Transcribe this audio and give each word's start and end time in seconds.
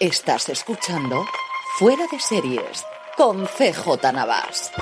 Estás 0.00 0.48
escuchando 0.48 1.24
Fuera 1.78 2.04
de 2.10 2.18
Series 2.18 2.84
con 3.16 3.46
CJ 3.46 4.12
Navas. 4.12 4.72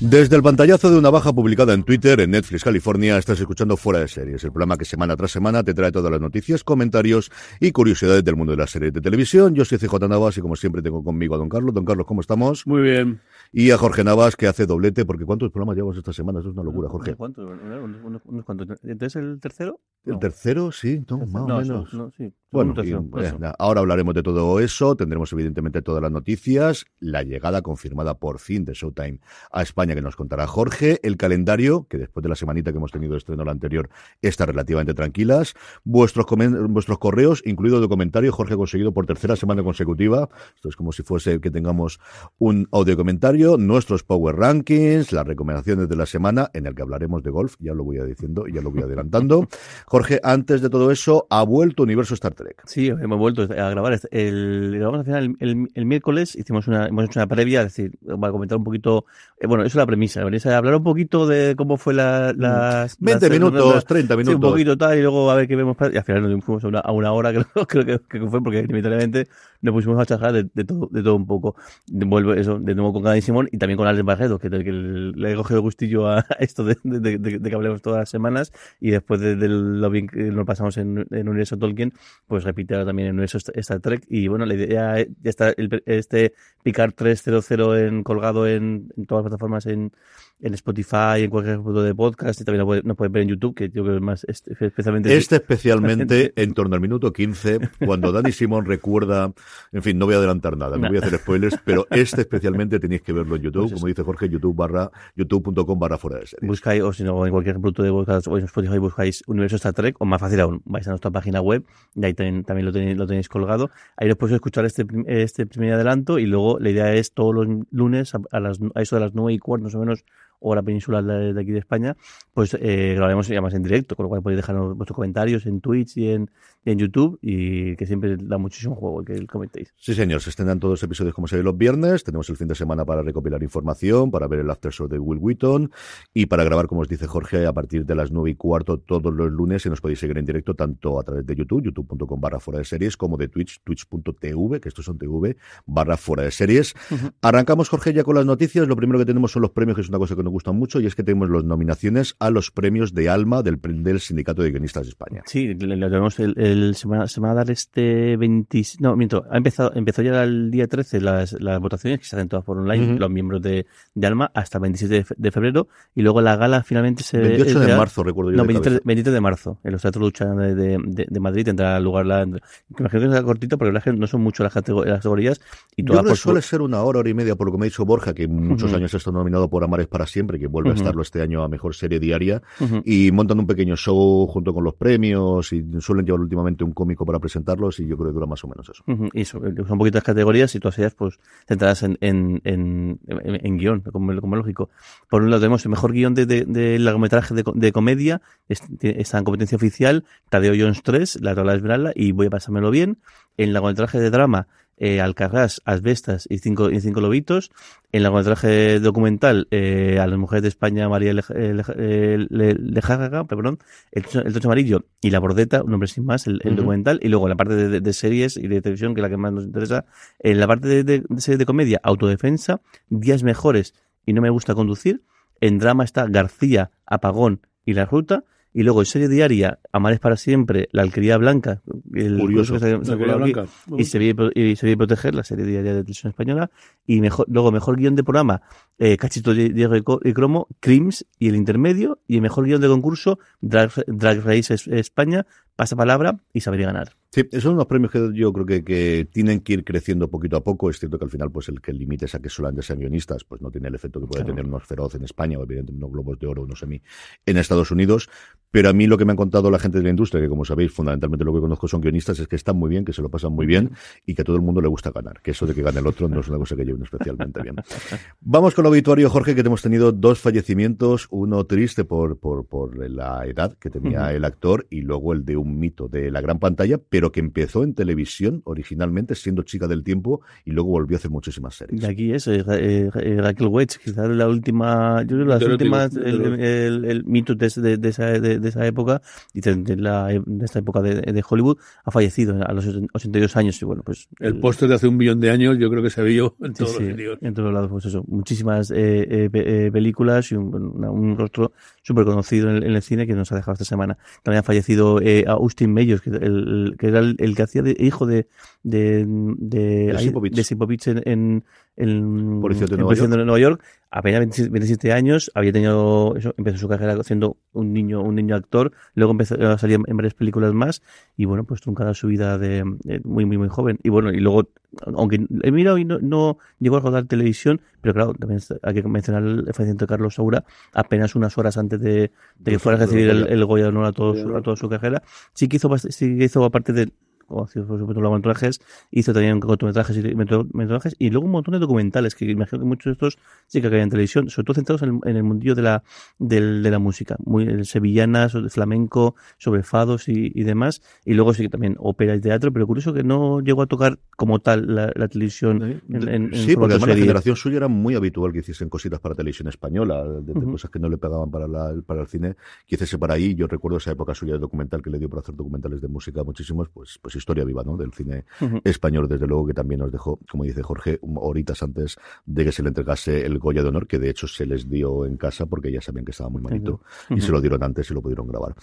Desde 0.00 0.36
el 0.36 0.42
pantallazo 0.42 0.90
de 0.90 0.98
una 0.98 1.08
baja 1.08 1.32
publicada 1.32 1.72
en 1.72 1.82
Twitter, 1.82 2.20
en 2.20 2.30
Netflix 2.30 2.64
California, 2.64 3.16
estás 3.16 3.40
escuchando 3.40 3.78
Fuera 3.78 4.00
de 4.00 4.08
Series, 4.08 4.44
el 4.44 4.52
programa 4.52 4.76
que 4.76 4.84
semana 4.84 5.16
tras 5.16 5.30
semana 5.30 5.62
te 5.62 5.72
trae 5.72 5.90
todas 5.90 6.10
las 6.10 6.20
noticias, 6.20 6.64
comentarios 6.64 7.30
y 7.60 7.72
curiosidades 7.72 8.22
del 8.22 8.36
mundo 8.36 8.52
de 8.52 8.58
las 8.58 8.70
series 8.70 8.92
de 8.92 9.00
televisión. 9.00 9.54
Yo 9.54 9.64
soy 9.64 9.78
CJ 9.78 10.08
Navas 10.08 10.36
y 10.36 10.42
como 10.42 10.54
siempre 10.54 10.82
tengo 10.82 11.02
conmigo 11.02 11.34
a 11.34 11.38
Don 11.38 11.48
Carlos. 11.48 11.72
Don 11.72 11.86
Carlos, 11.86 12.06
¿cómo 12.06 12.20
estamos? 12.20 12.66
Muy 12.66 12.82
bien. 12.82 13.20
Y 13.52 13.70
a 13.70 13.78
Jorge 13.78 14.04
Navas, 14.04 14.36
que 14.36 14.46
hace 14.46 14.66
doblete, 14.66 15.06
porque 15.06 15.24
¿cuántos 15.24 15.50
programas 15.50 15.76
llevamos 15.76 15.96
esta 15.96 16.12
semana? 16.12 16.40
Eso 16.40 16.50
es 16.50 16.54
una 16.54 16.64
locura, 16.64 16.90
Jorge. 16.90 17.14
¿Cuántos? 17.14 17.46
Unos, 17.46 18.22
unos 18.26 18.44
cuantos. 18.44 18.68
¿Entonces 18.82 19.16
el 19.16 19.40
tercero? 19.40 19.80
¿El 20.06 20.12
No. 20.14 20.18
tercero? 20.20 20.72
Sí, 20.72 21.04
no, 21.10 21.18
más 21.18 21.42
o 21.42 21.48
No, 21.48 21.58
menos. 21.58 21.92
no, 21.92 22.10
sí. 22.16 22.32
Bueno, 22.52 22.74
y, 22.82 22.92
eh, 22.92 23.52
ahora 23.58 23.80
hablaremos 23.80 24.14
de 24.14 24.22
todo 24.22 24.60
eso, 24.60 24.96
tendremos 24.96 25.30
evidentemente 25.32 25.82
todas 25.82 26.00
las 26.00 26.12
noticias, 26.12 26.86
la 27.00 27.22
llegada 27.22 27.60
confirmada 27.60 28.14
por 28.14 28.38
fin 28.38 28.64
de 28.64 28.72
Showtime 28.72 29.18
a 29.50 29.62
España 29.62 29.94
que 29.94 30.00
nos 30.00 30.16
contará 30.16 30.46
Jorge, 30.46 31.00
el 31.02 31.16
calendario, 31.18 31.86
que 31.90 31.98
después 31.98 32.22
de 32.22 32.28
la 32.30 32.36
semanita 32.36 32.70
que 32.70 32.78
hemos 32.78 32.92
tenido 32.92 33.12
de 33.12 33.18
estreno 33.18 33.44
la 33.44 33.50
anterior, 33.50 33.90
está 34.22 34.46
relativamente 34.46 34.94
tranquilas, 34.94 35.54
vuestros, 35.84 36.24
vuestros 36.70 36.98
correos, 36.98 37.42
incluido 37.44 37.80
de 37.80 37.88
comentario, 37.88 38.32
Jorge 38.32 38.54
ha 38.54 38.56
conseguido 38.56 38.92
por 38.94 39.04
tercera 39.06 39.36
semana 39.36 39.62
consecutiva, 39.62 40.28
esto 40.54 40.68
es 40.70 40.76
como 40.76 40.92
si 40.92 41.02
fuese 41.02 41.40
que 41.40 41.50
tengamos 41.50 41.98
un 42.38 42.68
audio 42.72 42.96
comentario, 42.96 43.58
nuestros 43.58 44.02
Power 44.04 44.36
Rankings, 44.36 45.12
las 45.12 45.26
recomendaciones 45.26 45.88
de 45.88 45.96
la 45.96 46.06
semana, 46.06 46.48
en 46.54 46.64
el 46.66 46.74
que 46.74 46.82
hablaremos 46.82 47.22
de 47.24 47.30
golf, 47.30 47.56
ya 47.58 47.74
lo 47.74 47.84
voy 47.84 47.98
a 47.98 48.04
diciendo, 48.04 48.46
ya 48.46 48.62
lo 48.62 48.70
voy 48.70 48.82
adelantando. 48.82 49.46
Jorge, 49.96 50.20
antes 50.22 50.60
de 50.60 50.68
todo 50.68 50.90
eso, 50.90 51.26
ha 51.30 51.42
vuelto 51.42 51.82
Universo 51.82 52.14
Star 52.14 52.34
Trek. 52.34 52.62
Sí, 52.66 52.88
hemos 52.88 53.18
vuelto 53.18 53.42
a 53.42 53.70
grabar. 53.70 53.98
El, 54.10 54.72
grabamos 54.76 55.00
al 55.00 55.04
final 55.06 55.36
el, 55.40 55.48
el- 55.48 55.68
el 55.74 55.84
miércoles, 55.86 56.36
hicimos 56.36 56.68
una, 56.68 56.86
hemos 56.86 57.04
hecho 57.06 57.18
una 57.18 57.26
previa, 57.26 57.60
es 57.62 57.66
decir, 57.74 57.98
para 58.20 58.30
comentar 58.32 58.58
un 58.58 58.64
poquito, 58.64 59.06
eh, 59.40 59.46
bueno, 59.46 59.62
eso 59.64 59.68
es 59.68 59.74
la 59.76 59.86
premisa, 59.86 60.22
venís 60.24 60.44
a 60.46 60.56
hablar 60.56 60.74
un 60.76 60.84
poquito 60.84 61.26
de 61.26 61.54
cómo 61.56 61.76
fue 61.78 61.94
la, 61.94 62.32
las... 62.36 62.96
20 63.00 63.26
las- 63.28 63.38
minutos, 63.38 63.74
las- 63.74 63.84
30 63.86 64.14
Sí, 64.14 64.20
un 64.20 64.26
minutos. 64.26 64.50
poquito 64.52 64.76
tal, 64.76 64.98
y 64.98 65.02
luego 65.02 65.30
a 65.30 65.34
ver 65.34 65.48
qué 65.48 65.56
vemos. 65.56 65.76
Y 65.92 65.96
al 65.96 66.04
final 66.04 66.30
nos 66.30 66.44
fuimos 66.44 66.64
a 66.64 66.68
una, 66.68 66.80
a 66.80 66.92
una 66.92 67.12
hora, 67.12 67.30
creo, 67.54 67.66
creo 67.66 67.84
que, 67.84 68.00
que 68.08 68.26
fue, 68.28 68.42
porque 68.42 68.62
literalmente 68.64 69.28
nos 69.62 69.72
pusimos 69.74 69.98
a 70.00 70.06
charlar 70.06 70.32
de, 70.32 70.48
de 70.52 70.64
todo, 70.64 70.88
de 70.90 71.02
todo 71.02 71.16
un 71.16 71.26
poco. 71.26 71.56
Vuelvo 71.88 72.34
eso, 72.34 72.58
de 72.58 72.74
nuevo 72.74 72.92
con 72.92 73.02
Gadi 73.02 73.22
Simón 73.22 73.48
y 73.52 73.58
también 73.58 73.76
con 73.78 73.86
Alex 73.86 74.04
Barredo, 74.04 74.38
que, 74.38 74.50
que 74.50 74.72
le 74.72 75.32
he 75.32 75.36
cogido 75.36 75.60
gustillo 75.62 76.08
a 76.08 76.24
esto 76.38 76.64
de, 76.64 76.76
de, 76.84 77.18
de- 77.18 77.40
que 77.40 77.54
hablemos 77.54 77.82
todas 77.82 78.00
las 78.00 78.10
semanas. 78.10 78.52
Y 78.80 78.90
después 78.90 79.20
de, 79.20 79.36
lo 79.48 79.90
bien 79.90 80.06
que 80.08 80.24
nos 80.24 80.46
pasamos 80.46 80.76
en, 80.76 81.06
en 81.10 81.28
Universo 81.28 81.56
Tolkien, 81.56 81.92
pues 82.26 82.44
repite 82.44 82.74
ahora 82.74 82.86
también 82.86 83.08
en 83.08 83.14
Universo 83.14 83.38
St- 83.38 83.58
Star 83.60 83.80
Trek. 83.80 84.04
Y 84.08 84.28
bueno, 84.28 84.46
la 84.46 84.54
idea 84.54 84.96
ya 84.98 85.30
está 85.30 85.50
el- 85.50 85.82
este 85.86 86.32
Picard 86.62 86.92
300 86.94 87.50
en, 87.78 88.02
colgado 88.02 88.46
en, 88.46 88.92
en 88.96 89.06
todas 89.06 89.24
las 89.24 89.30
plataformas 89.30 89.66
en, 89.66 89.92
en 90.40 90.52
Spotify, 90.54 91.22
en 91.22 91.30
cualquier 91.30 91.58
punto 91.60 91.82
de 91.82 91.94
podcast, 91.94 92.40
y 92.40 92.44
también 92.44 92.60
lo 92.60 92.66
puede- 92.66 92.82
nos 92.82 92.96
pueden 92.96 93.12
ver 93.12 93.22
en 93.22 93.28
YouTube, 93.30 93.54
que 93.54 93.68
yo 93.70 93.82
creo 93.82 93.94
que 93.94 93.96
es 93.96 94.02
más 94.02 94.24
es- 94.24 94.42
especialmente 94.60 95.16
Este 95.16 95.36
especialmente 95.36 96.32
en 96.36 96.52
torno 96.54 96.74
al 96.74 96.80
minuto 96.80 97.12
15, 97.12 97.58
cuando 97.84 98.12
Dani 98.12 98.32
Simón 98.32 98.66
recuerda, 98.66 99.32
en 99.72 99.82
fin, 99.82 99.98
no 99.98 100.04
voy 100.06 100.14
a 100.14 100.18
adelantar 100.18 100.56
nada, 100.56 100.76
no 100.76 100.82
No. 100.82 100.88
voy 100.88 100.98
a 100.98 101.00
hacer 101.00 101.18
spoilers, 101.18 101.56
pero 101.64 101.86
este 101.90 102.20
especialmente 102.20 102.78
tenéis 102.78 103.02
que 103.02 103.12
verlo 103.12 103.36
en 103.36 103.42
YouTube, 103.42 103.62
Pues 103.62 103.74
como 103.74 103.86
dice 103.86 104.02
Jorge, 104.02 104.28
YouTube 104.28 104.54
barra, 104.54 104.90
youtube.com 105.16 105.78
barra 105.78 105.98
fuera 105.98 106.18
de 106.18 106.26
series. 106.26 106.46
buscáis, 106.48 106.82
o 106.82 106.92
si 106.92 107.02
no, 107.02 107.24
en 107.24 107.32
cualquier 107.32 107.54
producto 107.56 107.82
de 107.82 107.90
podcast 107.90 108.26
o 108.28 108.38
en 108.38 108.44
Spotify 108.44 108.78
buscáis 108.78 109.22
Universo 109.26 109.56
Star 109.56 109.72
Trek, 109.72 109.96
o 109.98 110.04
más 110.04 110.20
fácil 110.20 110.40
aún, 110.40 110.62
vais 110.64 110.86
a 110.86 110.90
nuestra 110.90 111.10
página 111.10 111.40
web, 111.40 111.64
y 111.94 112.04
ahí 112.04 112.14
también, 112.14 112.44
también 112.44 112.66
lo, 112.66 112.72
tenéis, 112.72 112.96
lo 112.98 113.06
tenéis 113.06 113.28
colgado. 113.28 113.70
Ahí 113.96 114.10
os 114.10 114.16
podéis 114.16 114.34
escuchar 114.36 114.64
este, 114.66 114.84
este 115.06 115.46
primer 115.46 115.72
adelanto, 115.74 116.18
y 116.18 116.26
luego 116.26 116.58
la 116.60 116.70
idea 116.70 116.92
es 116.94 117.12
todos 117.12 117.34
los 117.34 117.46
lunes, 117.70 118.14
a, 118.14 118.20
a 118.30 118.40
las, 118.40 118.58
a 118.74 118.82
eso 118.82 118.96
de 118.96 119.00
las 119.00 119.14
nueve 119.14 119.32
y 119.32 119.38
cuarto 119.38 119.64
más 119.64 119.74
o 119.74 119.80
menos, 119.80 120.04
hora 120.40 120.62
peninsular 120.62 121.04
de, 121.04 121.32
de 121.32 121.40
aquí 121.40 121.52
de 121.52 121.58
España, 121.58 121.96
pues 122.34 122.56
eh, 122.60 122.94
grabaremos 122.94 123.28
ya 123.28 123.40
más 123.40 123.54
en 123.54 123.62
directo, 123.62 123.96
con 123.96 124.04
lo 124.04 124.08
cual 124.08 124.22
podéis 124.22 124.38
dejarnos 124.38 124.76
vuestros 124.76 124.94
comentarios 124.94 125.46
en 125.46 125.60
Twitch 125.60 125.96
y 125.96 126.10
en, 126.10 126.30
y 126.64 126.70
en 126.72 126.78
YouTube, 126.78 127.18
y 127.22 127.76
que 127.76 127.86
siempre 127.86 128.16
da 128.16 128.38
muchísimo 128.38 128.74
juego 128.74 129.04
que 129.04 129.26
comentéis. 129.26 129.72
Sí, 129.76 129.94
señor, 129.94 130.20
se 130.20 130.30
estrenan 130.30 130.58
todos 130.60 130.72
los 130.72 130.82
episodios 130.82 131.14
como 131.14 131.28
se 131.28 131.36
ve 131.36 131.42
los 131.42 131.56
viernes, 131.56 132.04
tenemos 132.04 132.28
el 132.30 132.36
fin 132.36 132.48
de 132.48 132.54
semana 132.54 132.84
para 132.84 133.02
recopilar 133.02 133.42
información, 133.42 134.10
para 134.10 134.28
ver 134.28 134.40
el 134.40 134.50
after 134.50 134.72
show 134.72 134.88
de 134.88 134.98
Will 134.98 135.18
Wheaton 135.20 135.70
y 136.12 136.26
para 136.26 136.44
grabar, 136.44 136.66
como 136.66 136.82
os 136.82 136.88
dice 136.88 137.06
Jorge, 137.06 137.46
a 137.46 137.52
partir 137.52 137.86
de 137.86 137.94
las 137.94 138.10
nueve 138.10 138.30
y 138.30 138.34
cuarto 138.34 138.78
todos 138.78 139.14
los 139.14 139.30
lunes 139.30 139.64
y 139.66 139.70
nos 139.70 139.80
podéis 139.80 140.00
seguir 140.00 140.18
en 140.18 140.24
directo 140.24 140.54
tanto 140.54 141.00
a 141.00 141.02
través 141.02 141.26
de 141.26 141.34
YouTube, 141.34 141.64
youtube.com 141.64 142.20
barra 142.20 142.40
fuera 142.40 142.58
de 142.58 142.64
series, 142.64 142.96
como 142.96 143.16
de 143.16 143.28
Twitch, 143.28 143.60
twitch.tv, 143.64 144.60
que 144.60 144.68
estos 144.68 144.84
son 144.84 144.98
TV, 144.98 145.36
barra 145.64 145.96
fuera 145.96 146.22
de 146.22 146.30
series. 146.30 146.74
Arrancamos, 147.22 147.68
Jorge, 147.68 147.92
ya 147.92 148.04
con 148.04 148.14
las 148.14 148.26
noticias. 148.26 148.66
Lo 148.66 148.76
primero 148.76 148.98
que 148.98 149.04
tenemos 149.04 149.32
son 149.32 149.42
los 149.42 149.50
premios, 149.50 149.76
que 149.76 149.82
es 149.82 149.88
una 149.88 149.98
cosa 149.98 150.14
que 150.14 150.22
nos 150.26 150.32
gusta 150.32 150.52
mucho, 150.52 150.80
y 150.80 150.86
es 150.86 150.94
que 150.94 151.02
tenemos 151.02 151.30
las 151.30 151.44
nominaciones 151.44 152.16
a 152.18 152.30
los 152.30 152.50
premios 152.50 152.92
de 152.94 153.08
Alma 153.08 153.42
del, 153.42 153.58
del 153.62 154.00
Sindicato 154.00 154.42
de 154.42 154.50
Guionistas 154.50 154.82
de 154.84 154.88
España. 154.90 155.22
Sí, 155.26 155.54
le 155.54 155.76
tenemos 155.88 156.18
el, 156.18 156.34
el- 156.38 156.74
se, 156.74 156.88
va, 156.88 157.06
se 157.06 157.20
va 157.20 157.30
a 157.30 157.34
dar 157.34 157.50
este 157.50 158.16
20, 158.16 158.62
no, 158.80 158.96
miento, 158.96 159.24
ha 159.30 159.36
empezado, 159.36 159.72
empezó 159.74 160.02
ya 160.02 160.22
el 160.24 160.50
día 160.50 160.66
13 160.66 161.00
las, 161.00 161.32
las 161.40 161.60
votaciones 161.60 162.00
que 162.00 162.06
se 162.06 162.16
hacen 162.16 162.28
todas 162.28 162.44
por 162.44 162.58
online, 162.58 162.90
Ujú. 162.92 162.98
los 162.98 163.10
miembros 163.10 163.40
de, 163.42 163.66
de 163.94 164.06
Alma, 164.06 164.30
hasta 164.34 164.58
el 164.58 164.62
27 164.62 164.94
de, 164.94 165.04
fe- 165.04 165.14
de 165.16 165.30
febrero, 165.30 165.68
y 165.94 166.02
luego 166.02 166.20
la 166.20 166.36
gala 166.36 166.62
finalmente 166.62 167.02
se 167.02 167.18
28 167.18 167.52
se 167.52 167.58
de 167.60 167.66
da- 167.72 167.78
marzo, 167.78 168.02
recuerdo 168.02 168.30
yo. 168.32 168.36
No, 168.36 168.42
de 168.42 168.48
23, 168.48 168.64
cabeza. 168.72 168.82
23 168.86 169.14
de 169.14 169.20
marzo, 169.20 169.58
en 169.64 169.72
los 169.72 169.82
teatros 169.82 170.02
Lucha 170.02 170.24
de, 170.26 170.54
de, 170.54 170.78
de- 170.84 171.06
de 171.08 171.20
Madrid 171.20 171.44
tendrá 171.44 171.78
lugar 171.80 172.04
la. 172.06 172.22
Imagino 172.22 172.90
que 172.90 173.00
será 173.00 173.22
cortito 173.22 173.56
porque 173.58 173.72
la 173.72 173.80
gente- 173.80 174.00
no 174.00 174.06
son 174.06 174.22
mucho 174.22 174.42
las, 174.42 174.54
las 174.54 174.64
categorías 174.64 175.40
y 175.76 175.82
Yo 175.82 175.86
todas 175.88 176.02
creo 176.02 176.02
por 176.02 176.12
que 176.12 176.16
su- 176.16 176.22
suele 176.22 176.42
ser 176.42 176.60
una 176.62 176.82
hora, 176.82 176.98
hora 177.00 177.08
y 177.10 177.14
media, 177.14 177.36
por 177.36 177.46
lo 177.46 177.52
que 177.52 177.58
me 177.58 177.64
ha 177.66 177.68
dicho 177.68 177.84
Borja, 177.84 178.12
que 178.14 178.26
muchos 178.26 178.68
Ujú. 178.70 178.76
años 178.76 178.92
está 178.94 179.10
nominado 179.12 179.48
por 179.48 179.62
Amares 179.62 179.86
para 179.86 180.06
siempre, 180.16 180.38
que 180.38 180.46
vuelve 180.46 180.70
a 180.70 180.72
Ujú. 180.72 180.80
estarlo 180.80 181.02
este 181.02 181.20
año 181.20 181.42
a 181.44 181.48
mejor 181.48 181.74
serie 181.74 182.00
diaria, 182.00 182.40
Ujú. 182.58 182.80
y 182.84 183.12
montan 183.12 183.38
un 183.38 183.46
pequeño 183.46 183.76
show 183.76 184.26
junto 184.26 184.54
con 184.54 184.64
los 184.64 184.74
premios, 184.74 185.52
y 185.52 185.62
suelen 185.80 186.06
llevar 186.06 186.20
últimamente 186.22 186.64
un 186.64 186.72
cómico 186.72 187.04
para 187.04 187.18
presentarlos, 187.18 187.78
y 187.80 187.86
yo 187.86 187.96
creo 187.96 188.08
que 188.10 188.14
dura 188.14 188.26
más 188.26 188.42
o 188.44 188.48
menos 188.48 188.66
eso. 188.68 188.82
Ujú, 188.86 189.08
Y 189.12 189.20
eso, 189.20 189.44
eh, 189.46 189.52
son 189.68 189.76
poquitas 189.78 190.02
categorías 190.02 190.54
y 190.54 190.60
todas 190.60 190.78
ellas 190.78 190.94
pues 190.94 191.18
centradas 191.46 191.82
en, 191.82 191.98
en, 192.00 192.40
en, 192.44 192.98
en- 193.08 193.56
guion, 193.58 193.80
como, 193.82 194.18
como 194.20 194.36
lógico. 194.36 194.70
Por 195.10 195.22
un 195.22 195.30
lado 195.30 195.40
tenemos 195.40 195.64
el 195.64 195.70
mejor 195.70 195.92
guion 195.92 196.14
de, 196.14 196.24
de, 196.26 196.44
de 196.46 196.78
largometraje 196.78 197.34
de, 197.34 197.44
de 197.54 197.72
comedia, 197.72 198.22
es- 198.48 198.62
está 198.80 199.18
en 199.18 199.24
competencia 199.24 199.56
oficial, 199.56 200.04
Tadeo 200.30 200.54
Jones 200.58 200.82
3, 200.82 201.20
La 201.20 201.34
de 201.34 201.54
Esmeralda, 201.54 201.92
y 201.94 202.12
Voy 202.12 202.26
a 202.28 202.30
pasármelo 202.30 202.70
bien. 202.70 202.98
En 203.36 203.52
largometraje 203.52 204.00
de 204.00 204.08
drama, 204.10 204.46
eh, 204.78 205.00
Alcarrás, 205.00 205.62
Asbestas 205.64 206.26
y 206.30 206.38
Cinco, 206.38 206.70
y 206.70 206.80
cinco 206.80 207.00
Lobitos. 207.00 207.50
En 207.92 208.02
largometraje 208.02 208.78
documental, 208.80 209.48
eh, 209.50 209.98
a 210.00 210.06
las 210.06 210.18
mujeres 210.18 210.42
de 210.42 210.48
España, 210.48 210.88
María 210.88 211.12
eh, 211.12 211.62
eh, 211.76 212.26
Le- 212.28 212.54
Lejarga, 212.54 213.24
perdón, 213.24 213.58
el, 213.92 214.04
el 214.24 214.32
Tocho 214.34 214.48
Amarillo 214.48 214.84
y 215.00 215.10
La 215.10 215.18
Bordeta, 215.18 215.62
un 215.62 215.70
nombre 215.70 215.88
sin 215.88 216.04
más, 216.04 216.26
el, 216.26 216.40
el 216.44 216.56
documental. 216.56 216.98
Y 217.02 217.08
luego 217.08 217.28
la 217.28 217.36
parte 217.36 217.54
de, 217.54 217.68
de- 217.68 217.80
de 217.80 217.92
series 217.92 218.36
y 218.36 218.48
de 218.48 218.60
televisión, 218.60 218.94
que 218.94 219.00
es 219.00 219.02
la 219.02 219.08
que 219.10 219.16
más 219.16 219.32
nos 219.32 219.44
interesa, 219.44 219.86
en 220.18 220.40
la 220.40 220.46
parte 220.46 220.68
de, 220.68 220.84
de, 220.84 221.04
de 221.08 221.20
series 221.20 221.38
de 221.38 221.46
comedia, 221.46 221.80
Autodefensa, 221.82 222.60
Días 222.88 223.22
Mejores 223.22 223.74
y 224.04 224.12
No 224.12 224.20
Me 224.20 224.30
Gusta 224.30 224.54
Conducir. 224.54 225.02
En 225.40 225.58
drama 225.58 225.84
está 225.84 226.06
García, 226.06 226.70
Apagón 226.86 227.40
y 227.64 227.74
La 227.74 227.84
Ruta. 227.86 228.24
Y 228.58 228.62
luego 228.62 228.80
en 228.80 228.86
serie 228.86 229.08
diaria, 229.08 229.58
Amares 229.70 230.00
para 230.00 230.16
siempre, 230.16 230.70
La 230.72 230.80
Alquería 230.80 231.18
Blanca. 231.18 231.60
El 231.92 232.18
Curioso. 232.18 232.54
que 232.54 232.60
se- 232.60 232.66
se 232.86 232.90
La 232.92 232.96
coló 232.96 232.98
Querida 232.98 233.14
aquí, 233.24 233.32
Blanca. 233.34 233.50
y 233.76 233.84
se 233.84 233.98
vive, 233.98 234.30
y 234.34 234.56
se 234.56 234.64
vive 234.64 234.78
proteger 234.78 235.14
la 235.14 235.24
serie 235.24 235.44
diaria 235.44 235.72
de 235.74 235.80
televisión 235.82 236.08
española 236.08 236.50
y 236.86 237.02
mejor 237.02 237.26
luego 237.28 237.52
mejor 237.52 237.76
guion 237.76 237.94
de 237.96 238.02
programa 238.02 238.40
eh, 238.78 238.96
Cachito 238.96 239.34
de- 239.34 239.50
Diego 239.50 240.00
y 240.02 240.12
Cromo 240.14 240.48
Crims 240.60 241.04
y 241.18 241.28
el 241.28 241.36
intermedio 241.36 241.98
y 242.08 242.16
el 242.16 242.22
mejor 242.22 242.46
guion 242.46 242.62
de 242.62 242.68
concurso 242.68 243.18
Drag, 243.42 243.72
Drag 243.88 244.20
Race 244.24 244.54
Es- 244.54 244.66
España 244.68 245.26
pasa 245.56 245.74
palabra 245.76 246.20
y 246.32 246.40
sabería 246.42 246.66
ganar 246.66 246.92
Sí, 247.12 247.22
esos 247.30 247.44
son 247.44 247.54
unos 247.54 247.66
premios 247.66 247.90
que 247.92 248.10
yo 248.12 248.30
creo 248.30 248.44
que, 248.44 248.62
que 248.62 249.08
tienen 249.10 249.40
que 249.40 249.54
ir 249.54 249.64
creciendo 249.64 250.10
poquito 250.10 250.36
a 250.36 250.44
poco. 250.44 250.68
Es 250.68 250.78
cierto 250.78 250.98
que 250.98 251.06
al 251.06 251.10
final, 251.10 251.30
pues 251.30 251.48
el 251.48 251.62
que 251.62 251.70
el 251.70 251.78
límite 251.78 252.04
es 252.04 252.14
a 252.14 252.18
que 252.20 252.28
solamente 252.28 252.60
sean 252.62 252.78
guionistas, 252.78 253.24
pues 253.24 253.40
no 253.40 253.50
tiene 253.50 253.68
el 253.68 253.74
efecto 253.74 254.00
que 254.00 254.06
puede 254.06 254.22
Claro. 254.22 254.34
tener 254.34 254.44
unos 254.46 254.64
feroz 254.64 254.94
en 254.96 255.04
España 255.04 255.38
o 255.38 255.44
evidentemente 255.44 255.82
unos 255.82 255.92
globos 255.92 256.18
de 256.18 256.26
oro, 256.26 256.42
unos 256.42 256.58
semi 256.58 256.82
en 257.24 257.38
Estados 257.38 257.70
Unidos. 257.70 258.10
Pero 258.50 258.68
a 258.68 258.74
mí 258.74 258.86
lo 258.86 258.98
que 258.98 259.06
me 259.06 259.12
han 259.12 259.16
contado 259.16 259.50
la 259.50 259.58
gente 259.58 259.78
de 259.78 259.84
la 259.84 259.90
industria, 259.90 260.20
que 260.20 260.28
como 260.28 260.44
sabéis, 260.44 260.72
fundamentalmente 260.72 261.24
lo 261.24 261.32
que 261.32 261.40
conozco 261.40 261.68
son 261.68 261.80
guionistas, 261.80 262.18
es 262.18 262.28
que 262.28 262.36
están 262.36 262.56
muy 262.56 262.68
bien, 262.68 262.84
que 262.84 262.92
se 262.92 263.00
lo 263.00 263.08
pasan 263.08 263.32
muy 263.32 263.46
bien 263.46 263.70
y 264.04 264.14
que 264.14 264.20
a 264.20 264.24
todo 264.24 264.36
el 264.36 264.42
mundo 264.42 264.60
le 264.60 264.68
gusta 264.68 264.90
ganar. 264.90 265.22
Que 265.22 265.30
eso 265.30 265.46
de 265.46 265.54
que 265.54 265.62
gane 265.62 265.80
el 265.80 265.86
otro 265.86 266.08
no 266.08 266.20
es 266.20 266.28
una 266.28 266.36
cosa 266.38 266.54
que 266.54 266.64
lleven 266.66 266.82
especialmente 266.82 267.40
bien. 267.42 267.56
Vamos 268.20 268.54
con 268.54 268.66
el 268.66 268.72
obituario, 268.72 269.08
Jorge, 269.08 269.34
que 269.34 269.40
hemos 269.40 269.62
tenido 269.62 269.90
dos 269.92 270.20
fallecimientos, 270.20 271.06
uno 271.10 271.44
triste 271.46 271.84
por, 271.84 272.18
por, 272.18 272.44
por 272.46 272.76
la 272.90 273.24
edad 273.26 273.56
que 273.58 273.70
tenía 273.70 274.12
el 274.12 274.24
actor 274.26 274.66
y 274.68 274.82
luego 274.82 275.14
el 275.14 275.24
de 275.24 275.36
un 275.38 275.45
un 275.46 275.58
mito 275.58 275.88
de 275.88 276.10
la 276.10 276.20
gran 276.20 276.38
pantalla, 276.38 276.78
pero 276.78 277.12
que 277.12 277.20
empezó 277.20 277.64
en 277.64 277.74
televisión 277.74 278.42
originalmente 278.44 279.14
siendo 279.14 279.42
chica 279.42 279.66
del 279.66 279.82
tiempo 279.82 280.20
y 280.44 280.52
luego 280.52 280.70
volvió 280.70 280.96
a 280.96 280.98
hacer 280.98 281.10
muchísimas 281.10 281.54
series. 281.54 281.82
Y 281.82 281.86
aquí 281.86 282.12
es 282.12 282.26
eh, 282.26 282.44
eh, 282.48 282.90
eh, 282.94 283.16
Raquel 283.20 283.48
Welch, 283.48 283.78
quizás 283.78 284.08
la 284.08 284.28
última, 284.28 285.02
yo 285.02 285.16
creo 285.16 285.24
las 285.24 285.42
últimas, 285.42 285.96
el, 285.96 286.44
el, 286.84 287.04
mito 287.04 287.34
de, 287.34 287.48
de, 287.56 287.76
de, 287.76 287.88
esa, 287.88 288.06
de, 288.06 288.48
esa 288.48 288.66
época 288.66 289.00
y 289.32 289.40
de, 289.40 289.76
la, 289.76 290.08
de 290.08 290.44
esta 290.44 290.58
época 290.58 290.82
de, 290.82 291.24
Hollywood, 291.28 291.58
ha 291.84 291.90
fallecido 291.90 292.42
a 292.44 292.52
los 292.52 292.66
82 292.66 293.36
años 293.36 293.60
y 293.60 293.64
bueno, 293.64 293.82
pues... 293.84 294.08
El, 294.20 294.38
póster 294.40 294.68
de 294.68 294.74
hace 294.74 294.86
un 294.86 294.96
millón 294.96 295.20
de 295.20 295.30
años 295.30 295.58
yo 295.58 295.70
creo 295.70 295.82
que 295.82 295.90
se 295.90 296.02
vio 296.02 296.36
en 296.42 296.52
todos 296.52 296.80
los 296.80 297.18
En 297.22 297.34
todos 297.34 297.52
lados, 297.52 297.70
pues 297.70 297.86
eso, 297.86 298.04
muchísimas 298.06 298.70
eh, 298.70 299.28
eh, 299.32 299.70
películas 299.72 300.30
y 300.32 300.36
un, 300.36 300.84
un 300.84 301.16
rostro 301.16 301.52
súper 301.82 302.04
conocido 302.04 302.50
en, 302.50 302.62
el 302.62 302.82
cine 302.82 303.06
que 303.06 303.14
nos 303.14 303.30
ha 303.32 303.36
dejado 303.36 303.54
esta 303.54 303.64
semana. 303.64 303.98
También 304.22 304.40
ha 304.40 304.42
fallecido 304.42 305.00
eh, 305.00 305.24
Austin 305.36 305.72
Mayors, 305.72 306.02
que, 306.02 306.10
el, 306.10 306.76
que 306.78 306.88
era 306.88 307.00
el, 307.00 307.34
que 307.34 307.42
hacía 307.42 307.62
de 307.62 307.76
hijo 307.78 308.06
de 308.06 308.26
de, 308.62 309.04
de, 309.06 310.30
de 310.32 310.44
Sipovich 310.44 310.88
en, 310.88 311.02
en, 311.04 311.44
en, 311.76 312.40
Policía 312.40 312.66
de, 312.66 312.76
Nueva, 312.76 312.94
York. 312.94 313.10
de 313.10 313.16
Nueva 313.16 313.38
York. 313.38 313.62
Apenas 313.96 314.50
27, 314.50 314.92
años, 314.92 315.32
había 315.34 315.52
tenido 315.52 316.14
eso, 316.16 316.34
empezó 316.36 316.58
su 316.58 316.68
carrera 316.68 317.02
siendo 317.02 317.38
un 317.54 317.72
niño, 317.72 318.02
un 318.02 318.14
niño 318.14 318.36
actor, 318.36 318.72
luego 318.94 319.12
empezó 319.12 319.36
a 319.42 319.56
salir 319.56 319.80
en 319.86 319.96
varias 319.96 320.12
películas 320.12 320.52
más 320.52 320.82
y 321.16 321.24
bueno, 321.24 321.44
pues 321.44 321.62
truncada 321.62 321.94
su 321.94 322.08
vida 322.08 322.36
de, 322.36 322.62
muy, 323.04 323.24
muy, 323.24 323.38
muy 323.38 323.48
joven. 323.48 323.78
Y 323.82 323.88
bueno, 323.88 324.12
y 324.12 324.18
luego, 324.20 324.50
aunque 324.94 325.24
he 325.42 325.50
mirado 325.50 325.78
y 325.78 325.86
no, 325.86 325.98
no 325.98 326.36
llegó 326.58 326.76
a 326.76 326.80
rodar 326.80 327.06
televisión, 327.06 327.62
pero 327.80 327.94
claro, 327.94 328.12
también 328.12 328.38
hay 328.62 328.74
que 328.74 328.82
mencionar 328.82 329.22
el 329.22 329.44
fallecimiento 329.54 329.86
de 329.86 329.88
Carlos 329.88 330.16
Saura 330.16 330.44
apenas 330.74 331.14
unas 331.14 331.38
horas 331.38 331.56
antes 331.56 331.80
de, 331.80 332.10
de 332.38 332.52
que 332.52 332.58
fuera 332.58 332.76
a 332.76 332.82
recibir 332.82 333.08
el, 333.08 333.28
el 333.28 333.44
Goya 333.46 333.62
de 333.62 333.68
Honor 333.70 333.86
a, 333.86 333.92
todo 333.92 334.36
a 334.36 334.42
toda 334.42 334.56
su 334.56 334.68
carrera. 334.68 335.02
Sí 335.32 335.48
que 335.48 335.56
hizo, 335.56 335.74
sí 335.78 336.18
que 336.18 336.24
hizo 336.24 336.44
aparte 336.44 336.74
de 336.74 336.92
como 337.26 337.46
por 337.46 337.78
supuesto 337.78 338.00
largometrajes, 338.00 338.60
hizo 338.90 339.12
también 339.12 339.40
cortometrajes 339.40 339.96
y 339.96 340.14
metrajes 340.14 340.96
y 340.98 341.10
luego 341.10 341.26
un 341.26 341.32
montón 341.32 341.52
de 341.52 341.58
documentales 341.58 342.14
que 342.14 342.24
imagino 342.24 342.60
que 342.60 342.66
muchos 342.66 342.84
de 342.84 342.92
estos 342.92 343.18
sí 343.46 343.60
que 343.60 343.68
caían 343.68 343.84
en 343.84 343.90
televisión, 343.90 344.30
sobre 344.30 344.46
todo 344.46 344.54
centrados 344.54 344.82
en 344.82 345.16
el, 345.16 345.22
mundillo 345.22 345.54
de 345.54 345.62
la, 345.62 345.82
de 346.18 346.40
la 346.40 346.78
música, 346.78 347.16
muy 347.24 347.64
sevillanas, 347.64 348.32
sobre 348.32 348.50
flamenco, 348.50 349.16
sobre 349.38 349.62
fados 349.62 350.08
y, 350.08 350.30
demás, 350.44 350.82
y 351.04 351.14
luego 351.14 351.34
sí 351.34 351.42
que 351.42 351.48
también 351.48 351.76
ópera 351.78 352.14
y 352.14 352.20
teatro, 352.20 352.52
pero 352.52 352.66
curioso 352.66 352.92
que 352.92 353.02
no 353.02 353.40
llegó 353.40 353.62
a 353.62 353.66
tocar 353.66 353.98
como 354.16 354.38
tal 354.38 354.74
la, 354.74 355.08
televisión 355.08 355.82
en, 355.88 356.34
Sí, 356.34 356.54
porque 356.54 356.74
además 356.74 356.90
la 356.90 356.96
generación 356.96 357.36
suya 357.36 357.56
era 357.58 357.68
muy 357.68 357.94
habitual 357.94 358.32
que 358.32 358.40
hiciesen 358.40 358.68
cositas 358.68 359.00
para 359.00 359.14
televisión 359.14 359.48
española, 359.48 360.04
de, 360.04 360.32
cosas 360.32 360.70
que 360.70 360.78
no 360.78 360.88
le 360.88 360.98
pegaban 360.98 361.30
para, 361.30 361.48
la, 361.48 361.74
para 361.84 362.02
el 362.02 362.06
cine, 362.06 362.36
que 362.66 362.76
hiciese 362.76 362.98
para 362.98 363.14
ahí, 363.14 363.34
yo 363.34 363.46
recuerdo 363.46 363.78
esa 363.78 363.90
época 363.90 364.14
suya 364.14 364.34
de 364.34 364.38
documental 364.38 364.82
que 364.82 364.90
le 364.90 364.98
dio 364.98 365.08
por 365.08 365.20
hacer 365.20 365.34
documentales 365.34 365.80
de 365.80 365.88
música 365.88 366.22
muchísimos, 366.22 366.68
pues, 366.68 366.98
pues 367.00 367.15
historia 367.18 367.44
viva 367.44 367.62
¿no? 367.64 367.76
del 367.76 367.92
cine 367.92 368.24
español, 368.64 369.08
desde 369.08 369.26
luego 369.26 369.46
que 369.46 369.54
también 369.54 369.80
nos 369.80 369.92
dejó, 369.92 370.18
como 370.30 370.44
dice 370.44 370.62
Jorge, 370.62 370.98
horitas 371.02 371.62
antes 371.62 371.96
de 372.24 372.44
que 372.44 372.52
se 372.52 372.62
le 372.62 372.68
entregase 372.68 373.24
el 373.24 373.38
Goya 373.38 373.62
de 373.62 373.68
Honor, 373.68 373.86
que 373.86 373.98
de 373.98 374.10
hecho 374.10 374.26
se 374.26 374.46
les 374.46 374.68
dio 374.68 375.04
en 375.04 375.16
casa 375.16 375.46
porque 375.46 375.70
ya 375.72 375.80
sabían 375.80 376.04
que 376.04 376.12
estaba 376.12 376.30
muy 376.30 376.42
malito 376.42 376.80
y 377.10 377.20
se 377.20 377.32
lo 377.32 377.40
dieron 377.40 377.62
antes 377.62 377.90
y 377.90 377.94
lo 377.94 378.02
pudieron 378.02 378.26
grabar. 378.26 378.54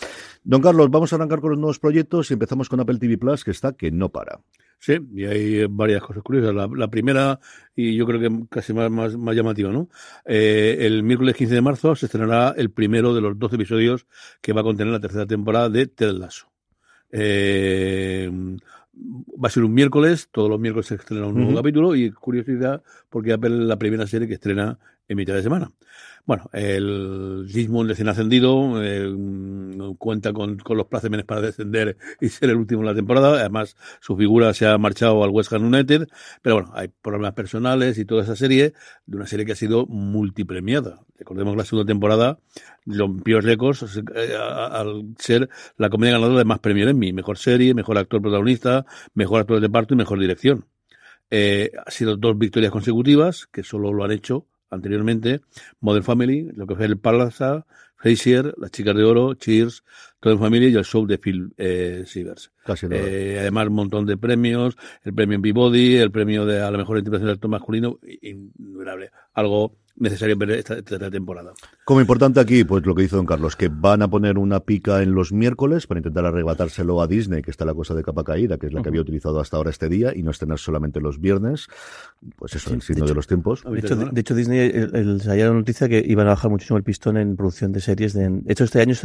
Don 0.43 0.61
Carlos, 0.61 0.89
vamos 0.89 1.11
a 1.13 1.15
arrancar 1.15 1.41
con 1.41 1.51
los 1.51 1.59
nuevos 1.59 1.79
proyectos 1.79 2.29
y 2.31 2.33
empezamos 2.33 2.69
con 2.69 2.79
Apple 2.79 2.97
TV 2.97 3.17
Plus, 3.17 3.43
que 3.43 3.51
está 3.51 3.73
que 3.73 3.91
no 3.91 4.09
para. 4.09 4.39
Sí, 4.83 4.97
y 5.15 5.23
hay 5.23 5.65
varias 5.67 6.01
cosas 6.01 6.23
curiosas. 6.23 6.53
La, 6.53 6.89
primera, 6.89 7.39
y 7.73 7.95
yo 7.95 8.05
creo 8.05 8.19
que 8.19 8.45
casi 8.49 8.73
más, 8.73 8.91
más, 8.91 9.15
más 9.15 9.33
llamativa, 9.33 9.71
¿no? 9.71 9.87
Eh, 10.25 10.79
el 10.81 11.03
miércoles 11.03 11.37
15 11.37 11.55
de 11.55 11.61
marzo 11.61 11.95
se 11.95 12.07
estrenará 12.07 12.53
el 12.57 12.69
primero 12.69 13.13
de 13.13 13.21
los 13.21 13.39
12 13.39 13.55
episodios 13.55 14.07
que 14.41 14.51
va 14.51 14.59
a 14.59 14.65
contener 14.65 14.91
la 14.91 14.99
tercera 14.99 15.25
temporada 15.25 15.69
de 15.69 15.87
Ted 15.87 16.11
Lasso. 16.11 16.52
Eh, 17.15 18.27
va 18.91 19.47
a 19.47 19.51
ser 19.51 19.63
un 19.63 19.73
miércoles, 19.73 20.29
todos 20.31 20.49
los 20.49 20.59
miércoles 20.59 20.87
se 20.87 20.95
estrena 20.95 21.27
un 21.27 21.35
nuevo 21.35 21.55
capítulo 21.55 21.95
y 21.95 22.11
curiosidad 22.11 22.81
porque 23.09 23.33
Apple 23.33 23.55
es 23.55 23.67
la 23.67 23.77
primera 23.77 24.07
serie 24.07 24.27
que 24.27 24.33
estrena 24.33 24.79
en 25.07 25.17
mitad 25.17 25.35
de 25.35 25.43
semana. 25.43 25.71
Bueno, 26.25 26.49
el 26.53 27.47
Dismond 27.51 27.89
recién 27.89 28.07
ascendido 28.07 28.81
eh, 28.81 29.13
cuenta 29.97 30.31
con, 30.31 30.57
con, 30.57 30.77
los 30.77 30.87
plácemes 30.87 31.25
para 31.25 31.41
descender 31.41 31.97
y 32.21 32.29
ser 32.29 32.49
el 32.49 32.55
último 32.55 32.79
en 32.79 32.87
la 32.87 32.95
temporada. 32.95 33.41
Además, 33.41 33.75
su 33.99 34.15
figura 34.15 34.53
se 34.53 34.65
ha 34.65 34.77
marchado 34.77 35.21
al 35.21 35.31
West 35.31 35.51
Ham 35.51 35.65
United. 35.65 36.07
Pero 36.41 36.55
bueno, 36.55 36.71
hay 36.75 36.87
problemas 36.87 37.33
personales 37.33 37.97
y 37.97 38.05
toda 38.05 38.23
esa 38.23 38.37
serie 38.37 38.73
de 39.05 39.17
una 39.17 39.27
serie 39.27 39.45
que 39.45 39.51
ha 39.51 39.55
sido 39.55 39.85
multipremiada. 39.85 41.01
Recordemos 41.17 41.55
que 41.55 41.57
la 41.57 41.65
segunda 41.65 41.87
temporada 41.87 42.39
rompió 42.85 43.41
récords 43.41 44.01
eh, 44.15 44.37
al 44.37 45.15
ser 45.17 45.49
la 45.75 45.89
comedia 45.89 46.13
ganadora 46.13 46.39
de 46.39 46.45
más 46.45 46.59
premios 46.59 46.89
en 46.89 46.99
mí. 46.99 47.11
Mejor 47.11 47.37
serie, 47.37 47.73
mejor 47.73 47.97
actor 47.97 48.21
protagonista, 48.21 48.85
mejor 49.13 49.41
actor 49.41 49.59
de 49.59 49.67
reparto 49.67 49.93
y 49.93 49.97
mejor 49.97 50.21
dirección. 50.21 50.67
Eh, 51.29 51.71
ha 51.85 51.91
sido 51.91 52.15
dos 52.15 52.37
victorias 52.37 52.71
consecutivas, 52.71 53.45
que 53.51 53.63
solo 53.63 53.91
lo 53.91 54.05
han 54.05 54.11
hecho 54.11 54.47
anteriormente, 54.73 55.41
Modern 55.79 56.03
Family, 56.03 56.49
lo 56.55 56.67
que 56.67 56.75
fue 56.75 56.85
el 56.85 56.97
Palaza, 56.97 57.65
Frasier, 57.95 58.53
Las 58.57 58.71
Chicas 58.71 58.95
de 58.95 59.03
Oro, 59.03 59.33
Cheers, 59.33 59.83
Todo 60.19 60.33
en 60.33 60.39
Familia 60.39 60.67
y 60.67 60.75
el 60.75 60.83
show 60.83 61.05
de 61.05 61.17
Phil 61.17 61.53
eh, 61.57 62.03
Sievers. 62.05 62.51
Eh, 62.91 63.37
además, 63.39 63.67
un 63.67 63.75
montón 63.75 64.05
de 64.05 64.17
premios, 64.17 64.75
el 65.03 65.13
premio 65.13 65.35
en 65.35 65.41
B-Body, 65.41 65.97
el 65.97 66.11
premio 66.11 66.45
de 66.45 66.61
a 66.61 66.69
la 66.69 66.77
mejor 66.77 66.97
interpretación 66.97 67.27
del 67.27 67.35
actor 67.35 67.49
masculino, 67.49 67.99
innumerables. 68.21 69.11
Algo 69.33 69.77
necesario 70.03 70.37
ver 70.37 70.51
esta, 70.51 70.81
temporada. 70.83 71.53
Como 71.83 72.01
importante 72.01 72.39
aquí, 72.39 72.63
pues 72.63 72.85
lo 72.85 72.93
que 72.95 73.03
dice 73.03 73.15
don 73.15 73.25
Carlos, 73.25 73.55
que 73.55 73.69
van 73.69 74.01
a 74.01 74.07
poner 74.07 74.37
una 74.37 74.59
pica 74.59 75.01
en 75.01 75.13
los 75.13 75.31
miércoles 75.31 75.87
para 75.87 75.99
intentar 75.99 76.25
arrebatárselo 76.25 77.01
a 77.01 77.07
Disney, 77.07 77.41
que 77.41 77.51
está 77.51 77.65
la 77.65 77.73
cosa 77.73 77.93
de 77.93 78.03
capa 78.03 78.23
caída, 78.23 78.57
que 78.57 78.67
es 78.67 78.73
la 78.73 78.81
que 78.81 78.89
había 78.89 79.01
utilizado 79.01 79.39
hasta 79.39 79.57
ahora 79.57 79.69
este 79.69 79.89
día, 79.89 80.13
y 80.15 80.23
no 80.23 80.31
estrenar 80.31 80.59
solamente 80.59 80.99
los 81.01 81.19
viernes. 81.19 81.67
Pues 82.37 82.55
eso, 82.55 82.73
el 82.73 82.81
signo 82.81 83.05
de, 83.05 83.13
los 83.13 83.27
tiempos. 83.27 83.63
De 83.63 83.79
hecho, 83.79 83.95
de, 83.95 84.21
hecho 84.21 84.35
Disney 84.35 84.59
el, 84.59 85.17
la 85.17 85.49
noticia 85.51 85.89
que 85.89 86.03
iban 86.05 86.27
a 86.27 86.31
bajar 86.31 86.51
muchísimo 86.51 86.77
el 86.77 86.83
pistón 86.83 87.17
en 87.17 87.35
producción 87.35 87.71
de 87.71 87.81
series. 87.81 88.13
De, 88.13 88.43
hecho, 88.47 88.63
este 88.63 88.81
año 88.81 88.95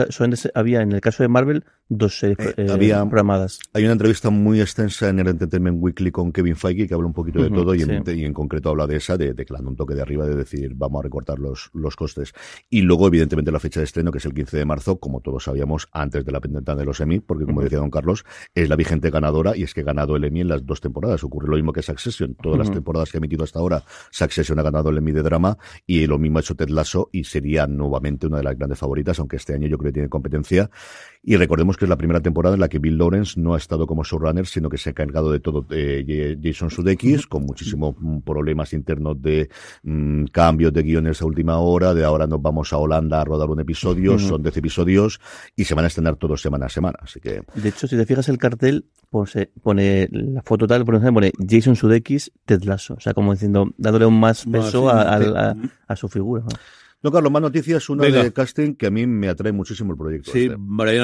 había, 0.54 0.82
en 0.82 0.92
el 0.92 1.00
caso 1.00 1.22
de 1.22 1.28
Marvel, 1.28 1.64
dos 1.88 2.18
series 2.18 2.38
eh, 2.38 2.54
eh, 2.56 2.66
había, 2.70 3.00
programadas. 3.00 3.60
Hay 3.72 3.84
una 3.84 3.92
entrevista 3.92 4.30
muy 4.30 4.60
extensa 4.60 5.08
en 5.08 5.18
el 5.20 5.28
Entertainment 5.28 5.78
Weekly 5.80 6.10
con 6.10 6.32
Kevin 6.32 6.56
Feige 6.56 6.86
que 6.86 6.94
habla 6.94 7.06
un 7.06 7.12
poquito 7.12 7.42
de 7.42 7.50
todo 7.50 7.74
y, 7.74 7.82
en, 7.82 8.32
concreto 8.32 8.70
habla 8.70 8.86
de 8.86 8.96
esa, 8.96 9.16
de, 9.16 9.32
de 9.34 9.46
un 9.64 9.76
toque 9.76 9.94
de 9.94 10.02
arriba, 10.02 10.26
de 10.26 10.34
decir, 10.34 10.74
vamos 10.88 11.00
a 11.00 11.02
recortar 11.05 11.38
los, 11.38 11.70
los 11.73 11.96
costes. 11.96 12.32
Y 12.70 12.82
luego, 12.82 13.06
evidentemente, 13.06 13.52
la 13.52 13.61
fecha 13.61 13.81
de 13.81 13.85
estreno, 13.85 14.12
que 14.12 14.19
es 14.19 14.25
el 14.25 14.35
15 14.35 14.56
de 14.56 14.64
marzo, 14.64 14.99
como 14.99 15.20
todos 15.20 15.44
sabíamos, 15.44 15.88
antes 15.93 16.25
de 16.25 16.32
la 16.32 16.40
pendiente 16.40 16.75
de 16.75 16.85
los 16.85 17.00
Emmy, 17.00 17.20
porque 17.20 17.44
como 17.44 17.62
decía 17.62 17.79
don 17.79 17.90
Carlos, 17.90 18.25
es 18.55 18.69
la 18.69 18.76
vigente 18.76 19.11
ganadora 19.11 19.56
y 19.56 19.62
es 19.62 19.75
que 19.75 19.81
ha 19.81 19.85
ganado 19.85 20.17
el 20.17 20.25
Emmy 20.25 20.40
en 20.40 20.49
las 20.49 20.64
dos 20.67 20.81
temporadas. 20.81 21.23
Ocurre 21.25 21.49
lo 21.49 21.56
mismo 21.56 21.73
que 21.73 21.82
Succession. 21.82 22.35
Todas 22.35 22.58
las 22.58 22.70
temporadas 22.70 23.11
que 23.11 23.17
ha 23.17 23.20
emitido 23.20 23.44
hasta 23.44 23.58
ahora, 23.58 23.82
Succession 24.11 24.58
ha 24.58 24.62
ganado 24.62 24.90
el 24.90 24.99
Emmy 24.99 25.12
de 25.12 25.23
drama 25.23 25.58
y 25.87 26.06
lo 26.06 26.19
mismo 26.19 26.39
ha 26.39 26.41
hecho 26.41 26.55
Ted 26.55 26.69
Lasso 26.69 27.08
y 27.12 27.24
sería 27.24 27.67
nuevamente 27.67 28.27
una 28.27 28.39
de 28.39 28.44
las 28.44 28.56
grandes 28.56 28.79
favoritas, 28.79 29.19
aunque 29.19 29.36
este 29.36 29.55
año 29.55 29.69
yo 29.69 29.79
creo 29.79 29.91
que 29.91 29.94
tiene 29.94 30.08
competencia. 30.08 30.70
Y 31.29 31.37
recordemos 31.37 31.77
que 31.77 31.85
es 31.85 31.91
la 31.91 31.99
primera 31.99 32.23
temporada 32.23 32.55
en 32.55 32.61
la 32.63 32.70
que 32.70 32.79
Bill 32.79 32.97
Lawrence 32.97 33.39
no 33.39 33.53
ha 33.53 33.58
estado 33.58 33.87
como 33.87 34.03
showrunner, 34.03 34.47
sino 34.47 34.70
que 34.70 34.79
se 34.79 34.89
ha 34.89 34.93
encargado 34.93 35.31
de 35.31 35.41
todo 35.41 35.67
eh, 35.69 36.39
Jason 36.43 36.70
Sudeikis, 36.70 37.27
con 37.27 37.43
muchísimos 37.43 37.97
problemas 38.25 38.73
internos 38.73 39.20
de 39.20 39.51
mm, 39.82 40.25
cambios 40.32 40.73
de 40.73 40.82
guiones 40.82 41.20
a 41.20 41.27
última 41.27 41.58
hora, 41.58 41.93
de 41.93 42.03
ahora 42.03 42.27
nos 42.27 42.41
vamos 42.41 42.73
a 42.73 42.79
Holanda 42.79 43.20
a 43.20 43.25
rodar 43.27 43.51
un 43.51 43.61
episodio, 43.61 44.19
son 44.19 44.43
10 44.43 44.56
episodios 44.56 45.20
y 45.55 45.65
se 45.65 45.75
van 45.75 45.85
a 45.85 45.89
estrenar 45.89 46.17
todos 46.17 46.41
semana 46.41 46.65
a 46.65 46.70
semana, 46.70 46.99
así 47.03 47.20
que... 47.20 47.43
De 47.55 47.69
hecho, 47.69 47.87
si 47.87 47.99
te 47.99 48.06
fijas 48.06 48.31
el 48.31 48.39
cartel, 48.39 48.87
pone, 49.11 49.51
pone 49.63 50.08
la 50.11 50.41
foto 50.41 50.67
tal, 50.67 50.87
pone 50.87 51.31
Jason 51.47 51.77
Sudeikis, 51.77 52.32
Ted 52.47 52.63
Lasso, 52.63 52.94
o 52.94 53.01
sea, 53.01 53.13
como 53.13 53.35
diciendo, 53.35 53.69
dándole 53.77 54.06
un 54.06 54.19
más 54.19 54.47
peso 54.47 54.89
a, 54.89 55.55
su 55.94 56.08
figura. 56.08 56.44
No, 56.44 56.49
Carlos, 57.02 57.32
más 57.32 57.43
noticias. 57.43 57.88
Una 57.88 58.05
de 58.05 58.32
casting 58.32 58.74
que 58.74 58.86
a 58.86 58.90
mí 58.90 59.06
me 59.06 59.28
atrae 59.28 59.52
muchísimo 59.52 59.93
el 59.93 59.98
proyecto. 59.98 60.32
Sí, 60.32 60.46
este. 60.46 60.56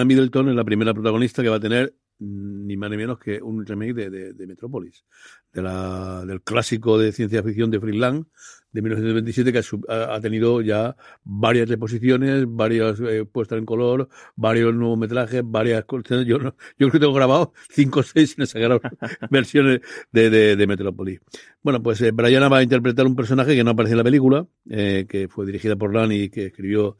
Middleton 0.05 0.49
es 0.49 0.55
la 0.55 0.65
primera 0.65 0.93
protagonista 0.93 1.43
que 1.43 1.49
va 1.49 1.57
a 1.57 1.61
tener 1.61 1.95
ni 2.25 2.77
más 2.77 2.91
ni 2.91 2.97
menos 2.97 3.19
que 3.19 3.43
un 3.43 3.65
remake 3.67 3.95
de, 3.95 4.11
de, 4.11 4.33
de 4.33 4.47
Metrópolis, 4.47 5.05
de 5.53 5.63
la, 5.63 6.25
del 6.25 6.43
clásico 6.43 6.99
de 6.99 7.13
ciencia 7.13 7.43
ficción 7.43 7.71
de 7.71 7.81
Freeland 7.81 8.27
de 8.75 8.83
1927 8.83 9.53
que 9.53 9.61
ha, 9.89 10.21
tenido 10.21 10.61
ya 10.61 10.97
varias 11.23 11.69
reposiciones, 11.69 12.45
varias 12.49 12.99
eh, 13.01 13.25
puestas 13.25 13.59
en 13.59 13.65
color, 13.65 14.09
varios 14.35 14.75
nuevos 14.75 14.99
metrajes, 14.99 15.43
varias 15.45 15.85
yo, 15.89 16.25
yo 16.27 16.49
creo 16.77 16.91
que 16.91 16.99
tengo 16.99 17.13
grabado 17.13 17.53
cinco 17.71 18.01
o 18.01 18.03
seis 18.03 18.33
sin 18.37 18.45
versiones 19.31 19.81
de, 20.11 20.29
de, 20.29 20.57
de, 20.57 20.67
Metrópolis. 20.67 21.21
Bueno, 21.63 21.81
pues 21.85 22.01
eh, 22.01 22.11
Brianna 22.11 22.49
va 22.49 22.59
a 22.59 22.63
interpretar 22.65 23.07
un 23.07 23.15
personaje 23.15 23.55
que 23.55 23.63
no 23.63 23.71
aparece 23.71 23.93
en 23.93 23.99
la 23.99 24.05
película, 24.05 24.47
eh, 24.69 25.07
que 25.09 25.29
fue 25.29 25.47
dirigida 25.47 25.77
por 25.77 25.95
Lani 25.95 26.23
y 26.23 26.29
que 26.29 26.47
escribió 26.47 26.99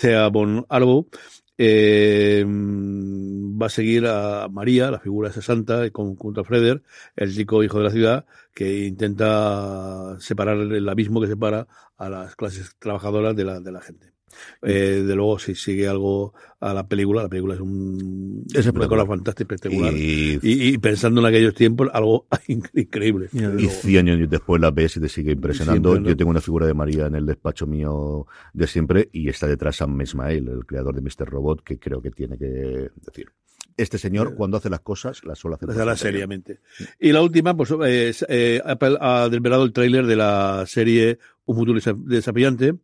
Thea 0.00 0.28
von 0.28 0.66
Arbo 0.68 1.06
eh, 1.58 2.44
va 2.46 3.66
a 3.66 3.68
seguir 3.70 4.06
a 4.06 4.48
María, 4.48 4.90
la 4.90 5.00
figura 5.00 5.28
de 5.28 5.32
esa 5.32 5.42
santa, 5.42 5.82
junto 5.92 6.40
a 6.40 6.44
Freder, 6.44 6.82
el 7.16 7.34
chico 7.34 7.62
hijo 7.62 7.78
de 7.78 7.84
la 7.84 7.90
ciudad, 7.90 8.26
que 8.54 8.86
intenta 8.86 10.16
separar 10.20 10.58
el 10.58 10.88
abismo 10.88 11.20
que 11.20 11.28
separa 11.28 11.66
a 11.96 12.08
las 12.08 12.36
clases 12.36 12.76
trabajadoras 12.78 13.36
de 13.36 13.44
la, 13.44 13.60
de 13.60 13.72
la 13.72 13.80
gente. 13.80 14.13
Eh, 14.62 15.02
de 15.06 15.14
luego, 15.14 15.38
si 15.38 15.54
sigue 15.54 15.86
algo 15.88 16.34
a 16.60 16.72
la 16.72 16.86
película, 16.86 17.22
la 17.22 17.28
película 17.28 17.54
es 17.54 17.60
un, 17.60 18.44
Es 18.54 18.66
una 18.66 18.88
cosa 18.88 19.06
fantástica, 19.06 19.54
espectacular. 19.54 19.92
Y, 19.94 20.38
Y, 20.42 20.68
y 20.74 20.78
pensando 20.78 21.20
en 21.20 21.26
aquellos 21.26 21.54
tiempos, 21.54 21.88
algo 21.92 22.26
increíble. 22.74 23.28
Y- 23.32 23.64
y 23.64 23.68
100 23.68 24.08
años 24.08 24.30
después 24.30 24.60
la 24.60 24.70
ves 24.70 24.96
y 24.96 25.00
te 25.00 25.08
sigue 25.08 25.32
impresionando. 25.32 25.90
Siempre, 25.90 26.02
¿no? 26.04 26.08
Yo 26.10 26.16
tengo 26.16 26.30
una 26.30 26.40
figura 26.40 26.66
de 26.66 26.74
María 26.74 27.06
en 27.06 27.14
el 27.16 27.26
despacho 27.26 27.66
mío 27.66 28.26
de 28.52 28.66
siempre 28.66 29.08
y 29.12 29.28
está 29.28 29.46
detrás 29.46 29.76
Sam 29.76 30.00
Ismail, 30.00 30.48
el 30.48 30.66
creador 30.66 30.94
de 30.94 31.00
Mr. 31.02 31.28
Robot, 31.28 31.62
que 31.62 31.78
creo 31.78 32.00
que 32.00 32.10
tiene 32.10 32.38
que 32.38 32.44
decir. 32.46 33.26
Este 33.76 33.98
señor, 33.98 34.36
cuando 34.36 34.56
hace 34.56 34.70
las 34.70 34.80
cosas, 34.80 35.24
las 35.24 35.36
suele 35.36 35.56
hacer. 35.56 35.68
Las 35.84 35.98
seriamente. 35.98 36.60
Y 37.00 37.10
la 37.10 37.22
última, 37.22 37.56
pues 37.56 37.72
es, 37.84 38.24
eh, 38.28 38.62
Apple 38.64 38.96
ha 39.00 39.28
desvelado 39.28 39.64
el 39.64 39.72
tráiler 39.72 40.06
de 40.06 40.14
la 40.14 40.64
serie 40.66 41.18
Un 41.46 41.56
futuro 41.56 41.78
desa- 41.80 41.96
desafiante, 42.04 42.74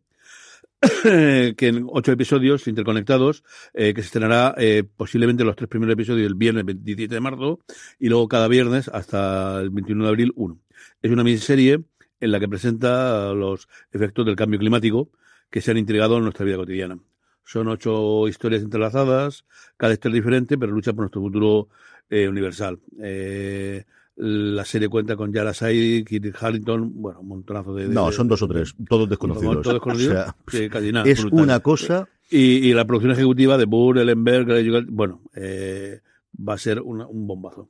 que 1.03 1.67
en 1.67 1.85
ocho 1.89 2.11
episodios 2.11 2.67
interconectados, 2.67 3.43
eh, 3.73 3.93
que 3.93 4.01
se 4.01 4.07
estrenará 4.07 4.55
eh, 4.57 4.83
posiblemente 4.83 5.43
los 5.43 5.55
tres 5.55 5.69
primeros 5.69 5.93
episodios 5.93 6.27
el 6.27 6.35
viernes 6.35 6.65
27 6.65 7.13
de 7.13 7.21
marzo 7.21 7.59
y 7.99 8.09
luego 8.09 8.27
cada 8.27 8.47
viernes 8.47 8.87
hasta 8.87 9.61
el 9.61 9.69
21 9.69 10.03
de 10.03 10.09
abril 10.09 10.33
uno. 10.35 10.59
Es 11.01 11.11
una 11.11 11.23
miniserie 11.23 11.83
en 12.19 12.31
la 12.31 12.39
que 12.39 12.47
presenta 12.47 13.33
los 13.33 13.67
efectos 13.91 14.25
del 14.25 14.35
cambio 14.35 14.59
climático 14.59 15.11
que 15.49 15.61
se 15.61 15.71
han 15.71 15.77
integrado 15.77 16.17
en 16.17 16.23
nuestra 16.23 16.45
vida 16.45 16.57
cotidiana. 16.57 16.97
Son 17.43 17.67
ocho 17.67 18.27
historias 18.27 18.63
entrelazadas, 18.63 19.45
cada 19.77 19.93
historia 19.93 20.15
diferente, 20.15 20.57
pero 20.57 20.71
lucha 20.71 20.93
por 20.93 21.01
nuestro 21.01 21.21
futuro 21.21 21.69
eh, 22.09 22.27
universal. 22.27 22.79
Eh, 23.01 23.85
la 24.15 24.65
serie 24.65 24.89
cuenta 24.89 25.15
con 25.15 25.31
Yara 25.33 25.53
Said, 25.53 26.05
Kit 26.05 26.25
Harrington, 26.39 26.91
bueno, 26.95 27.21
un 27.21 27.27
montonazo 27.29 27.73
de... 27.73 27.87
de- 27.87 27.93
No, 27.93 28.11
son 28.11 28.27
dos 28.27 28.41
o 28.41 28.47
tres, 28.47 28.75
todos 28.87 29.09
desconocidos. 29.09 29.61
Todos 29.61 29.73
desconocidos. 29.75 30.13
O 30.13 30.17
sea, 30.23 30.35
Sí, 30.47 30.69
casi 30.69 30.91
nada, 30.91 31.09
es 31.09 31.21
brutal. 31.21 31.43
una 31.43 31.59
cosa 31.61 32.07
Y, 32.29 32.67
y 32.69 32.73
la 32.73 32.85
producción 32.85 33.11
ejecutiva 33.13 33.57
de 33.57 33.65
Burr, 33.65 33.97
Ellenberg, 33.99 34.85
bueno, 34.89 35.21
eh, 35.35 36.01
va 36.37 36.53
a 36.53 36.57
ser 36.57 36.81
una- 36.81 37.07
un 37.07 37.25
bombazo. 37.27 37.69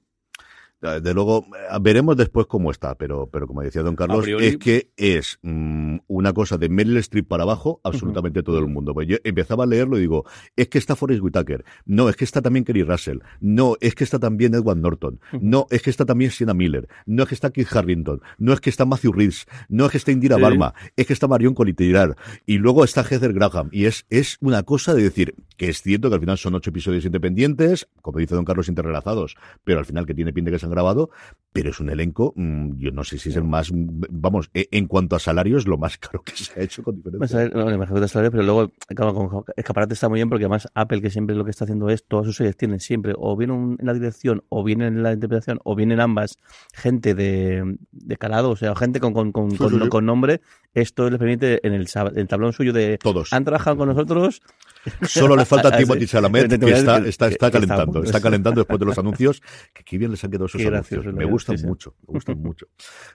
De 0.81 1.13
luego, 1.13 1.45
veremos 1.79 2.17
después 2.17 2.47
cómo 2.47 2.71
está, 2.71 2.95
pero, 2.95 3.29
pero 3.31 3.45
como 3.45 3.61
decía 3.61 3.83
don 3.83 3.95
Carlos, 3.95 4.25
priori- 4.25 4.43
es 4.45 4.57
que 4.57 4.89
es 4.97 5.37
mm, 5.43 5.97
una 6.07 6.33
cosa 6.33 6.57
de 6.57 6.69
Meryl 6.69 6.97
Streep 6.97 7.27
para 7.27 7.43
abajo, 7.43 7.79
absolutamente 7.83 8.41
todo 8.41 8.57
el 8.57 8.65
mundo. 8.67 8.93
Pues 8.95 9.07
yo 9.07 9.17
empezaba 9.23 9.65
a 9.65 9.67
leerlo 9.67 9.97
y 9.97 10.01
digo, 10.01 10.25
es 10.55 10.69
que 10.69 10.79
está 10.79 10.95
Forrest 10.95 11.21
Whitaker, 11.21 11.63
no, 11.85 12.09
es 12.09 12.15
que 12.15 12.23
está 12.23 12.41
también 12.41 12.65
Kerry 12.65 12.81
Russell, 12.81 13.19
no, 13.39 13.75
es 13.79 13.93
que 13.93 14.03
está 14.03 14.17
también 14.17 14.55
Edward 14.55 14.77
Norton, 14.79 15.19
no, 15.39 15.67
es 15.69 15.83
que 15.83 15.91
está 15.91 16.03
también 16.05 16.31
Sienna 16.31 16.55
Miller, 16.55 16.87
no 17.05 17.23
es 17.23 17.29
que 17.29 17.35
está 17.35 17.51
Kit 17.51 17.67
Harrington, 17.71 18.21
no 18.39 18.51
es 18.53 18.59
que 18.59 18.71
está 18.71 18.83
Matthew 18.85 19.11
Reeves, 19.11 19.45
no 19.69 19.85
es 19.85 19.91
que 19.91 19.97
está 19.97 20.11
Indira 20.11 20.37
Sí. 20.37 20.41
Barma, 20.41 20.73
es 20.95 21.05
que 21.05 21.13
está 21.13 21.27
Marion 21.27 21.53
Cotillard, 21.53 22.15
y 22.47 22.57
luego 22.57 22.83
está 22.83 23.03
Heather 23.03 23.33
Graham, 23.33 23.69
y 23.71 23.85
es, 23.85 24.07
es 24.09 24.37
una 24.41 24.63
cosa 24.63 24.95
de 24.95 25.03
decir 25.03 25.35
que 25.57 25.69
es 25.69 25.83
cierto 25.83 26.09
que 26.09 26.15
al 26.15 26.21
final 26.21 26.39
son 26.39 26.55
ocho 26.55 26.71
episodios 26.71 27.05
independientes, 27.05 27.87
como 28.01 28.17
dice 28.17 28.33
don 28.33 28.45
Carlos, 28.45 28.67
interrelazados, 28.67 29.35
pero 29.63 29.77
al 29.77 29.85
final 29.85 30.07
que 30.07 30.15
tiene 30.15 30.33
pinta 30.33 30.49
que 30.49 30.57
se 30.57 30.70
grabado, 30.71 31.09
pero 31.53 31.69
es 31.69 31.79
un 31.79 31.89
elenco, 31.89 32.33
mm, 32.35 32.77
yo 32.77 32.91
no 32.91 33.03
sé 33.03 33.17
si 33.17 33.29
es 33.29 33.35
el 33.35 33.43
más, 33.43 33.69
vamos, 33.73 34.49
e- 34.53 34.67
en 34.71 34.87
cuanto 34.87 35.15
a 35.15 35.19
salarios, 35.19 35.67
lo 35.67 35.77
más 35.77 35.97
caro 35.97 36.21
que 36.23 36.31
se 36.35 36.59
ha 36.59 36.63
hecho 36.63 36.81
con 36.83 36.95
diferencia. 36.95 37.49
no, 37.49 37.65
me 37.65 37.73
imagino 37.73 37.95
que 37.95 38.01
te 38.01 38.07
sabes, 38.07 38.31
pero 38.31 38.43
luego, 38.43 38.71
con 38.95 39.43
escaparate 39.57 39.93
está 39.93 40.07
muy 40.09 40.17
bien 40.19 40.29
porque 40.29 40.45
además 40.45 40.67
Apple, 40.73 41.01
que 41.01 41.09
siempre 41.09 41.35
lo 41.35 41.43
que 41.43 41.51
está 41.51 41.65
haciendo 41.65 41.89
es, 41.89 42.05
todas 42.05 42.25
sus 42.25 42.35
series 42.37 42.55
tienen 42.55 42.79
siempre, 42.79 43.13
o 43.17 43.35
bien 43.35 43.51
un- 43.51 43.77
en 43.79 43.85
la 43.85 43.93
dirección, 43.93 44.43
o 44.49 44.63
bien 44.63 44.81
en 44.81 45.03
la 45.03 45.13
interpretación, 45.13 45.59
o 45.63 45.75
bien 45.75 45.91
en 45.91 45.99
ambas, 45.99 46.37
gente 46.73 47.13
de, 47.15 47.77
de 47.91 48.17
calado, 48.17 48.51
o 48.51 48.55
sea, 48.55 48.75
gente 48.75 48.99
con, 48.99 49.13
con, 49.13 49.31
con, 49.31 49.51
Sí, 49.51 49.57
con, 49.57 49.69
sí, 49.71 49.79
sí. 49.81 49.89
con 49.89 50.05
nombre, 50.05 50.41
esto 50.73 51.09
les 51.09 51.19
permite 51.19 51.65
en 51.67 51.73
el, 51.73 51.87
el 52.15 52.27
tablón 52.27 52.53
suyo 52.53 52.71
de, 52.73 52.97
Todos. 52.97 53.33
han 53.33 53.43
trabajado 53.43 53.77
con 53.77 53.89
nosotros, 53.89 54.41
Solo 55.03 55.35
le 55.35 55.45
falta. 55.45 55.69
Timothy 55.77 56.07
Chalamet, 56.07 56.59
que 56.59 56.71
está, 56.71 56.97
está, 56.97 57.27
está 57.27 57.51
calentando, 57.51 58.03
está 58.03 58.19
calentando 58.19 58.61
después 58.61 58.79
de 58.79 58.85
los 58.87 58.97
anuncios, 58.97 59.41
que 59.73 59.83
qué 59.83 59.97
bien 59.99 60.09
les 60.09 60.23
han 60.23 60.31
quedado 60.31 60.45
esos 60.47 60.65
anuncios. 60.65 61.05
Me 61.05 61.11
verdad, 61.11 61.29
gustan 61.41 61.57
sí, 61.57 61.61
sí. 61.61 61.67
mucho, 61.67 61.95
me 62.07 62.13
gustan 62.13 62.37
mucho. 62.41 62.67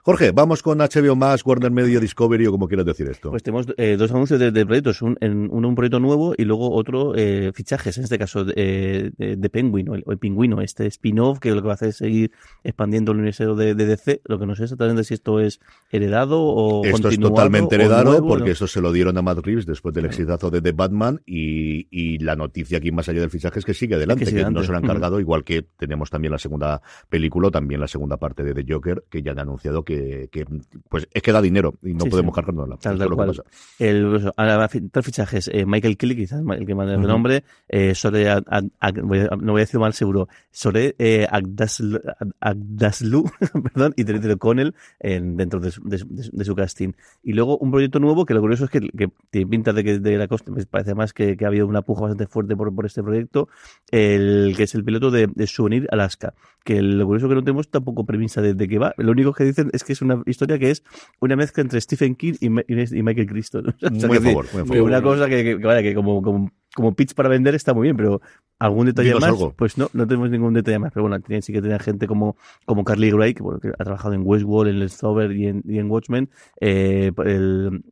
Jorge, 0.02 0.33
vamos 0.33 0.62
con 0.62 0.78
HBO 0.78 1.16
Max, 1.16 1.45
Warner 1.45 1.71
Media 1.71 2.00
Discovery 2.00 2.47
o 2.47 2.52
como 2.52 2.68
quieras 2.68 2.87
decir 2.87 3.09
esto. 3.09 3.30
Pues 3.30 3.42
tenemos 3.42 3.66
eh, 3.76 3.97
dos 3.99 4.11
anuncios 4.11 4.40
de, 4.40 4.50
de 4.50 4.66
proyectos, 4.66 5.02
un, 5.02 5.16
en, 5.21 5.50
un 5.50 5.75
proyecto 5.75 6.00
nuevo 6.00 6.35
y 6.37 6.45
luego 6.45 6.73
otro 6.73 7.14
eh, 7.16 7.52
fichajes, 7.54 7.97
en 7.99 8.04
este 8.04 8.18
caso 8.18 8.45
de, 8.45 9.12
de, 9.16 9.37
de 9.37 9.50
Penguin 9.50 9.88
o 9.88 9.95
el, 9.95 10.04
el 10.06 10.18
Pingüino, 10.18 10.61
este 10.61 10.87
spin-off 10.87 11.38
que 11.38 11.50
lo 11.50 11.62
que 11.62 11.66
va 11.66 11.73
a 11.73 11.75
hacer 11.75 11.88
es 11.88 11.97
seguir 11.97 12.33
expandiendo 12.64 13.12
el 13.12 13.18
universo 13.18 13.54
de, 13.54 13.75
de 13.75 13.87
DC, 13.87 14.23
lo 14.25 14.38
que 14.38 14.47
no 14.47 14.54
sé 14.54 14.64
exactamente 14.64 15.04
si 15.04 15.14
esto 15.14 15.40
es 15.40 15.61
heredado 15.90 16.42
o 16.42 16.85
Esto 16.85 17.09
es 17.09 17.18
totalmente 17.18 17.75
heredado 17.76 18.04
nuevo, 18.04 18.28
porque 18.28 18.47
¿no? 18.47 18.52
eso 18.52 18.66
se 18.66 18.80
lo 18.80 18.92
dieron 18.92 19.16
a 19.18 19.23
Matt 19.23 19.38
Reeves 19.38 19.66
después 19.66 19.95
del 19.95 20.06
exitazo 20.06 20.50
de 20.50 20.61
The 20.61 20.73
Batman 20.73 21.21
y, 21.26 21.88
y 21.90 22.18
la 22.18 22.37
noticia 22.37 22.78
aquí 22.78 22.92
más 22.92 23.09
allá 23.09 23.21
del 23.21 23.30
fichaje 23.30 23.59
es 23.59 23.64
que 23.64 23.75
sigue 23.75 23.95
adelante, 23.95 24.25
Es 24.25 24.33
que, 24.33 24.50
no 24.50 24.62
se 24.62 24.73
lo 24.73 24.78
han 24.78 24.87
cargado, 24.87 25.21
igual 25.21 25.45
que 25.45 25.62
tenemos 25.62 26.11
también 26.11 26.33
la 26.33 26.38
segunda 26.38 26.80
película, 27.09 27.50
también 27.50 27.80
la 27.80 27.88
segunda 27.88 28.15
parte 28.16 28.42
de 28.44 28.54
The 28.54 28.73
Joker, 28.73 29.04
que 29.11 29.23
ya 29.23 29.32
han 29.32 29.38
anunciado 29.38 29.85
que, 29.85 30.28
que 30.30 30.44
pues 30.88 31.08
es 31.12 31.23
que 31.23 31.32
da 31.32 31.40
dinero 31.42 31.75
y 31.82 31.94
no 31.94 32.04
Sí, 32.04 32.11
podemos 32.11 32.32
sí. 32.32 32.37
cargárnosla. 32.37 32.76
Tal, 32.76 32.99
tal 32.99 33.11
cual. 33.11 33.42
El, 33.78 34.32
ahora 34.37 34.68
tres 34.68 35.04
fichajes. 35.04 35.49
Eh, 35.52 35.64
Michael 35.66 35.96
Kelly, 35.96 36.16
quizás 36.16 36.42
el 36.49 36.66
que 36.66 36.75
más 36.75 36.88
de 36.88 36.96
Ujú. 36.96 37.06
nombre. 37.06 37.44
Eh, 37.68 37.92
a- 38.80 38.92
no 38.92 39.52
voy 39.52 39.61
a 39.61 39.64
decir 39.64 39.80
mal 39.80 39.92
seguro. 39.92 40.28
Sore 40.50 40.94
eh, 40.99 41.26
Agdaslu, 41.30 41.99
Ag- 41.99 42.32
Agdaslu, 42.40 43.25
perdón, 43.73 43.94
y 43.96 44.04
Terry 44.04 44.20
en, 45.00 45.37
dentro 45.37 45.61
de 45.61 45.70
su, 45.70 45.82
de, 45.82 45.99
de 46.08 46.23
su- 46.23 46.30
de 46.37 46.44
su 46.44 46.54
casting. 46.54 46.92
Y 47.23 47.32
luego 47.32 47.58
un 47.58 47.70
proyecto 47.70 47.99
nuevo 47.99 48.25
que 48.25 48.35
lo 48.35 48.40
curioso 48.40 48.64
es 48.64 48.70
que, 48.70 48.80
que 48.80 49.08
tiene 49.30 49.46
pinta 49.50 49.73
de 49.73 49.85
que 49.85 49.99
de 49.99 50.16
la 50.16 50.28
costa, 50.28 50.52
pues 50.52 50.66
parece 50.66 50.94
más 50.94 51.12
que, 51.12 51.37
que 51.37 51.44
ha 51.44 51.49
habido 51.49 51.66
una 51.66 51.82
puja 51.82 52.02
bastante 52.02 52.26
fuerte 52.26 52.56
por, 52.56 52.75
por 52.75 52.87
este 52.87 53.02
proyecto, 53.02 53.49
el 53.90 54.54
que 54.56 54.64
es 54.64 54.75
el 54.75 54.85
piloto 54.85 55.11
de, 55.11 55.28
Souvenir 55.46 55.87
Alaska. 55.90 56.35
Que 56.64 56.82
lo 56.82 57.06
curioso 57.06 57.26
es 57.26 57.30
que 57.30 57.35
no 57.37 57.42
tenemos 57.44 57.68
tampoco 57.68 58.04
premisa 58.06 58.40
de, 58.40 58.54
de 58.54 58.68
qué 58.68 58.78
va. 58.78 58.94
Lo 58.96 59.12
único 59.12 59.32
que 59.32 59.44
dicen 59.44 59.68
es 59.72 59.84
que 59.84 59.92
es 59.92 60.00
una 60.02 60.22
historia 60.26 60.58
que 60.58 60.70
es 60.70 60.82
una 61.20 61.36
mezcla 61.36 61.62
entre 61.62 61.80
Stephen 61.80 62.14
King 62.14 62.34
y, 62.40 62.48
Ma- 62.48 62.62
y 62.66 63.02
Michael 63.02 63.26
Crichton. 63.26 63.66
O 63.82 64.00
sea, 64.00 64.08
Muy 64.08 64.16
a 64.16 64.20
favor, 64.20 64.46
muy 64.54 64.64
favor. 64.66 64.82
una 64.82 65.02
cosa 65.02 65.28
que, 65.28 65.44
que, 65.44 65.58
que 65.58 65.66
vale, 65.66 65.82
que 65.82 65.94
como, 65.94 66.22
como, 66.22 66.50
como 66.75 66.94
pitch 66.94 67.14
para 67.14 67.28
vender 67.28 67.54
está 67.54 67.75
muy 67.75 67.84
bien, 67.84 67.96
pero 67.96 68.20
algún 68.58 68.86
detalle 68.86 69.14
más, 69.14 69.25
algo. 69.25 69.52
pues 69.56 69.76
no, 69.78 69.88
no 69.92 70.06
tenemos 70.06 70.30
ningún 70.30 70.54
detalle 70.54 70.78
más. 70.78 70.92
Pero 70.92 71.02
bueno, 71.08 71.20
tiene- 71.20 71.42
sí 71.42 71.52
que 71.52 71.60
tenía 71.60 71.78
gente 71.78 72.06
como, 72.06 72.36
como 72.64 72.84
Carly 72.84 73.10
Gray, 73.10 73.34
que, 73.34 73.42
bueno, 73.42 73.60
que 73.60 73.68
ha 73.68 73.84
trabajado 73.84 74.14
en 74.14 74.22
Westworld, 74.25 74.70
en 74.70 74.78
Leftover 74.80 75.32
y 75.32 75.46
en, 75.48 75.62
y 75.66 75.78
en 75.78 75.90
Watchmen. 75.90 76.30
Eh, 76.60 77.12
el, 77.25 77.82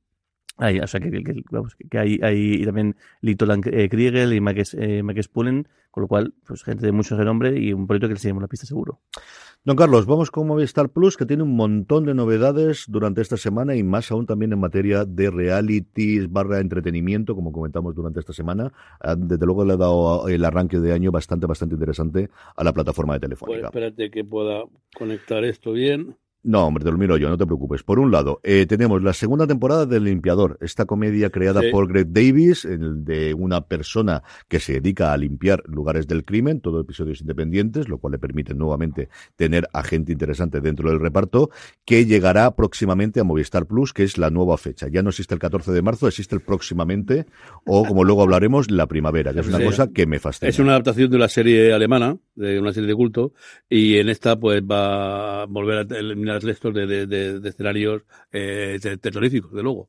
hay, 0.57 0.79
o 0.81 0.87
sea, 0.87 1.01
que, 1.01 1.11
que- 1.11 1.43
vamos, 1.51 1.77
que 1.91 1.99
hay, 1.99 2.19
hay 2.23 2.55
y 2.63 2.65
también 2.65 2.97
Lito 3.21 3.47
Lang, 3.47 3.65
eh, 3.73 3.89
Kriegel 3.89 4.33
y 4.33 4.41
Mike, 4.41 4.63
eh, 4.79 5.03
Mike 5.03 5.23
Spullen, 5.23 5.69
con 5.91 6.03
lo 6.03 6.09
cual, 6.09 6.35
pues 6.47 6.63
gente 6.65 6.85
de 6.87 6.93
mucho 6.93 7.17
renombre 7.17 7.59
y 7.59 7.73
un 7.73 7.87
proyecto 7.87 8.09
que 8.09 8.15
le 8.15 8.21
seguimos 8.21 8.43
la 8.43 8.49
pista 8.49 8.67
seguro. 8.67 9.01
Don 9.67 9.77
Carlos, 9.77 10.05
vamos 10.05 10.31
con 10.31 10.47
Movistar 10.47 10.91
Plus, 10.91 11.17
que 11.17 11.25
tiene 11.25 11.43
un 11.43 11.57
montón 11.57 12.05
de 12.05 12.13
novedades 12.15 12.85
durante 12.89 13.23
esta 13.23 13.37
semana 13.39 13.75
y 13.77 13.83
más 13.83 14.11
aún 14.11 14.27
también 14.27 14.53
en 14.53 14.59
materia 14.59 15.05
de 15.07 15.31
realities 15.31 16.31
barra 16.31 16.61
entretenimiento, 16.61 17.35
como 17.35 17.51
comentamos 17.51 17.95
durante 17.95 18.21
esta 18.21 18.33
semana. 18.35 18.73
Ah, 19.01 19.15
Desde 19.17 19.47
luego 19.47 19.65
le 19.65 19.73
ha 19.73 19.77
dado 19.79 20.29
el 20.29 20.45
arranque 20.45 20.81
de 20.81 20.93
año 20.93 21.11
bastante, 21.11 21.47
bastante 21.47 21.77
interesante 21.77 22.29
a 22.57 22.63
la 22.65 22.73
plataforma 22.75 23.15
de 23.15 23.21
Pues 23.21 23.29
Telefónica. 23.31 23.67
espérate 23.69 24.11
que 24.11 24.25
pueda 24.25 24.65
conectar 24.95 25.45
esto 25.45 25.73
bien. 25.73 26.15
No, 26.47 26.67
hombre, 26.67 26.85
te 26.85 26.91
lo 26.91 26.99
miro 26.99 27.17
yo, 27.17 27.31
no 27.31 27.39
te 27.39 27.47
preocupes. 27.47 27.83
Por 27.83 27.99
un 27.99 28.11
lado, 28.11 28.39
eh, 28.43 28.67
tenemos 28.67 29.03
la 29.03 29.15
segunda 29.15 29.47
temporada 29.47 29.87
del 29.87 30.05
Limpiador, 30.05 30.59
esta 30.61 30.85
comedia 30.85 31.31
creada 31.31 31.63
Sí. 31.63 31.69
por 31.73 31.89
Greg 31.89 32.09
Davis, 32.13 32.69
de 32.69 33.33
una 33.33 33.63
persona 33.63 34.23
que 34.47 34.61
se 34.61 34.75
dedica 34.75 35.15
a 35.15 35.17
limpiar 35.17 35.63
lugares 35.67 36.07
del 36.07 36.23
crimen, 36.23 36.61
todo 36.61 36.81
episodios 36.81 37.23
independientes, 37.23 37.89
lo 37.89 37.97
cual 37.97 38.13
le 38.13 38.19
permite 38.19 38.53
nuevamente 38.55 39.09
tener 39.37 39.67
a 39.73 39.83
gente 39.83 40.13
interesante 40.13 40.61
dentro 40.61 40.91
del 40.91 41.01
reparto, 41.01 41.49
que 41.87 42.05
llegará 42.05 42.55
próximamente 42.55 43.21
a 43.21 43.25
Movistar 43.25 43.65
Plus, 43.67 43.95
que 43.95 44.03
es 44.03 44.19
la 44.19 44.29
nueva 44.29 44.59
fecha. 44.59 44.89
Ya 44.89 45.03
no 45.03 45.09
existe 45.09 45.33
el 45.33 45.41
14 45.41 45.73
de 45.73 45.81
marzo, 45.81 46.07
existe 46.09 46.35
el 46.35 46.43
próximamente, 46.43 47.25
o 47.65 47.87
como 47.87 48.05
luego 48.05 48.21
hablaremos, 48.23 48.71
la 48.71 48.87
primavera, 48.87 49.33
que 49.33 49.41
es 49.41 49.49
una 49.49 49.59
Sí. 49.61 49.65
cosa 49.65 49.89
que 49.91 50.07
me 50.07 50.19
fascina. 50.19 50.51
Es 50.51 50.59
una 50.59 50.73
adaptación 50.73 51.11
de 51.11 51.17
una 51.17 51.29
serie 51.29 51.73
alemana, 51.73 52.19
de 52.35 52.59
una 52.61 52.73
serie 52.73 52.89
de 52.89 52.95
culto, 52.95 53.33
y 53.69 53.97
en 53.99 54.09
esta 54.09 54.39
pues 54.39 54.63
va 54.63 55.43
a 55.43 55.47
volver 55.47 55.87
a 55.93 55.99
eliminar 55.99 56.43
restos 56.43 56.75
de, 56.75 56.87
de, 56.87 57.07
de- 57.07 57.41
de 57.41 57.49
escenarios 57.49 58.03
eh, 58.33 58.79
te- 58.83 58.97
terroríficos, 58.99 59.53
de 59.53 59.63
luego. 59.63 59.89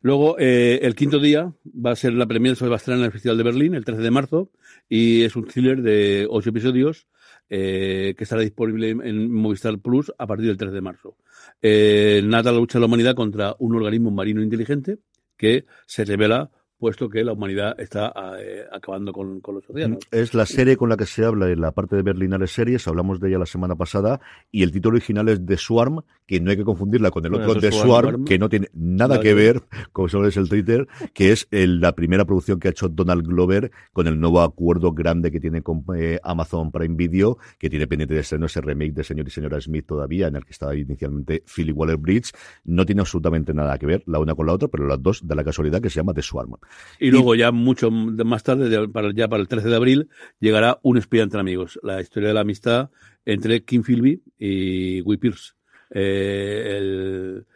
Luego, 0.00 0.36
eh, 0.38 0.80
el 0.82 0.94
quinto 0.94 1.18
día 1.18 1.52
va 1.64 1.92
a 1.92 1.96
ser 1.96 2.12
la 2.12 2.26
premier, 2.26 2.56
se 2.56 2.66
va 2.68 2.76
a 2.76 2.90
en 2.92 3.02
el 3.02 3.12
Festival 3.12 3.36
de 3.38 3.44
Berlín, 3.44 3.74
el 3.74 3.84
13 3.84 4.02
de 4.02 4.10
marzo, 4.10 4.50
y 4.88 5.22
es 5.22 5.36
un 5.36 5.46
thriller 5.46 5.82
de 5.82 6.26
ocho 6.30 6.50
episodios 6.50 7.06
eh, 7.50 8.14
que 8.16 8.24
estará 8.24 8.42
disponible 8.42 8.90
en 8.90 9.32
Movistar 9.32 9.78
Plus 9.78 10.12
a 10.18 10.26
partir 10.26 10.46
del 10.46 10.56
13 10.56 10.74
de 10.74 10.80
marzo. 10.80 11.16
Eh, 11.62 12.22
nada 12.24 12.52
la 12.52 12.58
lucha 12.58 12.78
de 12.78 12.80
la 12.80 12.86
humanidad 12.86 13.14
contra 13.14 13.56
un 13.58 13.74
organismo 13.74 14.10
marino 14.10 14.42
inteligente 14.42 14.98
que 15.36 15.64
se 15.86 16.04
revela 16.04 16.50
puesto 16.78 17.08
que 17.08 17.24
la 17.24 17.32
humanidad 17.32 17.78
está 17.78 18.12
eh, 18.40 18.64
acabando 18.72 19.12
con, 19.12 19.40
con, 19.40 19.56
los 19.56 19.68
océanos. 19.68 19.98
Es 20.10 20.34
la 20.34 20.46
serie 20.46 20.76
con 20.76 20.88
la 20.88 20.96
que 20.96 21.06
se 21.06 21.24
habla 21.24 21.50
en 21.50 21.60
la 21.60 21.72
parte 21.72 21.96
de 21.96 22.02
Berlinales 22.02 22.52
Series, 22.52 22.86
hablamos 22.86 23.20
de 23.20 23.28
ella 23.28 23.38
la 23.38 23.46
semana 23.46 23.74
pasada, 23.74 24.20
y 24.50 24.62
el 24.62 24.70
título 24.70 24.96
original 24.96 25.28
es 25.28 25.44
The 25.44 25.56
Swarm, 25.56 26.02
que 26.26 26.40
no 26.40 26.50
hay 26.50 26.56
que 26.56 26.64
confundirla 26.64 27.10
con 27.10 27.24
el 27.24 27.34
otro 27.34 27.54
The 27.56 27.72
Swarm, 27.72 27.86
Swarm, 27.86 28.24
que 28.24 28.38
no 28.38 28.48
tiene 28.48 28.68
nada 28.72 29.20
que 29.20 29.34
ver 29.34 29.62
con 29.92 30.08
solo 30.08 30.28
es 30.28 30.36
el 30.36 30.48
Twitter, 30.48 30.86
que 31.14 31.32
es 31.32 31.48
el, 31.50 31.80
la 31.80 31.92
primera 31.92 32.24
producción 32.24 32.60
que 32.60 32.68
ha 32.68 32.70
hecho 32.70 32.88
Donald 32.88 33.26
Glover 33.26 33.70
con 33.92 34.06
el 34.06 34.20
nuevo 34.20 34.40
acuerdo 34.40 34.92
grande 34.92 35.30
que 35.30 35.40
tiene 35.40 35.62
con 35.62 35.84
eh, 35.96 36.20
Amazon 36.22 36.70
Prime 36.70 36.94
Video, 36.94 37.38
que 37.58 37.70
tiene 37.70 37.86
pendiente 37.86 38.14
de 38.14 38.20
estreno 38.20 38.46
ese 38.46 38.60
remake 38.60 38.92
de 38.92 39.04
Señor 39.04 39.26
y 39.26 39.30
Señora 39.30 39.60
Smith 39.60 39.86
todavía, 39.86 40.28
en 40.28 40.36
el 40.36 40.44
que 40.44 40.52
estaba 40.52 40.76
inicialmente 40.76 41.42
Philly 41.46 41.72
Waller-Bridge. 41.72 42.32
No 42.64 42.86
tiene 42.86 43.00
absolutamente 43.00 43.52
nada 43.54 43.78
que 43.78 43.86
ver 43.86 44.02
la 44.06 44.18
una 44.18 44.34
con 44.34 44.46
la 44.46 44.52
otra, 44.52 44.68
pero 44.68 44.86
las 44.86 45.02
dos 45.02 45.26
de 45.26 45.34
la 45.34 45.44
casualidad 45.44 45.80
que 45.80 45.90
se 45.90 45.96
llama 45.96 46.14
The 46.14 46.22
Swarm. 46.22 46.56
Y, 46.98 47.08
y 47.08 47.10
luego 47.10 47.34
ya 47.34 47.52
mucho 47.52 47.90
más 47.90 48.42
tarde, 48.42 48.88
para, 48.88 49.12
ya 49.12 49.28
para 49.28 49.40
el 49.40 49.48
13 49.48 49.68
de 49.68 49.76
abril, 49.76 50.08
llegará 50.40 50.78
Un 50.82 50.98
espía 50.98 51.22
entre 51.22 51.40
amigos, 51.40 51.78
la 51.82 52.00
historia 52.00 52.28
de 52.28 52.34
la 52.34 52.40
amistad 52.40 52.90
entre 53.24 53.64
Kim 53.64 53.82
Philby 53.82 54.22
y 54.38 55.00
Guy 55.00 55.16
Pierce. 55.18 55.52
Eh, 55.90 56.74
el, 56.76 57.46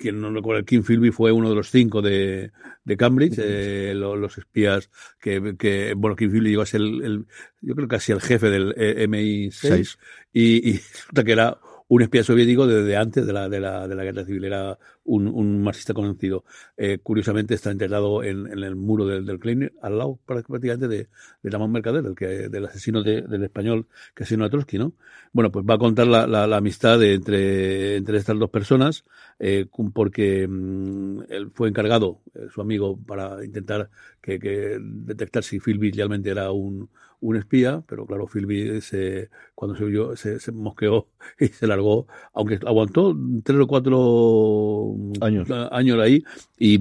quien 0.00 0.20
no 0.20 0.32
recuerda, 0.32 0.64
Kim 0.64 0.82
Philby 0.82 1.12
fue 1.12 1.30
uno 1.30 1.50
de 1.50 1.54
los 1.54 1.70
cinco 1.70 2.02
de, 2.02 2.50
de 2.84 2.96
Cambridge, 2.96 3.38
eh, 3.38 3.92
los, 3.94 4.18
los, 4.18 4.38
espías 4.38 4.90
que, 5.20 5.54
que, 5.56 5.94
bueno, 5.96 6.16
Kim 6.16 6.32
Philby 6.32 6.50
llegó 6.50 6.62
a 6.62 6.66
ser 6.66 6.80
el, 6.80 7.02
el 7.02 7.26
yo 7.60 7.76
creo 7.76 7.86
casi 7.86 8.10
el 8.10 8.20
jefe 8.20 8.50
del 8.50 8.74
eh, 8.76 9.06
MI6 9.08 9.98
y, 10.32 10.70
y 10.70 10.72
resulta 10.92 11.24
que 11.24 11.32
era 11.32 11.58
un 11.86 12.02
espía 12.02 12.24
soviético 12.24 12.66
desde 12.66 12.96
antes 12.96 13.26
de 13.26 13.32
la, 13.32 13.48
de 13.48 13.60
la, 13.60 13.86
de 13.86 13.94
la 13.94 14.04
guerra 14.04 14.24
civil, 14.24 14.44
era 14.44 14.78
un, 15.04 15.26
un 15.28 15.62
marxista 15.62 15.94
conocido. 15.94 16.44
Eh, 16.76 16.98
curiosamente 17.02 17.54
está 17.54 17.70
enterrado 17.70 18.22
en, 18.22 18.46
el 18.46 18.76
muro 18.76 19.06
del, 19.06 19.26
del 19.26 19.38
Klein, 19.38 19.72
al 19.82 19.98
lado 19.98 20.18
prácticamente 20.24 20.88
de, 20.88 21.08
de 21.42 21.50
Ramón 21.50 21.72
Mercader, 21.72 22.02
del, 22.02 22.14
que, 22.14 22.48
del 22.48 22.66
asesino 22.66 23.02
de, 23.02 23.22
del 23.22 23.44
español 23.44 23.86
que 24.14 24.24
asesinó 24.24 24.44
a 24.44 24.50
Trotsky, 24.50 24.78
¿no? 24.78 24.94
Bueno, 25.32 25.50
pues 25.50 25.64
va 25.68 25.74
a 25.74 25.78
contar 25.78 26.06
la, 26.06 26.26
la, 26.26 26.56
amistad 26.56 27.02
entre, 27.02 27.96
entre 27.96 28.18
estas 28.18 28.38
dos 28.38 28.50
personas, 28.50 29.04
eh, 29.38 29.66
porque 29.94 30.46
mmm, 30.48 31.22
él 31.28 31.50
fue 31.54 31.68
encargado, 31.68 32.20
eh, 32.34 32.46
su 32.52 32.60
amigo, 32.60 32.98
para 32.98 33.44
intentar 33.44 33.90
que, 34.20 34.38
que 34.38 34.78
detectar 34.80 35.42
si 35.44 35.60
Philby 35.60 35.92
realmente 35.92 36.30
era 36.30 36.50
un, 36.52 36.90
un 37.20 37.36
espía, 37.36 37.82
pero 37.86 38.06
claro, 38.06 38.26
Philby 38.26 38.80
se, 38.80 39.30
cuando 39.54 39.76
se 39.76 39.84
vio, 39.84 40.16
se, 40.16 40.40
se, 40.40 40.52
mosqueó 40.52 41.08
y 41.38 41.48
se 41.48 41.66
largó, 41.66 42.06
aunque 42.32 42.58
aguantó 42.66 43.16
tres 43.44 43.60
o 43.60 43.66
cuatro 43.66 44.89
años, 45.20 45.48
años 45.70 45.98
ahí, 46.00 46.24
y 46.58 46.78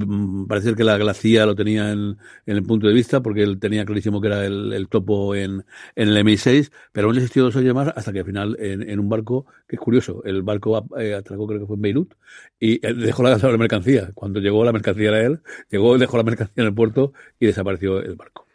parece 0.47 0.75
que 0.75 0.83
la, 0.83 0.97
la 0.97 1.13
CIA 1.13 1.45
lo 1.45 1.55
tenía 1.55 1.91
en, 1.91 2.17
en, 2.45 2.55
el 2.57 2.63
punto 2.63 2.87
de 2.87 2.93
vista, 2.93 3.21
porque 3.21 3.43
él 3.43 3.59
tenía 3.59 3.85
clarísimo 3.85 4.21
que 4.21 4.27
era 4.27 4.45
el, 4.45 4.73
el 4.73 4.87
topo 4.87 5.35
en, 5.35 5.65
en 5.95 6.09
el 6.09 6.17
MI6, 6.25 6.71
pero 6.91 7.07
aún 7.07 7.17
existió 7.17 7.43
dos 7.43 7.55
años 7.55 7.75
más 7.75 7.93
hasta 7.95 8.11
que 8.11 8.19
al 8.19 8.25
final 8.25 8.57
en, 8.59 8.99
un 8.99 9.09
barco, 9.09 9.45
que 9.67 9.75
es 9.75 9.81
curioso, 9.81 10.21
el 10.25 10.41
barco 10.41 10.85
eh, 10.97 11.13
atracó 11.13 11.47
creo 11.47 11.61
que 11.61 11.65
fue 11.65 11.75
en 11.75 11.81
Beirut, 11.81 12.13
y 12.59 12.79
dejó 12.79 13.23
la, 13.23 13.37
la 13.37 13.57
mercancía. 13.57 14.11
Cuando 14.13 14.39
llegó 14.39 14.63
la 14.65 14.73
mercancía 14.73 15.09
era 15.09 15.21
él, 15.21 15.39
llegó, 15.69 15.97
dejó 15.97 16.17
la 16.17 16.23
mercancía 16.23 16.61
en 16.63 16.67
el 16.67 16.73
puerto 16.73 17.13
y 17.39 17.45
desapareció 17.45 18.01
el 18.01 18.15
barco. 18.15 18.48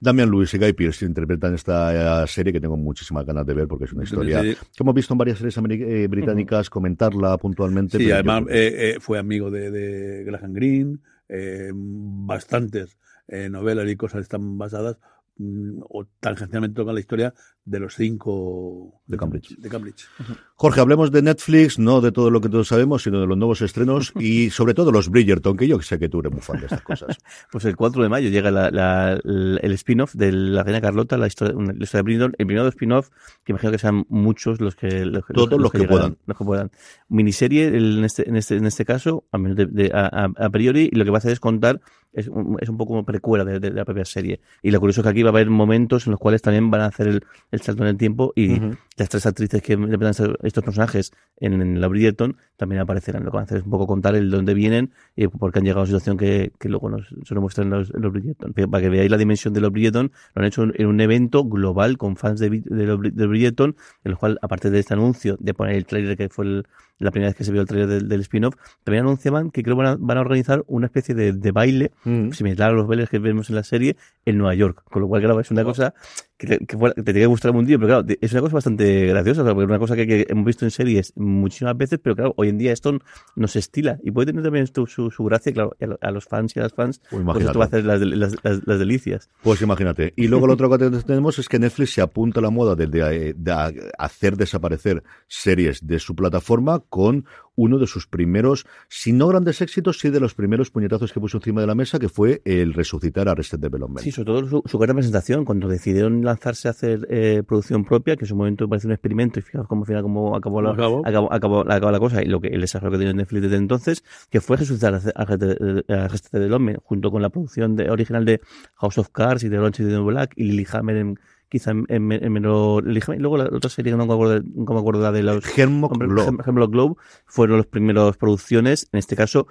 Damian 0.00 0.30
Lewis 0.30 0.54
y 0.54 0.58
Guy 0.58 0.72
Pearce 0.72 1.04
interpretan 1.04 1.54
esta 1.54 2.26
serie 2.26 2.52
que 2.52 2.60
tengo 2.60 2.76
muchísimas 2.76 3.26
ganas 3.26 3.44
de 3.46 3.54
ver 3.54 3.66
porque 3.66 3.84
es 3.84 3.92
una 3.92 4.04
historia 4.04 4.42
sí, 4.42 4.54
que 4.54 4.82
hemos 4.82 4.94
visto 4.94 5.14
en 5.14 5.18
varias 5.18 5.38
series 5.38 5.56
eh, 5.56 6.06
británicas, 6.08 6.70
comentarla 6.70 7.36
puntualmente. 7.38 7.98
Sí, 7.98 8.10
además 8.10 8.42
yo... 8.42 8.50
eh, 8.50 8.90
eh, 8.90 8.96
fue 9.00 9.18
amigo 9.18 9.50
de, 9.50 9.70
de 9.70 10.24
Graham 10.24 10.52
Greene, 10.52 10.98
eh, 11.28 11.70
bastantes 11.74 12.96
eh, 13.26 13.48
novelas 13.50 13.88
y 13.88 13.96
cosas 13.96 14.22
están 14.22 14.56
basadas 14.56 14.98
o 15.40 16.06
tangencialmente 16.20 16.74
tocan 16.74 16.94
la 16.94 17.00
historia 17.00 17.34
de 17.64 17.78
los 17.78 17.94
cinco 17.94 19.02
de 19.06 19.16
Cambridge. 19.16 19.56
De 19.56 19.68
Cambridge. 19.68 20.06
Jorge, 20.54 20.80
hablemos 20.80 21.12
de 21.12 21.22
Netflix, 21.22 21.78
no 21.78 22.00
de 22.00 22.12
todo 22.12 22.30
lo 22.30 22.40
que 22.40 22.48
todos 22.48 22.68
sabemos, 22.68 23.02
sino 23.02 23.20
de 23.20 23.26
los 23.26 23.36
nuevos 23.36 23.62
estrenos 23.62 24.12
y 24.18 24.50
sobre 24.50 24.74
todo 24.74 24.90
los 24.90 25.10
Bridgerton, 25.10 25.56
que 25.56 25.68
yo 25.68 25.80
sé 25.80 25.98
que 25.98 26.08
tú 26.08 26.20
eres 26.20 26.32
muy 26.32 26.40
fan 26.40 26.60
de 26.60 26.66
estas 26.66 26.82
cosas. 26.82 27.18
pues 27.52 27.64
el 27.66 27.76
4 27.76 28.02
de 28.02 28.08
mayo 28.08 28.30
llega 28.30 28.50
la, 28.50 28.70
la, 28.70 29.20
la, 29.22 29.58
el 29.58 29.72
spin-off 29.72 30.14
de 30.14 30.32
la 30.32 30.62
reina 30.62 30.80
Carlota, 30.80 31.16
la 31.18 31.26
historia, 31.26 31.54
la 31.54 31.72
historia 31.72 31.98
de 31.98 32.02
Bridgerton, 32.02 32.34
el 32.38 32.46
primer 32.46 32.66
spin-off, 32.66 33.10
que 33.44 33.52
imagino 33.52 33.72
que 33.72 33.78
sean 33.78 34.06
muchos 34.08 34.60
los 34.60 34.74
que... 34.74 35.04
Los, 35.04 35.24
Todos 35.26 35.50
los, 35.50 35.60
los 35.60 35.72
que, 35.72 35.80
que 35.80 35.88
puedan. 35.88 36.18
Los 36.26 36.36
que 36.36 36.44
puedan. 36.44 36.70
Miniserie, 37.08 37.68
en 37.68 38.04
este, 38.04 38.28
en 38.28 38.36
este, 38.36 38.56
en 38.56 38.66
este 38.66 38.84
caso, 38.84 39.24
a, 39.30 39.38
de, 39.38 39.66
de, 39.66 39.90
a, 39.92 40.30
a 40.36 40.50
priori, 40.50 40.88
y 40.90 40.96
lo 40.96 41.04
que 41.04 41.10
va 41.10 41.18
a 41.18 41.18
hacer 41.18 41.32
es 41.32 41.40
contar 41.40 41.80
es 42.12 42.28
un, 42.28 42.56
es 42.60 42.68
un 42.68 42.76
poco 42.76 42.92
como 42.92 43.04
precuela 43.04 43.44
de, 43.44 43.60
de, 43.60 43.70
de, 43.70 43.70
la 43.70 43.84
propia 43.84 44.04
serie. 44.04 44.40
Y 44.62 44.70
lo 44.70 44.80
curioso 44.80 45.00
es 45.00 45.04
que 45.04 45.10
aquí 45.10 45.22
va 45.22 45.28
a 45.30 45.32
haber 45.32 45.50
momentos 45.50 46.06
en 46.06 46.12
los 46.12 46.20
cuales 46.20 46.42
también 46.42 46.70
van 46.70 46.80
a 46.80 46.86
hacer 46.86 47.08
el, 47.08 47.24
el 47.50 47.60
salto 47.60 47.82
en 47.82 47.90
el 47.90 47.96
tiempo 47.96 48.32
y 48.34 48.52
uh 48.52 48.56
-huh. 48.56 48.78
las 48.96 49.08
tres 49.08 49.26
actrices 49.26 49.62
que 49.62 49.74
interpretan 49.74 50.36
estos 50.42 50.64
personajes 50.64 51.12
en, 51.38 51.60
en, 51.60 51.80
la 51.80 51.88
Bridgerton 51.88 52.36
también 52.56 52.80
aparecerán. 52.80 53.24
Lo 53.24 53.30
que 53.30 53.36
van 53.36 53.42
a 53.42 53.44
hacer 53.44 53.58
es 53.58 53.64
un 53.64 53.70
poco 53.70 53.86
contar 53.86 54.14
el 54.16 54.30
dónde 54.30 54.54
vienen 54.54 54.92
y 55.16 55.28
por 55.28 55.52
qué 55.52 55.58
han 55.58 55.64
llegado 55.64 55.80
a 55.80 55.82
una 55.84 55.88
situación 55.88 56.16
que, 56.16 56.52
que 56.58 56.68
luego 56.68 56.90
nos, 56.90 57.08
se 57.24 57.34
nos 57.34 57.42
muestra 57.42 57.64
en 57.64 57.70
los, 57.70 57.94
en 57.94 58.02
los 58.02 58.12
Bridgerton. 58.12 58.52
Para 58.52 58.82
que 58.82 58.88
veáis 58.88 59.10
la 59.10 59.18
dimensión 59.18 59.54
de 59.54 59.60
los 59.60 59.70
Bridgerton, 59.70 60.10
lo 60.34 60.42
han 60.42 60.46
hecho 60.46 60.66
en 60.74 60.86
un 60.86 61.00
evento 61.00 61.44
global 61.44 61.98
con 61.98 62.16
fans 62.16 62.40
de, 62.40 62.50
de, 62.64 62.84
los, 62.84 63.00
de 63.00 63.26
Bridgerton, 63.26 63.76
en 64.04 64.12
el 64.12 64.16
cual, 64.16 64.38
aparte 64.42 64.70
de 64.70 64.78
este 64.78 64.94
anuncio, 64.94 65.36
de 65.38 65.54
poner 65.54 65.76
el 65.76 65.84
trailer 65.84 66.16
que 66.16 66.28
fue 66.28 66.44
el, 66.46 66.66
la 66.98 67.10
primera 67.10 67.30
vez 67.30 67.36
que 67.36 67.44
se 67.44 67.52
vio 67.52 67.60
el 67.60 67.68
trailer 67.68 67.88
del, 67.88 68.08
del 68.08 68.20
spin-off, 68.22 68.56
también 68.84 69.04
anunciaban 69.04 69.50
que 69.50 69.62
creo 69.62 69.76
van 69.76 69.86
a, 69.86 69.96
van 69.98 70.18
a 70.18 70.20
organizar 70.20 70.64
una 70.66 70.86
especie 70.86 71.14
de, 71.14 71.32
de 71.32 71.52
baile, 71.52 71.92
mm. 72.04 72.30
similar 72.30 72.70
a 72.70 72.72
los 72.72 72.86
bailes 72.86 73.08
que 73.08 73.18
vemos 73.18 73.48
en 73.50 73.56
la 73.56 73.62
serie, 73.62 73.96
en 74.24 74.38
Nueva 74.38 74.54
York. 74.54 74.82
Con 74.84 75.02
lo 75.02 75.08
cual, 75.08 75.22
claro, 75.22 75.40
es 75.40 75.50
una 75.50 75.64
cosa 75.64 75.94
que, 76.38 76.58
que, 76.58 76.78
fuera, 76.78 76.94
que 76.94 77.02
te 77.02 77.12
tiene 77.12 77.24
que 77.24 77.26
gustar 77.26 77.50
un 77.50 77.66
día, 77.66 77.78
pero 77.78 77.88
claro, 77.88 78.16
es 78.20 78.32
una 78.32 78.40
cosa 78.40 78.54
bastante 78.54 79.06
graciosa, 79.06 79.42
porque 79.44 79.64
es 79.64 79.68
una 79.68 79.78
cosa 79.78 79.96
que, 79.96 80.26
hemos 80.28 80.44
visto 80.44 80.64
en 80.64 80.70
series 80.70 81.12
muchísimas 81.16 81.76
veces, 81.76 81.98
pero 82.02 82.14
claro, 82.14 82.34
hoy 82.36 82.48
en 82.48 82.58
día 82.58 82.72
esto 82.72 82.98
no 83.34 83.48
se 83.48 83.58
estila 83.58 83.98
y 84.02 84.12
puede 84.12 84.26
tener 84.26 84.44
también 84.44 84.66
su, 84.66 84.86
su, 84.86 85.24
gracia, 85.24 85.52
claro, 85.52 85.76
a 86.00 86.10
los 86.10 86.24
fans 86.24 86.54
y 86.56 86.60
a 86.60 86.62
las 86.62 86.72
fans, 86.72 87.00
pues, 87.10 87.24
pues 87.24 87.44
esto 87.44 87.58
va 87.58 87.64
a 87.64 87.68
hacer 87.68 87.84
las, 87.84 88.00
las, 88.00 88.36
las, 88.44 88.66
las, 88.66 88.78
delicias. 88.78 89.28
Pues 89.42 89.60
imagínate. 89.62 90.12
Y 90.16 90.28
luego 90.28 90.46
lo 90.46 90.52
otro 90.52 90.70
que 90.70 90.90
tenemos 91.02 91.38
es 91.38 91.48
que 91.48 91.58
Netflix 91.58 91.94
se 91.94 92.00
apunta 92.00 92.38
a 92.38 92.42
la 92.42 92.50
moda 92.50 92.76
de, 92.76 92.86
de, 92.86 93.34
de 93.34 93.90
hacer 93.98 94.36
desaparecer 94.36 95.02
series 95.26 95.84
de 95.86 95.98
su 95.98 96.14
plataforma 96.14 96.80
con 96.88 97.26
uno 97.58 97.78
de 97.78 97.88
sus 97.88 98.06
primeros, 98.06 98.66
si 98.88 99.12
no 99.12 99.26
grandes 99.26 99.60
éxitos, 99.60 99.98
sí 99.98 100.10
de 100.10 100.20
los 100.20 100.32
primeros 100.32 100.70
puñetazos 100.70 101.12
que 101.12 101.18
puso 101.18 101.38
encima 101.38 101.60
de 101.60 101.66
la 101.66 101.74
mesa, 101.74 101.98
que 101.98 102.08
fue 102.08 102.40
el 102.44 102.72
resucitar 102.72 103.28
a 103.28 103.32
Arrested 103.32 103.58
Development. 103.58 103.98
Sí, 103.98 104.12
sobre 104.12 104.26
todo 104.26 104.48
su, 104.48 104.62
su 104.64 104.78
gran 104.78 104.94
presentación, 104.94 105.44
cuando 105.44 105.66
decidieron 105.66 106.22
lanzarse 106.24 106.68
a 106.68 106.70
hacer 106.70 107.08
eh, 107.10 107.42
producción 107.44 107.84
propia, 107.84 108.14
que 108.14 108.26
en 108.26 108.28
su 108.28 108.36
momento 108.36 108.68
parece 108.68 108.86
un 108.86 108.92
experimento, 108.92 109.40
y 109.40 109.42
fijaos 109.42 109.66
cómo, 109.66 109.84
final, 109.84 110.02
cómo 110.02 110.36
acabó, 110.36 110.62
la, 110.62 110.70
acabó. 110.70 111.02
Acabó, 111.04 111.32
acabó, 111.32 111.60
acabó, 111.68 111.90
la 111.90 111.98
cosa, 111.98 112.22
y 112.22 112.26
lo 112.26 112.40
que 112.40 112.46
el 112.46 112.60
desarrollo 112.60 112.92
que 112.92 112.98
tiene 112.98 113.14
Netflix 113.14 113.42
desde 113.42 113.56
entonces, 113.56 114.04
que 114.30 114.40
fue 114.40 114.56
resucitar 114.56 114.94
a 114.94 115.22
Arrested 115.24 116.38
Development, 116.38 116.78
junto 116.84 117.10
con 117.10 117.22
la 117.22 117.30
producción 117.30 117.74
de, 117.74 117.90
original 117.90 118.24
de 118.24 118.40
House 118.76 118.98
of 118.98 119.08
Cards 119.08 119.42
y 119.42 119.48
de 119.48 119.58
Orange 119.58 119.82
is 119.82 119.88
the 119.88 119.94
New 119.96 120.04
Black, 120.04 120.32
y 120.36 120.44
Lily 120.44 120.66
Hammer 120.72 120.96
en 120.96 121.18
quizá 121.48 121.70
en, 121.70 121.86
en, 121.88 122.12
en 122.12 122.32
menor 122.32 122.86
ligeramente. 122.86 123.22
Luego 123.22 123.38
la 123.38 123.44
otra 123.44 123.70
serie 123.70 123.92
que 123.92 123.96
no 123.96 124.06
me 124.06 124.12
acuerdo, 124.12 124.40
nunca 124.54 124.74
me 124.74 124.80
acuerdo 124.80 125.02
la 125.02 125.12
de 125.12 125.22
los 125.22 125.58
Hemlock 125.58 125.96
Globe. 125.98 126.38
Hemlock 126.46 126.70
Globe 126.70 126.94
fueron 127.26 127.58
las 127.58 127.66
primeras 127.66 128.16
producciones. 128.16 128.88
En 128.92 128.98
este 128.98 129.16
caso, 129.16 129.46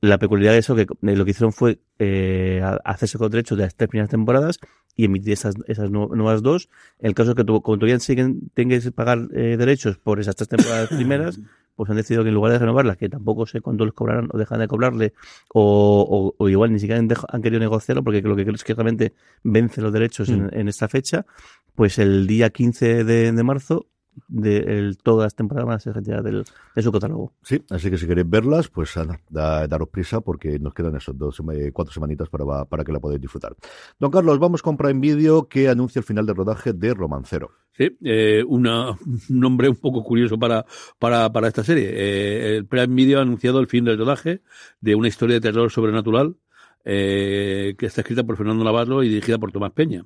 la 0.00 0.18
peculiaridad 0.18 0.52
de 0.52 0.58
eso 0.58 0.76
que 0.76 0.86
lo 1.00 1.24
que 1.24 1.30
hicieron 1.30 1.52
fue 1.52 1.80
eh, 1.98 2.62
hacerse 2.84 3.16
con 3.18 3.30
derechos 3.30 3.56
de 3.56 3.64
las 3.64 3.74
tres 3.74 3.88
primeras 3.88 4.10
temporadas 4.10 4.58
y 4.96 5.06
emitir 5.06 5.32
esas, 5.32 5.54
esas 5.66 5.90
nuevas 5.90 6.42
dos. 6.42 6.68
En 6.98 7.08
el 7.08 7.14
caso 7.14 7.34
que 7.34 7.44
tu, 7.44 7.60
como 7.62 7.78
todavía 7.78 7.98
siguen, 8.00 8.50
tengas 8.54 8.84
que 8.84 8.92
pagar 8.92 9.28
eh, 9.34 9.56
derechos 9.56 9.96
por 9.96 10.20
esas 10.20 10.36
tres 10.36 10.48
temporadas 10.48 10.88
primeras, 10.94 11.40
pues 11.76 11.90
han 11.90 11.96
decidido 11.96 12.22
que 12.22 12.28
en 12.28 12.34
lugar 12.34 12.52
de 12.52 12.58
renovarlas, 12.58 12.96
que 12.96 13.08
tampoco 13.08 13.46
sé 13.46 13.60
cuánto 13.60 13.84
les 13.84 13.94
cobrarán 13.94 14.28
o 14.32 14.38
dejan 14.38 14.60
de 14.60 14.68
cobrarle, 14.68 15.12
o, 15.52 16.34
o, 16.38 16.42
o 16.42 16.48
igual 16.48 16.72
ni 16.72 16.78
siquiera 16.78 17.00
han, 17.00 17.08
han, 17.28 17.42
querido 17.42 17.60
negociarlo, 17.60 18.02
porque 18.02 18.22
lo 18.22 18.36
que 18.36 18.42
creo 18.42 18.54
es 18.54 18.64
que 18.64 18.74
realmente 18.74 19.14
vence 19.42 19.80
los 19.80 19.92
derechos 19.92 20.28
mm. 20.28 20.32
en, 20.32 20.50
en, 20.52 20.68
esta 20.68 20.88
fecha, 20.88 21.26
pues 21.74 21.98
el 21.98 22.26
día 22.26 22.50
15 22.50 23.04
de, 23.04 23.32
de 23.32 23.42
marzo 23.42 23.86
de 24.28 24.58
el, 24.58 24.96
todas 24.98 25.26
las 25.26 25.34
temporadas 25.34 25.84
del, 25.84 26.44
de 26.74 26.82
su 26.82 26.92
catálogo. 26.92 27.32
Sí, 27.42 27.62
así 27.70 27.90
que 27.90 27.98
si 27.98 28.06
queréis 28.06 28.28
verlas, 28.28 28.68
pues 28.68 28.94
da, 29.30 29.66
daros 29.66 29.88
prisa 29.88 30.20
porque 30.20 30.58
nos 30.58 30.74
quedan 30.74 30.96
esos 30.96 31.16
dos, 31.16 31.40
eh, 31.52 31.70
cuatro 31.72 31.92
semanitas 31.92 32.28
para, 32.28 32.64
para 32.64 32.84
que 32.84 32.92
la 32.92 33.00
podáis 33.00 33.20
disfrutar. 33.20 33.54
Don 33.98 34.10
Carlos, 34.10 34.38
vamos 34.38 34.62
con 34.62 34.76
Prime 34.76 35.00
Video 35.00 35.48
que 35.48 35.68
anuncia 35.68 36.00
el 36.00 36.04
final 36.04 36.26
del 36.26 36.36
rodaje 36.36 36.72
de 36.72 36.94
Romancero. 36.94 37.50
Sí, 37.76 37.96
eh, 38.04 38.44
una, 38.46 38.92
un 38.92 39.20
nombre 39.28 39.68
un 39.68 39.76
poco 39.76 40.04
curioso 40.04 40.38
para, 40.38 40.64
para, 40.98 41.32
para 41.32 41.48
esta 41.48 41.64
serie. 41.64 41.90
Eh, 41.92 42.56
el 42.56 42.66
Prime 42.66 42.94
Video 42.94 43.18
ha 43.18 43.22
anunciado 43.22 43.58
el 43.58 43.66
fin 43.66 43.84
del 43.84 43.98
rodaje 43.98 44.42
de 44.80 44.94
una 44.94 45.08
historia 45.08 45.34
de 45.34 45.40
terror 45.40 45.70
sobrenatural 45.72 46.36
eh, 46.84 47.74
que 47.76 47.86
está 47.86 48.02
escrita 48.02 48.22
por 48.22 48.36
Fernando 48.36 48.62
Navarro 48.62 49.02
y 49.02 49.08
dirigida 49.08 49.38
por 49.38 49.50
Tomás 49.50 49.72
Peña. 49.72 50.04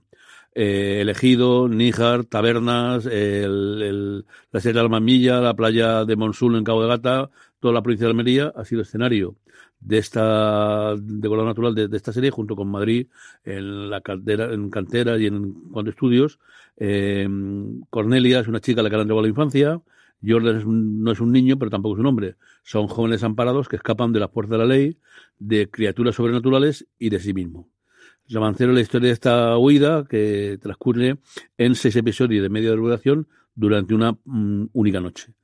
Eh, 0.55 1.01
Elegido, 1.01 1.69
Níjar, 1.69 2.25
Tabernas, 2.25 3.07
el, 3.07 4.25
la 4.51 4.61
Sierra 4.61 4.81
de 4.81 4.87
Almamilla, 4.87 5.41
la 5.41 5.55
playa 5.55 6.05
de 6.05 6.17
Monsul 6.17 6.57
en 6.57 6.65
Cabo 6.65 6.83
de 6.83 6.89
Gata, 6.89 7.31
toda 7.61 7.75
la 7.75 7.83
provincia 7.83 8.07
de 8.07 8.11
Almería 8.11 8.53
ha 8.57 8.65
sido 8.65 8.83
escenario 8.83 9.37
de 9.81 9.99
esta 9.99 10.97
de 10.97 11.29
color 11.29 11.47
natural 11.47 11.75
de, 11.75 11.97
esta 11.97 12.13
serie 12.13 12.31
junto 12.31 12.57
con 12.57 12.69
Madrid 12.69 13.07
en 13.45 13.91
la 13.91 14.01
cantera 14.01 14.53
en 14.53 14.71
cantera 14.71 15.19
y 15.19 15.27
en 15.27 15.53
cuanto 15.71 15.91
estudios. 15.91 16.39
Eh, 16.77 17.29
Cornelia 17.91 18.41
es 18.41 18.49
una 18.49 18.61
chica 18.61 18.81
a 18.81 18.85
la 18.85 18.91
que 18.91 18.97
le 18.97 19.03
han 19.03 19.07
entregado 19.07 19.23
la 19.23 19.29
infancia. 19.29 19.81
Jordan 20.27 20.57
es 20.57 20.65
un, 20.65 21.03
no 21.03 21.13
es 21.13 21.21
un 21.21 21.31
niño 21.31 21.59
pero 21.59 21.71
tampoco 21.71 21.95
es 21.95 22.01
un 22.01 22.07
hombre. 22.07 22.37
Son 22.65 22.89
jóvenes 22.89 23.23
amparados 23.23 23.69
que 23.69 23.77
escapan 23.77 24.13
de 24.13 24.21
las 24.21 24.31
puertas 24.31 24.53
de 24.53 24.59
la 24.59 24.67
ley 24.67 24.99
de 25.39 25.71
criaturas 25.71 26.17
sobrenaturales 26.17 26.87
y 26.99 27.11
de 27.11 27.21
sí 27.21 27.33
mismo 27.33 27.69
Romancero 28.31 28.73
la 28.73 28.81
historia 28.81 29.09
de 29.09 29.15
esta 29.15 29.57
huida 29.57 30.05
que 30.09 30.59
transcurre 30.61 31.19
en 31.57 31.75
seis 31.75 31.97
episodios 31.97 32.43
de 32.43 32.49
media 32.49 32.71
duración 32.71 33.27
durante 33.55 33.95
una 33.95 34.13
mm, 34.25 34.67
única 34.73 35.01
noche 35.01 35.35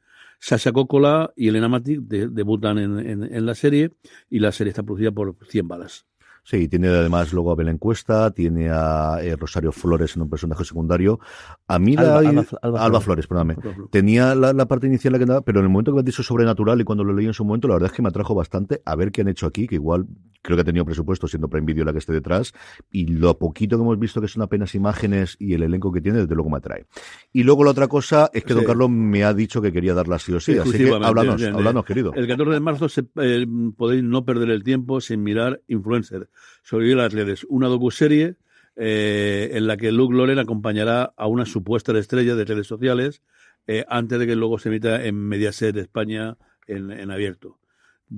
Sasha 0.45 0.73
Coppola 0.73 1.33
y 1.37 1.49
Elena 1.49 1.69
Matic 1.69 2.01
de, 2.01 2.29
debutan 2.29 2.79
en, 2.79 2.99
en, 2.99 3.23
en, 3.35 3.47
la 3.47 3.55
serie 3.55 3.93
y 4.29 4.41
la 4.41 4.53
serie 4.53 4.71
está 4.71 4.83
producida 4.83 5.11
por 5.11 5.35
100 5.49 5.67
balas. 5.67 6.07
Sí, 6.45 6.69
tiene 6.69 6.89
además 6.89 7.33
luego 7.33 7.53
a 7.53 7.55
Belén 7.55 7.79
Cuesta, 7.79 8.31
tiene 8.31 8.69
a 8.71 9.19
eh, 9.23 9.35
Rosario 9.35 9.73
Flores 9.73 10.15
en 10.15 10.23
un 10.23 10.29
personaje 10.29 10.63
secundario. 10.65 11.19
A 11.67 11.79
mí 11.79 11.97
Alba, 11.97 12.21
la... 12.21 12.29
Alba, 12.29 12.45
Alba, 12.61 12.85
Alba 12.85 13.01
Flores, 13.01 13.27
perdóname. 13.27 13.57
Tenía 13.91 14.35
la, 14.35 14.53
la, 14.53 14.67
parte 14.67 14.87
inicial 14.87 15.15
la 15.15 15.19
que 15.19 15.27
nada, 15.27 15.41
pero 15.41 15.61
en 15.61 15.65
el 15.65 15.71
momento 15.71 15.91
que 15.91 15.97
me 15.97 16.01
has 16.01 16.05
dicho 16.05 16.23
sobrenatural 16.23 16.79
y 16.81 16.85
cuando 16.85 17.03
lo 17.03 17.15
leí 17.15 17.27
en 17.27 17.33
su 17.33 17.47
momento, 17.47 17.67
la 17.67 17.75
verdad 17.75 17.91
es 17.91 17.97
que 17.97 18.03
me 18.03 18.11
atrajo 18.11 18.35
bastante 18.35 18.83
a 18.85 18.95
ver 18.95 19.11
qué 19.11 19.23
han 19.23 19.29
hecho 19.29 19.47
aquí, 19.47 19.67
que 19.67 19.77
igual 19.77 20.07
creo 20.45 20.59
que 20.59 20.61
ha 20.61 20.65
tenido 20.65 20.85
presupuesto 20.85 21.27
siendo 21.27 21.49
Prime 21.49 21.65
Video 21.65 21.85
la 21.85 21.93
que 21.93 21.99
esté 21.99 22.13
detrás 22.13 22.53
y 22.93 23.07
lo 23.07 23.39
poquito 23.39 23.77
que 23.77 23.83
hemos 23.83 23.99
visto 23.99 24.21
que 24.21 24.29
son 24.29 24.43
apenas 24.43 24.75
imágenes 24.75 25.37
y 25.41 25.55
el 25.55 25.63
elenco 25.63 25.91
que 25.91 26.03
tiene 26.03 26.19
desde 26.19 26.35
luego 26.35 26.51
me 26.51 26.59
atrae 26.59 26.85
y 27.33 27.43
luego 27.43 27.65
la 27.65 27.71
otra 27.71 27.89
cosa 27.89 28.31
es 28.33 28.45
que 28.45 28.53
sí. 28.53 28.55
don 28.55 28.65
Carlos 28.65 28.91
me 28.91 29.25
ha 29.25 29.33
dicho 29.33 29.63
que 29.63 29.73
quería 29.73 29.95
darla 29.95 30.19
sí 30.19 30.33
o 30.35 30.41
sí 30.41 30.59
así 30.59 30.77
que 30.77 30.91
háblanos, 30.91 31.43
háblanos 31.43 31.85
querido 31.87 32.13
el 32.15 32.29
14 32.29 32.53
de 32.53 32.61
marzo 32.61 32.89
se, 32.91 33.07
eh, 33.17 33.47
podéis 33.75 34.05
no 34.05 34.27
perder 34.27 34.51
el 34.51 34.63
tiempo 34.63 35.01
sin 35.01 35.23
mirar 35.23 35.63
Influencer 35.67 36.29
sobre 36.63 36.95
las 36.95 37.13
redes 37.13 37.45
una 37.49 37.69
docuserie 37.69 38.37
eh, 38.77 39.51
en 39.53 39.67
la 39.67 39.77
que 39.77 39.93
Luke 39.93 40.15
Loren 40.15 40.39
acompañará 40.39 41.13
a 41.17 41.27
una 41.27 41.47
supuesta 41.47 41.97
estrella 41.97 42.35
de 42.35 42.45
redes 42.45 42.67
sociales 42.67 43.23
eh, 43.67 43.85
antes 43.89 44.19
de 44.19 44.27
que 44.27 44.35
luego 44.35 44.59
se 44.59 44.69
emita 44.69 45.05
en 45.05 45.17
Mediaset 45.17 45.77
España 45.77 46.37
en, 46.67 47.11
abierto 47.11 47.59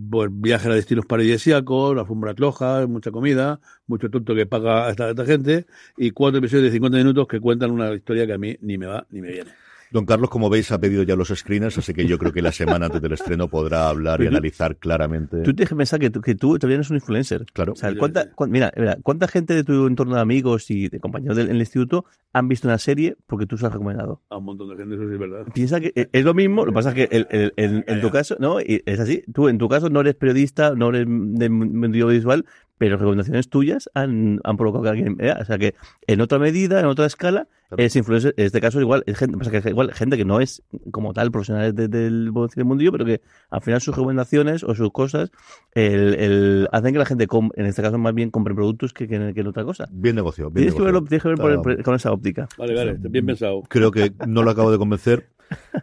pues 0.09 0.29
viaje 0.33 0.69
a 0.69 0.75
destinos 0.75 1.07
paradisíacos, 1.07 1.97
alfombras 1.97 2.37
rojas, 2.37 2.89
mucha 2.89 3.11
comida, 3.11 3.61
mucho 3.87 4.11
tonto 4.11 4.35
que 4.35 4.45
paga 4.45 4.91
esta, 4.91 5.11
esta, 5.11 5.25
gente 5.25 5.67
y 5.97 6.11
cuatro 6.11 6.39
episodios 6.39 6.65
de 6.65 6.73
50 6.73 6.99
minutos 6.99 7.27
que 7.29 7.41
cuentan 7.41 7.71
una 7.71 7.95
historia 7.95 8.27
que 8.27 8.33
a 8.33 8.39
mí 8.39 8.57
ni 8.61 8.79
me 8.79 8.87
va 8.87 9.07
ni 9.11 9.21
me 9.21 9.31
viene. 9.31 9.66
Don 9.91 10.05
Carlos, 10.05 10.31
como 10.31 10.51
veis, 10.51 10.73
ha 10.73 10.79
pedido 10.79 11.03
ya 11.03 11.17
los 11.17 11.29
screeners, 11.29 11.79
así 11.79 11.95
que 11.95 12.07
yo 12.07 12.19
creo 12.19 12.33
que 12.33 12.43
la 12.43 12.53
semana 12.53 12.87
antes 12.87 13.01
del 13.01 13.13
estreno 13.13 13.49
podrá 13.49 13.89
hablar 13.89 14.23
y 14.23 14.27
analizar 14.27 14.77
claramente. 14.77 15.43
Tú 15.43 15.55
tienes 15.55 15.69
que 15.69 15.77
pensar 15.77 16.01
que 16.01 16.11
tú, 16.11 16.21
que 16.21 16.35
tú 16.35 16.59
todavía 16.59 16.77
eres 16.77 16.91
un 16.91 16.97
influencer. 16.97 17.47
Claro. 17.53 17.73
O 17.73 17.77
sea, 17.77 17.95
¿cuánta, 17.97 18.31
cu 18.33 18.47
mira, 18.47 18.73
mira, 18.77 18.99
¿cuánta 19.03 19.29
gente 19.29 19.55
de 19.55 19.65
tu 19.65 19.87
entorno 19.87 20.17
de 20.17 20.21
amigos 20.21 20.71
y 20.71 20.89
de 20.89 21.01
compañeros 21.01 21.37
del, 21.37 21.49
del, 21.49 21.59
instituto 21.59 22.05
han 22.33 22.49
visto 22.49 22.69
una 22.69 22.79
serie 22.79 23.17
porque 23.27 23.47
tú 23.47 23.57
se 23.57 23.67
has 23.67 23.73
recomendado? 23.73 24.23
A 24.31 24.39
un 24.39 24.45
montón 24.45 24.71
de 24.71 24.77
gente, 24.77 24.97
eso 24.97 25.07
sí 25.07 25.15
es 25.15 25.19
verdad. 25.19 25.47
Piensa 25.55 25.81
que 25.81 25.93
es 25.95 26.25
lo 26.25 26.35
mismo, 26.35 26.65
lo 26.65 26.73
que 26.73 26.75
pasa 26.75 26.91
es 26.91 26.95
que 26.95 27.17
el, 27.17 27.27
el, 27.31 27.53
el, 27.57 27.85
en 27.87 28.01
tu 28.01 28.11
caso, 28.11 28.37
¿no? 28.39 28.61
Y 28.61 28.83
es 28.87 29.01
así. 29.01 29.23
Tú, 29.33 29.49
en 29.49 29.59
tu 29.59 29.69
caso, 29.69 29.89
no 29.89 30.01
eres 30.01 30.15
periodista, 30.15 30.75
no 30.75 30.89
eres 30.89 31.07
de 31.09 31.49
medio 31.49 32.09
visual, 32.09 32.45
pero 32.79 32.97
recomendaciones 32.97 33.49
tuyas 33.49 33.91
han, 33.95 34.41
han 34.45 34.57
provocado 34.57 34.85
que 34.85 34.91
alguien 34.91 35.17
vea. 35.17 35.39
O 35.41 35.45
sea 35.45 35.59
que 35.59 35.75
en 36.07 36.21
otra 36.21 36.39
medida, 36.39 36.81
en 36.81 36.87
otra 36.87 37.07
escala, 37.07 37.49
claro. 37.69 37.83
es 37.83 37.97
influencer. 37.97 38.35
En 38.37 38.47
este 38.47 38.61
caso, 38.61 38.81
igual, 38.81 39.03
es 39.07 39.17
gente, 39.17 39.37
pasa 39.37 39.51
que 39.51 39.59
es 39.59 39.67
igual, 39.67 39.93
gente 39.93 40.17
que 40.17 40.25
no 40.25 40.41
es 40.41 40.63
como 40.91 41.13
tal 41.13 41.31
profesionales 41.31 41.75
de, 41.75 41.89
del, 41.89 42.33
del 42.55 42.65
mundillo, 42.65 42.93
pero 42.93 43.05
que 43.05 43.21
al 43.51 43.63
final 43.63 43.81
sus 43.81 43.95
recomendaciones 43.95 44.63
o 44.63 44.75
sus 44.75 44.91
cosas 44.93 45.31
el, 45.73 46.15
el, 46.15 46.69
hacen 46.73 46.93
que 46.93 46.99
la 46.99 47.07
gente, 47.07 47.27
com, 47.27 47.51
en 47.57 47.67
este 47.67 47.83
caso, 47.83 47.99
más 47.99 48.15
bien 48.15 48.31
compre 48.31 48.55
productos 48.55 48.93
que, 48.93 49.09
que, 49.09 49.33
que 49.35 49.41
en 49.41 49.47
otra 49.47 49.65
cosa. 49.65 49.89
Bien 49.91 50.15
negocio. 50.15 50.51
Bien 50.51 50.67
tienes, 50.67 50.75
negocio. 50.75 50.85
Que 50.85 50.93
verlo, 50.93 51.09
tienes 51.09 51.23
que 51.23 51.29
verlo 51.29 51.63
claro. 51.63 51.83
con 51.83 51.95
esa 51.95 52.13
óptica. 52.13 52.49
Vale, 52.59 52.75
vale, 52.75 52.97
bien 52.99 53.27
pensado. 53.27 53.63
Creo 53.69 53.91
que 53.91 54.13
no 54.27 54.43
lo 54.43 54.51
acabo 54.51 54.71
de 54.71 54.79
convencer. 54.79 55.36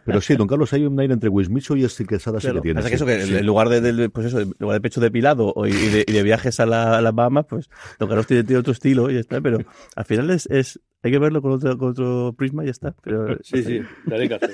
Pero 0.04 0.20
sí, 0.20 0.36
don 0.36 0.46
Carlos, 0.46 0.72
hay 0.72 0.84
un 0.84 0.98
aire 1.00 1.14
entre 1.14 1.28
Wismicho 1.28 1.76
y 1.76 1.88
Steve 1.88 2.08
Quesada 2.08 2.40
sí 2.40 2.52
que 2.52 2.60
tiene. 2.60 2.80
Pasa 2.80 2.88
que 2.88 2.96
eso, 2.96 3.06
que 3.06 3.22
sí. 3.22 3.36
en 3.36 3.46
lugar 3.46 3.68
de, 3.68 3.80
de, 3.80 4.08
pues 4.10 4.26
eso, 4.26 4.40
en 4.40 4.52
lugar 4.58 4.76
de 4.76 4.80
pecho 4.80 5.00
depilado 5.00 5.54
y 5.66 5.72
de, 5.72 6.04
y 6.06 6.12
de 6.12 6.22
viajes 6.22 6.60
a, 6.60 6.66
la, 6.66 6.98
a, 6.98 7.00
las 7.00 7.14
Bahamas, 7.14 7.46
pues 7.48 7.70
don 7.98 8.08
Carlos 8.08 8.26
tiene, 8.26 8.44
tiene, 8.44 8.60
otro 8.60 8.72
estilo 8.72 9.10
y 9.10 9.14
ya 9.14 9.20
está. 9.20 9.40
Pero 9.40 9.58
al 9.96 10.04
final 10.04 10.30
es, 10.30 10.46
es 10.46 10.80
hay 11.02 11.10
que 11.10 11.18
verlo 11.18 11.42
con 11.42 11.52
otro, 11.52 11.76
con 11.76 11.90
otro 11.90 12.34
prisma 12.36 12.62
y 12.62 12.66
ya 12.66 12.70
está. 12.72 12.94
Pero, 13.02 13.36
sí, 13.42 13.62
sí, 13.62 13.80
daré 14.06 14.28
caso. 14.28 14.46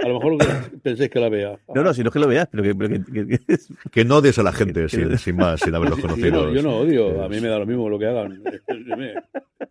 A 0.00 0.08
lo 0.08 0.20
mejor 0.20 0.38
penséis 0.80 1.10
que 1.10 1.18
la 1.18 1.28
vea. 1.28 1.58
No, 1.74 1.82
no, 1.82 1.92
si 1.92 2.02
no 2.02 2.08
es 2.08 2.12
que 2.12 2.20
lo 2.20 2.28
veas, 2.28 2.48
pero 2.50 2.62
que... 2.62 2.74
Pero 2.74 3.04
que, 3.04 3.12
que, 3.12 3.38
que, 3.38 3.58
que, 3.90 4.04
no 4.04 4.18
odies 4.18 4.38
a 4.38 4.44
la 4.44 4.52
gente, 4.52 4.88
sin, 4.88 5.18
sin, 5.18 5.36
más, 5.36 5.60
sin 5.60 5.74
haberlos 5.74 5.98
conocido. 5.98 6.26
Sí, 6.26 6.46
no, 6.46 6.54
yo 6.54 6.62
no 6.62 6.78
odio, 6.78 7.22
a 7.22 7.28
mí 7.28 7.40
me 7.40 7.48
da 7.48 7.58
lo 7.58 7.66
mismo 7.66 7.88
lo 7.88 7.98
que 7.98 8.06
hagan. 8.06 8.42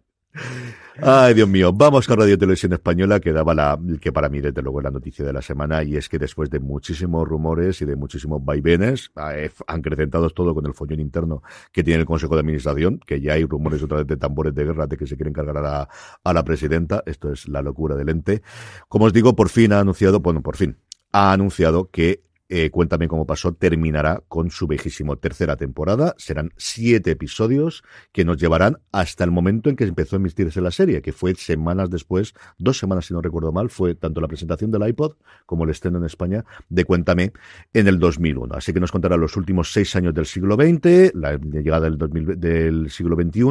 Ay, 1.00 1.36
Dios 1.36 1.48
mío. 1.48 1.72
Vamos 1.74 2.08
con 2.08 2.18
Radio 2.18 2.38
Televisión 2.40 2.74
Española, 2.74 3.20
que 3.20 3.32
daba 3.32 3.54
la, 3.54 3.80
que 4.02 4.12
para 4.12 4.30
mí, 4.30 4.42
desde 4.42 4.64
luego, 4.64 4.80
es 4.80 4.84
la 4.86 4.92
noticia 4.92 5.24
de 5.24 5.32
la 5.32 5.44
semana, 5.44 5.84
y 5.84 5.96
es 5.96 6.10
que 6.10 6.18
después 6.18 6.50
de 6.50 6.60
muchísimos 6.60 7.28
rumores 7.28 7.82
y 7.82 7.86
de 7.86 7.96
muchísimos 7.96 8.44
vaivenes, 8.44 9.12
eh, 9.32 9.52
han 9.68 9.80
acrecentados 9.80 10.34
todo 10.34 10.56
con 10.56 10.66
el 10.66 10.74
follón 10.74 11.00
interno 11.00 11.44
que 11.72 11.84
tiene 11.84 12.02
el 12.02 12.06
Consejo 12.08 12.34
de 12.34 12.42
Administración, 12.42 13.00
que 13.06 13.22
ya 13.22 13.34
hay 13.34 13.46
rumores 13.46 13.84
otra 13.84 13.98
vez 13.98 14.08
de 14.08 14.18
tambores 14.18 14.56
de 14.56 14.66
guerra 14.66 14.88
de 14.88 14.98
que 14.98 15.06
se 15.06 15.16
quieren 15.16 15.34
cargar 15.34 15.58
a 15.58 15.62
la, 15.62 15.90
a 16.24 16.34
la 16.34 16.44
presidenta. 16.44 17.04
Esto 17.06 17.32
es 17.32 17.48
la 17.48 17.62
locura 17.62 17.96
del 17.96 18.10
ente. 18.10 18.42
Como 18.90 19.06
os 19.06 19.14
digo, 19.14 19.36
por 19.36 19.50
fin 19.50 19.74
ha 19.74 19.80
anunciado, 19.80 20.20
bueno, 20.20 20.42
por 20.42 20.58
fin, 20.58 20.78
ha 21.12 21.32
anunciado 21.32 21.92
que 21.92 22.27
eh, 22.50 22.70
Cuéntame 22.70 23.08
cómo 23.08 23.26
pasó 23.26 23.54
terminará 23.54 24.24
con 24.28 24.52
su 24.52 24.68
viejísimo 24.68 25.18
tercera 25.18 25.58
temporada. 25.58 26.16
Serán 26.18 26.52
siete 26.56 27.12
episodios 27.12 27.84
que 28.12 28.26
nos 28.26 28.38
llevarán 28.38 28.78
hasta 28.92 29.24
el 29.24 29.32
momento 29.32 29.70
en 29.70 29.76
que 29.76 29.84
empezó 29.84 30.16
a 30.16 30.20
emitirse 30.20 30.62
la 30.62 30.72
serie, 30.72 31.02
que 31.02 31.12
fue 31.12 31.36
semanas 31.36 31.90
después, 31.90 32.34
dos 32.58 32.78
semanas 32.78 33.06
si 33.06 33.14
no 33.14 33.22
recuerdo 33.22 33.52
mal, 33.52 33.70
fue 33.70 33.96
tanto 33.96 34.22
la 34.22 34.28
presentación 34.28 34.72
del 34.72 34.88
iPod 34.88 35.16
como 35.46 35.64
el 35.64 35.72
estreno 35.72 35.98
en 35.98 36.06
España 36.06 36.46
de 36.70 36.86
Cuéntame 36.86 37.34
en 37.74 37.88
el 37.88 38.00
2001. 38.00 38.56
Así 38.56 38.74
que 38.74 38.80
nos 38.80 38.92
contará 38.92 39.18
los 39.18 39.36
últimos 39.36 39.74
seis 39.74 39.96
años 39.96 40.14
del 40.14 40.26
siglo 40.26 40.56
XX, 40.56 41.14
la 41.16 41.38
llegada 41.38 41.90
del, 41.90 41.98
2000, 41.98 42.40
del 42.40 42.90
siglo 42.90 43.16
XXI, 43.16 43.44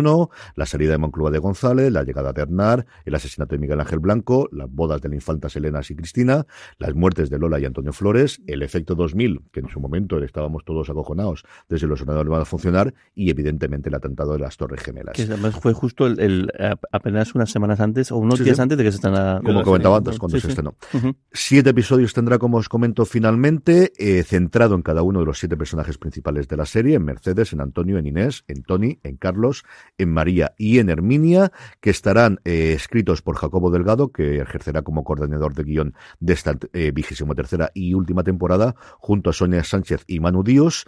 la 0.54 0.66
salida 0.66 0.92
de 0.92 0.98
Moncloa 0.98 1.30
de 1.30 1.38
González, 1.38 1.92
la 1.92 2.02
llegada 2.02 2.32
de 2.32 2.42
Hernán, 2.42 2.86
el 3.04 3.14
asesinato 3.14 3.54
de 3.54 3.58
Miguel 3.58 3.80
Ángel 3.80 3.98
Blanco, 3.98 4.48
las 4.52 4.70
bodas 4.70 5.02
de 5.02 5.08
la 5.08 5.16
infantas 5.16 5.56
Helenas 5.56 5.90
y 5.90 5.96
Cristina, 5.96 6.46
las 6.78 6.94
muertes 6.94 7.30
de 7.30 7.38
Lola 7.38 7.58
y 7.58 7.64
Antonio 7.64 7.92
Flores, 7.92 8.40
el 8.46 8.62
efecto 8.62 8.85
2000, 8.94 9.42
que 9.52 9.60
en 9.60 9.68
su 9.68 9.80
momento 9.80 10.18
estábamos 10.22 10.64
todos 10.64 10.88
acojonados 10.90 11.44
desde 11.68 11.86
los 11.86 12.00
ordenadores 12.00 12.30
van 12.30 12.42
a 12.42 12.44
funcionar, 12.44 12.94
y 13.14 13.30
evidentemente 13.30 13.88
el 13.88 13.94
atentado 13.94 14.32
de 14.32 14.38
las 14.40 14.56
Torres 14.56 14.82
Gemelas. 14.82 15.14
Que 15.16 15.22
además 15.22 15.56
fue 15.60 15.72
justo 15.72 16.06
el, 16.06 16.20
el 16.20 16.52
apenas 16.92 17.34
unas 17.34 17.50
semanas 17.50 17.80
antes, 17.80 18.12
o 18.12 18.16
unos 18.16 18.38
sí, 18.38 18.44
días 18.44 18.56
sí. 18.56 18.62
antes 18.62 18.78
de 18.78 18.84
que 18.84 18.90
se 18.90 18.96
estrenara. 18.96 19.40
Como 19.40 19.62
comentaba 19.62 19.98
antes, 19.98 20.18
cuando 20.18 20.36
sí, 20.36 20.42
se 20.42 20.48
estrenó. 20.48 20.74
Uh 20.92 20.98
-huh. 20.98 21.16
Siete 21.32 21.70
episodios 21.70 22.12
tendrá, 22.12 22.38
como 22.38 22.58
os 22.58 22.68
comento 22.68 23.04
finalmente, 23.04 23.92
eh, 23.98 24.22
centrado 24.22 24.74
en 24.74 24.82
cada 24.82 25.02
uno 25.02 25.20
de 25.20 25.26
los 25.26 25.38
siete 25.38 25.56
personajes 25.56 25.98
principales 25.98 26.48
de 26.48 26.56
la 26.56 26.66
serie, 26.66 26.96
en 26.96 27.04
Mercedes, 27.04 27.52
en 27.52 27.60
Antonio, 27.60 27.98
en 27.98 28.06
Inés, 28.06 28.44
en 28.48 28.62
Tony, 28.62 28.98
en 29.02 29.16
Carlos, 29.16 29.64
en 29.98 30.12
María 30.12 30.54
y 30.56 30.78
en 30.78 30.90
Herminia, 30.90 31.52
que 31.80 31.90
estarán 31.90 32.40
eh, 32.44 32.72
escritos 32.74 33.22
por 33.22 33.36
Jacobo 33.36 33.70
Delgado, 33.70 34.08
que 34.12 34.38
ejercerá 34.38 34.82
como 34.82 35.04
coordinador 35.04 35.54
de 35.54 35.64
guion 35.64 35.94
de 36.20 36.32
esta 36.32 36.56
eh, 36.72 36.92
vigésima 36.92 37.34
tercera 37.34 37.70
y 37.74 37.94
última 37.94 38.22
temporada, 38.22 38.75
junto 38.98 39.30
a 39.30 39.32
Sonia 39.32 39.64
Sánchez 39.64 40.04
y 40.06 40.20
Manu 40.20 40.42
Díos. 40.42 40.86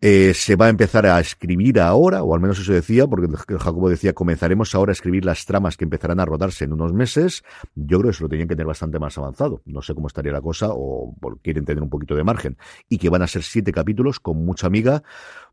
Eh, 0.00 0.32
se 0.32 0.54
va 0.54 0.66
a 0.66 0.68
empezar 0.68 1.06
a 1.06 1.18
escribir 1.18 1.80
ahora, 1.80 2.22
o 2.22 2.32
al 2.32 2.40
menos 2.40 2.60
eso 2.60 2.72
decía, 2.72 3.08
porque 3.08 3.26
Jacobo 3.36 3.88
decía, 3.88 4.12
comenzaremos 4.12 4.72
ahora 4.76 4.92
a 4.92 4.92
escribir 4.92 5.24
las 5.24 5.44
tramas 5.44 5.76
que 5.76 5.82
empezarán 5.82 6.20
a 6.20 6.24
rodarse 6.24 6.64
en 6.64 6.72
unos 6.72 6.92
meses. 6.92 7.42
Yo 7.74 7.98
creo 7.98 8.10
que 8.10 8.14
eso 8.14 8.22
lo 8.22 8.28
tenían 8.28 8.46
que 8.46 8.54
tener 8.54 8.68
bastante 8.68 9.00
más 9.00 9.18
avanzado. 9.18 9.60
No 9.64 9.82
sé 9.82 9.94
cómo 9.94 10.06
estaría 10.06 10.30
la 10.30 10.40
cosa, 10.40 10.68
o, 10.70 11.16
quieren 11.42 11.64
tener 11.64 11.82
un 11.82 11.90
poquito 11.90 12.14
de 12.14 12.22
margen. 12.22 12.56
Y 12.88 12.98
que 12.98 13.08
van 13.08 13.22
a 13.22 13.26
ser 13.26 13.42
siete 13.42 13.72
capítulos 13.72 14.20
con 14.20 14.44
mucha 14.44 14.68
amiga, 14.68 15.02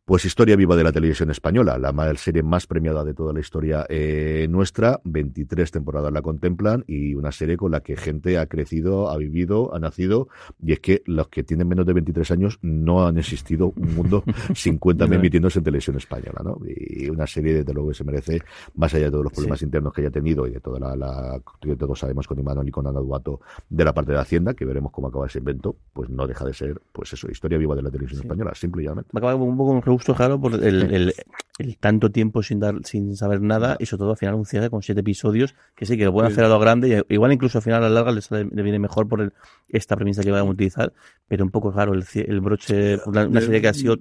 pues 0.06 0.24
historia 0.24 0.56
viva 0.56 0.76
de 0.76 0.84
la 0.84 0.92
televisión 0.92 1.32
española, 1.32 1.80
la 1.80 2.16
serie 2.16 2.44
más 2.44 2.68
premiada 2.68 3.04
de 3.04 3.16
toda 3.16 3.34
la 3.34 3.40
historia 3.40 3.88
eh, 3.90 4.46
nuestra, 4.52 5.02
23 5.04 5.72
temporadas 5.72 6.14
la 6.14 6.22
contemplan 6.22 6.84
y 6.86 7.16
una 7.16 7.32
serie 7.32 7.58
con 7.58 7.72
la 7.72 7.82
que 7.82 7.98
gente 7.98 8.38
ha 8.38 8.46
crecido, 8.46 9.10
ha 9.10 9.18
vivido, 9.18 9.74
ha 9.74 9.80
nacido 9.80 10.28
y 10.62 10.74
es 10.74 10.80
que 10.80 11.02
los 11.08 11.30
que 11.30 11.44
tienen 11.44 11.68
menos 11.68 11.88
de 11.88 11.94
23 11.94 12.30
años 12.32 12.60
no 12.62 13.08
han 13.08 13.18
existido 13.18 13.74
un 13.76 13.96
mundo 13.96 14.24
sin 14.54 14.78
cuéntame 14.78 15.16
emitiéndose 15.16 15.58
en 15.58 15.66
televisión 15.66 15.98
española, 15.98 16.42
¿no? 16.44 16.60
Y 16.68 17.10
una 17.10 17.26
serie 17.26 17.56
desde 17.56 17.74
luego 17.74 17.90
que 17.90 17.96
se 17.96 18.04
merece, 18.04 18.42
más 18.76 18.94
allá 18.94 19.06
de 19.06 19.12
todos 19.12 19.24
los 19.24 19.34
problemas 19.34 19.58
sí. 19.58 19.66
internos 19.66 19.92
que 19.92 20.02
haya 20.02 20.12
tenido 20.12 20.46
y 20.46 20.52
de 20.52 20.60
toda 20.60 20.80
la, 20.80 20.96
la 20.96 21.42
que 21.60 21.76
todos 21.76 21.98
sabemos 21.98 22.28
con 22.28 22.38
Imanol 22.38 22.68
y 22.68 22.72
con 22.72 22.86
Ana 22.86 23.00
Duato 23.00 23.42
de 23.70 23.84
la 23.84 23.94
parte 23.94 24.12
de 24.12 24.20
Hacienda, 24.20 24.54
que 24.54 24.66
veremos 24.66 24.92
cómo 24.92 25.08
acaba 25.08 25.26
ese 25.26 25.40
invento, 25.40 25.76
pues 25.94 26.12
no 26.12 26.28
deja 26.28 26.46
de 26.46 26.54
ser, 26.54 26.80
pues 26.92 27.12
eso, 27.12 27.28
historia 27.32 27.58
viva 27.58 27.76
de 27.76 27.82
la 27.82 27.90
televisión 27.90 28.22
sí. 28.22 28.28
española, 28.28 28.54
simple 28.54 28.84
y 28.84 28.86
llanamente. 28.86 29.10
Me 29.12 29.18
acaba 29.20 29.34
un 29.34 29.58
poco 29.58 29.74
gustó, 29.96 30.14
claro, 30.16 30.40
por 30.40 30.54
el, 30.54 30.94
el, 30.94 31.14
el 31.58 31.78
tanto 31.78 32.12
tiempo 32.12 32.44
sin 32.44 32.60
dar 32.60 32.76
sin 32.84 33.16
saber 33.16 33.42
nada 33.42 33.78
y 33.80 33.86
sobre 33.86 34.00
todo 34.00 34.12
al 34.12 34.18
final 34.18 34.36
un 34.36 34.46
cierre 34.46 34.70
con 34.70 34.82
siete 34.82 35.02
episodios 35.02 35.56
que 35.76 35.86
sí 35.86 35.98
que 35.98 36.06
lo 36.06 36.14
pueden 36.14 36.32
hacer 36.32 36.44
a 36.44 36.50
lo 36.50 36.60
grande 36.60 37.04
y 37.10 37.14
igual 37.14 37.32
incluso 37.32 37.58
al 37.58 37.64
final 37.64 37.84
a 37.84 37.90
la 37.90 38.02
larga 38.02 38.12
le, 38.12 38.64
viene 38.64 38.80
mejor 38.80 39.08
por 39.08 39.22
el, 39.22 39.34
esta 39.70 39.96
premisa 39.96 40.22
que 40.22 40.32
van 40.32 40.42
a 40.42 40.44
utilizar 40.44 40.94
pero 41.28 41.44
un 41.46 41.52
poco 41.52 41.72
claro 41.74 41.94
el, 41.94 42.04
el 42.14 42.42
broche 42.42 43.00
una, 43.06 43.26
una 43.26 43.42
serie 43.42 43.62
que 43.62 43.68
ha 43.70 43.74
sido 43.74 43.98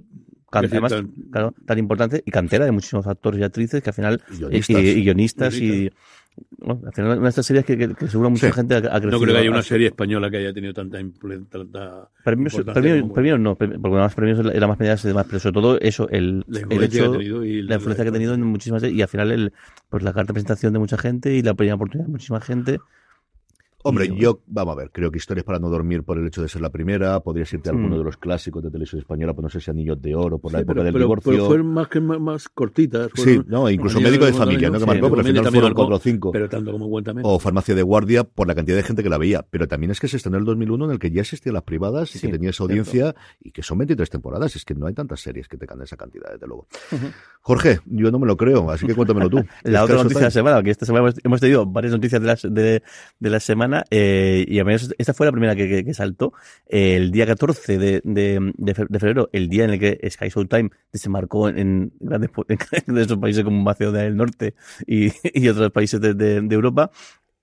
además, 0.51 0.93
claro, 1.31 1.53
tan 1.65 1.77
importante 1.79 2.23
y 2.25 2.31
cantera 2.31 2.65
de 2.65 2.71
muchísimos 2.71 3.07
actores 3.07 3.39
y 3.39 3.43
actrices 3.43 3.83
que 3.83 3.89
al 3.89 3.93
final 3.93 4.21
Y 4.31 4.37
guionistas. 4.37 4.69
y, 4.69 4.87
y 4.87 5.03
guionistas. 5.03 5.55
y 5.55 5.91
bueno, 6.57 6.81
al 6.85 6.93
final 6.93 7.11
una 7.13 7.21
de 7.23 7.29
estas 7.29 7.45
series 7.45 7.65
que, 7.65 7.77
que, 7.77 7.93
que 7.95 8.07
seguro 8.07 8.29
mucha 8.29 8.47
Sí. 8.47 8.53
gente 8.53 8.75
ha, 8.75 8.77
ha 8.77 8.81
crecido 8.81 9.11
No 9.11 9.19
creo 9.19 9.33
que 9.33 9.39
haya 9.41 9.49
una 9.51 9.61
serie 9.61 9.87
española 9.87 10.29
que 10.29 10.37
haya 10.37 10.53
tenido 10.53 10.73
tanta, 10.73 10.97
tanta 11.49 12.09
Premios, 12.23 12.53
premios, 12.73 13.11
premios 13.13 13.39
no, 13.39 13.55
premios- 13.55 13.79
porque 13.81 13.97
más 13.97 14.13
premios 14.15 14.39
era 14.53 14.67
más 14.67 14.79
medidas 14.79 15.03
y 15.05 15.07
demás, 15.09 15.25
pero 15.27 15.39
sobre 15.39 15.53
todo 15.53 15.79
eso, 15.79 16.09
el, 16.09 16.43
la 16.47 16.59
el 16.61 16.83
hecho, 16.83 17.11
que 17.11 17.15
ha 17.15 17.19
tenido 17.19 17.45
y 17.45 17.61
la 17.61 17.75
influencia 17.75 18.03
que 18.03 18.09
ha 18.09 18.13
tenido 18.13 18.33
en 18.33 18.41
muchísimas 18.43 18.83
y 18.83 19.01
al 19.01 19.07
final 19.07 19.31
el, 19.31 19.53
pues 19.89 20.03
la 20.03 20.13
carta 20.13 20.27
de 20.31 20.33
presentación 20.33 20.73
de 20.73 20.79
mucha 20.79 20.97
gente 20.97 21.33
y 21.33 21.41
la 21.41 21.53
primera 21.53 21.75
oportunidad 21.75 22.07
de 22.07 22.11
muchísima 22.11 22.41
gente. 22.41 22.79
Hombre, 23.87 24.09
yo, 24.17 24.41
vamos 24.47 24.73
a 24.73 24.77
ver, 24.79 24.89
creo 24.91 25.11
que 25.11 25.17
Historias 25.19 25.43
para 25.45 25.59
no 25.59 25.69
dormir 25.69 26.03
por 26.03 26.17
el 26.17 26.25
hecho 26.25 26.41
de 26.41 26.49
ser 26.49 26.61
la 26.61 26.71
primera, 26.71 27.19
podrías 27.19 27.53
irte 27.53 27.69
a 27.69 27.71
alguno 27.71 27.95
Mm. 27.95 27.99
de 27.99 28.03
los 28.03 28.17
clásicos 28.17 28.63
de 28.63 28.71
televisión 28.71 28.99
española, 28.99 29.33
pues 29.33 29.43
no 29.43 29.49
sé 29.49 29.61
si 29.61 29.69
Anillos 29.69 30.01
de 30.01 30.15
Oro, 30.15 30.39
por 30.39 30.51
la 30.53 30.59
época 30.61 30.73
pero, 30.73 30.83
del 30.85 30.93
pero- 30.93 31.05
divorcio. 31.05 31.31
pero 31.31 31.45
fueron 31.45 31.67
más 31.67 31.87
que 31.87 31.99
más, 32.01 32.19
más 32.19 32.49
cortitas. 32.49 33.09
sí, 33.13 33.39
no, 33.47 33.69
incluso 33.69 34.01
Médico 34.01 34.25
de 34.25 34.33
Familia, 34.33 34.69
¿no? 34.69 34.73
Que 34.73 34.79
sí, 34.81 34.85
marcó, 34.87 35.09
pero 35.09 35.21
al 35.21 35.27
final 35.27 35.43
fueron 35.45 35.63
marcó, 35.63 35.75
cuatro 35.75 35.95
o 35.95 35.99
cinco. 35.99 36.31
Pero 36.31 36.49
tanto 36.49 36.71
como 36.71 36.89
Cuéntame. 36.89 37.21
o 37.23 37.37
Farmacia 37.39 37.75
de 37.75 37.83
Guardia 37.83 38.23
por 38.23 38.47
la 38.47 38.55
cantidad 38.55 38.75
de 38.77 38.83
gente 38.83 39.03
que 39.03 39.09
la 39.09 39.17
veía. 39.19 39.45
Pero 39.49 39.67
también 39.67 39.91
es 39.91 39.99
que 39.99 40.07
se 40.07 40.17
estrenó 40.17 40.37
en 40.37 40.41
el 40.41 40.45
2001 40.47 40.85
en 40.85 40.91
el 40.91 40.99
que 40.99 41.11
ya 41.11 41.21
existían 41.21 41.53
las 41.53 41.63
privadas 41.63 42.15
y 42.15 42.19
Sí, 42.19 42.25
que 42.27 42.33
tenía 42.33 42.49
esa 42.49 42.63
audiencia 42.63 43.15
y 43.39 43.51
que 43.51 43.61
son 43.61 43.77
23 43.77 44.09
temporadas. 44.09 44.55
Es 44.55 44.65
que 44.65 44.73
no 44.73 44.87
hay 44.87 44.93
tantas 44.95 45.19
series 45.21 45.47
que 45.47 45.57
tengan 45.57 45.81
esa 45.83 45.95
cantidad, 45.95 46.31
desde 46.31 46.47
luego. 46.47 46.67
Jorge, 47.41 47.79
yo 47.85 48.09
no 48.11 48.17
me 48.19 48.25
lo 48.25 48.35
creo, 48.37 48.71
así 48.71 48.87
que 48.87 48.95
cuéntamelo 48.95 49.29
tú. 49.29 49.43
La 49.63 49.83
otra 49.83 49.97
noticia 49.97 50.19
de 50.19 50.25
la 50.25 50.31
semana, 50.31 50.63
que 50.63 50.71
esta 50.71 50.85
semana 50.85 51.13
hemos, 51.23 51.39
tenido 51.39 51.65
varias 51.65 51.93
noticias 51.93 52.19
de, 52.21 52.27
las, 52.27 52.41
de, 52.41 52.81
de 53.19 53.29
la 53.29 53.39
semana, 53.39 53.74
eh, 53.89 54.45
y 54.47 54.59
esta 54.97 55.13
fue 55.13 55.25
la 55.25 55.31
primera 55.31 55.55
que, 55.55 55.83
que, 55.83 55.93
saltó. 55.93 56.33
El 56.67 57.11
día 57.11 57.25
14 57.25 57.77
de, 57.77 58.01
de, 58.03 58.53
de 58.57 58.73
fe- 58.75 58.85
de 58.87 58.99
febrero, 58.99 59.29
el 59.33 59.49
día 59.49 59.65
en 59.65 59.71
el 59.71 59.79
que 59.79 59.99
Sky 60.09 60.29
Showtime 60.29 60.69
desembarcó 60.93 61.49
en, 61.49 61.91
grandes 61.99 62.29
países 63.19 63.43
como 63.43 63.61
Macedonia 63.63 64.01
del 64.03 64.15
Norte 64.15 64.53
y, 64.85 65.11
y 65.33 65.47
otros 65.49 65.71
países 65.71 65.99
de- 65.99 66.13
de 66.41 66.55
Europa, 66.55 66.91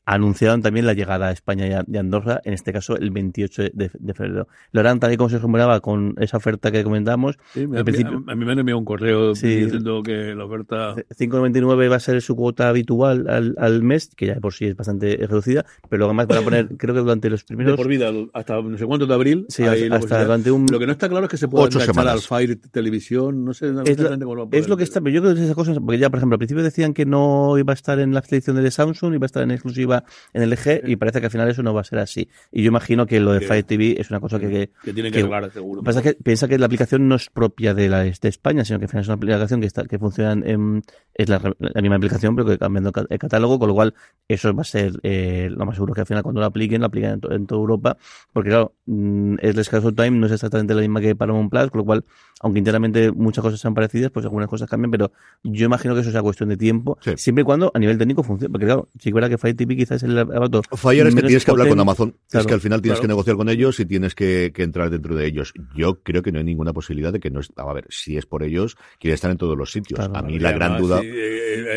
anunciaron 0.05 0.63
también 0.63 0.87
la 0.87 0.95
llegada 0.95 1.29
a 1.29 1.33
España 1.33 1.67
y 1.69 1.73
a, 1.73 1.79
a 1.81 2.01
Andorra, 2.01 2.41
en 2.45 2.55
este 2.55 2.73
caso 2.73 2.97
el 2.97 3.11
28 3.11 3.63
de, 3.73 3.91
de 3.99 4.15
febrero. 4.15 4.49
Lo 4.73 4.81
harán 4.81 4.99
tal 5.01 5.13
y 5.13 5.17
como 5.17 5.29
se 5.31 5.39
rumoraba 5.39 5.81
con 5.81 6.15
esa 6.19 6.37
oferta 6.39 6.71
que 6.73 6.83
comentamos. 6.85 7.39
Sí, 7.55 7.67
al 7.75 7.85
principio- 7.85 8.25
a, 8.27 8.33
a 8.33 8.35
mí 8.35 8.45
me 8.45 8.53
han 8.53 8.59
enviado 8.59 8.79
un 8.79 8.85
correo 8.85 9.35
Sí. 9.35 9.57
diciendo 9.65 10.03
que 10.03 10.35
la 10.35 10.45
oferta. 10.45 10.95
5,99 10.97 11.91
va 11.91 11.97
a 11.97 12.01
ser 12.01 12.21
su 12.21 12.35
cuota 12.37 12.69
habitual 12.69 13.27
al, 13.29 13.55
al 13.59 13.83
mes, 13.83 14.11
que 14.17 14.27
ya 14.27 14.35
de 14.35 14.41
por 14.41 14.53
sí 14.55 14.67
es 14.67 14.77
bastante 14.77 15.17
reducida, 15.19 15.65
pero 15.89 16.07
además 16.07 16.27
van 16.27 16.39
a 16.39 16.43
poner, 16.43 16.69
creo 16.79 16.95
que 16.95 17.01
durante 17.01 17.31
los 17.31 17.41
De 17.43 17.47
primeros... 17.47 17.77
por 17.77 17.89
vida, 17.89 18.11
hasta 18.33 18.61
no 18.61 18.77
sé 18.79 18.87
cuánto 18.87 19.07
de 19.07 19.15
abril. 19.15 19.47
Sí, 19.49 19.63
hasta 19.65 20.25
durante 20.25 20.51
un... 20.51 20.67
Lo 20.71 20.79
que 20.79 20.87
no 20.87 20.93
está 20.93 21.09
claro 21.09 21.27
es 21.27 21.31
que 21.31 21.37
se 21.37 21.49
pueda 21.49 21.65
Ocho 21.67 21.81
enganchar 21.81 22.09
al 22.09 22.21
Fire 22.21 22.57
Televisión, 22.71 23.45
no 23.45 23.55
sé 23.55 23.67
Es, 23.67 23.73
la- 23.99 24.17
lo 24.17 24.43
a 24.43 24.49
es 24.53 24.69
lo 24.69 24.77
que 24.77 24.85
está, 24.85 25.01
pero 25.01 25.15
yo 25.15 25.23
creo 25.23 25.35
que 25.35 25.43
esas 25.45 25.55
cosas, 25.55 25.79
porque 25.79 25.99
ya, 25.99 26.11
por 26.11 26.19
ejemplo, 26.19 26.35
al 26.35 26.39
principio 26.39 26.63
decían 26.65 26.93
que 26.95 27.07
no 27.07 27.57
iba 27.59 27.73
a 27.73 27.75
estar 27.75 27.99
en 28.01 28.13
la 28.15 28.23
selección 28.23 28.57
de 28.57 28.71
Samsung, 28.71 29.15
iba 29.15 29.25
a 29.25 29.27
estar 29.27 29.43
en 29.43 29.51
exclusiva 29.51 29.92
en 30.33 30.43
LG, 30.51 30.83
y 30.87 30.97
parece 30.97 31.21
que 31.21 31.27
al 31.27 31.33
final 31.33 31.49
eso 31.49 31.63
no 31.63 31.75
va 31.75 31.81
a 31.83 31.85
ser 31.85 31.99
así. 31.99 32.29
Y 32.51 32.63
yo 32.63 32.69
imagino 32.69 33.07
que 33.07 33.21
lo 33.21 33.33
de 33.33 33.41
Fire 33.41 33.65
TV 33.65 34.01
es 34.01 34.11
una 34.11 34.21
cosa 34.21 34.39
que... 34.39 34.49
que 34.49 34.71
Que 34.85 34.93
tienen 34.93 35.13
que 35.13 35.19
que- 35.19 35.25
arreglar, 35.25 35.51
seguro. 35.51 35.83
Pasa 35.83 36.03
que 36.03 36.15
piensa 36.15 36.49
que 36.49 36.59
la 36.59 36.67
aplicación 36.67 37.09
no 37.09 37.15
es 37.17 37.29
propia 37.31 37.75
de, 37.75 37.89
la, 37.89 38.03
de 38.05 38.13
España, 38.23 38.65
sino 38.65 38.79
que 38.79 38.85
al 38.87 38.91
final 38.91 39.03
es 39.03 39.09
una 39.09 39.15
aplicación 39.17 39.61
que, 39.61 39.67
está, 39.67 39.85
que 39.85 39.99
funciona 39.99 40.33
en, 40.33 40.83
es 41.15 41.29
la, 41.29 41.41
la 41.59 41.81
misma 41.83 41.97
aplicación, 41.97 42.35
pero 42.37 42.47
que 42.49 42.59
cambiando 42.59 42.93
ca- 42.93 43.07
el 43.09 43.19
catálogo, 43.19 43.59
con 43.59 43.69
lo 43.69 43.75
cual 43.75 43.95
eso 44.29 44.53
va 44.55 44.63
a 44.63 44.65
ser 44.65 44.93
eh, 45.03 45.49
lo 45.51 45.67
más 45.67 45.75
seguro 45.77 45.95
que 45.95 46.01
al 46.03 46.07
final 46.07 46.23
cuando 46.23 46.41
lo 46.41 46.47
apliquen, 46.47 46.81
lo 46.81 46.87
apliquen 46.87 47.11
en, 47.13 47.21
to- 47.21 47.33
en 47.33 47.47
toda 47.47 47.61
Europa, 47.61 47.97
porque 48.33 48.51
claro, 48.51 48.75
mm, 48.87 49.37
es 49.41 49.57
Sky 49.67 49.79
Time 49.95 50.11
no 50.13 50.27
es 50.27 50.33
exactamente 50.33 50.75
la 50.75 50.81
misma 50.81 51.01
que 51.01 51.15
Paramount 51.17 51.51
Plus, 51.51 51.71
con 51.71 51.79
lo 51.81 51.85
cual, 51.85 52.05
aunque 52.43 52.59
internamente 52.59 53.11
muchas 53.13 53.43
cosas 53.43 53.61
sean 53.61 53.75
parecidas, 53.75 54.11
pues 54.11 54.25
algunas 54.27 54.49
cosas 54.49 54.69
cambian, 54.69 54.91
pero 54.91 55.13
yo 55.43 55.67
imagino 55.67 55.95
que 55.95 56.01
eso 56.03 56.11
sea 56.11 56.23
cuestión 56.23 56.49
de 56.49 56.57
tiempo, 56.57 56.99
Sí. 57.01 57.13
siempre 57.17 57.43
y 57.43 57.45
cuando 57.45 57.71
a 57.75 57.79
nivel 57.79 57.97
técnico 57.99 58.23
funcione, 58.23 58.51
porque 58.53 58.67
claro, 58.67 58.89
sí 58.95 59.05
que 59.05 59.09
es 59.11 59.15
verdad 59.15 59.31
que 59.31 59.39
Fire 59.39 59.57
TV 59.57 59.77
quizás 59.77 60.03
es 60.03 60.09
el 60.09 60.19
aparato 60.19 60.63
Fire 60.77 61.07
es 61.07 61.15
que 61.15 61.23
tienes 61.23 61.45
que 61.45 61.51
hablar 61.51 61.69
con. 61.69 61.81
Amazon. 61.81 62.15
es 62.33 62.47
que 62.47 62.55
al 62.55 62.61
final 62.61 62.83
tienes 62.83 62.99
claro. 62.99 63.03
que 63.03 63.09
negociar 63.09 63.37
con 63.37 63.49
ellos 63.49 63.79
y 63.81 63.87
tienes 63.87 64.15
que, 64.15 64.53
que 64.55 64.63
entrar 64.63 64.91
dentro 64.91 65.15
de 65.15 65.27
ellos. 65.27 65.53
Yo 65.75 66.01
creo 66.03 66.23
que 66.23 66.31
no 66.33 66.39
hay 66.39 66.45
ninguna 66.45 66.73
posibilidad 66.73 67.13
de 67.13 67.21
que 67.21 67.31
no 67.31 67.41
est- 67.41 67.59
A 67.59 67.73
ver, 67.73 67.87
si 67.89 68.17
es 68.17 68.27
por 68.27 68.43
ellos, 68.43 68.77
quiere 68.99 69.15
estar 69.15 69.31
en 69.31 69.37
todos 69.39 69.57
los 69.57 69.71
sitios. 69.73 69.99
Claro, 69.99 70.17
a 70.17 70.23
mí 70.23 70.39
la 70.39 70.53
gran 70.53 70.79
duda. 70.79 71.01
sí, 71.01 71.09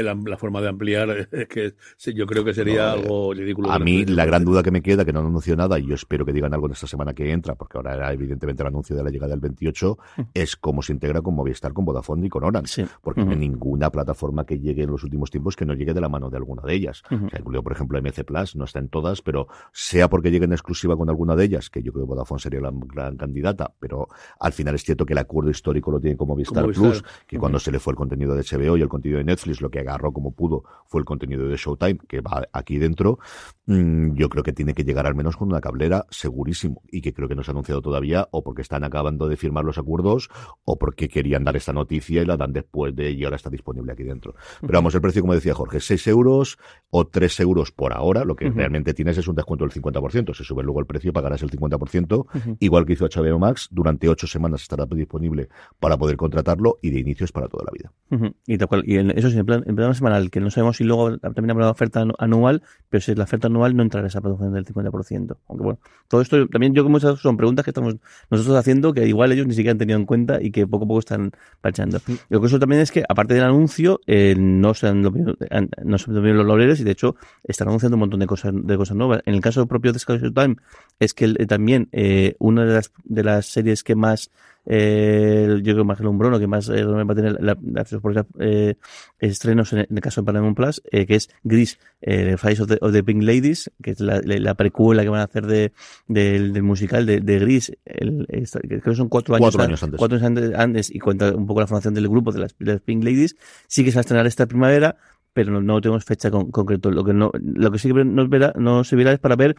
la, 0.02 0.14
la 0.26 0.38
forma 0.38 0.62
de 0.62 0.70
ampliar 0.70 1.28
es 1.32 1.48
que 1.48 1.74
yo 2.14 2.26
creo 2.26 2.44
que 2.44 2.54
sería 2.54 2.88
No, 2.88 2.92
algo 2.92 3.34
ridículo. 3.34 3.72
A 3.72 3.80
mí 3.80 4.06
la 4.06 4.26
gran 4.26 4.44
duda 4.46 4.64
que 4.64 4.72
me 4.72 4.82
queda, 4.82 5.06
que 5.06 5.14
no 5.14 5.20
han 5.20 5.28
anunciado 5.28 5.58
nada, 5.58 5.80
y 5.80 5.88
yo 5.88 5.96
espero 5.96 6.26
que 6.26 6.34
digan 6.34 6.54
algo 6.54 6.68
en 6.68 6.74
esta 6.74 6.88
semana 6.88 7.14
que 7.14 7.32
entra, 7.32 7.56
porque 7.56 7.78
ahora 7.78 7.96
era 7.96 8.14
evidentemente 8.14 8.64
el 8.64 8.68
anuncio 8.68 8.96
de 8.96 9.04
la 9.04 9.10
llegada 9.10 9.32
del 9.32 9.40
28, 9.42 9.98
es 10.34 10.55
cómo 10.58 10.82
se 10.82 10.94
integra 10.94 11.22
con 11.22 11.36
Movistar, 11.36 11.74
con 11.74 11.86
Vodafone 11.86 12.28
y 12.28 12.30
con 12.30 12.44
Orange. 12.44 12.84
Sí. 12.84 12.86
Porque 13.02 13.24
no 13.24 13.32
hay 13.32 13.38
ninguna 13.38 13.90
plataforma 13.90 14.46
que 14.46 14.60
llegue 14.60 14.84
en 14.84 14.92
los 14.92 15.04
últimos 15.04 15.32
tiempos 15.32 15.56
que 15.56 15.66
no 15.66 15.74
llegue 15.74 15.94
de 15.94 16.02
la 16.02 16.10
mano 16.10 16.30
de 16.30 16.38
alguna 16.38 16.62
de 16.64 16.74
ellas. 16.74 17.04
Ujú. 17.12 17.26
O 17.26 17.30
sea, 17.30 17.40
incluido, 17.40 17.64
por 17.64 17.72
ejemplo, 17.72 18.02
MC 18.02 18.24
Plus, 18.24 18.56
no 18.56 18.66
está 18.66 18.80
en 18.80 18.90
todas, 18.90 19.22
pero 19.22 19.48
sea 19.72 20.10
porque 20.10 20.32
llegue 20.32 20.46
en 20.46 20.54
exclusiva 20.54 20.96
con 20.98 21.10
alguna 21.10 21.36
de 21.36 21.46
ellas, 21.46 21.70
que 21.70 21.82
yo 21.82 21.92
creo 21.92 22.06
que 22.06 22.10
Vodafone 22.10 22.40
sería 22.40 22.62
la 22.62 22.72
gran 22.74 23.18
candidata, 23.18 23.74
pero 23.80 24.08
al 24.40 24.54
final 24.54 24.76
es 24.76 24.84
cierto 24.84 25.06
que 25.06 25.14
el 25.14 25.20
acuerdo 25.20 25.50
histórico 25.50 25.92
lo 25.92 26.00
tiene 26.00 26.18
con 26.18 26.28
Movistar, 26.28 26.64
Con 26.64 26.64
Movistar. 26.64 26.92
Plus, 26.92 27.04
que 27.28 27.38
cuando 27.38 27.60
se 27.60 27.72
le 27.72 27.80
fue 27.80 27.92
el 27.92 27.98
contenido 27.98 28.36
de 28.36 28.44
HBO 28.44 28.78
y 28.78 28.82
el 28.82 28.90
contenido 28.90 29.18
de 29.20 29.26
Netflix, 29.26 29.62
lo 29.62 29.70
que 29.70 29.80
agarró 29.80 30.12
como 30.12 30.32
pudo 30.32 30.64
fue 30.86 31.00
el 31.00 31.06
contenido 31.06 31.48
de 31.48 31.56
Showtime, 31.58 32.00
que 32.08 32.22
va 32.22 32.44
aquí 32.52 32.78
dentro, 32.78 33.20
mm, 33.66 34.14
yo 34.14 34.30
creo 34.30 34.44
que 34.44 34.54
tiene 34.54 34.74
que 34.74 34.84
llegar 34.84 35.08
al 35.08 35.16
menos 35.16 35.38
con 35.38 35.48
una 35.48 35.62
cablera 35.62 36.06
segurísimo, 36.10 36.82
y 36.92 37.02
que 37.02 37.14
creo 37.14 37.28
que 37.28 37.36
no 37.36 37.44
se 37.44 37.52
ha 37.52 37.54
anunciado 37.54 37.82
todavía, 37.82 38.28
o 38.32 38.44
porque 38.44 38.62
están 38.62 38.84
acabando 38.84 39.28
de 39.28 39.38
firmar 39.38 39.66
los 39.66 39.78
acuerdos, 39.78 40.30
o 40.64 40.78
porque 40.78 41.08
querían 41.08 41.44
dar 41.44 41.56
esta 41.56 41.74
noticia 41.74 42.22
y 42.22 42.26
la 42.26 42.38
dan 42.38 42.54
después 42.54 42.96
de 42.96 43.12
y 43.12 43.24
ahora 43.24 43.36
está 43.36 43.50
disponible 43.50 43.92
aquí 43.92 44.04
dentro. 44.04 44.36
Pero 44.62 44.74
vamos, 44.74 44.96
el 44.96 45.02
precio, 45.02 45.22
como 45.22 45.34
decía 45.34 45.54
Jorge, 45.54 45.80
6 45.80 46.08
euros 46.08 46.58
o 46.90 47.06
3 47.08 47.40
euros 47.42 47.72
por 47.72 47.94
ahora, 47.94 48.24
lo 48.26 48.36
que 48.36 48.50
realmente 48.50 48.94
tienes 48.94 49.18
es 49.18 49.28
un 49.28 49.36
descuento 49.36 49.66
del 49.66 49.74
50%. 49.74 50.34
Se 50.34 50.44
sube 50.44 50.64
luego 50.64 50.80
el 50.80 50.86
precio, 50.86 51.14
pagarás 51.14 51.42
el 51.44 51.52
50%, 51.52 52.26
Ujú. 52.34 52.58
igual 52.60 52.86
que 52.86 52.94
hizo 52.94 53.06
HBO 53.06 53.38
Max, 53.40 53.68
durante 53.72 54.10
8 54.10 54.28
semanas 54.28 54.62
estará 54.64 54.86
disponible 54.86 55.50
para 55.80 55.98
poder 55.98 56.18
contratarlo 56.18 56.80
y 56.82 56.90
de 56.92 57.00
inicio 57.00 57.26
es 57.26 57.32
para 57.32 57.48
toda 57.48 57.66
la 57.66 57.72
vida. 57.72 58.36
Y 58.48 58.58
tal 58.58 58.68
cual. 58.68 58.84
Y 58.86 58.98
en, 58.98 59.12
eso 59.12 59.30
sí, 59.30 59.38
en 59.38 59.46
plan, 59.46 59.64
en 59.68 59.76
plan 59.76 59.94
semanal, 59.94 60.30
que 60.32 60.40
no 60.40 60.50
sabemos 60.50 60.78
si 60.78 60.84
luego 60.84 61.18
también 61.20 61.52
habrá 61.52 61.70
oferta 61.70 62.02
anu- 62.04 62.16
anual, 62.18 62.64
pero 62.90 63.02
si 63.02 63.12
es 63.12 63.18
la 63.18 63.26
oferta 63.26 63.48
anual 63.48 63.76
no 63.76 63.84
entrará 63.84 64.08
esa 64.08 64.22
producción 64.22 64.54
del 64.54 64.66
50%. 64.66 65.38
Aunque 65.48 65.64
bueno, 65.64 65.80
todo 66.08 66.22
esto 66.22 66.48
también 66.48 66.74
yo 66.74 66.84
como 66.84 66.94
muchas 66.96 67.20
son 67.20 67.36
preguntas 67.38 67.66
que 67.66 67.72
estamos 67.72 67.96
nosotros 68.30 68.56
haciendo 68.58 68.94
que 68.94 69.06
igual 69.08 69.32
ellos 69.32 69.48
ni 69.48 69.54
siquiera 69.54 69.72
han 69.74 69.78
tenido 69.78 70.00
en 70.00 70.06
cuenta 70.06 70.25
y 70.42 70.52
que 70.52 70.68
poco 70.68 70.86
a 70.86 70.88
poco 70.88 71.00
están 71.00 71.32
parchando. 71.62 72.00
Lo 72.30 72.42
que 72.42 72.48
eso 72.48 72.60
también 72.60 72.82
es 72.82 72.92
que, 72.92 73.04
aparte 73.08 73.34
del 73.34 73.44
anuncio, 73.44 74.02
eh, 74.08 74.36
no 74.38 74.74
se 74.74 74.88
han 74.88 75.04
dormido- 75.04 75.36
no 75.84 75.98
se 75.98 76.12
han 76.12 76.38
los 76.38 76.46
laureles 76.46 76.80
y 76.80 76.84
de 76.84 76.92
hecho 76.92 77.16
están 77.44 77.68
anunciando 77.68 77.96
un 77.96 78.02
montón 78.02 78.20
de 78.20 78.28
cosas, 78.28 78.54
de 78.56 78.78
cosas 78.78 78.98
nuevas. 78.98 79.22
En 79.26 79.34
el 79.34 79.42
caso 79.42 79.66
propio 79.68 79.94
de 79.94 80.00
Sky 80.00 80.32
Time 80.34 80.56
es 81.00 81.14
que 81.14 81.26
eh, 81.26 81.46
también 81.46 81.90
eh, 81.92 82.36
una 82.40 82.66
de 82.66 82.74
las, 82.74 82.92
de 83.04 83.24
las 83.24 83.46
series 83.46 83.84
que 83.84 83.96
más 83.96 84.32
eh, 84.68 85.60
yo 85.64 85.74
creo 85.74 85.86
más 85.86 85.98
que 86.00 86.08
un 86.08 86.18
Bruno 86.18 86.40
que 86.40 86.48
más 86.48 86.70
eh, 86.70 86.84
va 86.84 87.02
a 87.02 87.16
tener 87.16 87.38
la, 87.42 87.58
la- 87.62 88.26
eh, 88.40 88.76
estrenos 89.20 89.74
en, 89.74 89.80
en 89.80 89.88
el 89.90 90.02
caso 90.02 90.22
de 90.22 90.26
Paramount 90.26 90.56
Plus 90.58 90.82
eh, 90.92 91.06
que 91.06 91.16
es 91.16 91.30
Gris 91.44 91.80
eh, 92.02 92.36
The 92.42 92.48
Rise 92.48 92.62
of 92.64 92.68
the, 92.70 92.78
of 92.82 92.92
the 92.92 93.04
Pink 93.04 93.24
Ladies 93.24 93.72
que 93.82 93.92
es 93.92 94.00
la, 94.00 94.22
la, 94.24 94.38
la 94.38 94.54
precuela 94.56 95.04
que 95.04 95.10
van 95.10 95.22
a 95.22 95.26
hacer 95.26 95.46
de, 95.46 95.72
del, 96.08 96.54
del 96.54 96.64
musical 96.64 97.06
de, 97.06 97.20
de 97.22 97.40
Gris. 97.40 97.72
El, 97.86 98.26
esta- 98.30 98.60
creo 98.60 98.82
que 98.82 98.96
son 98.96 99.10
cuatro 99.10 99.36
años, 99.36 99.46
Cuatro 99.46 99.64
años 99.64 99.84
antes. 99.84 99.98
cuatro 99.98 100.18
años 100.18 100.28
antes, 100.28 100.54
antes 100.56 100.94
y 100.96 101.00
cuenta 101.00 101.34
un 101.36 101.46
poco 101.46 101.60
la 101.62 101.68
formación 101.68 101.94
del 101.94 102.08
grupo 102.10 102.32
de 102.32 102.40
las, 102.40 102.58
de 102.58 102.74
las 102.74 102.82
Pink 102.82 103.04
Ladies. 103.04 103.36
Sí 103.68 103.84
que 103.84 103.92
se 103.92 103.96
va 103.96 104.00
a 104.00 104.02
estrenar 104.02 104.26
esta 104.28 104.46
primavera 104.46 104.96
pero 105.34 105.52
no, 105.52 105.62
no 105.62 105.82
tenemos 105.82 106.06
fecha 106.06 106.32
con, 106.32 106.50
concreto. 106.50 106.92
Lo 106.92 107.04
que 107.04 107.14
no 107.14 107.30
lo 107.34 107.70
que 107.72 107.78
sí 107.78 107.90
que 107.92 108.06
nos 108.06 108.30
verá 108.30 108.54
no 108.58 108.84
se 108.86 108.96
verá 108.96 109.12
es 109.12 109.20
para 109.20 109.36
ver 109.36 109.56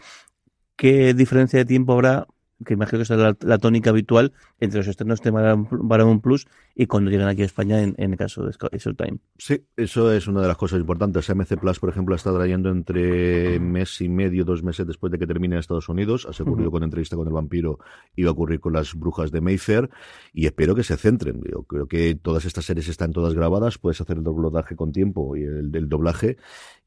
qué 0.76 1.12
diferencia 1.14 1.58
de 1.58 1.64
tiempo 1.64 1.92
habrá 1.92 2.26
que 2.64 2.74
imagino 2.74 3.00
que 3.00 3.04
será 3.04 3.36
la, 3.40 3.58
tónica 3.58 3.90
habitual 3.90 4.32
entre 4.60 4.78
los 4.78 4.88
estrenos 4.88 5.20
de 5.20 5.32
Paramount 5.32 6.22
Plus 6.22 6.46
y 6.78 6.86
cuando 6.86 7.10
lleguen 7.10 7.26
aquí 7.26 7.40
a 7.40 7.46
España 7.46 7.80
en, 7.82 7.94
en 7.96 8.12
el 8.12 8.18
caso 8.18 8.44
de 8.44 8.52
Showtime. 8.52 9.18
Sí, 9.38 9.64
eso 9.76 10.12
es 10.12 10.28
una 10.28 10.42
de 10.42 10.48
las 10.48 10.58
cosas 10.58 10.78
importantes. 10.78 11.34
MC 11.34 11.56
Plus, 11.58 11.80
por 11.80 11.88
ejemplo, 11.88 12.14
está 12.14 12.34
trayendo 12.34 12.68
entre 12.68 13.58
mes 13.58 13.98
y 14.02 14.10
medio, 14.10 14.44
dos 14.44 14.62
meses 14.62 14.86
después 14.86 15.10
de 15.10 15.18
que 15.18 15.26
termine 15.26 15.54
en 15.54 15.60
Estados 15.60 15.88
Unidos. 15.88 16.26
Ha 16.26 16.42
ocurrido 16.42 16.68
Ujú. 16.68 16.72
con 16.72 16.82
entrevista 16.82 17.16
con 17.16 17.26
el 17.26 17.32
vampiro 17.32 17.78
y 18.14 18.24
va 18.24 18.28
a 18.28 18.32
ocurrir 18.32 18.60
con 18.60 18.74
las 18.74 18.94
brujas 18.94 19.32
de 19.32 19.40
Mayfair. 19.40 19.88
Y 20.34 20.44
espero 20.44 20.74
que 20.74 20.82
se 20.82 20.98
centren. 20.98 21.40
Yo 21.50 21.62
creo 21.62 21.86
que 21.86 22.14
todas 22.14 22.44
estas 22.44 22.66
series 22.66 22.88
están 22.88 23.12
todas 23.12 23.32
grabadas. 23.32 23.78
Puedes 23.78 24.02
hacer 24.02 24.18
el 24.18 24.22
doblaje 24.22 24.76
con 24.76 24.92
tiempo 24.92 25.34
y 25.34 25.44
el 25.44 25.72
del 25.72 25.88
doblaje. 25.88 26.36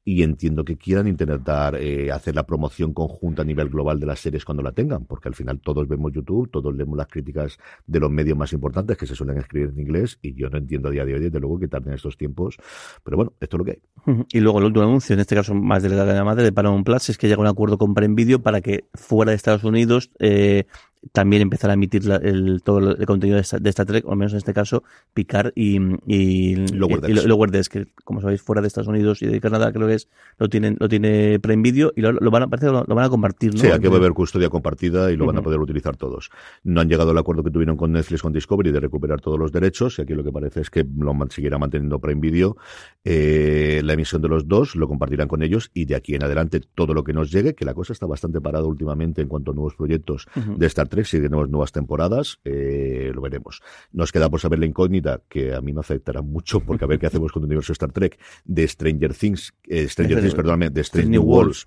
Y 0.06 0.23
entiendo 0.23 0.63
que 0.63 0.78
quieran 0.78 1.08
intentar 1.08 1.75
eh, 1.75 2.12
hacer 2.12 2.34
la 2.34 2.45
promoción 2.45 2.93
conjunta 2.93 3.41
a 3.41 3.45
nivel 3.45 3.69
global 3.69 3.99
de 3.99 4.06
las 4.06 4.19
series 4.19 4.45
cuando 4.45 4.63
la 4.63 4.71
tengan, 4.71 5.06
porque 5.06 5.28
al 5.28 5.36
final 5.36 5.60
todos 5.60 5.88
vemos 5.88 6.13
YouTube, 6.13 6.49
todos 6.49 6.73
leemos 6.73 6.97
las 6.97 7.08
críticas 7.08 7.60
de 7.86 7.99
los 7.99 8.10
medios 8.10 8.38
más 8.38 8.52
importantes 8.54 8.97
que 8.97 9.06
se 9.06 9.13
suelen 9.13 9.38
escribir 9.38 9.73
inglés 9.79 10.19
y 10.21 10.33
yo 10.33 10.49
no 10.49 10.57
entiendo 10.57 10.89
a 10.89 10.91
día 10.91 11.05
de 11.05 11.13
hoy, 11.13 11.19
desde 11.19 11.39
luego, 11.39 11.59
que 11.59 11.67
tarden 11.67 11.93
estos 11.93 12.17
tiempos. 12.17 12.57
Pero 13.03 13.17
bueno, 13.17 13.33
esto 13.39 13.57
es 13.57 13.59
lo 13.59 13.65
que 13.65 13.71
hay. 13.71 14.25
Y 14.31 14.39
luego 14.39 14.59
el 14.59 14.65
último 14.65 14.85
anuncio, 14.85 15.13
en 15.13 15.19
este 15.19 15.35
caso 15.35 15.53
más 15.53 15.83
de 15.83 15.89
la 15.89 16.23
madre 16.23 16.43
de 16.43 16.51
Paramount 16.51 16.85
Plus, 16.85 17.09
es 17.09 17.17
que 17.17 17.27
llega 17.27 17.41
un 17.41 17.47
acuerdo 17.47 17.77
con 17.77 17.93
Prime 17.93 18.15
Video 18.15 18.41
para 18.41 18.61
que 18.61 18.89
fuera 18.93 19.31
de 19.31 19.35
Estados 19.35 19.63
Unidos 19.63 20.11
eh, 20.19 20.65
también 21.12 21.41
empezar 21.41 21.69
a 21.69 21.73
emitir 21.73 22.05
la, 22.05 22.17
el, 22.17 22.62
todo 22.63 22.91
el 22.91 23.05
contenido 23.05 23.35
de, 23.35 23.41
esta, 23.41 23.57
de 23.57 23.69
Star 23.69 23.85
Trek, 23.85 24.05
o 24.05 24.12
al 24.12 24.17
menos 24.17 24.33
en 24.33 24.38
este 24.38 24.53
caso, 24.53 24.83
Picard 25.13 25.51
y, 25.55 25.79
y, 26.05 26.55
Lower 26.73 26.99
y, 26.99 27.13
Decks. 27.13 27.25
y 27.25 27.27
Lower 27.27 27.51
Decks, 27.51 27.69
que 27.69 27.88
como 28.03 28.21
sabéis, 28.21 28.41
fuera 28.41 28.62
de 28.62 28.67
Estados 28.67 28.88
Unidos 28.88 29.21
y 29.21 29.27
de 29.27 29.39
Canadá, 29.39 29.71
creo 29.71 29.88
que 29.88 29.95
es, 29.95 30.09
lo 30.38 30.49
tienen, 30.49 30.77
lo 30.79 30.89
tiene 30.89 31.39
Prime 31.39 31.63
Video 31.63 31.93
y 31.95 32.01
lo, 32.01 32.12
lo 32.12 32.31
van 32.31 32.43
a, 32.43 32.47
parece 32.47 32.67
que 32.67 32.73
lo, 32.73 32.83
lo 32.85 32.95
van 32.95 33.05
a 33.05 33.09
compartir, 33.09 33.53
¿no? 33.53 33.59
Sí, 33.59 33.67
aquí 33.67 33.88
va 33.88 33.95
a 33.95 33.97
haber 33.97 34.13
custodia 34.13 34.49
compartida 34.49 35.12
y 35.12 35.15
lo 35.15 35.25
van 35.25 35.38
a 35.38 35.41
poder 35.41 35.59
utilizar 35.59 35.95
todos. 35.95 36.29
No 36.63 36.81
han 36.81 36.89
llegado 36.89 37.12
al 37.12 37.17
acuerdo 37.17 37.43
que 37.43 37.51
tuvieron 37.51 37.77
con 37.77 37.91
Netflix, 37.93 38.21
con 38.21 38.33
Discovery, 38.33 38.71
de 38.71 38.79
recuperar 38.79 39.21
todos 39.21 39.39
los 39.39 39.51
derechos, 39.51 39.99
y 39.99 40.01
aquí 40.01 40.13
lo 40.13 40.23
que 40.23 40.31
parece 40.31 40.62
es 40.62 40.69
que 40.69 40.85
lo 40.97 41.15
seguirá 41.29 41.57
manteniendo 41.57 41.99
Prime 41.99 42.19
Video. 42.19 42.57
Eh, 43.05 43.81
la 43.83 43.93
emisión 43.93 44.21
de 44.21 44.27
los 44.27 44.47
dos 44.47 44.75
lo 44.75 44.88
compartirán 44.88 45.27
con 45.27 45.43
ellos, 45.43 45.71
y 45.73 45.85
de 45.85 45.95
aquí 45.95 46.15
en 46.15 46.23
adelante 46.23 46.59
todo 46.75 46.93
lo 46.93 47.03
que 47.03 47.13
nos 47.13 47.31
llegue, 47.31 47.55
que 47.55 47.63
la 47.63 47.73
cosa 47.73 47.93
está 47.93 48.05
bastante 48.05 48.41
parada 48.41 48.65
últimamente 48.65 49.21
en 49.21 49.27
cuanto 49.27 49.51
a 49.51 49.53
nuevos 49.53 49.75
proyectos 49.75 50.27
de 50.35 50.65
Star 50.65 50.88
Trek, 50.89 51.06
si 51.06 51.17
tenemos 51.17 51.49
nuevas 51.49 51.71
temporadas, 51.71 52.39
eh, 52.43 53.12
lo 53.13 53.21
veremos. 53.21 53.62
Nos 53.91 54.12
queda 54.12 54.30
por 54.30 54.39
saber 54.39 54.60
la 54.60 54.65
incógnita, 54.65 55.21
que 55.30 55.54
a 55.54 55.62
mí 55.62 55.73
me 55.73 55.80
afectará 55.80 56.21
mucho, 56.21 56.60
porque 56.60 56.86
a 56.86 56.88
ver 56.88 56.99
qué 56.99 57.08
hacemos 57.08 57.32
con 57.32 57.43
el 57.43 57.47
universo 57.47 57.73
Star 57.73 57.91
Trek, 57.91 58.19
de 58.45 58.67
Stranger 58.67 59.13
Things, 59.13 59.54
eh, 59.63 59.88
Stranger 59.88 60.19
Things, 60.19 60.36
perdóname, 60.36 60.69
de 60.69 60.82
Strange 60.82 61.10
New 61.10 61.23
Worlds, 61.23 61.65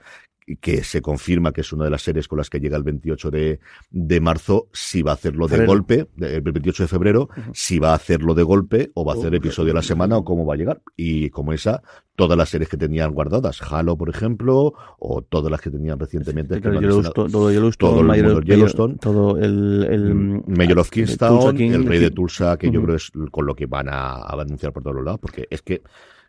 que 0.60 0.82
se 0.84 1.00
confirma 1.02 1.52
que 1.52 1.60
es 1.62 1.72
una 1.72 1.84
de 1.84 1.90
las 1.90 2.02
series 2.02 2.28
con 2.28 2.38
las 2.38 2.50
que 2.50 2.60
llega 2.60 2.76
el 2.76 2.82
28 2.82 3.30
de, 3.30 3.60
de 3.90 4.20
marzo, 4.20 4.68
si 4.72 5.02
va 5.02 5.12
a 5.12 5.14
hacerlo 5.14 5.46
de 5.46 5.50
Febrero. 5.56 5.72
golpe, 5.72 6.06
el 6.20 6.40
28 6.42 6.82
de 6.84 6.88
febrero, 6.88 7.28
si 7.52 7.78
va 7.78 7.90
a 7.92 7.94
hacerlo 7.94 8.34
de 8.34 8.42
golpe 8.42 8.90
o 8.94 9.04
va 9.04 9.12
a 9.12 9.16
hacer 9.16 9.32
Oh, 9.32 9.36
episodio 9.36 9.72
a 9.72 9.76
la 9.76 9.82
semana 9.82 10.16
o 10.16 10.24
cómo 10.24 10.44
va 10.46 10.54
a 10.54 10.56
llegar. 10.56 10.80
Y 10.96 11.30
como 11.30 11.52
esa, 11.52 11.82
todas 12.16 12.36
las 12.36 12.48
series 12.48 12.68
que 12.68 12.76
tenían 12.76 13.12
guardadas, 13.12 13.60
Halo, 13.62 13.96
por 13.96 14.08
ejemplo, 14.10 14.74
o 14.98 15.22
todas 15.22 15.50
las 15.50 15.60
que 15.60 15.70
tenían 15.70 15.98
recientemente. 15.98 16.56
que 16.56 16.68
Todo 16.68 16.80
Yellowstone, 16.80 17.30
todo 17.32 17.52
Yellowstone, 17.52 17.90
todo 17.92 18.00
el 18.00 18.06
Mayor- 18.06 18.44
Yellowstone. 18.44 18.96
todo 18.96 19.38
el, 19.38 19.86
el 19.90 20.14
Mm, 20.14 20.42
Mayor 20.56 20.78
of 20.80 20.88
ah, 20.88 20.90
Kingstown, 20.92 21.56
King, 21.56 21.70
el 21.72 21.86
rey 21.86 21.98
de. 21.98 22.10
Tulsa, 22.10 22.56
que 22.58 22.70
yo 22.70 22.82
creo 22.82 22.96
es 22.96 23.10
con 23.30 23.46
lo 23.46 23.54
que 23.54 23.66
van 23.66 23.88
a, 23.88 24.14
a 24.16 24.40
anunciar 24.40 24.72
por 24.72 24.82
todos 24.82 24.96
los 24.96 25.04
lados, 25.04 25.20
porque 25.20 25.46
es 25.50 25.62
que 25.62 25.82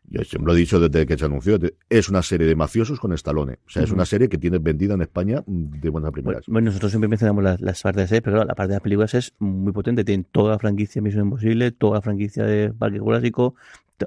yo 0.10 0.24
siempre 0.24 0.52
lo 0.52 0.58
he 0.58 0.60
dicho 0.60 0.80
desde 0.80 1.06
que 1.06 1.18
se 1.18 1.26
anunció, 1.26 1.58
de- 1.58 1.76
es 1.90 2.10
una 2.10 2.22
serie 2.22 2.46
de 2.48 2.56
mafiosos 2.56 3.00
con 3.00 3.14
Stallone. 3.14 3.54
O 3.66 3.70
sea, 3.70 3.84
es 3.84 3.92
una 3.92 4.06
serie 4.06 4.30
que 4.30 4.38
tiene 4.38 4.60
vendida 4.60 4.94
en 4.94 5.02
España 5.02 5.44
mm, 5.46 5.80
de 5.80 5.90
buenas 5.90 6.12
primeras. 6.12 6.44
bueno, 6.48 6.66
nosotros 6.68 6.92
siempre 6.92 7.08
mencionamos 7.08 7.44
las, 7.44 7.62
las 7.62 7.82
partes 7.82 8.04
de 8.04 8.08
series, 8.08 8.22
pero 8.24 8.36
claro, 8.36 8.48
la 8.48 8.56
parte 8.56 8.70
de 8.70 8.76
las 8.76 8.84
películas 8.84 9.14
es 9.14 9.34
muy 9.40 9.72
potente. 9.74 10.04
Tienen 10.04 10.26
toda 10.32 10.52
la 10.52 10.60
franquicia 10.60 11.02
de 11.02 11.04
Misión 11.04 11.26
Imposible, 11.26 11.72
toda 11.72 11.96
la 11.96 12.02
franquicia 12.02 12.44
de 12.44 12.72
Parque 12.74 13.00
Jurásico. 13.00 13.56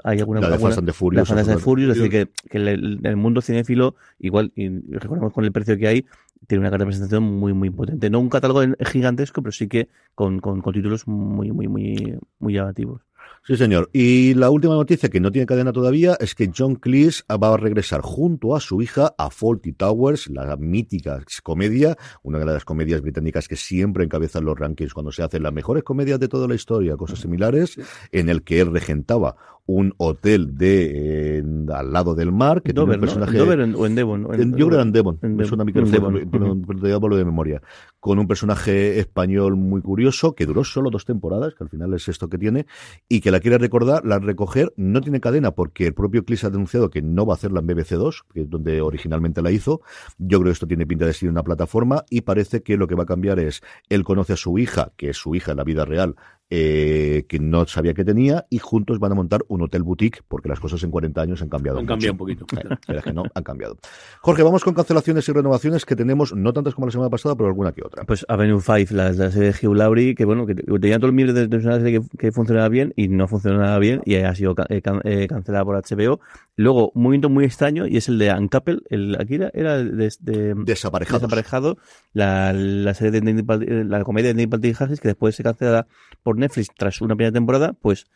Hay 0.05 0.19
alguna, 0.21 0.41
la 0.41 0.49
de 0.49 0.55
alguna- 0.55 0.71
Fast 0.75 0.79
and 0.79 0.87
the 0.87 0.91
la 0.91 0.95
Furious. 0.95 1.29
Fantasía 1.29 1.47
de 1.49 1.53
absolutamente. 1.55 1.65
Furious, 1.65 1.97
es 1.97 2.03
decir, 2.13 2.29
que, 2.45 2.49
que 2.51 2.59
el, 2.59 3.01
el 3.03 3.17
mundo 3.17 3.41
cinéfilo, 3.41 3.95
igual, 4.19 4.53
y 4.55 4.69
recordamos 4.93 5.33
con 5.33 5.45
el 5.45 5.53
precio 5.53 5.77
que 5.79 5.89
hay, 5.89 6.05
tiene 6.47 6.61
una 6.69 6.77
representación 6.77 7.23
muy, 7.23 7.53
muy 7.55 7.71
potente. 7.71 8.11
No 8.11 8.21
un 8.21 8.29
catálogo 8.29 8.61
gigantesco, 8.85 9.43
pero 9.43 9.53
sí 9.53 9.69
que 9.69 9.89
con, 10.15 10.41
con, 10.41 10.61
con 10.61 10.75
títulos 10.75 11.07
muy, 11.09 11.51
muy, 11.51 11.67
muy, 11.69 12.19
muy 12.39 12.53
llamativos. 12.53 13.01
Sí, 13.47 13.57
señor. 13.57 13.91
Y 13.93 14.35
la 14.35 14.51
última 14.51 14.75
noticia 14.75 15.09
que 15.09 15.21
no 15.21 15.31
tiene 15.31 15.47
cadena 15.47 15.73
todavía 15.73 16.17
es 16.19 16.35
que 16.35 16.51
John 16.53 16.75
Cleese 16.75 17.23
va 17.31 17.55
a 17.55 17.57
regresar 17.57 18.01
junto 18.01 18.57
a 18.57 18.61
su 18.61 18.83
hija 18.83 19.15
a 19.17 19.31
Faulty 19.31 19.73
Towers, 19.73 20.27
la 20.31 20.57
mítica 20.57 21.23
comedia, 21.45 21.97
una 22.25 22.41
de 22.41 22.47
las 22.47 22.65
comedias 22.65 23.03
británicas 23.03 23.47
que 23.47 23.55
siempre 23.55 24.03
encabezan 24.03 24.45
los 24.45 24.59
rankings 24.59 24.93
cuando 24.93 25.13
se 25.13 25.23
hacen 25.23 25.45
las 25.45 25.53
mejores 25.53 25.85
comedias 25.85 26.19
de 26.19 26.27
toda 26.27 26.49
la 26.49 26.57
historia, 26.57 26.97
cosas 26.97 27.21
similares, 27.21 27.79
en 28.11 28.31
el 28.31 28.43
que 28.43 28.59
él 28.59 28.73
regentaba 28.73 29.37
un 29.69 29.95
hotel 29.99 30.57
de 30.57 31.39
eh, 31.39 31.45
al 31.73 31.93
lado 31.93 32.15
del 32.15 32.31
mar 32.33 32.63
que 32.63 32.73
Dover, 32.73 32.99
tiene 33.01 33.13
un 33.13 33.17
¿no? 33.17 33.21
personaje 33.21 33.39
Dover 33.39 33.61
en- 33.61 33.75
o 33.75 33.85
en 33.87 33.95
Devon. 33.97 34.25
o 34.27 34.35
en- 34.35 34.51
yo 34.53 34.57
creo 34.57 34.69
que 34.69 34.75
era 34.75 34.83
en 34.83 34.93
Devon, 34.93 35.19
en 35.23 35.31
me 35.31 35.37
Devon, 35.39 35.49
suena 35.49 35.63
a 35.63 35.65
mí 35.65 35.73
que 35.73 35.79
en 35.81 35.87
fue, 35.87 35.99
Devon, 35.99 36.29
pero- 36.31 36.53
ujú. 36.53 36.63
pero 36.67 36.81
te 36.81 36.93
hablo 36.93 37.17
de 37.17 37.25
memoria, 37.25 37.63
con 37.99 38.19
un 38.21 38.29
personaje 38.29 39.01
español 39.01 39.57
muy 39.57 39.81
curioso 39.83 40.35
que 40.37 40.47
duró 40.47 40.63
solo 40.63 40.91
dos 40.91 41.05
temporadas, 41.05 41.55
que 41.55 41.65
al 41.65 41.71
final 41.71 41.93
es 41.95 42.09
esto 42.09 42.29
que 42.29 42.39
tiene, 42.39 42.67
y 43.09 43.21
que 43.21 43.31
la 43.33 43.41
quiere 43.41 43.59
recordar, 43.59 44.05
la 44.07 44.19
recoger, 44.21 44.73
no 44.77 45.01
tiene 45.01 45.21
cadena 45.21 45.51
porque 45.51 45.87
el 45.87 45.95
propio 45.95 46.25
Cleese 46.25 46.47
ha 46.47 46.51
denunciado 46.51 46.89
que 46.91 47.03
no 47.03 47.27
va 47.27 47.35
a 47.35 47.37
hacerla 47.37 47.59
en 47.61 47.67
BBC2, 47.67 48.23
que 48.33 48.43
es 48.43 48.51
donde 48.51 48.81
originalmente 48.81 49.43
la 49.43 49.51
hizo. 49.51 49.81
Yo 50.19 50.39
creo 50.39 50.51
que 50.51 50.53
esto 50.55 50.67
tiene 50.69 50.87
pinta 50.87 51.07
de 51.07 51.13
ser 51.13 51.29
una 51.29 51.43
plataforma 51.43 52.05
y 52.09 52.21
parece 52.21 52.63
que 52.63 52.77
lo 52.77 52.87
que 52.87 52.95
va 52.95 53.03
a 53.03 53.07
cambiar 53.07 53.41
es, 53.41 53.63
él 53.89 54.05
conoce 54.05 54.35
a 54.35 54.37
su 54.37 54.59
hija, 54.59 54.93
que 54.97 55.11
es 55.11 55.17
su 55.17 55.35
hija 55.35 55.51
en 55.51 55.57
la 55.57 55.65
vida 55.65 55.85
real, 55.85 56.15
eh, 56.51 57.25
que 57.29 57.39
no 57.41 57.67
sabía 57.67 57.93
que 57.95 58.05
tenía, 58.05 58.47
y 58.51 58.59
juntos 58.59 58.99
van 58.99 59.13
a 59.13 59.15
montar 59.17 59.45
un 59.49 59.63
hotel 59.63 59.83
boutique, 59.83 60.23
porque 60.29 60.49
las 60.49 60.61
cosas 60.61 60.83
en 60.85 60.91
40 60.91 61.21
años 61.21 61.43
han 61.43 61.49
cambiado. 61.49 61.79
Han 61.79 61.85
mucho. 61.85 61.93
cambiado 61.95 62.13
un 62.13 62.19
poquito. 62.19 62.47
Eh, 62.57 62.63
la 62.65 62.69
verdad 62.71 62.97
es 62.99 63.03
que 63.05 63.13
no, 63.13 63.25
han 63.35 63.43
cambiado. 63.43 63.77
Jorge, 64.21 64.43
vamos 64.43 64.63
con 64.63 64.75
cancelaciones 64.75 65.29
y 65.29 65.33
renovaciones 65.33 65.85
que 65.85 65.97
tenemos, 65.97 66.35
no 66.35 66.53
tantas 66.53 66.75
como 66.75 66.87
la 66.87 66.93
semana 66.93 67.11
pasada, 67.11 67.35
pero 67.35 67.49
alguna 67.49 67.73
que 67.73 67.83
otra. 67.85 68.05
Pues 68.05 68.25
Avenue 68.29 68.61
5, 68.61 68.95
la, 68.95 69.13
la 69.13 69.31
serie 69.31 69.53
de 69.53 69.67
Hugh 69.67 69.75
Laurie, 69.75 70.15
que 70.15 70.25
bueno, 70.25 70.47
que 70.47 70.55
tenía 70.55 70.99
todo 70.99 71.09
el 71.09 71.13
miedo 71.15 71.33
de, 71.33 71.49
de 71.49 71.57
una 71.57 71.79
serie 71.79 72.01
que, 72.01 72.17
que 72.19 72.33
funcionaba 72.33 72.69
bien 72.69 72.93
y 72.97 73.09
no 73.09 73.27
funcionaba 73.29 73.79
bien 73.79 74.01
y 74.05 74.15
ha 74.17 74.35
sido 74.35 74.55
eh, 74.69 74.83
can- 74.83 75.01
eh, 75.05 75.27
cancelada 75.29 75.65
por 75.65 75.77
HBO. 75.77 76.21
Luego, 76.57 76.91
un 76.95 77.03
momento 77.03 77.29
muy 77.29 77.45
extraño 77.45 77.87
y 77.87 77.97
es 77.97 78.09
el 78.09 78.19
de 78.19 78.33
Uncoupled, 78.33 78.81
el, 78.89 79.17
aquí 79.21 79.35
era, 79.35 79.51
era 79.53 79.79
de, 79.79 80.13
de- 80.21 80.55
Desaparejados. 80.65 81.23
desaparejado, 81.23 81.77
la, 82.13 82.53
la 82.53 82.95
serie 82.95 83.21
de 83.21 83.85
la 83.85 84.05
comedia 84.05 84.29
de 84.29 84.35
Neil 84.35 84.49
Patrick 84.49 84.81
Harris, 84.81 85.01
que 85.01 85.09
después 85.09 85.35
se 85.35 85.43
cancelada 85.43 85.87
por 86.23 86.36
Netflix 86.37 86.69
tras 86.77 87.01
una 87.01 87.17
primera 87.17 87.33
temporada, 87.33 87.73
pues 87.73 88.07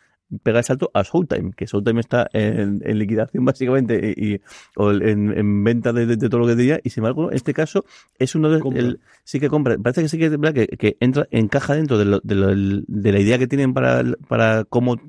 pega 0.44 0.58
el 0.58 0.64
salto 0.64 0.92
a 0.94 1.02
Showtime, 1.02 1.50
que 1.56 1.66
Showtime 1.66 1.98
está 1.98 2.28
en, 2.32 2.80
en 2.84 2.98
liquidación 3.00 3.44
básicamente 3.46 4.14
y, 4.16 4.34
y- 4.34 4.40
o 4.76 4.92
en, 4.92 5.36
en 5.36 5.64
venta 5.64 5.92
de, 5.92 6.06
de- 6.06 6.16
de 6.16 6.28
todo 6.28 6.40
lo 6.42 6.46
que 6.46 6.54
tenía. 6.54 6.78
Y 6.84 6.90
sin 6.90 7.00
embargo 7.02 7.30
en 7.30 7.36
este 7.36 7.52
caso 7.52 7.84
es 8.18 8.34
uno 8.36 8.48
de 8.48 8.60
el- 8.78 9.00
sí 9.24 9.40
que 9.40 9.48
compra. 9.48 9.76
Parece 9.78 10.02
que 10.02 10.08
sí 10.08 10.18
que 10.18 10.30
que, 10.54 10.66
que 10.68 10.96
entra 11.00 11.26
encaja 11.32 11.74
dentro 11.74 11.98
de, 11.98 12.04
lo- 12.04 12.20
de, 12.22 12.34
lo- 12.36 12.82
de 12.86 13.12
la 13.12 13.18
idea 13.18 13.38
que 13.38 13.48
tienen 13.48 13.74
para, 13.74 14.04
para 14.28 14.62
cómo, 14.64 15.00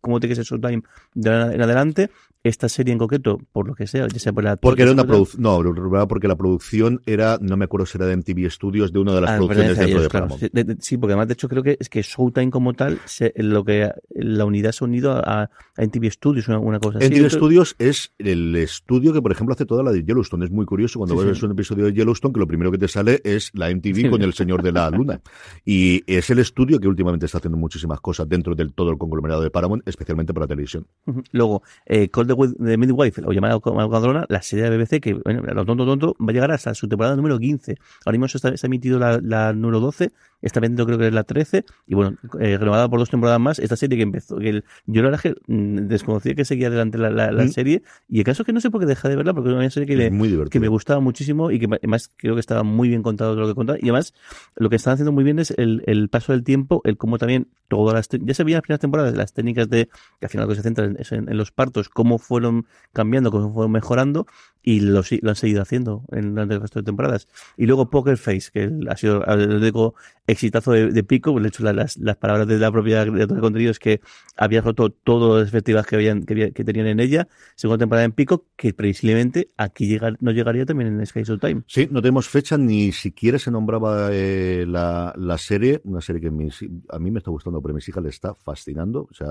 cómo 0.00 0.20
tiene 0.20 0.34
que 0.34 0.42
ser 0.42 0.46
Showtime 0.46 0.82
de 1.14 1.30
en 1.30 1.60
adelante 1.60 2.08
esta 2.44 2.68
serie 2.68 2.92
en 2.92 2.98
concreto 2.98 3.38
por 3.52 3.68
lo 3.68 3.74
que 3.74 3.86
sea 3.86 4.06
ya 4.08 4.18
sea 4.18 4.32
por 4.32 4.42
la 4.44 4.56
Porque 4.56 4.82
era 4.82 4.92
una 4.92 5.04
producción 5.04 5.42
no, 5.42 6.06
porque 6.08 6.26
la 6.28 6.36
producción 6.36 7.00
era, 7.06 7.38
no 7.40 7.56
me 7.56 7.64
acuerdo 7.66 7.86
si 7.86 7.98
era 7.98 8.06
de 8.06 8.16
MTV 8.16 8.50
Studios, 8.50 8.92
de 8.92 8.98
una 8.98 9.14
de 9.14 9.20
las 9.20 9.30
Ah, 9.30 9.36
producciones 9.36 9.68
dentro 9.78 9.86
ellos, 9.88 10.02
de 10.02 10.08
claro. 10.08 10.26
Paramount. 10.26 10.40
Sí, 10.42 10.50
de- 10.52 10.64
de- 10.64 10.76
sí, 10.80 10.96
porque 10.96 11.12
además 11.12 11.28
de 11.28 11.34
hecho 11.34 11.48
creo 11.48 11.62
que 11.62 11.76
es 11.78 11.88
que 11.88 12.02
Showtime 12.02 12.50
como 12.50 12.74
tal, 12.74 12.98
se- 13.04 13.32
lo 13.36 13.64
que 13.64 13.90
la 14.10 14.44
unidad 14.44 14.72
se 14.72 14.84
ha 14.84 14.88
unido 14.88 15.12
a, 15.12 15.42
a 15.44 15.50
NTV 15.84 16.10
Studios, 16.10 16.48
una, 16.48 16.58
una 16.58 16.80
cosa 16.80 16.98
así. 16.98 17.06
MTV 17.06 17.16
Entonces- 17.16 17.38
Studios 17.38 17.76
es 17.78 18.12
el 18.18 18.56
estudio 18.56 19.12
que, 19.12 19.22
por 19.22 19.30
ejemplo, 19.32 19.54
hace 19.54 19.64
toda 19.66 19.82
la 19.82 19.92
de 19.92 20.02
Yellowstone. 20.02 20.44
Es 20.44 20.50
muy 20.50 20.66
curioso 20.66 20.98
cuando 20.98 21.18
Sí, 21.20 21.26
ves 21.28 21.38
sí. 21.38 21.44
un 21.44 21.52
episodio 21.52 21.84
de 21.86 21.92
Yellowstone 21.92 22.32
que 22.34 22.40
lo 22.40 22.46
primero 22.46 22.70
que 22.72 22.78
te 22.78 22.88
sale 22.88 23.20
es 23.24 23.50
la 23.54 23.70
MTV 23.70 24.10
con 24.10 24.22
el 24.22 24.32
Señor 24.34 24.62
de 24.62 24.72
la 24.72 24.90
Luna. 24.90 25.20
Y 25.64 26.02
es 26.12 26.28
el 26.30 26.40
estudio 26.40 26.80
que 26.80 26.88
últimamente 26.88 27.26
está 27.26 27.38
haciendo 27.38 27.56
muchísimas 27.58 28.00
cosas 28.00 28.28
dentro 28.28 28.54
del 28.54 28.72
todo 28.72 28.90
el 28.90 28.98
conglomerado 28.98 29.42
de 29.42 29.50
Paramount, 29.50 29.86
especialmente 29.88 30.34
para 30.34 30.46
televisión. 30.46 30.86
Ujú. 31.06 31.22
Luego, 31.32 31.62
eh, 31.86 32.08
Call 32.08 32.26
Wi- 32.34 32.54
the 32.58 32.76
Midwife, 32.76 33.22
o 33.24 33.32
llamada 33.32 33.58
Madrona, 33.88 34.24
la 34.28 34.42
serie 34.42 34.68
de 34.68 34.76
BBC, 34.76 35.00
que, 35.00 35.14
bueno, 35.14 35.42
lo 35.42 35.64
tonto 35.64 35.84
tonto, 35.86 36.16
va 36.20 36.30
a 36.30 36.32
llegar 36.32 36.50
hasta 36.52 36.74
su 36.74 36.88
temporada 36.88 37.16
número 37.16 37.38
15. 37.38 37.76
Ahora 38.04 38.18
mismo 38.18 38.28
se, 38.28 38.38
está, 38.38 38.56
se 38.56 38.66
ha 38.66 38.68
emitido 38.68 38.98
la, 38.98 39.20
la 39.22 39.52
número 39.52 39.80
12, 39.80 40.10
está 40.42 40.60
vendiendo 40.60 40.84
creo 40.86 40.98
que 40.98 41.06
es 41.08 41.14
la 41.14 41.24
13, 41.24 41.64
y 41.86 41.94
bueno, 41.94 42.16
eh, 42.40 42.58
renovada 42.58 42.88
por 42.88 42.98
dos 42.98 43.08
temporadas 43.10 43.40
más, 43.40 43.58
esta 43.58 43.76
serie 43.76 43.96
que 43.96 44.02
empezó, 44.02 44.36
que 44.38 44.48
el- 44.50 44.64
yo 44.86 45.02
la 45.02 45.10
verdad 45.10 45.22
que 45.22 45.34
mm, 45.46 45.86
desconocía 45.88 46.34
que 46.34 46.44
seguía 46.44 46.66
adelante 46.68 46.98
la, 46.98 47.10
la, 47.10 47.32
la 47.32 47.44
Mm. 47.44 47.48
serie, 47.48 47.82
y 48.08 48.18
el 48.18 48.24
caso 48.24 48.42
es 48.42 48.46
que 48.46 48.52
no 48.52 48.60
sé 48.60 48.70
por 48.70 48.80
qué 48.80 48.86
dejé 48.86 49.08
de 49.08 49.16
verla, 49.16 49.32
porque 49.34 49.50
es 49.50 49.56
una 49.56 49.70
serie 49.70 49.86
que, 49.86 49.96
le- 49.96 50.10
que 50.50 50.60
me 50.60 50.68
gustaba 50.68 51.00
muchísimo 51.00 51.50
y 51.50 51.58
que 51.58 51.66
además 51.66 52.10
creo 52.16 52.34
que 52.34 52.40
estaba 52.40 52.62
muy 52.62 52.88
bien 52.88 53.02
contado 53.02 53.32
todo 53.32 53.40
lo 53.42 53.48
que 53.48 53.54
contaba. 53.54 53.78
Y 53.80 53.84
además, 53.84 54.12
lo 54.56 54.68
que 54.68 54.76
están 54.76 54.94
haciendo 54.94 55.12
muy 55.12 55.24
bien 55.24 55.38
es 55.38 55.52
el, 55.56 55.82
el 55.86 56.08
paso 56.08 56.32
del 56.32 56.42
tiempo, 56.44 56.82
el 56.84 56.96
cómo 56.96 57.18
también 57.18 57.48
todas 57.68 57.94
las, 57.94 58.08
ya 58.10 58.34
se 58.34 58.44
veían 58.44 58.56
las 58.58 58.62
primeras 58.62 58.80
temporadas, 58.80 59.14
las 59.16 59.32
técnicas 59.32 59.68
de, 59.68 59.86
que 60.20 60.26
al 60.26 60.28
final 60.30 60.46
lo 60.46 60.50
que 60.50 60.56
se 60.56 60.62
centra 60.62 60.84
en, 60.84 60.96
en 61.10 61.36
los 61.36 61.52
partos, 61.52 61.88
cómo 61.88 62.18
fueron 62.18 62.66
cambiando, 62.92 63.30
cómo 63.30 63.52
fueron 63.54 63.72
mejorando 63.72 64.26
y 64.62 64.80
lo, 64.80 65.02
lo 65.22 65.30
han 65.30 65.36
seguido 65.36 65.62
haciendo 65.62 66.04
en, 66.12 66.30
durante 66.30 66.54
el 66.54 66.60
resto 66.60 66.78
de 66.80 66.84
temporadas. 66.84 67.28
Y 67.56 67.66
luego 67.66 67.90
Poker 67.90 68.16
Face, 68.16 68.50
que 68.52 68.70
ha 68.88 68.96
sido 68.96 69.24
el 69.24 69.50
único 69.56 69.94
exitazo 70.26 70.72
de, 70.72 71.04
Pico, 71.04 71.38
de 71.38 71.48
hecho 71.48 71.64
la- 71.64 71.72
las, 71.72 71.96
palabras 72.16 72.46
de 72.46 72.58
la 72.58 72.70
propia 72.70 73.02
creadora 73.02 73.34
de 73.34 73.40
contenido 73.40 73.70
es 73.72 73.78
que 73.78 74.00
había 74.36 74.60
roto 74.60 74.90
todas 74.90 75.40
las 75.40 75.48
efectivas 75.48 75.86
que, 75.86 75.96
habían, 75.96 76.22
que, 76.24 76.52
tenían 76.52 76.86
en 76.86 77.00
ella, 77.00 77.26
segunda 77.56 77.82
temporada 77.82 78.04
en 78.04 78.12
Pico, 78.12 78.46
que 78.56 78.72
previsiblemente 78.72 79.48
aquí 79.56 79.88
llega, 79.88 80.12
no 80.20 80.30
llegaría 80.30 80.64
también 80.64 80.98
en 81.00 81.06
Sky 81.06 81.24
Showtime. 81.24 81.62
Sí, 81.66 81.88
no 81.90 82.00
tenemos 82.00 82.28
fecha, 82.28 82.56
ni 82.56 82.92
siquiera 82.92 83.38
se 83.38 83.50
nombraba 83.50 84.10
eh, 84.12 84.64
la, 84.66 85.12
serie, 85.38 85.80
una 85.84 86.00
serie 86.00 86.20
que 86.20 86.28
a 86.28 86.98
mí 86.98 87.10
me 87.10 87.18
está 87.18 87.30
gustando, 87.30 87.60
pero 87.60 87.72
a 87.72 87.76
mis 87.76 87.88
hijas 87.88 88.02
le 88.02 88.10
está 88.10 88.34
fascinando. 88.34 89.08
O 89.10 89.14
sea, 89.14 89.26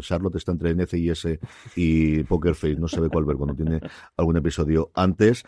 Charlotte 0.00 0.36
está 0.36 0.50
entre 0.52 0.74
NCIS 0.74 1.38
y 1.76 2.24
Poker 2.24 2.54
Face, 2.54 2.74
no 2.74 2.88
sabe 2.88 3.08
cuál 3.08 3.24
ver 3.24 3.36
cuando 3.36 3.54
tiene 3.54 3.80
algún 4.16 4.36
episodio 4.36 4.63
antes. 4.94 5.44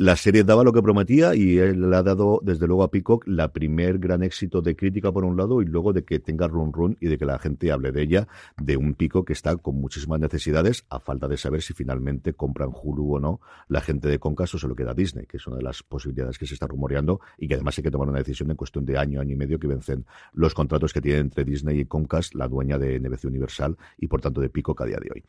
La 0.00 0.16
serie 0.16 0.44
daba 0.44 0.64
lo 0.64 0.72
que 0.72 0.80
prometía 0.80 1.34
y 1.34 1.58
él 1.58 1.92
ha 1.92 2.02
dado, 2.02 2.40
desde 2.42 2.66
luego, 2.66 2.84
a 2.84 2.90
Peacock 2.90 3.24
la 3.26 3.52
primer 3.52 3.98
gran 3.98 4.22
éxito 4.22 4.62
de 4.62 4.74
crítica 4.74 5.12
por 5.12 5.24
un 5.24 5.36
lado 5.36 5.60
y 5.60 5.66
luego 5.66 5.92
de 5.92 6.04
que 6.04 6.18
tenga 6.18 6.48
run 6.48 6.72
run 6.72 6.96
y 7.02 7.08
de 7.08 7.18
que 7.18 7.26
la 7.26 7.38
gente 7.38 7.70
hable 7.70 7.92
de 7.92 8.00
ella, 8.00 8.28
de 8.56 8.78
un 8.78 8.94
pico 8.94 9.26
que 9.26 9.34
está 9.34 9.54
con 9.56 9.78
muchísimas 9.78 10.18
necesidades, 10.18 10.86
a 10.88 11.00
falta 11.00 11.28
de 11.28 11.36
saber 11.36 11.60
si 11.60 11.74
finalmente 11.74 12.32
compran 12.32 12.70
Hulu 12.72 13.16
o 13.16 13.20
no 13.20 13.40
la 13.68 13.82
gente 13.82 14.08
de 14.08 14.18
Concast 14.18 14.54
o 14.54 14.58
se 14.58 14.68
lo 14.68 14.74
queda 14.74 14.94
Disney, 14.94 15.26
que 15.26 15.36
es 15.36 15.46
una 15.46 15.58
de 15.58 15.64
las 15.64 15.82
posibilidades 15.82 16.38
que 16.38 16.46
se 16.46 16.54
está 16.54 16.66
rumoreando 16.66 17.20
y 17.36 17.46
que 17.46 17.56
además 17.56 17.76
hay 17.76 17.84
que 17.84 17.90
tomar 17.90 18.08
una 18.08 18.20
decisión 18.20 18.50
en 18.50 18.56
cuestión 18.56 18.86
de 18.86 18.96
año, 18.96 19.20
año 19.20 19.34
y 19.34 19.36
medio 19.36 19.58
que 19.58 19.66
vencen 19.66 20.06
los 20.32 20.54
contratos 20.54 20.94
que 20.94 21.02
tiene 21.02 21.18
entre 21.18 21.44
Disney 21.44 21.78
y 21.78 21.84
Comcast, 21.84 22.34
la 22.36 22.48
dueña 22.48 22.78
de 22.78 22.98
NBC 22.98 23.24
Universal 23.24 23.76
y 23.98 24.06
por 24.06 24.22
tanto 24.22 24.40
de 24.40 24.48
Peacock 24.48 24.80
a 24.80 24.86
día 24.86 24.98
de 24.98 25.10
hoy. 25.12 25.24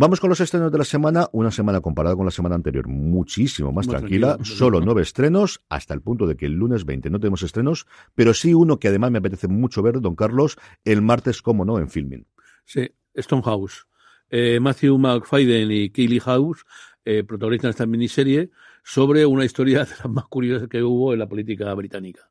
Vamos 0.00 0.20
con 0.20 0.30
los 0.30 0.38
estrenos 0.38 0.70
de 0.70 0.78
la 0.78 0.84
semana. 0.84 1.28
Una 1.32 1.50
semana 1.50 1.80
comparada 1.80 2.14
con 2.14 2.24
la 2.24 2.30
semana 2.30 2.54
anterior, 2.54 2.86
muchísimo 2.86 3.72
más 3.72 3.88
tranquila, 3.88 4.38
Solo 4.44 4.80
nueve 4.80 5.02
estrenos, 5.02 5.60
hasta 5.68 5.92
el 5.92 6.02
punto 6.02 6.28
de 6.28 6.36
que 6.36 6.46
el 6.46 6.52
lunes 6.52 6.84
20 6.84 7.10
no 7.10 7.18
tenemos 7.18 7.42
estrenos, 7.42 7.84
pero 8.14 8.32
sí 8.32 8.54
uno 8.54 8.78
que 8.78 8.86
además 8.86 9.10
me 9.10 9.18
apetece 9.18 9.48
mucho 9.48 9.82
ver, 9.82 10.00
don 10.00 10.14
Carlos, 10.14 10.56
el 10.84 11.02
martes, 11.02 11.42
como 11.42 11.64
no, 11.64 11.80
en 11.80 11.90
filming. 11.90 12.24
Sí, 12.64 12.88
Stonehouse. 13.16 13.88
Eh, 14.30 14.60
Matthew 14.60 14.98
McFadden 14.98 15.72
y 15.72 15.90
Kaylee 15.90 16.20
House 16.20 16.64
eh, 17.04 17.24
protagonizan 17.24 17.70
esta 17.70 17.84
miniserie 17.84 18.50
sobre 18.84 19.26
una 19.26 19.44
historia 19.44 19.78
de 19.84 19.90
las 19.90 20.08
más 20.08 20.26
curiosas 20.28 20.68
que 20.68 20.80
hubo 20.80 21.12
en 21.12 21.18
la 21.18 21.28
política 21.28 21.74
británica. 21.74 22.30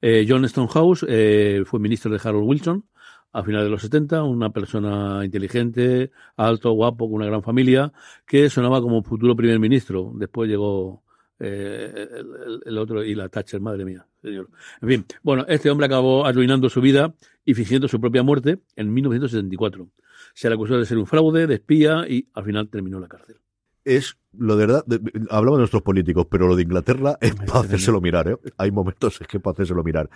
Eh, 0.00 0.24
John 0.28 0.48
Stonehouse 0.48 1.04
eh, 1.08 1.64
fue 1.66 1.80
ministro 1.80 2.12
de 2.12 2.20
Harold 2.22 2.46
Wilson 2.46 2.84
a 3.32 3.42
finales 3.42 3.66
de 3.66 3.70
los 3.70 3.82
70, 3.82 4.22
una 4.24 4.50
persona 4.50 5.24
inteligente, 5.24 6.10
alto, 6.36 6.72
guapo, 6.72 7.06
con 7.06 7.16
una 7.16 7.26
gran 7.26 7.42
familia, 7.42 7.92
que 8.26 8.48
sonaba 8.50 8.80
como 8.80 9.02
futuro 9.02 9.36
primer 9.36 9.58
ministro. 9.58 10.12
Después 10.14 10.48
llegó 10.48 11.02
eh, 11.38 12.08
el, 12.10 12.60
el- 12.64 12.78
otro 12.78 13.04
y 13.04 13.14
la 13.14 13.28
Thatcher, 13.28 13.60
madre 13.60 13.84
mía, 13.84 14.06
señor. 14.22 14.48
En 14.80 14.88
fin, 14.88 15.04
bueno, 15.22 15.44
este 15.48 15.70
hombre 15.70 15.86
acabó 15.86 16.26
arruinando 16.26 16.68
su 16.68 16.80
vida 16.80 17.14
y 17.44 17.54
fingiendo 17.54 17.86
su 17.88 18.00
propia 18.00 18.22
muerte 18.22 18.58
en 18.76 18.92
1974. 18.92 19.88
Se 20.34 20.48
le 20.48 20.54
acusó 20.54 20.78
de 20.78 20.86
ser 20.86 20.98
un 20.98 21.06
fraude, 21.06 21.46
de 21.46 21.54
espía 21.54 22.04
y 22.08 22.28
al 22.34 22.44
final 22.44 22.68
terminó 22.68 22.96
en 22.96 23.02
la 23.02 23.08
cárcel. 23.08 23.36
Es 23.84 24.16
lo 24.38 24.56
de 24.56 24.66
verdad, 24.66 24.84
de- 24.86 25.00
hablamos 25.30 25.58
de 25.58 25.62
nuestros 25.62 25.82
políticos, 25.82 26.26
pero 26.30 26.46
lo 26.48 26.56
de 26.56 26.62
Inglaterra 26.62 27.16
es 27.20 27.34
para 27.34 27.60
hacérselo 27.60 28.00
mirar, 28.00 28.28
¿eh? 28.28 28.36
Hay 28.56 28.70
momentos 28.70 29.20
es 29.20 29.26
que 29.26 29.40
para 29.40 29.52
hacérselo 29.52 29.82
mirar. 29.84 30.08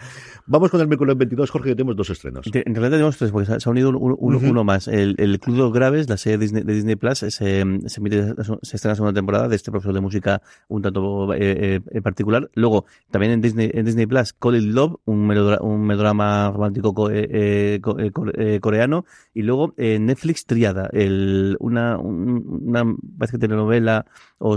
Vamos 0.47 0.71
con 0.71 0.81
el 0.81 0.89
miércoles 0.89 1.17
22, 1.17 1.51
Jorge, 1.51 1.71
que 1.71 1.75
tenemos 1.77 1.97
dos 1.97 2.11
estrenos. 2.11 2.51
De- 2.51 2.63
En 2.67 2.75
realidad 2.75 2.93
tenemos 2.93 3.17
tres, 3.19 3.31
porque 3.33 3.47
se 3.47 3.55
ha- 3.55 3.61
se 3.61 3.69
ha 3.69 3.73
unido 3.73 3.91
un- 3.91 3.97
un- 3.97 4.17
uno, 4.19 4.37
Ujú. 4.39 4.51
uno 4.51 4.65
más. 4.65 4.89
El, 4.89 5.15
el 5.19 5.39
Club 5.41 5.57
de 5.57 5.63
los 5.63 5.73
Graves, 5.73 6.09
la 6.09 6.17
serie 6.17 6.39
de 6.39 6.43
Disney, 6.45 6.63
de 6.63 6.73
Disney 6.75 6.97
Plus, 6.97 7.19
se, 7.19 7.31
se 7.31 7.61
emite, 7.61 8.35
se 8.63 8.77
estrena 8.77 8.93
la 8.93 8.97
segunda 8.97 9.13
temporada 9.15 9.49
de 9.49 9.57
este 9.57 9.71
profesor 9.71 9.95
de 9.95 10.01
música 10.01 10.43
un 10.69 10.83
tanto 10.83 11.33
eh, 11.35 11.81
eh, 11.91 12.03
particular. 12.03 12.51
Luego, 12.55 12.85
también 13.11 13.33
en 13.33 13.41
Disney, 13.41 13.71
en 13.75 13.85
Disney 13.85 14.07
Plus, 14.07 14.33
Call 14.35 14.57
It 14.57 14.65
Love, 14.73 14.97
un, 15.05 15.27
melodra- 15.27 15.61
un 15.61 15.87
melodrama 15.87 16.51
romántico 16.51 16.95
co- 16.95 17.11
eh, 17.11 17.29
eh, 17.31 17.81
co- 17.83 17.99
eh, 17.99 18.11
eh, 18.37 18.61
coreano. 18.61 19.05
Y 19.35 19.43
luego 19.43 19.75
Netflix, 19.77 20.47
Triada, 20.47 20.89
el, 20.93 21.57
una, 21.61 21.99
un- 21.99 22.61
una 22.67 22.85
parece 23.19 23.37
que 23.37 23.41
telenovela 23.41 24.07
o, 24.39 24.57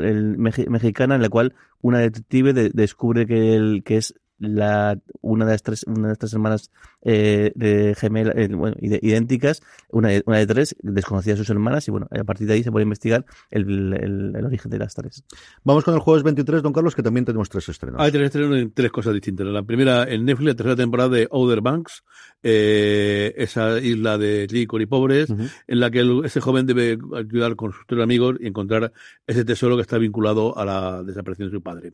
el, 0.00 0.36
mexicana 0.38 1.14
en 1.14 1.22
la 1.22 1.28
cual 1.28 1.54
una 1.80 1.98
detective 1.98 2.52
de- 2.52 2.70
descubre 2.70 3.26
que, 3.26 3.54
el, 3.54 3.82
que 3.84 3.96
es 3.98 4.14
la 4.38 4.98
una 5.20 5.44
de 5.46 5.52
las 5.52 5.62
tres 5.62 5.84
una 5.86 6.02
de 6.02 6.08
las 6.08 6.18
tres 6.18 6.32
hermanas 6.32 6.70
eh, 7.02 7.52
de 7.54 7.94
gemelas 7.96 8.34
eh, 8.36 8.48
bueno, 8.48 8.76
idénticas 8.80 9.62
una 9.90 10.08
de, 10.08 10.22
una 10.26 10.38
de 10.38 10.46
tres 10.46 10.74
desconocía 10.82 11.34
a 11.34 11.36
sus 11.36 11.48
hermanas 11.50 11.86
y 11.86 11.90
bueno 11.92 12.08
a 12.10 12.24
partir 12.24 12.46
de 12.48 12.54
ahí 12.54 12.62
se 12.64 12.72
puede 12.72 12.82
investigar 12.82 13.24
el, 13.50 13.92
el, 13.94 14.32
el 14.36 14.44
origen 14.44 14.70
de 14.70 14.78
las 14.78 14.94
tres 14.94 15.24
Vamos 15.62 15.84
con 15.84 15.94
el 15.94 16.00
jueves 16.00 16.22
23, 16.24 16.62
don 16.62 16.72
Carlos, 16.72 16.94
que 16.94 17.02
también 17.02 17.24
tenemos 17.24 17.48
tres 17.48 17.68
estrenos. 17.68 18.00
Hay 18.00 18.10
tres 18.12 18.24
estrenos 18.26 18.56
en 18.58 18.72
tres 18.72 18.90
cosas 18.90 19.14
distintas. 19.14 19.46
La 19.46 19.62
primera 19.62 20.04
en 20.04 20.24
Netflix, 20.24 20.48
la 20.48 20.54
tercera 20.54 20.76
temporada 20.76 21.08
de 21.10 21.28
Outer 21.30 21.60
Banks, 21.62 22.02
eh, 22.42 23.32
esa 23.36 23.78
isla 23.80 24.18
de 24.18 24.46
ricos 24.50 24.80
y 24.80 24.86
pobres, 24.86 25.30
en 25.30 25.80
la 25.80 25.90
que 25.90 26.00
el- 26.00 26.22
ese 26.24 26.40
joven 26.40 26.66
debe 26.66 26.98
ayudar 27.16 27.56
con 27.56 27.72
sus 27.72 27.86
tres 27.86 28.02
amigos 28.02 28.36
y 28.40 28.46
encontrar 28.48 28.92
ese 29.26 29.44
tesoro 29.44 29.76
que 29.76 29.82
está 29.82 29.96
vinculado 29.98 30.56
a 30.58 30.64
la 30.64 31.02
desaparición 31.02 31.48
de 31.48 31.56
su 31.56 31.62
padre. 31.62 31.92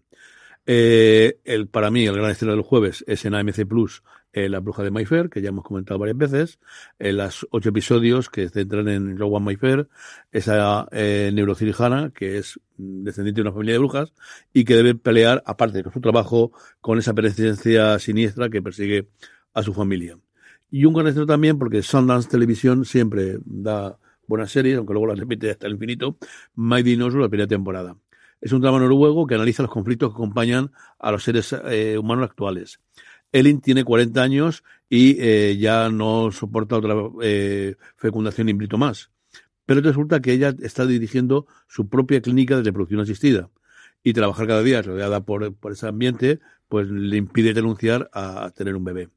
Eh, 0.67 1.39
el, 1.45 1.69
para 1.69 1.91
mí, 1.91 2.07
el 2.07 2.15
gran 2.15 2.31
estreno 2.31 2.53
del 2.53 2.63
jueves 2.63 3.05
es 3.07 3.25
en 3.25 3.35
AMC 3.35 3.67
Plus, 3.67 4.03
eh, 4.33 4.49
La 4.49 4.61
Bruja 4.61 4.83
de 4.83 4.91
Mayfair, 4.91 5.29
que 5.29 5.43
ya 5.43 5.49
hemos 5.49 5.65
comentado 5.65 5.99
varias 5.99 6.17
veces, 6.17 6.59
en 6.99 7.17
las 7.17 7.47
ocho 7.51 7.71
episodios 7.71 8.31
que 8.31 8.49
se 8.49 8.61
centran 8.61 8.89
en 8.89 9.19
Rowan 9.19 9.43
Mayfair, 9.43 9.89
esa 10.31 10.87
eh, 10.93 11.31
neurocirujana 11.35 12.11
que 12.11 12.39
es 12.39 12.61
descendiente 12.77 13.39
de 13.41 13.43
una 13.43 13.53
familia 13.53 13.75
de 13.75 13.79
brujas 13.79 14.13
y 14.53 14.65
que 14.65 14.77
debe 14.77 14.95
pelear, 14.95 15.43
aparte 15.47 15.83
de 15.83 15.91
su 15.91 16.01
trabajo, 16.01 16.53
con 16.81 16.99
esa 16.99 17.15
presencia 17.15 17.99
siniestra 17.99 18.49
que 18.51 18.63
persigue 18.63 19.09
a 19.55 19.63
su 19.63 19.75
familia. 19.75 20.19
Y 20.71 20.85
un 20.85 20.95
gran 20.95 21.09
estreno 21.09 21.27
también, 21.27 21.59
porque 21.59 21.83
Sundance 21.83 22.29
Televisión 22.29 22.85
siempre 22.85 23.39
da 23.45 23.99
buenas 24.29 24.53
series, 24.53 24.79
aunque 24.79 24.93
luego 24.93 25.09
las 25.09 25.19
repite 25.19 25.51
hasta 25.51 25.67
el 25.67 25.73
infinito, 25.73 26.17
Mighty 26.55 26.91
Dinosaur, 26.91 27.23
la 27.23 27.29
primera 27.29 27.49
temporada. 27.49 27.97
Es 28.41 28.53
un 28.53 28.61
drama 28.61 28.79
noruego 28.79 29.27
que 29.27 29.35
analiza 29.35 29.63
los 29.63 29.71
conflictos 29.71 30.11
que 30.11 30.15
acompañan 30.15 30.73
a 30.99 31.11
los 31.13 31.25
seres 31.25 31.55
eh, 31.65 31.99
humanos 31.99 32.25
actuales. 32.31 32.81
Ellen 33.33 33.61
tiene 33.61 33.85
40 33.85 34.23
años 34.23 34.65
y 34.89 35.17
eh, 35.21 35.57
ya 35.59 35.89
no 35.89 36.33
soporta 36.33 36.77
otra 36.77 36.95
eh, 37.23 37.77
fecundación 37.97 38.49
in 38.49 38.59
vitro 38.59 38.79
más. 38.79 39.11
Pero 39.67 39.81
resulta 39.83 40.21
que 40.21 40.33
ella 40.33 40.55
está 40.63 40.87
dirigiendo 40.87 41.47
su 41.69 41.89
propia 41.89 42.21
clínica 42.21 42.57
de 42.57 42.65
reproducción 42.65 43.01
asistida. 43.01 43.51
Y 44.03 44.15
trabajar 44.15 44.47
cada 44.47 44.63
día 44.63 44.81
rodeada 44.81 45.21
por, 45.21 45.55
por 45.55 45.73
ese 45.73 45.87
ambiente, 45.87 46.41
pues 46.69 46.89
le 46.89 47.19
impide 47.19 47.53
renunciar 47.53 48.11
a 48.15 48.51
tener 48.57 48.75
un 48.75 48.85
bebé. 48.85 49.11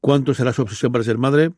¿Cuánto 0.00 0.34
será 0.34 0.52
su 0.52 0.62
obsesión 0.62 0.90
para 0.90 1.04
ser 1.04 1.18
madre? 1.18 1.52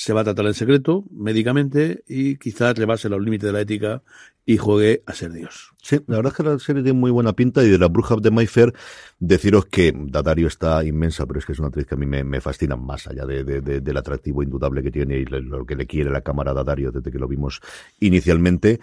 Se 0.00 0.12
va 0.12 0.20
a 0.20 0.24
tratar 0.24 0.46
en 0.46 0.54
secreto, 0.54 1.04
médicamente, 1.10 2.04
y 2.06 2.36
quizás 2.36 2.78
rebase 2.78 3.08
los 3.08 3.20
límites 3.20 3.48
de 3.48 3.52
la 3.52 3.60
ética 3.62 4.04
y 4.46 4.56
juegue 4.56 5.02
a 5.06 5.12
ser 5.12 5.32
Dios. 5.32 5.72
Sí, 5.82 5.96
la 6.06 6.18
verdad 6.18 6.32
es 6.32 6.36
que 6.36 6.42
la 6.44 6.58
serie 6.60 6.84
tiene 6.84 6.96
muy 7.00 7.10
buena 7.10 7.32
pinta 7.32 7.64
y 7.64 7.68
de 7.68 7.78
la 7.78 7.88
bruja 7.88 8.14
de 8.14 8.30
Mayfair, 8.30 8.72
deciros 9.18 9.66
que 9.66 9.92
Dadario 9.92 10.46
está 10.46 10.84
inmensa, 10.84 11.26
pero 11.26 11.40
es 11.40 11.46
que 11.46 11.50
es 11.50 11.58
una 11.58 11.66
actriz 11.66 11.84
que 11.86 11.96
a 11.96 11.98
mí 11.98 12.06
me, 12.06 12.40
fascina 12.40 12.76
más 12.76 13.08
allá 13.08 13.26
de, 13.26 13.42
de- 13.42 13.60
de- 13.60 13.80
del 13.80 13.96
atractivo 13.96 14.40
indudable 14.44 14.84
que 14.84 14.92
tiene 14.92 15.16
y 15.18 15.24
le- 15.24 15.40
lo 15.42 15.66
que 15.66 15.74
le 15.74 15.88
quiere 15.88 16.10
la 16.10 16.20
cámara 16.20 16.52
a 16.52 16.54
Dadario 16.54 16.92
desde 16.92 17.10
que 17.10 17.18
lo 17.18 17.26
vimos 17.26 17.60
inicialmente. 17.98 18.78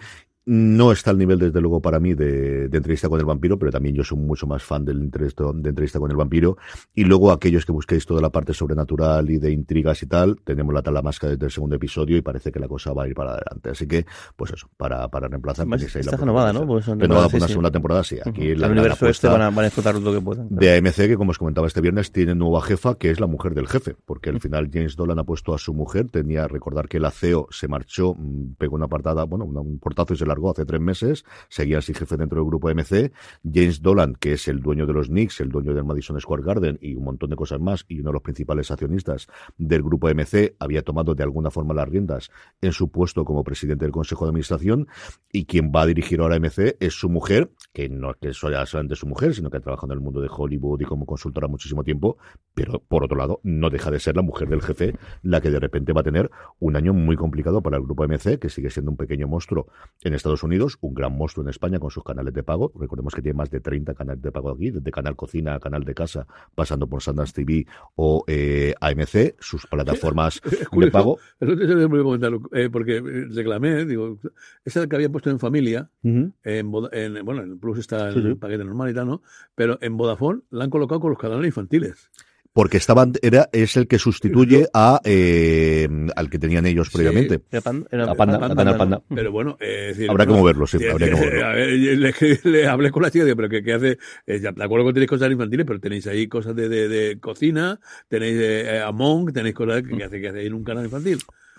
No 0.48 0.92
está 0.92 1.10
al 1.10 1.18
nivel, 1.18 1.40
desde 1.40 1.60
luego, 1.60 1.80
para 1.80 1.98
mí 1.98 2.14
de, 2.14 2.68
de 2.68 2.76
entrevista 2.76 3.08
con 3.08 3.18
el 3.18 3.26
vampiro, 3.26 3.58
pero 3.58 3.72
también 3.72 3.96
yo 3.96 4.04
soy 4.04 4.16
mucho 4.16 4.46
más 4.46 4.62
fan 4.62 4.84
del 4.84 5.00
entrevista, 5.02 5.42
de 5.52 5.70
entrevista 5.70 5.98
con 5.98 6.08
el 6.08 6.16
vampiro. 6.16 6.56
Y 6.94 7.02
luego 7.02 7.32
aquellos 7.32 7.66
que 7.66 7.72
busquéis 7.72 8.06
toda 8.06 8.20
la 8.20 8.30
parte 8.30 8.54
sobrenatural 8.54 9.28
y 9.28 9.38
de 9.38 9.50
intrigas 9.50 10.00
y 10.04 10.06
tal, 10.06 10.36
tenemos 10.44 10.72
la 10.72 10.82
talamasca 10.82 11.26
desde 11.28 11.46
el 11.46 11.50
segundo 11.50 11.74
episodio 11.74 12.16
y 12.16 12.22
parece 12.22 12.52
que 12.52 12.60
la 12.60 12.68
cosa 12.68 12.92
va 12.92 13.02
a 13.02 13.08
ir 13.08 13.14
para 13.14 13.32
adelante. 13.32 13.70
Así 13.70 13.88
que, 13.88 14.06
pues 14.36 14.52
eso, 14.52 14.68
para, 14.76 15.08
para 15.08 15.26
reemplazar. 15.26 15.66
Si 15.66 15.84
hay 15.86 15.92
la 15.94 16.00
está 16.12 16.16
renovada, 16.16 16.52
¿no? 16.52 16.80
son 16.80 17.00
Renovada 17.00 17.26
por 17.28 17.34
una 17.38 17.40
sí, 17.46 17.48
sí. 17.48 17.52
segunda 17.52 17.70
temporada, 17.72 18.04
sí. 18.04 18.18
Aquí 18.24 18.42
la, 18.46 18.52
el 18.52 18.60
la 18.60 18.68
universo 18.68 19.08
este 19.08 19.26
van 19.26 19.42
a, 19.42 19.50
van 19.50 19.64
a 19.64 19.66
explotar 19.66 19.96
lo 20.00 20.12
que 20.12 20.20
puedan 20.20 20.46
de 20.48 20.76
AMC, 20.76 20.94
que 20.94 21.16
como 21.16 21.32
os 21.32 21.38
comentaba 21.38 21.66
este 21.66 21.80
viernes, 21.80 22.12
tiene 22.12 22.36
nueva 22.36 22.62
jefa, 22.62 22.94
que 22.96 23.10
es 23.10 23.18
la 23.18 23.26
mujer 23.26 23.52
del 23.54 23.66
jefe, 23.66 23.96
porque 24.04 24.30
al 24.30 24.38
final 24.40 24.70
James 24.72 24.94
Dolan 24.94 25.18
ha 25.18 25.24
puesto 25.24 25.54
a 25.54 25.58
su 25.58 25.74
mujer, 25.74 26.08
tenía, 26.08 26.46
recordar 26.46 26.86
que 26.88 27.00
la 27.00 27.10
CEO 27.10 27.48
se 27.50 27.66
marchó, 27.66 28.14
mm, 28.14 28.54
pegó 28.58 28.76
una 28.76 28.86
partada, 28.86 29.24
bueno, 29.24 29.44
una- 29.44 29.60
un 29.60 29.80
portazo 29.80 30.14
y 30.14 30.16
se 30.16 30.26
hace 30.50 30.64
tres 30.64 30.80
meses, 30.80 31.24
seguía 31.48 31.78
así 31.78 31.94
jefe 31.94 32.16
dentro 32.16 32.38
del 32.40 32.46
grupo 32.46 32.68
AMC, 32.68 33.12
James 33.42 33.82
Dolan, 33.82 34.14
que 34.14 34.34
es 34.34 34.48
el 34.48 34.60
dueño 34.60 34.86
de 34.86 34.92
los 34.92 35.08
Knicks, 35.08 35.40
el 35.40 35.48
dueño 35.48 35.74
del 35.74 35.84
Madison 35.84 36.20
Square 36.20 36.42
Garden 36.42 36.78
y 36.80 36.94
un 36.94 37.04
montón 37.04 37.30
de 37.30 37.36
cosas 37.36 37.60
más, 37.60 37.84
y 37.88 38.00
uno 38.00 38.10
de 38.10 38.14
los 38.14 38.22
principales 38.22 38.70
accionistas 38.70 39.26
del 39.56 39.82
grupo 39.82 40.08
AMC, 40.08 40.54
había 40.58 40.82
tomado 40.82 41.14
de 41.14 41.22
alguna 41.22 41.50
forma 41.50 41.74
las 41.74 41.88
riendas 41.88 42.30
en 42.60 42.72
su 42.72 42.90
puesto 42.90 43.24
como 43.24 43.44
presidente 43.44 43.84
del 43.84 43.92
Consejo 43.92 44.24
de 44.24 44.30
Administración, 44.30 44.88
y 45.32 45.46
quien 45.46 45.72
va 45.74 45.82
a 45.82 45.86
dirigir 45.86 46.20
ahora 46.20 46.36
AMC 46.36 46.76
es 46.80 46.94
su 46.94 47.08
mujer, 47.08 47.50
que 47.72 47.88
no 47.88 48.10
es 48.10 48.16
que 48.16 48.32
sea 48.32 48.66
solamente 48.66 48.96
su 48.96 49.06
mujer, 49.06 49.34
sino 49.34 49.50
que 49.50 49.56
ha 49.56 49.60
trabajado 49.60 49.92
en 49.92 49.98
el 49.98 50.04
mundo 50.04 50.20
de 50.20 50.28
Hollywood 50.30 50.80
y 50.80 50.84
como 50.84 51.06
consultora 51.06 51.48
muchísimo 51.48 51.84
tiempo, 51.84 52.18
pero 52.54 52.80
por 52.80 53.04
otro 53.04 53.16
lado, 53.16 53.40
no 53.42 53.70
deja 53.70 53.90
de 53.90 54.00
ser 54.00 54.16
la 54.16 54.22
mujer 54.22 54.48
del 54.48 54.62
jefe 54.62 54.94
la 55.22 55.40
que 55.40 55.50
de 55.50 55.60
repente 55.60 55.92
va 55.92 56.00
a 56.00 56.04
tener 56.04 56.30
un 56.58 56.76
año 56.76 56.92
muy 56.92 57.16
complicado 57.16 57.62
para 57.62 57.76
el 57.76 57.82
grupo 57.82 58.06
MC, 58.06 58.38
que 58.38 58.48
sigue 58.48 58.70
siendo 58.70 58.90
un 58.90 58.96
pequeño 58.96 59.28
monstruo 59.28 59.68
en 60.02 60.14
Estados 60.14 60.25
Unidos, 60.42 60.76
un 60.80 60.94
gran 60.94 61.16
monstruo 61.16 61.44
en 61.44 61.50
España 61.50 61.78
con 61.78 61.90
sus 61.90 62.02
canales 62.04 62.32
de 62.34 62.42
pago. 62.42 62.72
Recordemos 62.78 63.14
que 63.14 63.22
tiene 63.22 63.36
más 63.38 63.50
de 63.50 63.60
30 63.60 63.94
canales 63.94 64.22
de 64.22 64.32
pago 64.32 64.50
aquí, 64.50 64.70
desde 64.70 64.90
Canal 64.90 65.16
Cocina 65.16 65.54
a 65.54 65.60
Canal 65.60 65.84
de 65.84 65.94
Casa, 65.94 66.26
pasando 66.54 66.86
por 66.88 67.02
Sundance 67.02 67.32
TV 67.32 67.66
o 67.94 68.24
eh, 68.26 68.74
AMC, 68.80 69.36
sus 69.40 69.66
plataformas 69.66 70.40
de 70.72 70.90
pago. 70.90 71.18
voy 71.40 72.18
a 72.22 72.58
eh, 72.58 72.68
porque 72.70 72.96
eh, 72.96 73.26
reclamé, 73.30 73.84
digo, 73.84 74.18
esa 74.64 74.82
es 74.82 74.88
que 74.88 74.96
había 74.96 75.08
puesto 75.10 75.30
en 75.30 75.38
familia, 75.38 75.90
en, 76.02 76.32
en- 76.44 77.24
bueno, 77.24 77.42
en 77.42 77.58
Plus 77.58 77.78
está 77.78 78.12
Sí, 78.12 78.18
el 78.18 78.24
sí. 78.32 78.34
paquete 78.34 78.64
normal 78.64 78.90
y 78.90 78.94
tal, 78.94 79.06
¿no? 79.06 79.22
Pero 79.54 79.78
en 79.80 79.96
Vodafone 79.96 80.40
la 80.50 80.64
han 80.64 80.70
colocado 80.70 81.00
con 81.00 81.10
los 81.10 81.18
canales 81.18 81.46
infantiles. 81.46 82.10
Porque 82.56 82.78
estaban, 82.78 83.12
era, 83.20 83.50
es 83.52 83.76
el 83.76 83.86
que 83.86 83.98
sustituye 83.98 84.66
a, 84.72 84.98
eh, 85.04 85.86
al 86.16 86.30
que 86.30 86.38
tenían 86.38 86.64
ellos 86.64 86.88
Sí. 86.88 86.96
previamente. 86.96 87.42
Era 87.52 87.60
Pan- 87.60 87.86
era 87.90 88.06
La 88.06 88.14
panda, 88.14 88.38
panda, 88.40 88.64
¿no? 88.64 88.78
panda. 88.78 89.02
Pero 89.14 89.30
bueno, 89.30 89.58
eh, 89.60 89.88
decir, 89.88 90.08
Habrá 90.10 90.24
que 90.24 90.30
bueno, 90.30 90.40
moverlo, 90.42 90.66
sí, 90.66 90.78
eh, 90.80 90.90
habría 90.90 91.08
que 91.10 91.12
eh, 91.16 91.18
moverlo. 91.18 91.44
a 91.44 91.52
ver, 91.52 91.68
le, 91.68 91.96
le- 91.96 92.14
le 92.44 92.66
hablé 92.66 92.90
con 92.90 93.02
la 93.02 93.10
chica, 93.10 93.26
pero 93.36 93.50
¿qué, 93.50 93.62
qué 93.62 93.74
hace? 93.74 93.98
Eh, 94.26 94.38
de 94.38 94.48
acuerdo 94.64 94.86
que 94.86 94.94
tenéis 94.94 95.10
cosas 95.10 95.30
infantiles, 95.30 95.66
pero 95.66 95.80
tenéis 95.80 96.06
ahí 96.06 96.28
cosas 96.28 96.56
de, 96.56 96.70
de, 96.70 96.88
de 96.88 97.20
cocina, 97.20 97.78
tenéis 98.08 98.38
eh, 98.40 98.80
Among, 98.80 99.34
tenéis 99.34 99.54
cosas 99.54 99.82
que, 99.82 99.94
que 99.94 100.04
hace 100.04 100.18
que 100.18 100.28
hace 100.28 100.46
en 100.46 100.54
un 100.54 100.64
canal 100.64 100.86
infantil. 100.86 101.18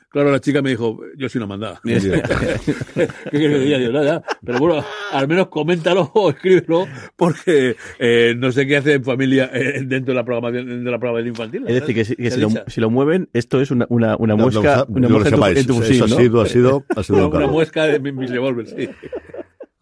Claro, 0.10 0.32
la 0.32 0.40
chica 0.40 0.62
me 0.62 0.70
dijo, 0.70 1.00
yo 1.18 1.28
soy 1.28 1.40
una 1.40 1.48
mandada. 1.48 1.82
¿Qué 1.84 2.00
quieres 2.00 3.12
que 3.30 3.60
diga? 3.60 3.78
Digo, 3.78 3.92
nada, 3.92 4.24
pero 4.44 4.58
bueno, 4.60 4.84
al 5.12 5.28
menos 5.28 5.48
coméntalo 5.50 6.10
o 6.14 6.30
escríbelo, 6.30 6.88
porque 7.16 7.76
eh, 8.00 8.34
no 8.38 8.52
sé 8.52 8.66
qué 8.66 8.78
hace 8.78 8.94
en 8.94 9.04
familia 9.04 9.50
eh, 9.54 9.82
dentro 9.86 10.14
de 10.14 10.16
la 10.16 10.24
programación 10.24 10.84
de 10.84 10.92
la 10.92 10.98
programación 10.98 11.28
infantil. 11.28 11.64
Es 11.68 11.74
decir, 11.82 11.94
que, 11.96 12.06
si, 12.06 12.16
que 12.16 12.24
¿Qué 12.24 12.32
si, 12.32 12.40
lo, 12.40 12.50
si 12.68 12.82
lo 12.82 12.90
mueven, 12.90 13.30
esto 13.34 13.60
es 13.62 13.70
una, 13.70 13.86
una, 13.90 14.16
una 14.18 14.36
muesca, 14.36 14.86
no, 14.88 14.96
una 14.96 15.08
no 15.10 15.20
lo 15.20 15.20
muesca 15.20 15.36
en 15.50 15.54
tu- 15.54 15.60
en 15.60 15.68
tu 15.68 15.74
Eso 15.74 15.82
fusil, 15.82 16.04
ha 16.04 16.08
¿no? 16.08 16.16
sido, 16.18 16.42
ha 16.42 16.46
sido, 16.48 16.86
ha 16.96 17.04
sido 17.04 17.18
Una, 17.18 17.26
un 17.28 17.32
una 17.34 17.40
cargo. 17.40 17.54
muesca 17.54 17.84
de 17.86 18.00
mis, 18.00 18.30
revólveres, 18.32 18.74
sí. 18.78 18.90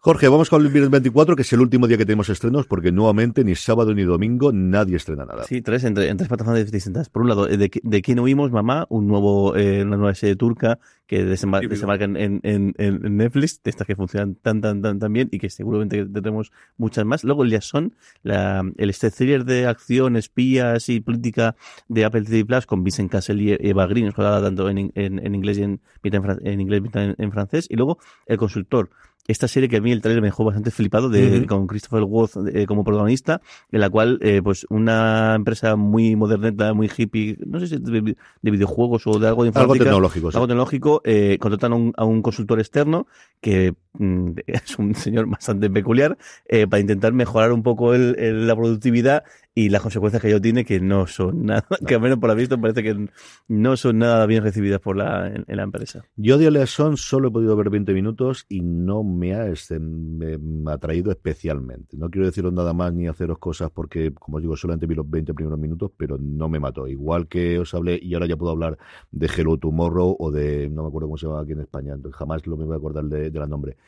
Jorge, 0.06 0.28
vamos 0.28 0.50
con 0.50 0.62
el 0.64 0.68
viernes 0.68 0.92
24, 0.92 1.34
que 1.34 1.42
es 1.42 1.52
el 1.52 1.58
último 1.60 1.88
día 1.88 1.98
que 1.98 2.06
tenemos 2.06 2.28
estrenos, 2.28 2.68
porque 2.68 2.92
nuevamente 2.92 3.42
ni 3.42 3.56
sábado 3.56 3.92
ni 3.92 4.04
domingo 4.04 4.52
nadie 4.52 4.94
estrena 4.94 5.24
nada. 5.24 5.42
Sí, 5.42 5.62
tres 5.62 5.82
en, 5.82 5.96
tre- 5.96 6.06
en 6.08 6.16
tres 6.16 6.28
plataformas 6.28 6.70
distintas. 6.70 7.08
Por 7.08 7.22
un 7.22 7.28
lado, 7.28 7.48
eh, 7.48 7.56
de, 7.56 7.68
de 7.82 8.02
quién 8.02 8.20
huimos, 8.20 8.52
mamá, 8.52 8.86
un 8.88 9.08
nuevo, 9.08 9.56
eh, 9.56 9.82
una 9.82 9.96
nueva 9.96 10.14
serie 10.14 10.36
turca 10.36 10.78
que 11.08 11.24
desemba- 11.26 11.58
Típico. 11.58 11.74
desembarca 11.74 12.04
en, 12.04 12.16
en, 12.16 12.40
en, 12.44 13.16
Netflix, 13.16 13.60
de 13.64 13.70
estas 13.70 13.84
que 13.84 13.96
funcionan 13.96 14.36
tan, 14.36 14.60
tan, 14.60 14.80
tan, 14.80 15.00
tan 15.00 15.12
bien 15.12 15.28
y 15.32 15.40
que 15.40 15.50
seguramente 15.50 15.96
tendremos 16.06 16.52
muchas 16.76 17.04
más. 17.04 17.24
Luego, 17.24 17.42
el 17.42 17.48
Liaison, 17.50 17.92
la, 18.22 18.62
el 18.76 18.90
este 18.90 19.10
thriller 19.10 19.44
de 19.44 19.66
acción, 19.66 20.14
espías 20.16 20.88
y 20.88 21.00
política 21.00 21.56
de 21.88 22.04
Apple 22.04 22.22
TV 22.22 22.44
Plus 22.44 22.64
con 22.66 22.84
Vincent 22.84 23.10
Cassel 23.10 23.42
y 23.42 23.56
Eva 23.58 23.88
Green, 23.88 24.12
jugada 24.12 24.40
tanto 24.40 24.70
en, 24.70 24.92
en, 24.94 25.18
en 25.18 25.34
inglés 25.34 25.58
y 25.58 25.64
en, 25.64 25.80
en, 26.04 26.22
fran- 26.22 26.38
en 26.44 26.60
inglés, 26.60 26.82
en, 26.94 27.16
en 27.18 27.32
francés. 27.32 27.66
Y 27.68 27.74
luego, 27.74 27.98
El 28.26 28.36
Consultor. 28.38 28.90
Esta 29.28 29.48
serie 29.48 29.68
que 29.68 29.76
a 29.78 29.80
mí 29.80 29.90
el 29.92 30.00
trailer 30.00 30.22
me 30.22 30.28
dejó 30.28 30.44
bastante 30.44 30.70
flipado 30.70 31.08
de, 31.08 31.46
con 31.46 31.66
Christopher 31.66 32.04
Waltz 32.04 32.36
eh, 32.54 32.66
como 32.66 32.84
protagonista, 32.84 33.40
en 33.72 33.80
la 33.80 33.90
cual 33.90 34.18
eh, 34.22 34.40
pues 34.42 34.66
una 34.70 35.34
empresa 35.34 35.74
muy 35.76 36.14
moderneta, 36.16 36.72
muy 36.74 36.88
hippie, 36.96 37.36
no 37.46 37.58
sé 37.58 37.66
si 37.66 37.78
de, 37.78 38.16
de 38.42 38.50
videojuegos 38.50 39.06
o 39.06 39.18
de 39.18 39.26
algo 39.28 39.44
de 39.44 39.50
Algo 39.54 39.74
tecnológico, 39.84 40.30
sí. 40.30 40.36
algo 40.36 40.46
tecnológico, 40.46 41.00
eh, 41.04 41.38
contratan 41.40 41.72
a 41.72 41.76
un, 41.76 41.92
a 41.96 42.04
un 42.04 42.22
consultor 42.22 42.60
externo 42.60 43.06
que 43.40 43.74
mm, 43.94 44.30
es 44.46 44.78
un 44.78 44.94
señor 44.94 45.26
bastante 45.26 45.70
peculiar 45.70 46.16
eh, 46.48 46.66
para 46.66 46.80
intentar 46.80 47.12
mejorar 47.12 47.52
un 47.52 47.62
poco 47.62 47.94
el- 47.94 48.16
el- 48.18 48.46
la 48.46 48.54
productividad 48.54 49.24
y 49.58 49.70
las 49.70 49.80
consecuencias 49.80 50.20
que 50.20 50.28
ello 50.28 50.40
tiene 50.40 50.66
que 50.66 50.80
no 50.80 51.06
son 51.06 51.42
nada, 51.46 51.66
que 51.86 51.94
al 51.94 52.00
menos 52.02 52.18
por 52.18 52.28
la 52.28 52.34
visto 52.34 52.60
parece 52.60 52.82
que 52.82 53.08
no 53.48 53.76
son 53.78 53.98
nada 53.98 54.26
bien 54.26 54.42
recibidas 54.42 54.80
por 54.80 54.98
la, 54.98 55.28
en, 55.28 55.44
la 55.48 55.62
empresa. 55.62 56.04
Yo 56.14 56.36
de 56.36 56.48
Oleason 56.48 56.98
solo 56.98 57.28
he 57.28 57.30
podido 57.30 57.56
ver 57.56 57.70
20 57.70 57.94
minutos 57.94 58.44
y 58.50 58.60
no 58.60 59.02
me 59.02 59.34
ha, 59.34 59.46
me 59.78 60.70
ha 60.70 60.74
atraído 60.74 61.10
especialmente. 61.10 61.96
No 61.96 62.10
quiero 62.10 62.26
deciros 62.26 62.52
nada 62.52 62.74
más 62.74 62.92
ni 62.92 63.08
haceros 63.08 63.38
cosas 63.38 63.70
porque, 63.70 64.12
como 64.12 64.36
os 64.36 64.42
digo, 64.42 64.58
solamente 64.58 64.86
vi 64.86 64.94
los 64.94 65.08
20 65.08 65.32
primeros 65.32 65.58
minutos, 65.58 65.90
pero 65.96 66.18
no 66.18 66.50
me 66.50 66.60
mató. 66.60 66.86
Igual 66.86 67.26
que 67.26 67.58
os 67.58 67.72
hablé, 67.72 67.98
y 68.00 68.12
ahora 68.12 68.26
ya 68.26 68.36
puedo 68.36 68.52
hablar 68.52 68.76
de 69.10 69.26
Hello 69.26 69.56
Tomorrow 69.56 70.16
o 70.18 70.30
de, 70.30 70.68
no 70.68 70.82
me 70.82 70.88
acuerdo 70.88 71.08
cómo 71.08 71.16
se 71.16 71.26
llama 71.28 71.40
aquí 71.40 71.52
en 71.52 71.60
España, 71.60 71.94
entonces 71.94 72.18
jamás 72.18 72.46
lo 72.46 72.58
me 72.58 72.66
voy 72.66 72.74
a 72.74 72.76
acordar 72.76 73.04
de, 73.04 73.30
de 73.30 73.40
la 73.40 73.46
nombre. 73.46 73.78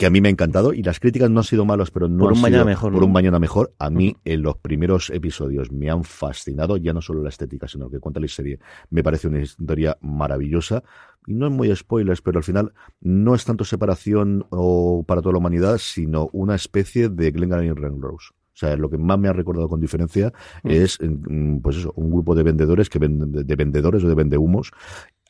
Que 0.00 0.06
a 0.06 0.10
mí 0.10 0.22
me 0.22 0.28
ha 0.28 0.30
encantado 0.30 0.72
y 0.72 0.82
las 0.82 0.98
críticas 0.98 1.28
no 1.28 1.40
han 1.40 1.44
sido 1.44 1.66
malas, 1.66 1.90
pero 1.90 2.08
no 2.08 2.20
Por 2.20 2.28
han 2.32 2.36
un 2.36 2.40
mañana 2.40 2.62
sido 2.62 2.70
mejor, 2.70 2.92
por 2.92 3.02
¿no? 3.02 3.06
un 3.08 3.12
mañana 3.12 3.38
mejor. 3.38 3.74
A 3.78 3.90
mí, 3.90 4.16
en 4.24 4.40
los 4.40 4.56
primeros 4.56 5.10
episodios 5.10 5.70
me 5.72 5.90
han 5.90 6.04
fascinado, 6.04 6.78
ya 6.78 6.94
no 6.94 7.02
solo 7.02 7.22
la 7.22 7.28
estética, 7.28 7.68
sino 7.68 7.84
lo 7.84 7.90
que 7.90 8.00
cuenta 8.00 8.18
la 8.18 8.26
serie. 8.26 8.58
Me 8.88 9.02
parece 9.02 9.28
una 9.28 9.42
historia 9.42 9.98
maravillosa 10.00 10.82
y 11.26 11.34
no 11.34 11.48
es 11.48 11.52
muy 11.52 11.76
spoilers, 11.76 12.22
pero 12.22 12.38
al 12.38 12.44
final 12.44 12.72
no 13.02 13.34
es 13.34 13.44
tanto 13.44 13.62
separación 13.62 14.46
o 14.48 15.04
para 15.06 15.20
toda 15.20 15.34
la 15.34 15.38
humanidad, 15.40 15.76
sino 15.76 16.30
una 16.32 16.54
especie 16.54 17.10
de 17.10 17.30
Glengarry 17.30 17.66
y 17.66 17.72
Renrose. 17.72 18.30
O 18.32 18.56
sea, 18.56 18.78
lo 18.78 18.88
que 18.88 18.96
más 18.96 19.18
me 19.18 19.28
ha 19.28 19.34
recordado 19.34 19.68
con 19.68 19.80
diferencia 19.80 20.32
es, 20.64 20.98
mm, 20.98 21.58
pues 21.58 21.76
eso, 21.76 21.92
un 21.96 22.10
grupo 22.10 22.34
de 22.34 22.42
vendedores 22.42 22.88
que 22.88 22.98
venden, 22.98 23.32
de 23.32 23.56
vendedores 23.56 24.02
o 24.02 24.08
de 24.08 24.14
vendehumos. 24.14 24.72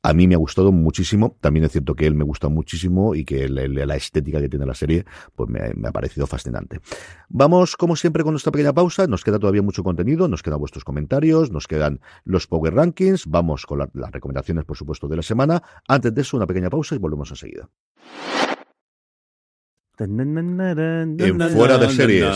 A 0.02 0.14
mí 0.14 0.26
me 0.26 0.34
ha 0.34 0.38
gustado 0.38 0.72
muchísimo. 0.72 1.36
También 1.42 1.64
es 1.66 1.72
cierto 1.72 1.94
que 1.94 2.06
él 2.06 2.14
me 2.14 2.24
gusta 2.24 2.48
muchísimo 2.48 3.14
y 3.14 3.24
que 3.24 3.48
la 3.50 3.96
estética 3.96 4.40
que 4.40 4.48
tiene 4.48 4.64
la 4.64 4.74
serie, 4.74 5.04
pues 5.36 5.50
me, 5.50 5.60
ha- 5.88 5.92
parecido 5.92 6.26
fascinante. 6.26 6.80
Vamos, 7.28 7.76
como 7.76 7.96
siempre, 7.96 8.22
con 8.24 8.32
nuestra 8.32 8.50
pequeña 8.50 8.72
pausa. 8.72 9.06
Nos 9.06 9.22
queda 9.24 9.38
todavía 9.38 9.60
mucho 9.60 9.82
contenido, 9.84 10.26
nos 10.26 10.42
quedan 10.42 10.58
vuestros 10.58 10.84
comentarios, 10.84 11.50
nos 11.50 11.66
quedan 11.66 12.00
los 12.24 12.46
Power 12.46 12.74
Rankings. 12.74 13.26
Vamos 13.26 13.66
con 13.66 13.78
la- 13.80 13.90
las 13.92 14.10
recomendaciones, 14.10 14.64
por 14.64 14.76
supuesto, 14.78 15.06
de 15.06 15.16
la 15.16 15.22
semana. 15.22 15.62
Antes 15.86 16.14
de 16.14 16.22
eso, 16.22 16.36
una 16.38 16.46
pequeña 16.46 16.70
pausa 16.70 16.94
y 16.94 16.98
volvemos 16.98 17.30
enseguida. 17.30 17.68
En 20.04 21.40
fuera 21.50 21.78
de 21.78 21.88
series. 21.90 22.34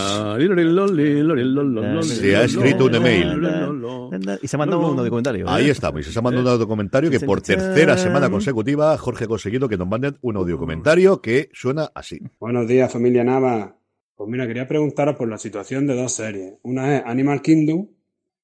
Se 2.03 2.35
ha 2.35 2.43
escrito 2.43 2.85
un 2.85 2.95
email. 2.95 3.41
Y 4.41 4.47
se 4.47 4.55
ha 4.55 4.59
mandado 4.59 5.09
comentario. 5.09 5.45
¿eh? 5.45 5.49
Ahí 5.49 5.69
estamos. 5.69 6.07
Y 6.07 6.11
se 6.11 6.19
ha 6.19 6.21
mandado 6.21 6.59
un 6.59 6.67
comentario 6.67 7.09
que 7.09 7.19
por 7.19 7.41
tercera 7.41 7.97
semana 7.97 8.29
consecutiva 8.29 8.97
Jorge 8.97 9.25
ha 9.25 9.27
conseguido 9.27 9.67
que 9.67 9.77
nos 9.77 9.87
manden 9.87 10.17
un 10.21 10.37
audio 10.37 10.57
comentario 10.57 11.21
que 11.21 11.49
suena 11.53 11.89
así. 11.93 12.19
Buenos 12.39 12.67
días, 12.67 12.91
familia 12.91 13.23
Nava. 13.23 13.77
Pues 14.15 14.29
mira, 14.29 14.47
quería 14.47 14.67
preguntaros 14.67 15.15
por 15.15 15.27
la 15.27 15.37
situación 15.37 15.87
de 15.87 15.95
dos 15.95 16.13
series. 16.13 16.53
Una 16.63 16.97
es 16.97 17.03
Animal 17.05 17.41
Kingdom, 17.41 17.87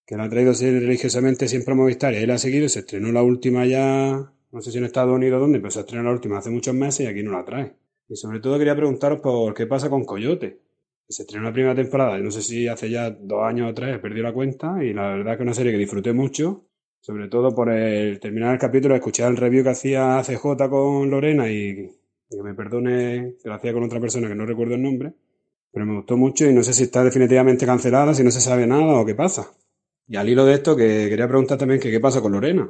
que 0.06 0.18
la 0.18 0.26
ha 0.26 0.30
traído 0.30 0.52
religiosamente 0.54 1.48
siempre 1.48 1.74
a 1.74 1.76
Movistar 1.76 2.14
y 2.14 2.18
ahí 2.18 2.26
la 2.26 2.34
ha 2.34 2.40
seguido. 2.40 2.68
Se 2.68 2.80
estrenó 2.80 3.12
la 3.12 3.24
última 3.24 3.66
ya, 3.66 4.34
no 4.52 4.62
sé 4.62 4.72
si 4.72 4.80
en 4.80 4.84
Estados 4.84 5.16
Unidos 5.16 5.38
o 5.38 5.42
dónde, 5.42 5.60
pero 5.60 5.72
se 5.72 5.80
estrenó 5.80 6.04
la 6.04 6.12
última 6.12 6.40
hace 6.40 6.50
muchos 6.50 6.76
meses 6.76 7.06
y 7.06 7.10
aquí 7.10 7.24
no 7.24 7.32
la 7.32 7.46
trae. 7.46 7.74
Y 8.12 8.18
sobre 8.18 8.42
todo 8.42 8.58
quería 8.60 8.76
preguntaros 8.76 9.22
por 9.22 9.54
qué 9.54 9.66
pasa 9.68 9.90
con 9.90 10.04
Coyote. 10.04 10.60
Que 11.08 11.14
se 11.14 11.22
estrenó 11.24 11.46
la 11.46 11.54
primera 11.54 11.74
temporada, 11.74 12.18
no 12.18 12.30
sé 12.30 12.42
si 12.42 12.68
hace 12.68 12.90
ya 12.90 13.10
dos 13.10 13.42
años 13.42 13.72
o 13.72 13.74
tres, 13.74 14.00
perdido 14.00 14.24
la 14.24 14.34
cuenta 14.34 14.84
y 14.84 14.94
la 14.94 15.16
verdad 15.16 15.38
que 15.38 15.44
es 15.44 15.48
una 15.48 15.54
serie 15.54 15.72
que 15.72 15.78
disfruté 15.78 16.12
mucho. 16.12 16.66
Sobre 17.00 17.30
todo 17.30 17.56
por 17.56 17.72
el 17.72 18.20
terminar 18.20 18.54
el 18.54 18.60
capítulo, 18.60 18.96
escuchar 18.96 19.32
el 19.32 19.38
review 19.38 19.64
que 19.64 19.70
hacía 19.70 20.22
CJ 20.24 20.70
con 20.70 21.10
Lorena 21.10 21.50
y, 21.50 21.90
y 22.30 22.36
que 22.36 22.44
me 22.44 22.54
perdone 22.54 23.36
que 23.42 23.48
lo 23.48 23.56
hacía 23.56 23.72
con 23.72 23.84
otra 23.84 24.02
persona 24.02 24.28
que 24.28 24.36
no 24.36 24.46
recuerdo 24.46 24.76
el 24.76 24.82
nombre. 24.82 25.14
Pero 25.72 25.86
me 25.86 25.96
gustó 25.96 26.18
mucho 26.18 26.46
y 26.46 26.54
no 26.54 26.64
sé 26.64 26.74
si 26.74 26.84
está 26.84 27.06
definitivamente 27.06 27.66
cancelada, 27.66 28.14
si 28.14 28.26
no 28.26 28.32
se 28.32 28.42
sabe 28.42 28.68
nada 28.68 29.00
o 29.00 29.06
qué 29.06 29.16
pasa. 29.16 29.54
Y 30.10 30.18
al 30.18 30.28
hilo 30.28 30.44
de 30.44 30.56
esto, 30.56 30.76
que 30.76 31.08
quería 31.08 31.30
preguntar 31.30 31.58
también 31.58 31.80
que 31.80 31.90
qué 31.90 32.02
pasa 32.02 32.20
con 32.20 32.34
Lorena. 32.34 32.70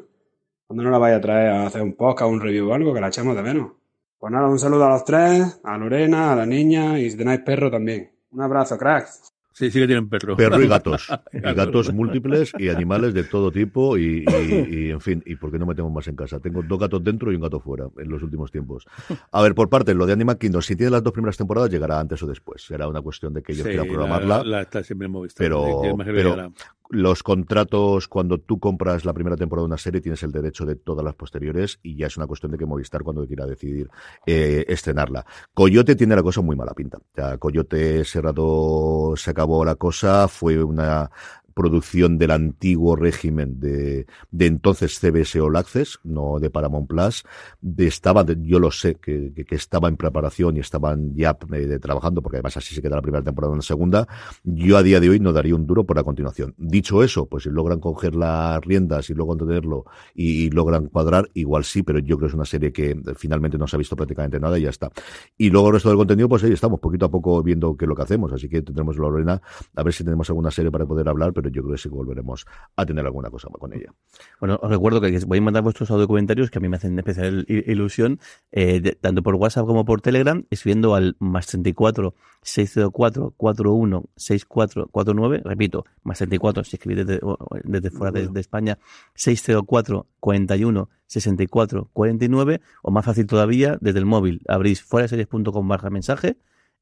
¿Cuándo 0.67 0.83
no 0.83 0.91
la 0.91 0.99
vaya 0.99 1.15
a 1.15 1.21
traer 1.21 1.49
a 1.49 1.65
hacer 1.65 1.81
un 1.81 1.93
podcast, 1.93 2.31
un 2.31 2.39
review 2.39 2.69
o 2.69 2.73
algo, 2.75 2.93
que 2.93 3.01
la 3.01 3.07
echamos 3.07 3.35
de 3.35 3.41
menos? 3.41 3.80
Pues 4.21 4.31
nada, 4.31 4.47
un 4.47 4.59
saludo 4.59 4.85
a 4.85 4.89
los 4.91 5.03
tres, 5.03 5.59
a 5.63 5.77
Lorena, 5.79 6.31
a 6.31 6.35
la 6.35 6.45
niña 6.45 6.99
y 6.99 7.09
si 7.09 7.17
tenéis 7.17 7.39
perro 7.41 7.71
también. 7.71 8.11
Un 8.31 8.41
abrazo, 8.43 8.77
cracks. 8.77 9.33
Sí, 9.53 9.69
sí 9.69 9.79
que 9.79 9.87
tienen 9.87 10.07
perro. 10.07 10.37
Perro 10.37 10.61
y 10.61 10.67
gatos. 10.67 11.09
Y 11.33 11.39
gatos 11.39 11.91
múltiples 11.93 12.51
y 12.57 12.69
animales 12.69 13.13
de 13.15 13.23
todo 13.23 13.51
tipo 13.51 13.97
y, 13.97 14.23
y- 14.25 14.27
y, 14.87 14.89
en 14.91 15.01
fin, 15.01 15.21
¿y 15.25 15.35
por 15.35 15.51
qué 15.51 15.57
no 15.59 15.65
metemos 15.65 15.91
más 15.91 16.07
en 16.07 16.15
casa? 16.15 16.39
Tengo 16.39 16.61
dos 16.63 16.79
gatos 16.79 17.03
dentro 17.03 17.31
y 17.31 17.35
un 17.35 17.41
gato 17.41 17.59
fuera 17.59 17.87
en 17.97 18.09
los 18.09 18.21
últimos 18.23 18.51
tiempos. 18.51 18.85
A 19.31 19.41
ver, 19.41 19.55
por 19.55 19.69
parte, 19.69 19.93
lo 19.95 20.05
de 20.05 20.13
Animal 20.13 20.37
Kingdom, 20.37 20.61
si 20.61 20.75
tiene 20.75 20.91
las 20.91 21.03
dos 21.03 21.11
primeras 21.13 21.35
temporadas, 21.35 21.69
llegará 21.71 21.99
antes 21.99 22.21
o 22.23 22.27
después. 22.27 22.61
Será 22.63 22.87
una 22.87 23.01
cuestión 23.01 23.33
de 23.33 23.41
que 23.41 23.51
ellos 23.53 23.63
Sí, 23.63 23.69
quieran 23.71 23.87
programarla. 23.87 24.37
La, 24.37 24.43
la 24.43 24.61
está 24.61 24.83
siempre 24.83 25.07
en 25.07 25.11
Movistar. 25.13 25.43
Pero- 25.43 25.81
pero-. 25.97 26.53
Los 26.93 27.23
contratos, 27.23 28.09
cuando 28.09 28.37
tú 28.37 28.59
compras 28.59 29.05
la 29.05 29.13
primera 29.13 29.37
temporada 29.37 29.63
de 29.63 29.67
una 29.67 29.77
serie, 29.77 30.01
tienes 30.01 30.23
el 30.23 30.33
derecho 30.33 30.65
de 30.65 30.75
todas 30.75 31.05
las 31.05 31.15
posteriores 31.15 31.79
y 31.81 31.95
ya 31.95 32.07
es 32.07 32.17
una 32.17 32.27
cuestión 32.27 32.51
de 32.51 32.57
que 32.57 32.65
Movistar 32.65 33.01
cuando 33.01 33.25
quiera 33.25 33.45
decidir 33.45 33.89
eh, 34.25 34.65
estrenarla. 34.67 35.25
Coyote 35.53 35.95
tiene 35.95 36.17
la 36.17 36.21
cosa 36.21 36.41
muy 36.41 36.57
mala 36.57 36.73
pinta. 36.73 36.97
O 36.97 37.15
sea, 37.15 37.37
Coyote 37.37 38.03
rato 38.15 39.13
se 39.15 39.31
acabó 39.31 39.63
la 39.63 39.75
cosa, 39.75 40.27
fue 40.27 40.61
una 40.61 41.09
producción 41.53 42.17
del 42.17 42.31
antiguo 42.31 42.95
régimen 42.95 43.59
de, 43.59 44.05
de 44.31 44.45
entonces 44.45 44.99
CBS 44.99 45.39
All 45.39 45.55
Access, 45.55 45.99
no 46.03 46.39
de 46.39 46.49
Paramount 46.49 46.87
Plus, 46.87 47.23
de, 47.61 47.87
estaba, 47.87 48.25
yo 48.25 48.59
lo 48.59 48.71
sé, 48.71 48.95
que, 48.95 49.33
que, 49.33 49.55
estaba 49.55 49.87
en 49.89 49.97
preparación 49.97 50.57
y 50.57 50.59
estaban 50.59 51.15
ya 51.15 51.37
eh, 51.53 51.67
de- 51.67 51.79
trabajando, 51.79 52.21
porque 52.21 52.37
además 52.37 52.57
así 52.57 52.73
se 52.73 52.81
queda 52.81 52.95
la 52.95 53.01
primera 53.01 53.23
temporada 53.23 53.53
en 53.53 53.59
la 53.59 53.63
segunda, 53.63 54.07
yo 54.43 54.77
a 54.77 54.83
día 54.83 54.99
de 54.99 55.09
hoy 55.09 55.19
no 55.19 55.33
daría 55.33 55.55
un 55.55 55.65
duro 55.67 55.83
por 55.83 55.95
la 55.95 56.03
continuación. 56.03 56.53
Dicho 56.57 57.03
eso, 57.03 57.25
pues 57.25 57.43
si 57.43 57.49
logran 57.49 57.79
coger 57.79 58.15
las 58.15 58.61
riendas 58.61 59.09
y 59.09 59.13
luego 59.13 59.35
tenerlo 59.37 59.85
y, 60.15 60.49
logran 60.51 60.87
cuadrar, 60.87 61.29
igual 61.33 61.63
sí, 61.63 61.83
pero 61.83 61.99
yo 61.99 62.17
creo 62.17 62.27
que 62.27 62.31
es 62.31 62.35
una 62.35 62.45
serie 62.45 62.71
que 62.71 62.91
eh, 62.91 62.95
finalmente 63.15 63.57
no 63.57 63.67
se 63.67 63.75
ha 63.75 63.79
visto 63.79 63.95
prácticamente 63.95 64.39
nada 64.39 64.57
y 64.57 64.63
ya 64.63 64.69
está. 64.69 64.91
Y 65.37 65.49
luego 65.49 65.67
el 65.67 65.73
resto 65.75 65.89
del 65.89 65.97
contenido, 65.97 66.27
pues 66.29 66.43
ahí 66.43 66.51
estamos, 66.51 66.79
poquito 66.79 67.05
a 67.05 67.11
poco 67.11 67.41
viendo 67.43 67.75
qué 67.75 67.85
es 67.85 67.89
lo 67.89 67.95
que 67.95 68.03
hacemos, 68.03 68.31
así 68.33 68.49
que 68.49 68.61
tendremos 68.61 68.97
Lorena, 68.97 69.41
a 69.75 69.83
ver 69.83 69.93
si 69.93 70.03
tenemos 70.03 70.29
alguna 70.29 70.51
serie 70.51 70.71
para 70.71 70.85
poder 70.85 71.07
hablar, 71.09 71.33
pero 71.33 71.40
pero 71.41 71.53
yo 71.53 71.61
creo 71.63 71.73
que 71.73 71.81
sí 71.81 71.89
que 71.89 71.95
volveremos 71.95 72.45
a 72.75 72.85
tener 72.85 73.05
alguna 73.05 73.29
cosa 73.29 73.47
con 73.49 73.73
ella. 73.73 73.93
Bueno, 74.39 74.59
os 74.61 74.69
recuerdo 74.69 75.01
que 75.01 75.17
voy 75.25 75.39
a 75.39 75.41
mandar 75.41 75.63
vuestros 75.63 75.89
audio 75.91 76.07
comentarios 76.07 76.49
que 76.49 76.59
a 76.59 76.61
mí 76.61 76.69
me 76.69 76.77
hacen 76.77 76.97
especial 76.97 77.45
ilusión, 77.47 78.19
eh, 78.51 78.95
tanto 79.01 79.23
por 79.23 79.35
WhatsApp 79.35 79.65
como 79.65 79.85
por 79.85 80.01
Telegram, 80.01 80.43
escribiendo 80.49 80.95
al 80.95 81.15
más 81.19 81.47
34 81.47 82.13
604 82.41 83.33
41 83.37 84.03
6449, 84.15 85.41
repito, 85.43 85.85
más 86.03 86.17
34 86.17 86.63
si 86.63 86.75
escribís 86.75 87.05
desde, 87.05 87.21
desde 87.63 87.89
fuera 87.91 88.11
de, 88.11 88.27
de 88.27 88.39
España, 88.39 88.77
604 89.15 90.07
41 90.19 90.89
64 91.07 91.89
49 91.91 92.61
o 92.83 92.91
más 92.91 93.05
fácil 93.05 93.25
todavía, 93.25 93.77
desde 93.81 93.99
el 93.99 94.05
móvil 94.05 94.41
abrís 94.47 94.81
fuera 94.81 95.07
series.com 95.07 95.67
barra 95.67 95.89
mensaje 95.89 96.37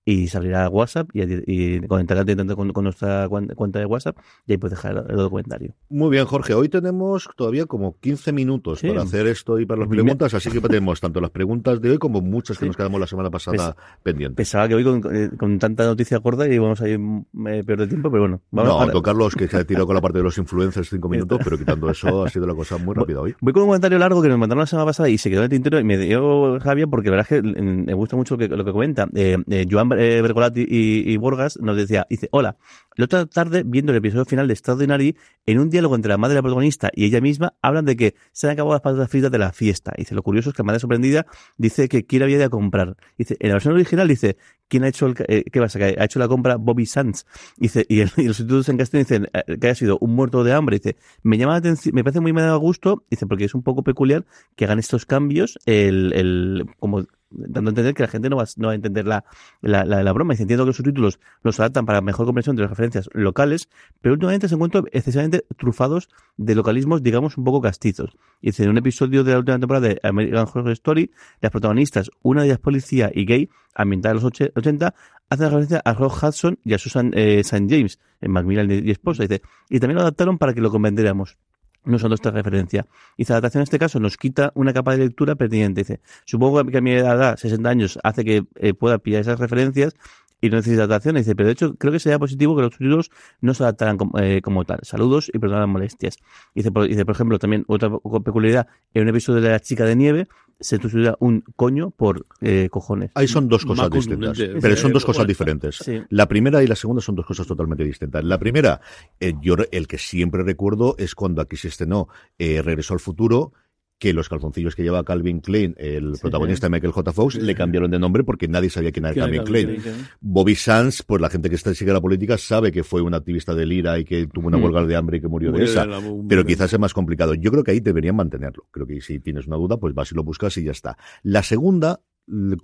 y 0.06 0.28
se 0.28 0.38
abrirá 0.38 0.70
WhatsApp 0.70 1.10
y, 1.14 1.22
y 1.46 1.82
conectarte 1.88 2.36
con, 2.56 2.74
con, 2.74 2.84
nuestra 2.84 3.28
cuenta 3.30 3.80
de 3.80 3.86
WhatsApp 3.86 4.18
y 4.48 4.54
ahí 4.54 4.58
puedes 4.58 4.78
dejar 4.78 5.06
el, 5.10 5.20
el 5.20 5.30
comentario. 5.30 5.76
Muy 5.90 6.10
bien, 6.10 6.26
Jorge. 6.26 6.54
Hoy 6.54 6.70
tenemos 6.70 7.30
todavía 7.36 7.66
como 7.66 7.98
15 8.00 8.32
minutos 8.32 8.80
sí. 8.80 8.88
para 8.88 9.04
hacer 9.04 9.28
esto 9.28 9.60
y 9.60 9.66
para 9.66 9.82
las 9.82 9.90
preguntas, 9.90 10.34
así 10.34 10.50
que 10.50 10.62
tenemos 10.62 11.00
tanto 11.02 11.22
las 11.22 11.32
preguntas 11.32 11.82
de 11.82 11.92
hoy 11.92 11.98
como 11.98 12.22
muchas 12.22 12.58
que 12.58 12.66
sí. 12.66 12.68
nos 12.68 12.78
quedamos 12.78 13.00
la 13.00 13.08
semana 13.08 13.30
pasada 13.30 13.76
Pes 13.76 13.86
pendientes. 14.04 14.36
Pensaba 14.36 14.68
que 14.68 14.76
hoy 14.76 14.84
con, 14.84 15.16
eh, 15.16 15.30
con, 15.38 15.60
tanta 15.60 15.86
noticia 15.86 16.18
gorda 16.18 16.48
íbamos 16.48 16.82
a 16.82 16.90
ir 16.90 17.00
eh, 17.48 17.64
peor 17.66 17.80
de 17.80 17.88
tiempo, 17.88 18.10
pero 18.10 18.24
bueno. 18.24 18.42
Vamos 18.52 18.88
no, 18.92 19.00
a... 19.00 19.04
Carlos 19.04 19.36
que 19.36 19.48
se 19.48 19.58
ha 19.58 19.64
tirado 19.64 19.86
con 19.86 19.96
la 19.96 20.02
parte 20.02 20.20
de 20.20 20.24
los 20.24 20.38
influencers 20.38 20.90
cinco 20.90 21.10
minutos, 21.10 21.40
pero 21.44 21.58
quitando 21.58 21.90
eso 21.90 22.24
ha 22.24 22.30
sido 22.30 22.48
la 22.48 22.56
cosa 22.56 22.78
muy 22.78 22.96
rápida 22.96 23.22
hoy. 23.22 23.36
Voy 23.42 23.54
con 23.54 23.64
un 23.64 23.70
comentario 23.70 23.98
largo 23.98 24.22
que 24.22 24.30
nos 24.30 24.38
mandaron 24.38 24.62
la 24.62 24.68
semana 24.68 24.86
pasada 24.86 25.10
y 25.10 25.18
se 25.18 25.30
quedó 25.30 25.42
en 25.42 25.46
el 25.46 25.50
tintero 25.50 25.80
y 25.80 25.84
me 25.84 25.98
dio 25.98 26.60
Javier 26.60 26.88
porque 26.90 27.10
la 27.10 27.18
verdad 27.18 27.34
es 27.34 27.42
que 27.42 27.60
me 27.62 27.94
gusta 27.94 28.16
mucho 28.16 28.36
lo 28.36 28.38
que, 28.38 28.48
lo 28.48 28.66
que 28.66 28.72
comenta. 28.72 29.08
Eh, 29.14 29.38
eh, 29.50 29.68
Joan 29.70 29.89
eh, 29.98 30.22
Bergolati 30.22 30.66
y, 30.68 31.18
Borgas 31.18 31.60
nos 31.60 31.76
decía, 31.76 32.06
dice, 32.10 32.28
hola, 32.32 32.58
la 32.96 33.06
otra 33.06 33.26
tarde, 33.26 33.64
viendo 33.66 33.92
el 33.92 33.98
episodio 33.98 34.26
final 34.26 34.48
de 34.48 34.54
Extraordinary, 34.54 35.16
en 35.46 35.60
un 35.60 35.70
diálogo 35.70 35.96
entre 35.96 36.10
la 36.10 36.18
madre 36.18 36.34
de 36.34 36.40
la 36.40 36.42
protagonista 36.42 36.92
y 36.94 37.06
ella 37.06 37.22
misma, 37.22 37.54
hablan 37.62 37.86
de 37.86 37.96
que 37.96 38.16
se 38.32 38.48
han 38.48 38.54
acabado 38.54 38.74
las 38.74 38.82
patatas 38.82 39.10
fritas 39.10 39.32
de 39.32 39.38
la 39.38 39.54
fiesta. 39.54 39.94
Dice, 39.98 40.16
lo 40.16 40.24
curioso 40.24 40.50
es 40.50 40.56
que 40.56 40.64
la 40.64 40.66
madre 40.66 40.80
sorprendida 40.80 41.26
dice 41.58 41.88
que 41.88 42.06
quiere 42.06 42.26
había 42.26 42.38
de 42.38 42.50
comprar. 42.50 42.98
Dice, 43.18 43.38
en 43.40 43.50
la 43.50 43.56
versión 43.56 43.74
original 43.74 44.08
dice, 44.08 44.38
¿quién 44.68 44.84
ha 44.84 44.90
hecho 44.90 45.08
el, 45.08 45.16
eh, 45.28 45.44
qué 45.52 45.60
pasa? 45.62 45.80
Que 45.80 45.96
ha 45.98 46.04
hecho 46.04 46.20
la 46.20 46.28
compra 46.28 46.58
Bobby 46.58 46.86
Sands. 46.86 47.26
Dice, 47.58 47.86
y, 47.88 48.02
el, 48.02 48.12
y 48.18 48.24
los 48.24 48.38
subtítulos 48.38 48.70
en 48.70 48.78
castellano 48.78 49.06
dicen 49.08 49.28
eh, 49.34 49.58
que 49.58 49.70
ha 49.70 49.76
sido 49.76 49.98
un 50.00 50.16
muerto 50.16 50.44
de 50.44 50.54
hambre. 50.54 50.78
Dice, 50.78 50.98
me 51.24 51.38
llama 51.38 51.54
la 51.54 51.60
atención, 51.60 51.96
me 51.96 52.04
parece 52.04 52.20
muy 52.20 52.34
me 52.34 52.42
da 52.42 52.56
gusto, 52.56 53.06
dice, 53.10 53.26
porque 53.28 53.46
es 53.46 53.56
un 53.56 53.64
poco 53.64 53.84
peculiar 53.84 54.26
que 54.56 54.66
hagan 54.66 54.80
estos 54.80 55.06
cambios, 55.06 55.58
el, 55.66 56.12
el, 56.14 56.66
como 56.80 57.06
dando 57.32 57.70
a 57.70 57.72
entender 57.72 57.94
que 57.94 58.04
la 58.04 58.10
gente 58.10 58.30
no 58.30 58.38
va, 58.38 58.46
no 58.58 58.70
a 58.70 58.76
entender 58.76 59.06
la, 59.06 59.24
la, 59.62 59.86
la, 59.86 60.14
broma. 60.14 60.34
Y 60.34 60.42
entiendo 60.42 60.64
que 60.64 60.68
los 60.68 60.78
subtítulos 60.78 61.20
los 61.44 61.60
adaptan 61.60 61.86
para 61.86 62.02
mejor 62.02 62.26
comprensión 62.26 62.56
de 62.56 62.64
las 62.64 62.72
referencias 62.72 63.10
locales, 63.14 63.70
pero 64.02 64.14
últimamente 64.14 64.48
se 64.48 64.56
encuentran 64.56 64.86
excesivamente 64.92 65.46
trufados 65.58 66.10
de 66.38 66.56
localismos, 66.56 67.04
digamos, 67.04 67.38
un 67.38 67.44
poco 67.44 67.62
castizos. 67.62 68.18
Y 68.42 68.50
en 68.62 68.70
un 68.70 68.78
episodio 68.78 69.24
de 69.24 69.34
la 69.34 69.40
última 69.40 69.60
temporada 69.60 69.88
de 69.88 70.00
American 70.04 70.48
Horror 70.54 70.72
Story, 70.72 71.12
las 71.42 71.52
protagonistas, 71.52 72.10
una 72.22 72.42
de 72.42 72.48
ellas 72.48 72.60
policía 72.60 73.12
y 73.14 73.26
gay, 73.26 73.50
ambientada 73.76 74.16
en 74.16 74.24
los 74.24 74.26
80, 74.56 74.94
hacen 75.30 75.46
referencia 75.46 75.82
a 75.86 75.94
Rock 75.94 76.24
Hudson 76.24 76.60
y 76.64 76.74
a 76.74 76.78
Susan 76.78 77.12
eh, 77.14 77.40
St. 77.40 77.68
James, 77.70 78.00
en 78.22 78.32
Macmillan 78.32 78.70
y 78.72 78.92
esposa. 78.92 79.24
Dice, 79.24 79.42
y 79.70 79.80
también 79.80 79.96
lo 79.96 80.02
adaptaron 80.02 80.38
para 80.38 80.54
que 80.54 80.62
lo 80.62 80.72
comprendiéramos 80.72 81.38
no 81.86 81.96
usando 81.96 82.16
esta 82.16 82.32
referencia. 82.32 82.86
Y 83.18 83.24
adaptación 83.24 83.62
en 83.62 83.64
este 83.64 83.80
caso 83.80 84.00
nos 84.00 84.18
quita 84.18 84.52
una 84.56 84.74
capa 84.74 84.94
de 84.94 85.00
lectura 85.00 85.36
pertinente. 85.36 85.82
Dice, 85.82 86.02
supongo 86.26 86.64
que 86.66 86.78
a 86.78 86.82
mi 86.82 86.92
edad, 86.92 87.38
60 87.38 87.70
años, 87.70 88.00
hace 88.04 88.24
que 88.24 88.46
eh, 88.56 88.74
pueda 88.74 88.98
pillar 88.98 89.22
esas 89.22 89.40
referencias 89.40 89.96
y 90.42 90.50
no 90.50 90.58
necesita 90.58 90.84
adaptación. 90.84 91.16
Dice, 91.16 91.36
pero 91.36 91.48
de 91.48 91.54
hecho 91.54 91.76
creo 91.76 91.92
que 91.92 92.00
sería 92.00 92.20
positivo 92.20 92.56
que 92.56 92.62
los 92.62 92.74
subtítulos 92.74 93.12
no 93.42 93.54
se 93.54 93.64
adaptaran 93.64 93.98
como, 93.98 94.20
eh, 94.20 94.42
como 94.42 94.66
tal. 94.66 94.80
Saludos 94.84 95.30
y 95.34 95.40
perdón 95.40 95.60
las 95.60 95.70
molestias. 95.70 96.18
Dice 96.56 96.72
por, 96.72 96.88
dice, 96.88 97.06
por 97.06 97.16
ejemplo, 97.16 97.40
también 97.40 97.66
otra 97.68 97.90
peculiaridad, 98.24 98.68
en 98.94 99.04
un 99.04 99.10
episodio 99.10 99.42
de 99.42 99.50
La 99.50 99.60
chica 99.60 99.86
de 99.86 99.96
nieve, 99.96 100.28
se 100.60 100.76
sustituirá 100.76 101.16
un 101.20 101.44
coño 101.56 101.92
por 101.92 102.26
eh, 102.42 102.68
cojones. 102.70 103.12
Ahí 103.16 103.28
son 103.28 103.48
dos 103.48 103.66
cosas 103.66 103.90
distintas, 103.90 104.38
pero 104.62 104.76
son 104.76 104.92
dos 104.92 105.06
cosas 105.06 105.26
diferentes. 105.26 105.78
Sí. 105.78 106.02
La 106.10 106.28
primera 106.28 106.62
y 106.62 106.68
la 106.68 106.76
segunda 106.76 107.02
son 107.02 107.16
dos 107.16 107.26
cosas 107.26 107.48
totalmente 107.48 107.84
distintas. 107.84 108.24
La 108.24 108.38
primera, 108.38 108.82
eh, 109.20 109.34
yo 109.42 109.56
el 109.72 109.88
que 109.88 109.98
siempre 109.98 110.44
recuerdo 110.44 110.96
es 110.98 111.16
cuando 111.16 111.42
aquí 111.42 111.56
se 111.56 111.70
estrenó 111.70 112.10
eh, 112.38 112.62
Regreso 112.62 112.94
al 112.94 113.00
Futuro, 113.00 113.54
que 114.00 114.14
los 114.14 114.30
calzoncillos 114.30 114.76
que 114.76 114.84
lleva 114.84 115.04
Calvin 115.04 115.42
Klein, 115.42 115.76
el 115.78 116.16
sí, 116.16 116.22
protagonista 116.22 116.68
de 116.68 116.72
Michael 116.72 116.94
J. 116.94 117.12
Fox, 117.12 117.34
sí. 117.34 117.42
le 117.42 117.54
cambiaron 117.54 117.92
de 117.92 118.00
nombre 118.00 118.24
porque 118.24 118.48
nadie 118.48 118.70
sabía 118.70 118.92
quién 118.92 119.06
era 119.06 119.14
Calvin 119.14 119.44
Klein. 119.44 119.78
Bobby 120.22 120.56
Sands, 120.56 121.04
pues 121.04 121.22
la 121.22 121.30
gente 121.30 121.50
que 121.50 121.56
está 121.56 121.74
sigue 121.76 121.92
la 121.92 122.00
política 122.00 122.38
sabe 122.38 122.72
que 122.72 122.84
fue 122.84 123.02
un 123.02 123.14
activista 123.14 123.54
del 123.54 123.74
IRA 123.74 124.00
y 124.00 124.06
que 124.06 124.26
tuvo 124.28 124.48
una 124.48 124.58
huelga 124.58 124.86
de 124.86 124.96
hambre 124.96 125.18
y 125.18 125.22
que 125.22 125.28
murió, 125.28 125.52
murió 125.52 125.66
de 125.66 125.72
esa, 125.72 125.86
la, 125.86 126.02
pero 126.28 126.46
quizás 126.46 126.72
es 126.72 126.80
más 126.80 126.94
complicado. 126.94 127.34
Yo 127.34 127.52
creo 127.52 127.64
que 127.64 127.72
ahí 127.72 127.82
deberían 127.82 128.16
mantenerlo. 128.16 128.66
Creo 128.72 128.88
que 128.88 129.02
si 129.02 129.20
tienes 129.20 129.48
una 129.48 129.58
duda, 129.58 129.78
pues 129.78 129.94
vas 129.94 130.12
y 130.14 130.16
lo 130.16 130.24
buscas 130.24 130.56
y 130.58 130.64
ya 130.64 130.72
está. 130.72 130.98
La 131.22 131.44
segunda, 131.44 132.00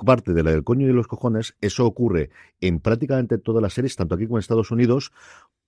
parte 0.06 0.34
de 0.34 0.44
la 0.44 0.52
del 0.52 0.64
coño 0.64 0.86
y 0.86 0.88
de 0.88 0.94
los 0.94 1.08
cojones, 1.08 1.56
eso 1.60 1.86
ocurre 1.86 2.30
en 2.62 2.80
prácticamente 2.80 3.38
todas 3.38 3.62
las 3.62 3.74
series, 3.74 3.96
tanto 3.96 4.16
aquí 4.16 4.26
como 4.26 4.38
en 4.38 4.42
Estados 4.42 4.72
Unidos, 4.72 5.12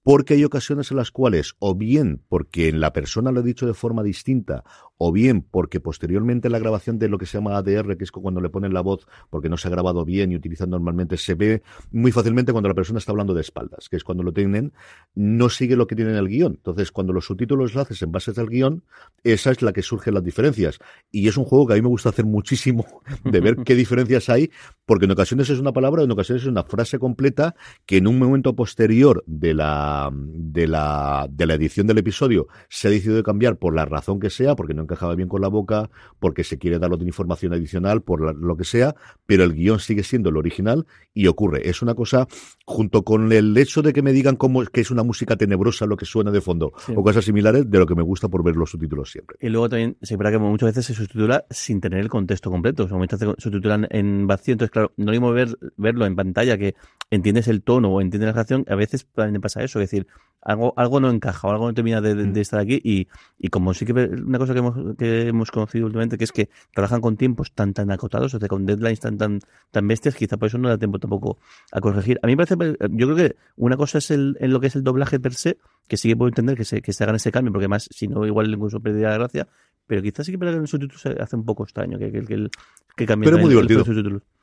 porque 0.07 0.35
hay 0.35 0.45
ocasiones 0.45 0.89
en 0.89 0.95
las 0.95 1.11
cuales, 1.11 1.55
o 1.59 1.75
bien 1.75 2.21
porque 2.29 2.71
la 2.71 2.93
persona 2.93 3.33
lo 3.33 3.41
ha 3.41 3.43
dicho 3.43 3.67
de 3.67 3.73
forma 3.73 4.03
distinta, 4.03 4.63
o 4.97 5.11
bien 5.11 5.41
porque 5.41 5.81
posteriormente 5.81 6.49
la 6.49 6.59
grabación 6.59 6.97
de 6.97 7.09
lo 7.09 7.17
que 7.17 7.25
se 7.25 7.37
llama 7.37 7.57
ADR, 7.57 7.97
que 7.97 8.05
es 8.05 8.11
cuando 8.11 8.39
le 8.39 8.49
ponen 8.49 8.73
la 8.73 8.79
voz 8.79 9.05
porque 9.29 9.49
no 9.49 9.57
se 9.57 9.67
ha 9.67 9.71
grabado 9.71 10.05
bien 10.05 10.31
y 10.31 10.37
utilizan 10.37 10.69
normalmente, 10.69 11.17
se 11.17 11.35
ve 11.35 11.61
muy 11.91 12.13
fácilmente 12.13 12.53
cuando 12.53 12.69
la 12.69 12.73
persona 12.73 12.99
está 12.99 13.11
hablando 13.11 13.33
de 13.33 13.41
espaldas, 13.41 13.89
que 13.89 13.97
es 13.97 14.05
cuando 14.05 14.23
lo 14.23 14.31
tienen, 14.31 14.71
no 15.13 15.49
sigue 15.49 15.75
lo 15.75 15.87
que 15.87 15.95
tiene 15.97 16.11
en 16.11 16.17
el 16.17 16.29
guion. 16.29 16.53
Entonces, 16.53 16.89
cuando 16.93 17.11
los 17.11 17.25
subtítulos 17.25 17.75
lo 17.75 17.81
haces 17.81 18.01
en 18.01 18.13
base 18.13 18.31
al 18.37 18.47
guion, 18.47 18.85
esa 19.25 19.51
es 19.51 19.61
la 19.61 19.73
que 19.73 19.81
surgen 19.81 20.13
las 20.13 20.23
diferencias. 20.23 20.79
Y 21.11 21.27
es 21.27 21.35
un 21.35 21.43
juego 21.43 21.67
que 21.67 21.73
a 21.73 21.75
mí 21.75 21.81
me 21.81 21.89
gusta 21.89 22.09
hacer 22.09 22.25
muchísimo, 22.25 22.85
de 23.25 23.41
ver 23.41 23.57
qué 23.57 23.75
diferencias 23.75 24.29
hay, 24.29 24.51
porque 24.85 25.03
en 25.03 25.11
ocasiones 25.11 25.49
es 25.49 25.59
una 25.59 25.73
palabra, 25.73 26.03
en 26.03 26.11
ocasiones 26.11 26.43
es 26.43 26.49
una 26.49 26.63
frase 26.63 26.97
completa 26.97 27.55
que 27.85 27.97
en 27.97 28.07
un 28.07 28.17
momento 28.17 28.55
posterior 28.55 29.21
de 29.27 29.53
la, 29.53 29.96
de 30.11 30.67
la, 30.67 31.27
de 31.29 31.45
la 31.45 31.53
edición 31.53 31.87
del 31.87 31.97
episodio 31.97 32.47
se 32.69 32.87
ha 32.87 32.91
decidido 32.91 33.21
cambiar 33.23 33.57
por 33.57 33.75
la 33.75 33.85
razón 33.85 34.19
que 34.19 34.29
sea, 34.29 34.55
porque 34.55 34.73
no 34.73 34.83
encajaba 34.83 35.15
bien 35.15 35.27
con 35.27 35.41
la 35.41 35.47
boca, 35.47 35.89
porque 36.19 36.43
se 36.43 36.57
quiere 36.57 36.79
dar 36.79 36.91
otra 36.91 37.05
información 37.05 37.53
adicional, 37.53 38.01
por 38.01 38.25
la, 38.25 38.33
lo 38.33 38.57
que 38.57 38.63
sea, 38.63 38.95
pero 39.25 39.43
el 39.43 39.53
guion 39.53 39.79
sigue 39.79 40.03
siendo 40.03 40.29
el 40.29 40.37
original 40.37 40.85
y 41.13 41.27
ocurre. 41.27 41.69
Es 41.69 41.81
una 41.81 41.95
cosa, 41.95 42.27
junto 42.65 43.03
con 43.03 43.31
el 43.31 43.57
hecho 43.57 43.81
de 43.81 43.93
que 43.93 44.01
me 44.01 44.13
digan 44.13 44.35
cómo, 44.35 44.63
que 44.65 44.81
es 44.81 44.91
una 44.91 45.03
música 45.03 45.35
tenebrosa 45.35 45.85
lo 45.85 45.97
que 45.97 46.05
suena 46.05 46.31
de 46.31 46.41
fondo, 46.41 46.73
sí. 46.85 46.93
o 46.95 47.03
cosas 47.03 47.25
similares, 47.25 47.69
de 47.69 47.79
lo 47.79 47.85
que 47.85 47.95
me 47.95 48.03
gusta 48.03 48.27
por 48.29 48.43
ver 48.43 48.55
los 48.55 48.71
subtítulos 48.71 49.11
siempre. 49.11 49.37
Y 49.41 49.49
luego 49.49 49.69
también 49.69 49.97
se 50.01 50.13
espera 50.13 50.31
que 50.31 50.37
muchas 50.37 50.69
veces 50.69 50.85
se 50.85 50.93
subtitula 50.93 51.45
sin 51.49 51.81
tener 51.81 51.99
el 51.99 52.09
contexto 52.09 52.51
completo. 52.51 52.85
O 52.85 52.87
sea, 52.87 52.97
muchas 52.97 53.19
veces 53.19 53.35
se 53.37 53.43
subtitulan 53.43 53.87
en 53.89 54.27
vacío, 54.27 54.53
entonces 54.53 54.71
claro, 54.71 54.91
no 54.97 55.11
mismo 55.11 55.31
ver, 55.31 55.57
verlo 55.77 56.05
en 56.05 56.15
pantalla 56.15 56.57
que 56.57 56.75
entiendes 57.09 57.47
el 57.47 57.61
tono 57.63 57.89
o 57.89 58.01
entiendes 58.01 58.27
la 58.27 58.33
canción, 58.33 58.65
a 58.67 58.75
veces 58.75 59.07
también 59.13 59.41
pasa 59.41 59.63
eso, 59.63 59.79
es 59.79 59.86
decir, 59.87 60.07
algo, 60.47 60.73
algo 60.77 60.99
no 60.99 61.09
encaja 61.09 61.47
o 61.47 61.51
algo 61.51 61.67
no 61.67 61.73
termina 61.73 61.99
de, 61.99 62.15
de, 62.15 62.25
de 62.25 62.41
estar 62.41 62.59
aquí 62.59 62.79
y, 62.83 63.07
y, 63.37 63.49
como 63.49 63.73
sí 63.73 63.85
que 63.85 63.91
una 63.91 64.37
cosa 64.37 64.53
que 64.53 64.59
hemos, 64.59 64.95
que 64.97 65.27
hemos 65.27 65.51
conocido 65.51 65.87
últimamente 65.87 66.17
que 66.17 66.23
es 66.23 66.31
que 66.31 66.49
trabajan 66.73 67.01
con 67.01 67.17
tiempos 67.17 67.51
tan 67.51 67.73
tan 67.73 67.91
acotados, 67.91 68.33
o 68.33 68.39
sea, 68.39 68.47
con 68.47 68.65
deadlines 68.65 68.99
tan 68.99 69.17
tan 69.17 69.39
tan 69.71 69.87
bestias, 69.87 70.15
quizá 70.15 70.37
por 70.37 70.47
eso 70.47 70.57
no 70.57 70.69
da 70.69 70.77
tiempo 70.77 70.99
tampoco 70.99 71.37
a 71.71 71.81
corregir. 71.81 72.19
A 72.23 72.27
mí 72.27 72.35
me 72.35 72.45
parece, 72.45 72.77
yo 72.91 73.07
creo 73.07 73.15
que 73.15 73.35
una 73.57 73.75
cosa 73.75 73.97
es 73.97 74.09
el, 74.11 74.37
en 74.39 74.53
lo 74.53 74.59
que 74.59 74.67
es 74.67 74.75
el 74.75 74.83
doblaje 74.83 75.19
per 75.19 75.33
se, 75.33 75.57
que 75.87 75.97
sí 75.97 76.07
que 76.07 76.15
puedo 76.15 76.29
entender 76.29 76.55
que 76.55 76.65
se, 76.65 76.81
que 76.81 76.93
se 76.93 77.03
hagan 77.03 77.17
ese 77.17 77.31
cambio, 77.31 77.51
porque 77.51 77.65
además, 77.65 77.89
si 77.91 78.07
no, 78.07 78.25
igual 78.25 78.49
incluso 78.49 78.79
perdería 78.79 79.09
la 79.09 79.17
gracia, 79.17 79.47
pero 79.85 80.01
quizás 80.01 80.25
sí 80.25 80.31
que 80.33 80.37
para 80.37 80.51
el 80.51 80.67
subtítulo 80.67 80.99
se 80.99 81.09
hace 81.09 81.35
un 81.35 81.45
poco 81.45 81.63
extraño 81.63 81.97
que, 81.97 82.11
que, 82.11 82.23
que, 82.23 82.49
que 82.95 83.05
cambie 83.05 83.27
Pero 83.29 83.37
es 83.37 83.43
muy 83.43 83.49
divertido. 83.49 83.83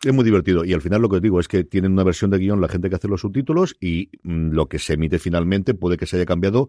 Es 0.04 0.12
muy 0.12 0.24
divertido. 0.24 0.64
Y 0.64 0.74
al 0.74 0.82
final 0.82 1.00
lo 1.00 1.08
que 1.08 1.16
os 1.16 1.22
digo 1.22 1.40
es 1.40 1.48
que 1.48 1.64
tienen 1.64 1.92
una 1.92 2.04
versión 2.04 2.30
de 2.30 2.38
guion 2.38 2.60
la 2.60 2.68
gente 2.68 2.90
que 2.90 2.96
hace 2.96 3.08
los 3.08 3.22
subtítulos 3.22 3.76
y 3.80 4.10
mmm, 4.22 4.50
lo 4.50 4.66
que 4.66 4.78
se 4.78 4.94
emite 4.94 5.18
finalmente 5.18 5.74
puede 5.74 5.96
que 5.96 6.06
se 6.06 6.16
haya 6.16 6.26
cambiado 6.26 6.68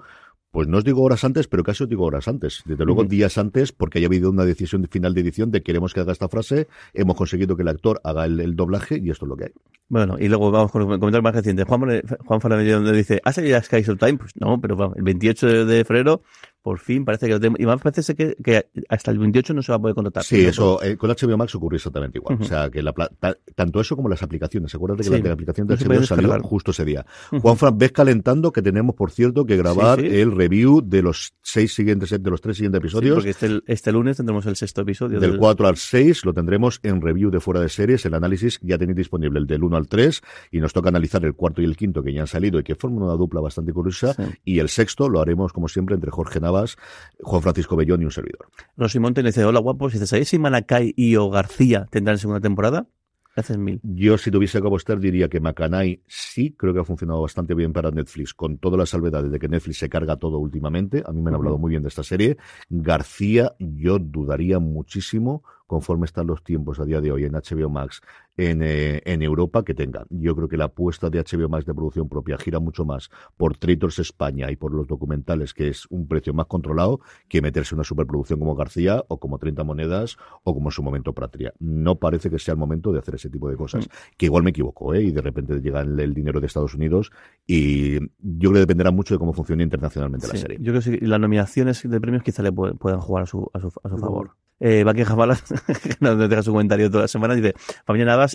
pues 0.56 0.70
no 0.70 0.78
os 0.78 0.86
digo 0.86 1.04
horas 1.04 1.26
antes, 1.26 1.50
pero 1.50 1.64
casi 1.64 1.84
os 1.84 1.90
digo 1.90 2.06
horas 2.06 2.30
antes. 2.30 2.64
Desde 2.64 2.86
luego, 2.86 3.02
uh 3.02 3.04
-huh. 3.04 3.10
días 3.10 3.38
antes, 3.38 3.74
porque 3.74 3.98
haya 3.98 4.08
habido 4.08 4.30
una 4.30 4.46
decisión 4.46 4.88
final 4.90 5.14
de 5.14 5.20
edición 5.20 5.52
de 5.52 5.62
queremos 5.62 5.94
que 5.94 6.00
haga 6.00 6.14
esta 6.14 6.30
frase, 6.30 6.70
hemos 6.94 7.18
conseguido 7.18 7.58
que 7.58 7.64
el 7.64 7.68
actor 7.68 8.00
haga 8.06 8.24
el, 8.26 8.40
el 8.40 8.56
doblaje 8.56 8.98
y 9.04 9.10
esto 9.10 9.26
es 9.26 9.30
lo 9.30 9.36
que 9.36 9.44
hay. 9.46 9.52
Bueno, 9.90 10.16
y 10.18 10.30
luego 10.30 10.52
vamos 10.52 10.72
con 10.72 10.84
el 10.84 10.88
comentario 10.88 11.22
más 11.24 11.36
reciente. 11.36 11.66
Juan, 11.66 12.02
Juan 12.26 12.40
Fernández 12.40 12.72
donde 12.72 12.94
dice, 12.94 13.20
¿ha 13.26 13.34
salido 13.34 13.62
Skies 13.62 13.90
of 13.90 14.00
Time? 14.00 14.18
Pues 14.18 14.32
no, 14.40 14.58
pero 14.62 14.78
vamos, 14.78 14.96
el 14.96 15.04
28 15.04 15.46
de, 15.46 15.66
de 15.66 15.84
febrero 15.84 16.22
por 16.66 16.80
fin 16.80 17.06
parece 17.06 17.28
que 17.28 17.34
lo 17.34 17.40
tenemos. 17.40 17.60
Y 17.60 17.66
más 17.68 17.80
parece 17.80 18.16
que, 18.16 18.36
que 18.44 18.66
hasta 18.90 19.12
el 19.12 19.20
28 19.20 19.54
no 19.54 19.62
se 19.62 19.72
va 19.72 19.76
a 19.76 19.80
poder 19.80 19.94
contratar. 19.94 20.24
Sí, 20.24 20.44
eso 20.44 20.82
eh, 20.82 20.98
con 20.98 21.12
HBO 21.12 21.38
Max 21.38 21.54
ocurrió 21.54 21.76
exactamente 21.78 22.18
igual. 22.18 22.40
O 22.42 22.44
sea, 22.44 22.72
que 22.72 22.82
la, 22.82 22.92
ta- 22.92 23.38
tanto 23.54 23.80
eso 23.80 23.96
como 23.96 24.10
las 24.10 24.24
aplicaciones. 24.24 24.74
Acuérdate 24.74 25.04
que 25.04 25.16
Sí. 25.16 25.22
la, 25.22 25.28
la 25.28 25.34
aplicación 25.34 25.68
de 25.68 25.76
No 25.76 25.80
HBO 25.96 26.04
salió 26.04 26.40
justo 26.42 26.72
ese 26.72 26.84
día. 26.84 27.06
Juanfran, 27.30 27.78
ves 27.78 27.92
calentando 27.92 28.52
que 28.52 28.64
tenemos, 28.64 28.96
por 28.96 29.12
cierto, 29.12 29.46
que 29.46 29.58
grabar 29.58 30.02
Sí, 30.02 30.10
sí. 30.10 30.20
el 30.20 30.32
review 30.36 30.82
de 30.84 31.04
los 31.04 31.36
seis 31.44 31.76
siguientes, 31.76 32.10
de 32.10 32.30
los 32.32 32.42
tres 32.42 32.58
siguientes 32.58 32.80
episodios. 32.80 33.14
porque 33.14 33.30
este, 33.30 33.62
este 33.68 33.92
lunes 33.92 34.18
tendremos 34.18 34.48
el 34.48 34.56
sexto 34.56 34.82
episodio. 34.82 35.20
Del 35.20 35.38
4 35.38 35.68
al 35.68 35.78
6 35.78 36.26
lo 36.26 36.34
tendremos 36.34 36.80
en 36.82 37.00
review 37.00 37.30
de 37.30 37.40
fuera 37.40 37.60
de 37.60 37.70
series. 37.70 38.04
El 38.08 38.16
análisis 38.16 38.58
ya 38.64 38.80
tenéis 38.80 38.98
disponible 38.98 39.38
el 39.38 39.46
del 39.46 39.64
1 39.64 39.78
al 39.78 39.88
3 39.88 40.20
y 40.52 40.60
nos 40.62 40.74
toca 40.74 40.90
analizar 40.90 41.24
el 41.26 41.36
cuarto 41.36 41.62
y 41.62 41.66
el 41.66 41.78
quinto 41.78 42.02
que 42.02 42.12
ya 42.12 42.22
han 42.22 42.28
salido 42.28 42.60
y 42.60 42.64
que 42.64 42.74
forman 42.74 43.04
una 43.04 43.14
dupla 43.14 43.40
bastante 43.40 43.72
curiosa. 43.72 44.16
Y 44.44 44.58
el 44.58 44.70
sexto 44.70 45.10
lo 45.10 45.22
haremos, 45.22 45.54
como 45.54 45.68
siempre, 45.68 45.94
entre 45.94 46.10
Jorge 46.10 46.40
Navas, 46.56 46.78
Juan 47.22 47.42
Francisco 47.42 47.76
Bellón 47.76 48.02
y 48.02 48.06
un 48.06 48.12
servidor. 48.12 48.48
Rosy 48.78 49.00
Monte 49.00 49.22
le 49.22 49.30
dice, 49.30 49.44
hola 49.46 49.60
guapos, 49.60 49.94
y 49.94 49.96
dice, 49.96 50.08
¿sabéis 50.08 50.30
si 50.30 50.40
Manacay 50.40 50.94
y 50.96 51.16
o 51.16 51.30
García 51.30 51.88
tendrán 51.92 52.18
segunda 52.18 52.42
temporada? 52.42 52.88
Gracias 53.36 53.58
mil. 53.58 53.82
Yo, 53.84 54.18
si 54.18 54.32
tuviese 54.32 54.62
que 54.62 54.68
apostar, 54.68 54.98
diría 54.98 55.28
que 55.28 55.42
Macanay 55.42 56.02
sí, 56.08 56.56
creo 56.58 56.74
que 56.74 56.80
ha 56.80 56.86
funcionado 56.86 57.22
bastante 57.22 57.54
bien 57.54 57.74
para 57.74 57.92
Netflix, 57.92 58.34
con 58.34 58.60
todas 58.60 58.80
las 58.80 58.90
salvedades 58.90 59.30
de 59.30 59.40
que 59.40 59.50
Netflix 59.50 59.80
se 59.80 59.90
carga 59.90 60.16
todo 60.16 60.38
últimamente. 60.38 61.04
A 61.06 61.12
mí 61.12 61.22
me 61.22 61.32
han 61.32 61.36
hablado 61.36 61.58
muy 61.58 61.72
bien 61.72 61.82
de 61.82 61.90
esta 61.90 62.04
serie. 62.04 62.38
García, 62.70 63.54
yo 63.60 64.00
dudaría 64.00 64.60
muchísimo, 64.60 65.44
conforme 65.68 66.06
están 66.06 66.28
los 66.28 66.46
tiempos 66.46 66.80
a 66.80 66.86
día 66.86 67.02
de 67.02 67.12
hoy 67.12 67.26
en 67.26 67.34
HBO 67.34 67.70
Max 67.70 68.00
en, 68.38 68.62
eh, 68.64 69.02
en 69.06 69.22
Europa, 69.22 69.64
que 69.64 69.74
tenga. 69.74 70.06
Yo 70.10 70.36
creo 70.36 70.48
que 70.48 70.58
la 70.58 70.66
apuesta 70.66 71.10
de 71.10 71.20
HBO 71.24 71.48
Max 71.50 71.66
de 71.66 71.74
producción 71.74 72.10
propia 72.10 72.38
gira 72.38 72.60
mucho 72.60 72.86
más 72.86 73.10
por 73.38 73.58
Traitors 73.58 74.00
España 74.00 74.52
y 74.52 74.56
por 74.56 74.74
los 74.74 74.88
documentales, 74.88 75.54
que 75.54 75.70
es 75.70 75.86
un 75.90 76.08
precio 76.08 76.34
más 76.34 76.48
controlado, 76.48 77.00
que 77.30 77.42
meterse 77.42 77.76
en 77.76 77.78
una 77.80 77.84
superproducción 77.86 78.40
como 78.40 78.56
García 78.56 79.04
o 79.08 79.20
como 79.20 79.38
30 79.40 79.64
Monedas 79.64 80.18
o 80.44 80.54
como 80.54 80.68
en 80.68 80.72
su 80.72 80.84
momento 80.84 81.14
Patria. 81.14 81.54
No 81.60 81.96
parece 81.96 82.30
que 82.30 82.40
sea 82.40 82.54
el 82.54 82.58
momento 82.60 82.92
de 82.92 83.00
hacer 83.00 83.16
ese 83.16 83.30
tipo 83.30 83.50
de 83.50 83.56
cosas. 83.56 83.88
Que 84.18 84.26
igual 84.26 84.44
me 84.44 84.50
equivoco, 84.50 84.94
¿eh? 84.94 85.04
Y 85.04 85.12
de 85.12 85.22
repente 85.22 85.60
llega 85.62 85.82
el, 85.82 86.00
el 86.00 86.14
dinero 86.14 86.40
de 86.42 86.48
Estados 86.48 86.74
Unidos 86.76 87.12
y 87.48 88.00
yo 88.00 88.50
creo 88.50 88.54
que 88.54 88.60
dependerá 88.60 88.92
mucho 88.92 89.14
de 89.16 89.20
cómo 89.20 89.34
funcione 89.34 89.64
internacionalmente 89.64 90.28
la 90.28 90.34
serie. 90.42 90.58
Yo 90.60 90.72
creo 90.72 90.76
que 90.76 90.82
sí, 90.82 90.98
las 91.06 91.20
nominaciones 91.20 91.88
de 91.90 92.02
premios 92.02 92.24
quizá 92.24 92.44
le 92.44 92.52
pu- 92.52 92.78
puedan 92.78 93.00
jugar 93.00 93.24
a 93.24 93.26
su, 93.26 93.50
a 93.54 93.60
su, 93.60 93.68
a 93.84 93.90
su 93.90 93.98
favor. 93.98 94.32
Eh, 94.60 94.86
Jabala, 95.06 95.36
que 95.84 95.96
nos 96.00 96.18
deja 96.30 96.42
su 96.42 96.52
comentario 96.54 96.90
toda 96.90 97.04
la 97.04 97.08
semana, 97.10 97.36
dice, 97.36 97.54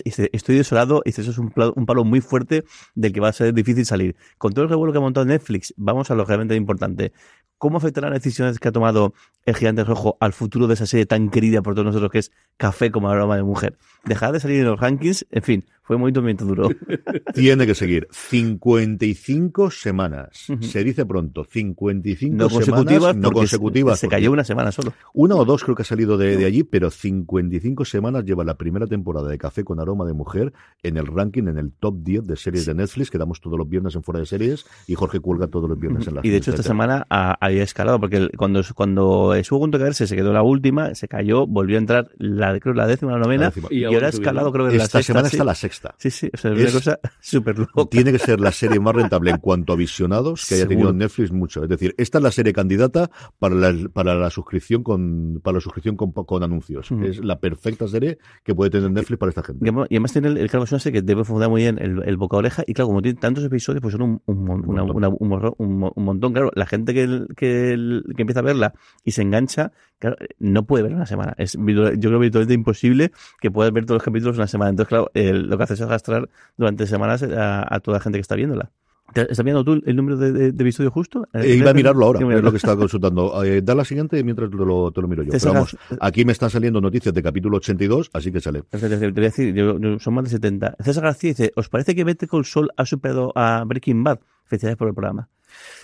Dice, 0.03 0.29
estoy 0.33 0.55
desolado, 0.55 1.01
dice, 1.05 1.21
eso 1.21 1.31
es 1.31 1.37
un 1.37 1.51
palo 1.51 2.03
muy 2.03 2.21
fuerte 2.21 2.63
del 2.95 3.11
que 3.11 3.19
va 3.19 3.29
a 3.29 3.33
ser 3.33 3.53
difícil 3.53 3.85
salir. 3.85 4.15
Con 4.37 4.53
todo 4.53 4.63
el 4.63 4.69
revuelo 4.69 4.91
que 4.91 4.99
ha 4.99 5.01
montado 5.01 5.25
Netflix, 5.25 5.73
vamos 5.77 6.11
a 6.11 6.15
lo 6.15 6.25
realmente 6.25 6.55
importante. 6.55 7.11
¿Cómo 7.57 7.77
afectarán 7.77 8.11
las 8.11 8.23
decisiones 8.23 8.57
que 8.57 8.69
ha 8.69 8.71
tomado 8.71 9.13
el 9.45 9.55
gigante 9.55 9.83
rojo 9.83 10.17
al 10.19 10.33
futuro 10.33 10.65
de 10.65 10.73
esa 10.73 10.87
serie 10.87 11.05
tan 11.05 11.29
querida 11.29 11.61
por 11.61 11.75
todos 11.75 11.85
nosotros 11.85 12.11
que 12.11 12.17
es 12.17 12.31
Café 12.57 12.89
como 12.89 13.09
aroma 13.09 13.35
de 13.35 13.43
mujer? 13.43 13.77
Dejará 14.03 14.31
de 14.31 14.39
salir 14.39 14.61
en 14.61 14.65
los 14.65 14.79
rankings, 14.79 15.27
en 15.29 15.43
fin, 15.43 15.65
fue 15.91 15.97
muy 15.97 16.11
duro. 16.13 16.69
Tiene 17.33 17.65
que 17.65 17.75
seguir 17.75 18.07
55 18.11 19.71
semanas. 19.71 20.49
Ujú. 20.49 20.63
Se 20.63 20.83
dice 20.83 21.05
pronto, 21.05 21.43
55 21.43 22.35
No 22.35 22.49
consecutivas, 22.49 22.93
semanas 23.11 23.15
no 23.17 23.31
consecutivas. 23.31 23.99
se 23.99 24.07
porque 24.07 24.15
cayó 24.15 24.31
una 24.31 24.43
semana 24.43 24.71
solo. 24.71 24.93
Una 25.13 25.35
o 25.35 25.43
dos 25.45 25.63
creo 25.63 25.75
que 25.75 25.81
ha 25.81 25.85
salido 25.85 26.17
de, 26.17 26.37
de 26.37 26.45
allí, 26.45 26.63
pero 26.63 26.89
55 26.89 27.83
semanas 27.85 28.23
lleva 28.23 28.43
la 28.43 28.55
primera 28.57 28.87
temporada 28.87 29.27
de 29.29 29.37
Café 29.37 29.63
con 29.63 29.79
aroma 29.79 30.05
de 30.05 30.13
mujer 30.13 30.53
en 30.83 30.97
el 30.97 31.07
ranking, 31.07 31.43
en 31.47 31.57
el 31.57 31.71
top 31.73 31.95
10 32.03 32.25
de 32.27 32.35
series 32.37 32.65
de 32.65 32.73
Netflix, 32.73 33.09
que 33.11 33.17
damos 33.17 33.41
todos 33.41 33.57
los 33.57 33.67
viernes 33.67 33.95
en 33.95 34.03
fuera 34.03 34.19
de 34.19 34.25
series 34.25 34.65
y 34.87 34.95
Jorge 34.95 35.19
cuelga 35.19 35.47
todos 35.47 35.69
los 35.69 35.77
viernes 35.79 36.07
en 36.07 36.15
la 36.15 36.21
Y 36.23 36.29
de 36.29 36.37
hecho 36.37 36.51
esta 36.51 36.63
semana 36.63 37.05
ha- 37.09 37.37
había 37.45 37.63
escalado, 37.63 37.99
porque 37.99 38.17
el- 38.17 38.31
cuando, 38.37 38.61
cuando 38.75 39.33
estuvo 39.35 39.59
a 39.59 39.61
punto 39.63 39.77
de 39.77 39.83
caerse, 39.83 40.07
se 40.07 40.15
quedó 40.15 40.31
la 40.33 40.43
última, 40.43 40.95
se 40.95 41.07
cayó, 41.07 41.45
volvió 41.47 41.75
a 41.75 41.79
entrar 41.79 42.09
la, 42.17 42.57
creo, 42.59 42.73
la 42.73 42.87
décima, 42.87 43.11
la 43.13 43.19
novena, 43.19 43.43
La 43.43 43.49
décima. 43.49 43.67
y, 43.71 43.79
Y 43.79 43.83
ahora 43.83 44.07
ha 44.07 44.09
escalado, 44.09 44.51
creo 44.51 44.65
que 44.67 44.71
en 44.73 44.77
la 44.77 44.83
Esta 44.85 44.99
sexta, 44.99 45.13
semana 45.13 45.29
sí. 45.29 45.35
está 45.35 45.43
la 45.43 45.55
sexta. 45.55 45.80
Sí, 45.97 46.09
sí, 46.11 46.29
o 46.33 46.37
sea, 46.37 46.51
es 46.53 46.59
Es- 46.59 46.63
una 46.63 46.79
cosa 46.79 46.99
súper 47.19 47.57
loca. 47.59 47.85
Tiene 47.89 48.11
que 48.11 48.19
ser 48.19 48.39
la 48.39 48.51
serie 48.51 48.79
más 48.79 48.95
rentable 48.95 49.31
en 49.31 49.37
cuanto 49.37 49.73
a 49.73 49.75
visionados 49.75 50.45
que 50.47 50.55
haya 50.55 50.67
tenido. 50.67 50.93
Netflix 50.93 51.31
mucho. 51.31 51.63
Es 51.63 51.69
decir, 51.69 51.93
esta 51.97 52.17
es 52.19 52.23
la 52.23 52.31
serie 52.31 52.53
candidata 52.53 53.09
para 53.39 53.55
la, 53.55 53.73
para 53.89 54.15
la 54.15 54.29
suscripción 54.29 54.83
con 54.83 55.39
para 55.43 55.55
la 55.55 55.61
suscripción 55.61 55.95
con, 55.95 56.11
con 56.11 56.43
anuncios. 56.43 56.89
Ujú. 56.91 57.03
Es 57.05 57.23
la 57.23 57.39
perfecta 57.39 57.87
serie 57.87 58.17
que 58.43 58.53
puede 58.55 58.69
tener 58.71 58.91
Netflix 58.91 59.17
para 59.19 59.29
esta 59.29 59.43
gente. 59.43 59.65
Y 59.65 59.69
además- 59.69 60.11
tiene 60.11 60.27
el, 60.29 60.37
el 60.37 60.49
claro, 60.49 60.65
es 60.65 60.71
una 60.71 60.79
serie 60.79 61.01
que 61.01 61.05
debe 61.05 61.23
funcionar 61.23 61.49
muy 61.49 61.61
bien 61.61 61.77
el, 61.79 62.03
el 62.05 62.17
boca 62.17 62.37
oreja 62.37 62.63
y 62.67 62.73
claro, 62.73 62.87
como 62.89 63.01
tiene 63.01 63.19
tantos 63.19 63.43
episodios, 63.43 63.81
pues 63.81 63.93
son 63.93 64.01
un, 64.01 64.21
un, 64.25 64.43
mon- 64.45 64.69
una- 64.69 64.83
montón. 64.83 64.97
una- 64.97 65.09
un 65.09 65.27
morro- 65.29 65.55
un 65.57 65.77
mo- 65.79 65.93
un 65.95 66.03
montón. 66.03 66.33
Claro, 66.33 66.51
la 66.55 66.65
gente 66.65 66.93
que, 66.93 67.25
que, 67.35 68.01
que 68.15 68.21
empieza 68.21 68.39
a 68.39 68.43
verla 68.43 68.73
y 69.03 69.11
se 69.11 69.21
engancha, 69.21 69.71
claro, 69.99 70.15
no 70.39 70.65
puede 70.65 70.83
ver 70.83 70.93
una 70.93 71.05
semana. 71.05 71.33
Es, 71.37 71.53
yo 71.53 72.09
creo 72.09 72.19
virtualmente 72.19 72.53
imposible 72.53 73.11
que 73.39 73.51
puedas 73.51 73.71
ver 73.73 73.85
todos 73.85 73.97
los 73.97 74.03
capítulos 74.03 74.37
una 74.37 74.47
semana. 74.47 74.69
Entonces, 74.71 74.89
claro, 74.89 75.09
el- 75.13 75.47
lo 75.47 75.57
que 75.61 75.73
hace 75.73 75.73
es 75.75 75.81
arrastrar 75.81 76.29
durante 76.57 76.85
semanas 76.87 77.23
a, 77.23 77.73
a 77.75 77.79
toda 77.79 77.97
la 77.97 78.03
gente 78.03 78.17
que 78.17 78.21
está 78.21 78.35
viéndola. 78.35 78.71
¿Te- 79.13 79.23
¿Estás 79.29 79.43
viendo 79.43 79.61
tú 79.65 79.81
el 79.85 79.95
número 79.95 80.15
de, 80.17 80.31
de, 80.31 80.51
de 80.53 80.63
episodios 80.63 80.93
justo? 80.93 81.27
Eh, 81.33 81.55
iba 81.55 81.71
a 81.71 81.73
mirarlo 81.73 82.05
ahora, 82.05 82.19
es 82.33 82.41
lo 82.41 82.49
que 82.51 82.55
estaba 82.57 82.77
consultando. 82.77 83.43
Eh, 83.43 83.61
da 83.61 83.75
la 83.75 83.83
siguiente 83.83 84.23
mientras 84.23 84.49
te 84.49 84.55
lo, 84.55 84.89
te 84.91 85.01
lo 85.01 85.07
miro 85.09 85.23
yo. 85.23 85.31
Pero 85.31 85.53
vamos, 85.53 85.75
aquí 85.99 86.23
me 86.23 86.31
están 86.31 86.49
saliendo 86.49 86.79
noticias 86.79 87.13
de 87.13 87.21
capítulo 87.21 87.57
82, 87.57 88.09
así 88.13 88.31
que 88.31 88.39
sale. 88.39 88.61
Te, 88.69 88.77
te- 88.77 88.87
te 88.87 88.97
voy 88.97 89.07
a 89.07 89.11
decir, 89.27 89.53
yo- 89.53 89.77
yo- 89.79 89.99
son 89.99 90.13
más 90.13 90.23
de 90.23 90.29
70. 90.29 90.77
César 90.79 91.03
García 91.03 91.31
dice, 91.31 91.51
¿os 91.57 91.67
parece 91.67 91.93
que 91.93 92.05
Better 92.05 92.29
Call 92.29 92.45
Saul 92.45 92.69
ha 92.77 92.85
superado 92.85 93.33
a 93.35 93.63
Breaking 93.65 94.01
Bad? 94.03 94.19
Felicidades 94.45 94.77
por 94.77 94.87
el 94.87 94.93
programa. 94.93 95.27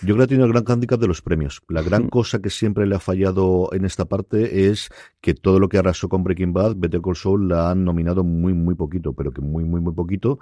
Yo 0.02 0.14
creo 0.14 0.26
que 0.26 0.28
tiene 0.28 0.44
el 0.44 0.52
gran 0.52 0.64
handicap 0.66 1.00
de 1.00 1.08
los 1.08 1.22
premios. 1.22 1.60
La 1.68 1.82
gran 1.82 2.04
Mm. 2.04 2.08
cosa 2.08 2.40
que 2.40 2.50
siempre 2.50 2.86
le 2.86 2.94
ha 2.94 3.00
fallado 3.00 3.70
en 3.72 3.84
esta 3.84 4.04
parte 4.04 4.66
es 4.70 4.88
que 5.20 5.34
todo 5.34 5.58
lo 5.60 5.68
que 5.68 5.78
arrasó 5.78 6.08
con 6.08 6.22
Breaking 6.24 6.52
Bad, 6.52 6.76
Better 6.76 7.00
Call 7.00 7.16
Saul 7.16 7.48
la 7.48 7.70
han 7.70 7.84
nominado 7.84 8.24
muy, 8.24 8.52
muy 8.54 8.74
poquito, 8.74 9.12
pero 9.12 9.30
que 9.32 9.40
muy, 9.40 9.64
muy, 9.64 9.80
muy 9.80 9.92
poquito. 9.94 10.38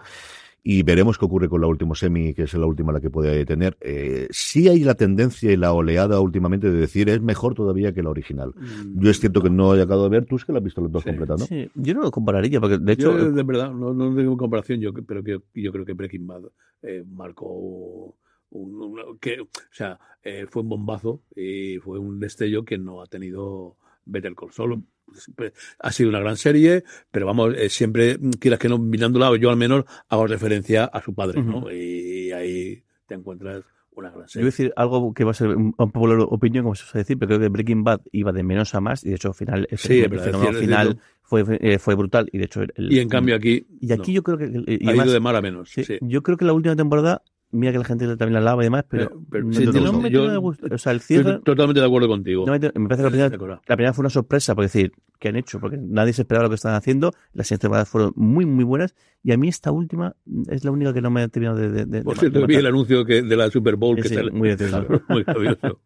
Y 0.68 0.82
veremos 0.82 1.16
qué 1.16 1.24
ocurre 1.24 1.48
con 1.48 1.60
la 1.60 1.68
última 1.68 1.94
semi, 1.94 2.34
que 2.34 2.42
es 2.42 2.54
la 2.54 2.66
última 2.66 2.92
la 2.92 3.00
que 3.00 3.08
puede 3.08 3.44
tener. 3.46 3.76
Eh, 3.80 4.26
sí 4.30 4.68
hay 4.68 4.80
la 4.82 4.94
tendencia 4.96 5.52
y 5.52 5.56
la 5.56 5.72
oleada 5.72 6.18
últimamente 6.18 6.68
de 6.72 6.76
decir 6.80 7.08
es 7.08 7.20
mejor 7.22 7.54
todavía 7.54 7.92
que 7.92 8.02
la 8.02 8.10
original. 8.10 8.52
Yo 8.94 9.08
es 9.08 9.20
cierto 9.20 9.40
que 9.40 9.48
no 9.48 9.76
he 9.76 9.80
acabado 9.82 10.02
de 10.04 10.08
ver, 10.10 10.24
tú 10.26 10.34
es 10.34 10.44
que 10.44 10.50
la 10.52 10.58
has 10.58 10.64
visto 10.64 10.80
las 10.80 10.90
dos 10.90 11.04
Sí. 11.04 11.10
completas, 11.10 11.38
¿no? 11.38 11.46
Sí, 11.46 11.70
yo 11.76 11.94
no 11.94 12.02
lo 12.02 12.10
compararía, 12.10 12.60
porque 12.60 12.78
de 12.78 12.92
hecho, 12.94 13.16
Yo, 13.16 13.30
de 13.30 13.42
verdad, 13.44 13.70
no, 13.72 13.94
no 13.94 14.12
tengo 14.16 14.36
comparación, 14.36 14.80
yo, 14.80 14.92
pero 14.92 15.22
que, 15.22 15.40
yo 15.54 15.70
creo 15.70 15.84
que 15.84 15.92
Breaking 15.92 16.26
Bad 16.26 16.42
eh, 16.82 17.04
marcó 17.12 18.16
un, 18.50 18.74
una- 18.82 19.02
que, 19.20 19.40
o 19.40 19.48
sea, 19.70 19.98
eh, 20.22 20.46
fue 20.48 20.62
un 20.62 20.68
bombazo 20.68 21.22
y 21.34 21.78
fue 21.78 21.98
un 21.98 22.18
destello 22.20 22.64
que 22.64 22.78
no 22.78 23.02
ha 23.02 23.06
tenido 23.06 23.76
Better 24.04 24.34
Call 24.34 24.52
Saul. 24.52 24.82
Siempre 25.14 25.52
Ha 25.78 25.92
sido 25.92 26.08
una 26.10 26.18
gran 26.20 26.36
serie, 26.36 26.82
pero 27.12 27.26
vamos, 27.26 27.54
eh, 27.56 27.68
siempre, 27.68 28.18
mm, 28.18 28.30
quieras 28.40 28.58
que 28.58 28.68
no, 28.68 28.78
mirándola, 28.78 29.36
yo 29.36 29.50
al 29.50 29.56
menos 29.56 29.84
hago 30.08 30.26
referencia 30.26 30.84
a 30.84 31.00
su 31.00 31.14
padre, 31.14 31.42
¿no? 31.42 31.58
Ujú. 31.58 31.70
Y 31.70 32.32
ahí 32.32 32.82
te 33.06 33.14
encuentras 33.14 33.62
una 33.92 34.10
gran 34.10 34.22
yo 34.22 34.24
voy 34.24 34.26
a 34.26 34.28
serie. 34.28 34.44
decir 34.46 34.72
algo 34.76 35.14
que 35.14 35.22
va 35.24 35.30
a 35.30 35.34
ser 35.34 35.48
un 35.50 35.66
un 35.78 35.90
popular 35.92 36.18
opinión, 36.20 36.64
como 36.64 36.74
se 36.74 36.84
suele 36.84 37.02
decir, 37.04 37.18
pero 37.18 37.28
creo 37.28 37.40
que 37.40 37.48
Breaking 37.48 37.84
Bad 37.84 38.00
iba 38.10 38.32
de 38.32 38.42
menos 38.42 38.74
a 38.74 38.80
más, 38.80 39.04
y 39.04 39.10
de 39.10 39.14
hecho 39.14 39.28
al 39.28 39.34
final, 39.34 39.66
el, 39.70 39.78
Sí, 39.78 40.02
fenómeno 40.02 40.52
final 40.54 40.98
fue, 41.22 41.44
eh, 41.60 41.78
fue 41.78 41.94
brutal, 41.94 42.28
y 42.32 42.38
de 42.38 42.44
hecho... 42.44 42.62
el- 42.62 42.92
Y 42.92 42.98
en 42.98 43.08
cambio 43.08 43.36
aquí, 43.36 43.64
Y 43.80 43.92
aquí 43.92 44.10
no. 44.10 44.16
yo 44.16 44.22
creo 44.24 44.38
que... 44.38 44.46
y 44.66 44.86
ha 44.86 44.88
además, 44.88 45.06
ido 45.06 45.14
de 45.14 45.20
mal 45.20 45.36
a 45.36 45.40
menos. 45.42 45.70
sí, 45.70 45.84
sí. 45.84 45.98
Yo 46.00 46.22
creo 46.24 46.36
que 46.36 46.44
la 46.44 46.52
última 46.52 46.74
temporada, 46.74 47.22
mira 47.52 47.72
que 47.72 47.78
la 47.78 47.84
gente 47.84 48.06
también 48.16 48.34
la 48.34 48.40
lava 48.40 48.62
y 48.62 48.66
demás, 48.66 48.84
pero... 48.88 49.04
Eh, 49.04 49.10
pero 49.30 49.52
sí, 49.52 49.66
no 49.66 49.92
me 49.94 50.10
Yo- 50.10 50.28
de. 50.28 50.36
O 50.38 50.78
sea, 50.78 50.92
el 50.92 50.98
Estoy 50.98 51.16
cierre... 51.22 51.38
totalmente 51.44 51.80
de 51.80 51.86
acuerdo 51.86 52.08
contigo. 52.08 52.44
no 52.46 52.52
me, 52.52 52.58
me 52.58 52.70
parece 52.88 52.96
que 52.96 53.02
la 53.02 53.10
primera, 53.10 53.60
la 53.66 53.92
fue 53.94 54.02
una 54.02 54.10
sorpresa, 54.10 54.54
porque 54.54 54.66
decir, 54.66 54.92
¿qué 55.18 55.28
han 55.28 55.36
hecho? 55.36 55.58
Porque 55.60 55.78
nadie 55.80 56.12
se 56.12 56.22
esperaba 56.22 56.44
lo 56.44 56.48
que 56.50 56.56
estaban 56.56 56.76
haciendo. 56.76 57.12
Las 57.32 57.46
siguientes 57.46 57.60
temporadas 57.62 57.88
fueron 57.88 58.12
muy, 58.16 58.44
muy 58.46 58.64
buenas. 58.64 58.94
Y 59.22 59.32
a 59.32 59.36
mí 59.38 59.48
esta 59.48 59.70
última 59.72 60.14
es 60.48 60.64
la 60.64 60.70
única 60.70 60.92
que 60.92 61.00
no 61.00 61.10
me 61.10 61.22
ha 61.22 61.28
terminado 61.28 61.58
de. 61.58 61.70
de, 61.70 61.84
de- 61.86 62.02
Por 62.02 62.18
cierto, 62.18 62.46
vi 62.46 62.56
el 62.56 62.66
anuncio 62.66 63.04
que, 63.04 63.22
de 63.22 63.36
la 63.36 63.50
Super 63.50 63.76
Bowl 63.76 63.96
que 63.96 64.08
Sí, 64.08 64.14
sale- 64.14 64.30
muy 64.30 64.48
muy 65.08 65.24
gracioso. 65.24 65.80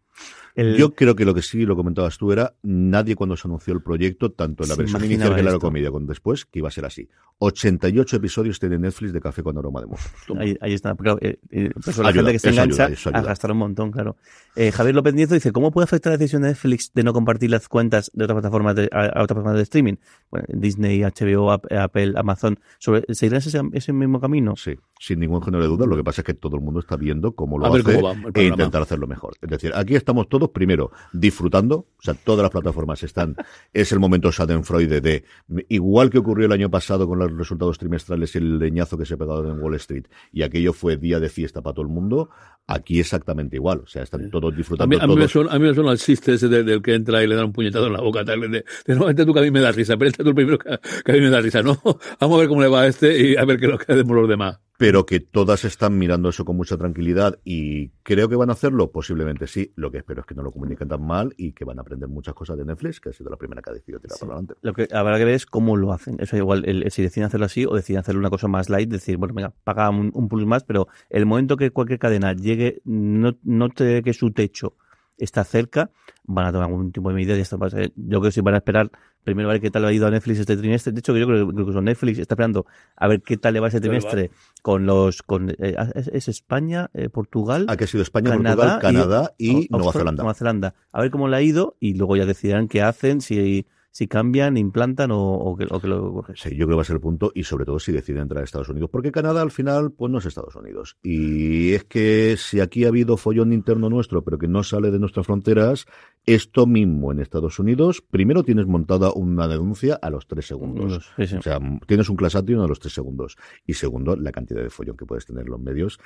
El- 0.61 0.77
Yo 0.77 0.95
creo 0.95 1.15
que 1.17 1.25
lo 1.25 1.35
que 1.35 1.43
sí 1.43 1.65
lo 1.65 1.77
comentabas 1.77 2.19
tú 2.19 2.33
era 2.33 2.55
nadie 2.63 3.17
cuando 3.17 3.37
se 3.37 3.49
anunció 3.49 3.73
el 3.75 3.83
proyecto, 3.83 4.31
tanto 4.33 4.63
en 4.65 4.69
la 4.71 4.75
Se 4.75 4.83
versión 4.83 5.05
inicial 5.05 5.35
que 5.35 5.43
la 5.43 5.59
comedia 5.59 5.91
con 5.91 6.07
después, 6.07 6.45
que 6.45 6.59
iba 6.61 6.69
a 6.69 6.73
ser 6.73 6.85
así. 6.85 7.09
88 7.43 8.17
episodios 8.17 8.61
tiene 8.61 8.79
Netflix 8.79 9.15
de 9.15 9.21
Café 9.21 9.43
con 9.43 9.57
aroma 9.57 9.81
de 9.81 9.87
mujer. 9.87 10.07
Ahí, 10.39 10.57
ahí 10.61 10.75
está. 10.75 10.95
Claro, 10.95 11.19
eh, 11.23 11.39
eh, 11.51 11.71
pues 11.83 11.97
la 11.97 12.09
Ayuda, 12.09 12.23
gente 12.25 12.33
que 12.33 12.39
se 12.39 12.49
engancha 12.51 12.85
ayuda, 12.85 12.95
eso 12.95 13.09
ayuda. 13.09 13.21
a 13.21 13.23
gastar 13.25 13.53
un 13.53 13.59
montón, 13.59 13.91
claro. 13.91 14.17
Eh, 14.57 14.71
Javier 14.73 14.95
López 14.95 15.15
Nieto 15.15 15.33
dice, 15.33 15.51
¿cómo 15.51 15.71
puede 15.71 15.85
afectar 15.85 16.13
la 16.13 16.19
decisión 16.19 16.43
de 16.43 16.49
Netflix 16.49 16.93
de 16.93 17.03
no 17.03 17.15
compartir 17.15 17.51
las 17.51 17.67
cuentas 17.69 18.11
de 18.13 18.25
otras 18.25 18.35
plataformas 18.37 18.75
de- 18.77 18.91
a, 18.93 19.05
a 19.07 19.07
otras 19.23 19.27
plataformas 19.29 19.57
de 19.57 19.63
streaming, 19.63 19.95
bueno, 20.31 20.47
Disney, 20.53 21.01
HBO, 21.03 21.51
Apple, 21.53 22.13
Amazon, 22.17 22.59
sobre, 22.79 23.05
¿seguirán 23.15 23.39
ese, 23.39 23.59
ese 23.73 23.93
mismo 23.95 24.21
camino? 24.21 24.55
Sí, 24.57 24.75
sin 24.99 25.21
ningún 25.21 25.41
género 25.43 25.63
de 25.63 25.69
duda. 25.71 25.87
Lo 25.87 25.97
que 25.97 26.05
pasa 26.05 26.21
es 26.21 26.27
que 26.27 26.35
todo 26.35 26.57
el 26.57 26.63
mundo 26.63 26.81
está 26.81 26.97
viendo 26.97 27.35
cómo 27.35 27.59
lo 27.59 27.67
hace 27.67 27.99
e 28.35 28.45
intentar 28.45 28.83
hacerlo 28.83 29.07
mejor. 29.07 29.35
Es 29.41 29.49
decir, 29.49 29.73
aquí 29.75 29.95
estamos 29.95 30.29
todos 30.29 30.50
primero 30.53 30.91
disfrutando, 31.13 31.77
o 31.77 32.03
sea, 32.03 32.15
todas 32.15 32.43
las 32.43 32.51
plataformas 32.51 33.03
están, 33.03 33.37
es 33.73 33.93
el 33.93 33.99
momento 33.99 34.31
Schadenfreude 34.31 35.01
de, 35.01 35.25
igual 35.69 36.11
que 36.11 36.19
ocurrió 36.19 36.47
el 36.47 36.53
año 36.53 36.71
pasado 36.71 37.07
con 37.07 37.19
los 37.19 37.33
resultados 37.37 37.79
trimestrales 37.79 38.35
y 38.35 38.39
el 38.39 38.59
leñazo 38.59 38.97
que 38.97 39.05
se 39.05 39.15
ha 39.15 39.17
pegado 39.17 39.51
en 39.51 39.61
Wall 39.61 39.75
Street, 39.77 40.05
y 40.33 40.43
aquello 40.43 40.73
fue 40.73 40.97
día 40.97 41.21
de 41.21 41.29
fiesta 41.29 41.63
para 41.63 41.75
todo 41.75 41.87
el 41.87 41.93
mundo, 41.93 42.31
aquí 42.67 43.01
exactamente 43.01 43.57
igual. 43.57 43.81
O 43.85 43.87
sea, 43.87 44.03
están 44.03 44.31
todos 44.31 44.57
disfrutando. 44.57 44.97
A 45.01 45.07
mí, 45.07 45.17
Me, 45.17 45.29
suena, 45.29 45.53
a 45.53 45.59
mí 45.59 45.67
me 45.67 45.75
suena 45.75 45.93
el 45.93 45.99
chiste 45.99 46.35
ese 46.35 46.49
del, 46.49 46.81
que 46.83 46.95
entra 46.95 47.23
y 47.23 47.27
le 47.27 47.35
da 47.35 47.45
un 47.45 47.53
puñetazo 47.53 47.87
en 47.87 47.93
la 47.93 48.01
boca. 48.01 48.25
Tal, 48.25 48.41
de, 48.41 48.49
de, 48.49 48.95
no, 48.95 49.15
tú 49.15 49.35
que 49.35 49.41
a 49.41 49.43
mí 49.43 49.51
me 49.51 49.61
da 49.61 49.73
risa, 49.73 49.97
pero 49.97 50.11
este 50.11 50.23
tú 50.23 50.31
el 50.31 50.35
primero 50.35 50.59
que, 50.59 50.79
que, 51.05 51.13
a 51.13 51.15
mí 51.15 51.21
me 51.21 51.31
da 51.31 51.41
risa. 51.41 51.63
No, 51.63 51.81
vamos 52.21 52.37
a 52.37 52.41
ver 52.41 52.49
cómo 52.49 52.61
le 52.61 52.69
va 52.69 52.83
a 52.83 52.87
este 52.87 53.31
y 53.31 53.37
a 53.37 53.45
ver 53.45 53.59
qué 53.59 53.67
lo 53.67 53.79
que 53.79 53.93
hacemos 53.93 54.17
los 54.17 54.29
demás 54.29 54.61
pero 54.81 55.05
que 55.05 55.21
todas 55.21 55.67
están 55.67 55.99
mirando 55.99 56.31
eso 56.31 56.47
con 56.47 56.57
mucha 56.57 56.79
tranquilidad 56.79 57.39
y 57.45 57.91
creo 58.03 58.31
que 58.31 58.37
van 58.37 58.49
a 58.49 58.55
hacerlo, 58.55 58.91
posiblemente 58.91 59.47
sí. 59.47 59.75
Lo 59.77 59.91
que 59.91 59.99
espero 59.99 60.23
es 60.23 60.27
que 60.27 60.35
no 60.35 60.43
lo 60.43 60.51
comuniquen 60.51 60.89
tan 60.89 61.07
mal 61.07 61.35
y 61.37 61.53
que 61.53 61.67
van 61.67 61.77
a 61.79 61.83
aprender 61.83 62.09
muchas 62.09 62.33
cosas 62.33 62.57
de 62.57 62.65
Netflix, 62.65 62.99
que 62.99 63.11
ha 63.11 63.13
sido 63.13 63.29
la 63.29 63.37
primera 63.37 63.61
que 63.61 63.69
ha 63.69 63.75
decidido 63.75 64.01
tirar 64.01 64.19
para 64.19 64.33
adelante. 64.33 64.55
Lo 64.63 64.73
que 64.73 64.89
habrá 64.91 65.19
que 65.19 65.27
ver 65.27 65.35
es 65.35 65.45
cómo 65.45 65.77
lo 65.77 65.93
hacen. 65.93 66.17
Eso 66.19 66.35
igual, 66.39 66.65
el, 66.65 66.91
si 66.91 67.03
deciden 67.03 67.27
hacerlo 67.27 67.45
así 67.45 67.67
o 67.67 67.75
deciden 67.75 68.01
hacerlo 68.01 68.21
una 68.21 68.31
cosa 68.31 68.49
más 68.49 68.71
light, 68.71 68.89
decir, 68.89 69.19
bueno, 69.19 69.35
venga, 69.35 69.53
paga 69.65 69.91
un, 69.91 70.13
un 70.15 70.29
plus 70.31 70.47
más, 70.47 70.65
pero 70.65 70.89
el 71.11 71.27
momento 71.27 71.59
que 71.59 71.73
cualquier 71.73 71.99
cadena 71.99 72.33
llegue, 72.33 72.81
no 72.87 73.37
note 73.43 74.03
que 74.03 74.15
su 74.15 74.33
techo 74.33 74.77
está 75.19 75.45
cerca, 75.45 75.91
van 76.25 76.47
a 76.47 76.53
tomar 76.53 76.69
algún 76.69 76.91
tipo 76.91 77.11
de 77.11 77.17
medidas 77.17 77.39
y 77.39 77.43
esto 77.43 77.59
va 77.59 77.67
a 77.67 77.71
ser, 77.71 77.93
yo 77.97 78.21
creo 78.21 78.23
que 78.23 78.33
sí 78.33 78.41
van 78.41 78.55
a 78.55 78.59
esperar 78.59 78.91
primero 79.25 79.49
a 79.49 79.53
ver 79.53 79.61
qué 79.61 79.71
tal 79.71 79.85
ha 79.85 79.93
ido 79.93 80.07
a 80.07 80.11
Netflix 80.11 80.41
este 80.41 80.57
trimestre. 80.57 80.93
De 80.93 81.01
hecho, 81.01 81.17
yo 81.17 81.27
creo 81.27 81.47
que 81.47 81.61
incluso 81.61 81.81
Netflix 81.81 82.19
está 82.19 82.35
esperando 82.35 82.67
a 82.97 83.09
ver 83.09 83.23
qué 83.23 83.37
tal 83.37 83.55
le 83.55 83.61
va 83.61 83.69
este 83.69 83.81
trimestre 83.81 84.31
con 84.63 84.87
los 84.87 85.23
con 85.23 85.51
eh, 85.51 85.77
es, 85.95 86.29
España, 86.29 86.91
eh, 86.95 87.09
Portugal, 87.09 87.67
ha 87.69 87.77
que 87.77 87.87
sido 87.87 88.03
España, 88.03 88.31
Canadá 88.31 88.57
Portugal, 88.57 88.81
Canadá 88.81 89.35
y, 89.39 89.67
Nueva 89.71 89.93
Zelanda. 89.93 90.23
Nueva 90.23 90.35
Zelanda. 90.35 90.75
A 90.93 91.01
ver 91.01 91.11
cómo 91.11 91.29
le 91.29 91.37
ha 91.37 91.43
ido 91.43 91.77
y 91.81 91.95
luego 91.95 92.17
ya 92.17 92.27
decidirán 92.27 92.69
qué 92.69 92.83
hacen, 92.83 93.21
si 93.21 93.67
si 93.91 94.07
cambian, 94.07 94.57
implantan 94.57 95.11
o, 95.13 95.57
que, 95.59 95.67
o 95.69 95.81
que, 95.81 95.89
lo 95.89 96.25
Sí, 96.35 96.51
yo 96.51 96.67
creo 96.67 96.69
que 96.69 96.75
va 96.77 96.83
a 96.83 96.85
ser 96.85 96.97
el 96.97 97.01
punto 97.01 97.33
y 97.35 97.43
sobre 97.45 97.65
todo 97.65 97.79
si 97.79 97.93
deciden 97.93 98.23
entrar 98.23 98.43
a 98.43 98.45
Estados 98.45 98.69
Unidos, 98.69 98.91
porque 98.91 99.11
Canadá 99.11 99.43
al 99.43 99.51
final 99.51 99.93
pues 99.93 100.13
no 100.13 100.19
es 100.19 100.27
Estados 100.27 100.55
Unidos. 100.55 100.97
Y 101.03 101.73
es 101.73 101.85
que 101.85 102.37
si 102.37 102.61
aquí 102.61 102.85
ha 102.85 102.89
habido 102.89 103.17
follón 103.17 103.53
interno 103.53 103.91
nuestro, 103.91 104.23
pero 104.23 104.39
que 104.39 104.49
no 104.49 104.63
sale 104.63 104.91
de 104.91 104.99
nuestras 104.99 105.27
fronteras, 105.27 105.87
esto 106.27 106.67
mismo 106.67 107.11
en 107.11 107.21
Estados 107.21 107.59
Unidos, 107.59 108.03
primero 108.03 108.45
tienes 108.45 108.67
montada 108.67 109.13
una 109.13 109.49
denuncia 109.49 109.99
a 110.01 110.11
los 110.11 110.27
tres 110.27 110.47
segundos. 110.47 111.11
O 111.19 111.43
sea, 111.43 111.59
tienes 111.87 112.09
un 112.09 112.17
class 112.17 112.37
action 112.37 112.61
a 112.61 112.69
los 112.69 112.79
tres 112.79 112.95
segundos. 112.95 113.37
Y 113.67 113.75
segundo, 113.75 114.15
la 114.17 114.31
cantidad 114.31 114.63
de 114.63 114.71
follón 114.71 114.97
que 114.97 115.07
puedes 115.07 115.27
tener 115.27 115.45
en 115.45 115.51
los 115.51 115.61
medios. 115.61 115.99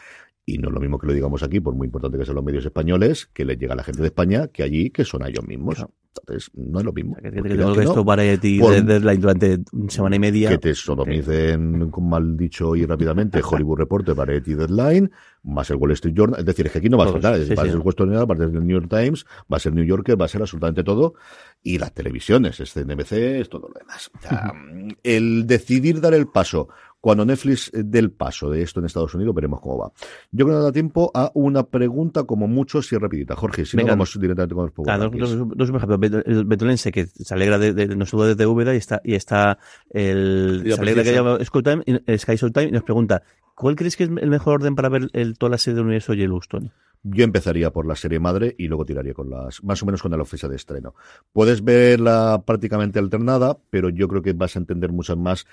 Y 0.47 0.59
no 0.59 0.69
es 0.69 0.75
lo 0.75 0.81
mismo 0.81 0.99
que 0.99 1.07
lo 1.07 1.13
digamos 1.13 1.43
aquí, 1.43 1.61
por 1.61 1.75
muy 1.75 1.87
importante 1.87 2.19
que 2.19 2.25
sean 2.25 2.37
los 2.37 2.45
medios 2.45 2.65
españoles, 2.65 3.27
que 3.33 3.45
les 3.45 3.59
llega 3.59 3.75
a 3.75 3.77
la 3.77 3.85
gente 3.85 4.01
de 4.01 4.09
España, 4.09 4.49
que 4.49 4.63
allí, 4.63 4.91
que 4.91 5.05
son 5.05 5.23
a 5.23 5.29
ellos 5.29 5.47
mismos. 5.47 5.85
Entonces, 6.21 6.51
no 6.55 6.79
es 6.79 6.85
lo 6.85 6.93
mismo. 6.93 7.17
Que, 7.17 7.31
que, 7.31 7.43
que 7.43 7.49
tengo 7.49 7.81
esto 7.81 8.05
por, 8.05 8.19
deadline 8.19 9.21
durante 9.21 9.59
una 9.73 9.91
semana 9.91 10.17
y 10.17 10.19
media. 10.19 10.49
Que 10.51 10.59
te 10.59 10.75
sodomicen, 10.75 11.91
con 11.91 12.09
mal 12.09 12.37
dicho 12.37 12.77
y 12.77 12.87
rápidamente, 12.87 13.41
Hollywood 13.43 13.79
Reporter, 13.79 14.15
Variety 14.15 14.55
Deadline, 14.55 15.11
más 15.43 15.71
el 15.71 15.77
Wall 15.77 15.93
Street 15.93 16.15
Journal. 16.15 16.41
Es 16.41 16.47
decir, 16.47 16.67
es 16.67 16.73
que 16.73 16.79
aquí 16.79 16.89
no 16.89 16.99
va 16.99 17.05
a 17.05 17.09
faltar. 17.13 17.33
va 17.33 17.37
a 17.37 17.45
ser 17.45 17.59
el 17.59 17.79
Wall 17.79 17.89
Street 17.89 18.09
Journal, 18.11 18.31
va 18.31 18.35
a 18.35 18.39
ser 18.39 18.47
el 18.47 18.67
New 18.67 18.81
York 18.81 18.89
Times, 18.89 19.27
va 19.53 19.57
a 19.57 19.61
ser 19.61 19.73
New 19.73 19.85
Yorker, 19.85 20.21
va 20.21 20.27
a 20.27 20.29
ser 20.29 20.41
absolutamente 20.41 20.85
todo. 20.85 21.15
Y 21.63 21.79
las 21.79 21.93
televisiones, 21.93 22.61
este 22.61 22.85
NBC, 22.85 23.13
es 23.13 23.49
todo 23.49 23.69
lo 23.69 23.75
demás. 23.79 24.11
O 24.17 24.21
sea, 24.21 24.53
el 25.03 25.47
decidir 25.47 26.01
dar 26.01 26.15
el 26.15 26.29
paso 26.29 26.69
cuando 27.05 27.27
Netflix 27.27 27.71
dé 27.75 27.99
el 27.99 28.13
paso 28.13 28.49
de 28.49 28.63
esto 28.63 28.81
en 28.81 28.87
Estados 28.87 29.15
Unidos, 29.15 29.35
veremos 29.35 29.61
cómo 29.61 29.77
va. 29.77 29.93
Yo 30.33 30.47
creo 30.47 30.57
que 30.57 30.65
da 30.65 30.73
tiempo 30.73 31.11
a 31.13 31.31
una 31.35 31.65
pregunta, 31.65 32.25
como 32.25 32.49
mucho, 32.49 32.81
si 32.81 32.97
rapidita. 32.97 33.37
Jorge, 33.37 33.67
si 33.67 33.77
no, 33.77 33.85
vamos 33.85 34.19
directamente 34.19 34.55
con 34.55 34.65
los 34.65 34.73
Power 34.73 34.87
claro, 34.87 35.11
dos, 35.55 35.69
ejemplos. 35.69 36.23
El 36.25 36.47
Betulense, 36.47 36.91
que 36.91 37.05
se 37.05 37.35
alegra 37.35 37.59
de, 37.59 37.75
de, 37.75 37.95
nosotros 37.95 38.29
desde 38.29 38.47
Úbeda 38.47 38.73
y 38.73 38.79
está, 38.79 39.03
y 39.05 39.17
está 39.17 39.59
el, 39.91 40.63
se 40.65 40.81
alegra 40.81 41.03
que 41.03 41.11
haya 41.11 41.45
Sky 41.45 42.37
Showtime 42.37 42.69
y 42.69 42.73
nos 42.73 42.85
pregunta, 42.85 43.23
¿cuál 43.55 43.77
crees 43.77 43.99
que 43.99 44.05
es 44.05 44.09
el 44.09 44.31
mejor 44.31 44.55
orden 44.55 44.75
para 44.75 44.89
ver 44.89 45.11
el, 45.13 45.37
toda 45.37 45.51
la 45.51 45.59
serie 45.59 45.75
del 45.75 45.85
universo 45.85 46.15
Yellowstone? 46.15 46.71
Yo 47.07 47.23
empezaría 47.23 47.71
por 47.71 47.87
la 47.87 47.97
serie 47.97 48.19
madre 48.19 48.55
y 48.57 48.67
luego 48.67 48.87
tiraría 48.87 49.13
con 49.13 49.29
las, 49.29 49.63
más 49.63 49.83
o 49.83 49.85
menos 49.85 50.01
con 50.01 50.11
la 50.11 50.25
fecha 50.25 50.49
de 50.49 50.57
estreno. 50.57 50.95
Puedes 51.35 51.63
verla 51.63 52.43
prácticamente 52.47 52.99
alternada, 52.99 53.59
pero 53.69 53.91
yo 53.91 54.09
creo 54.09 54.23
que 54.23 54.33
vas 54.33 54.57
a 54.57 54.61
entender 54.61 54.91
muchas 54.91 55.19
más 55.19 55.47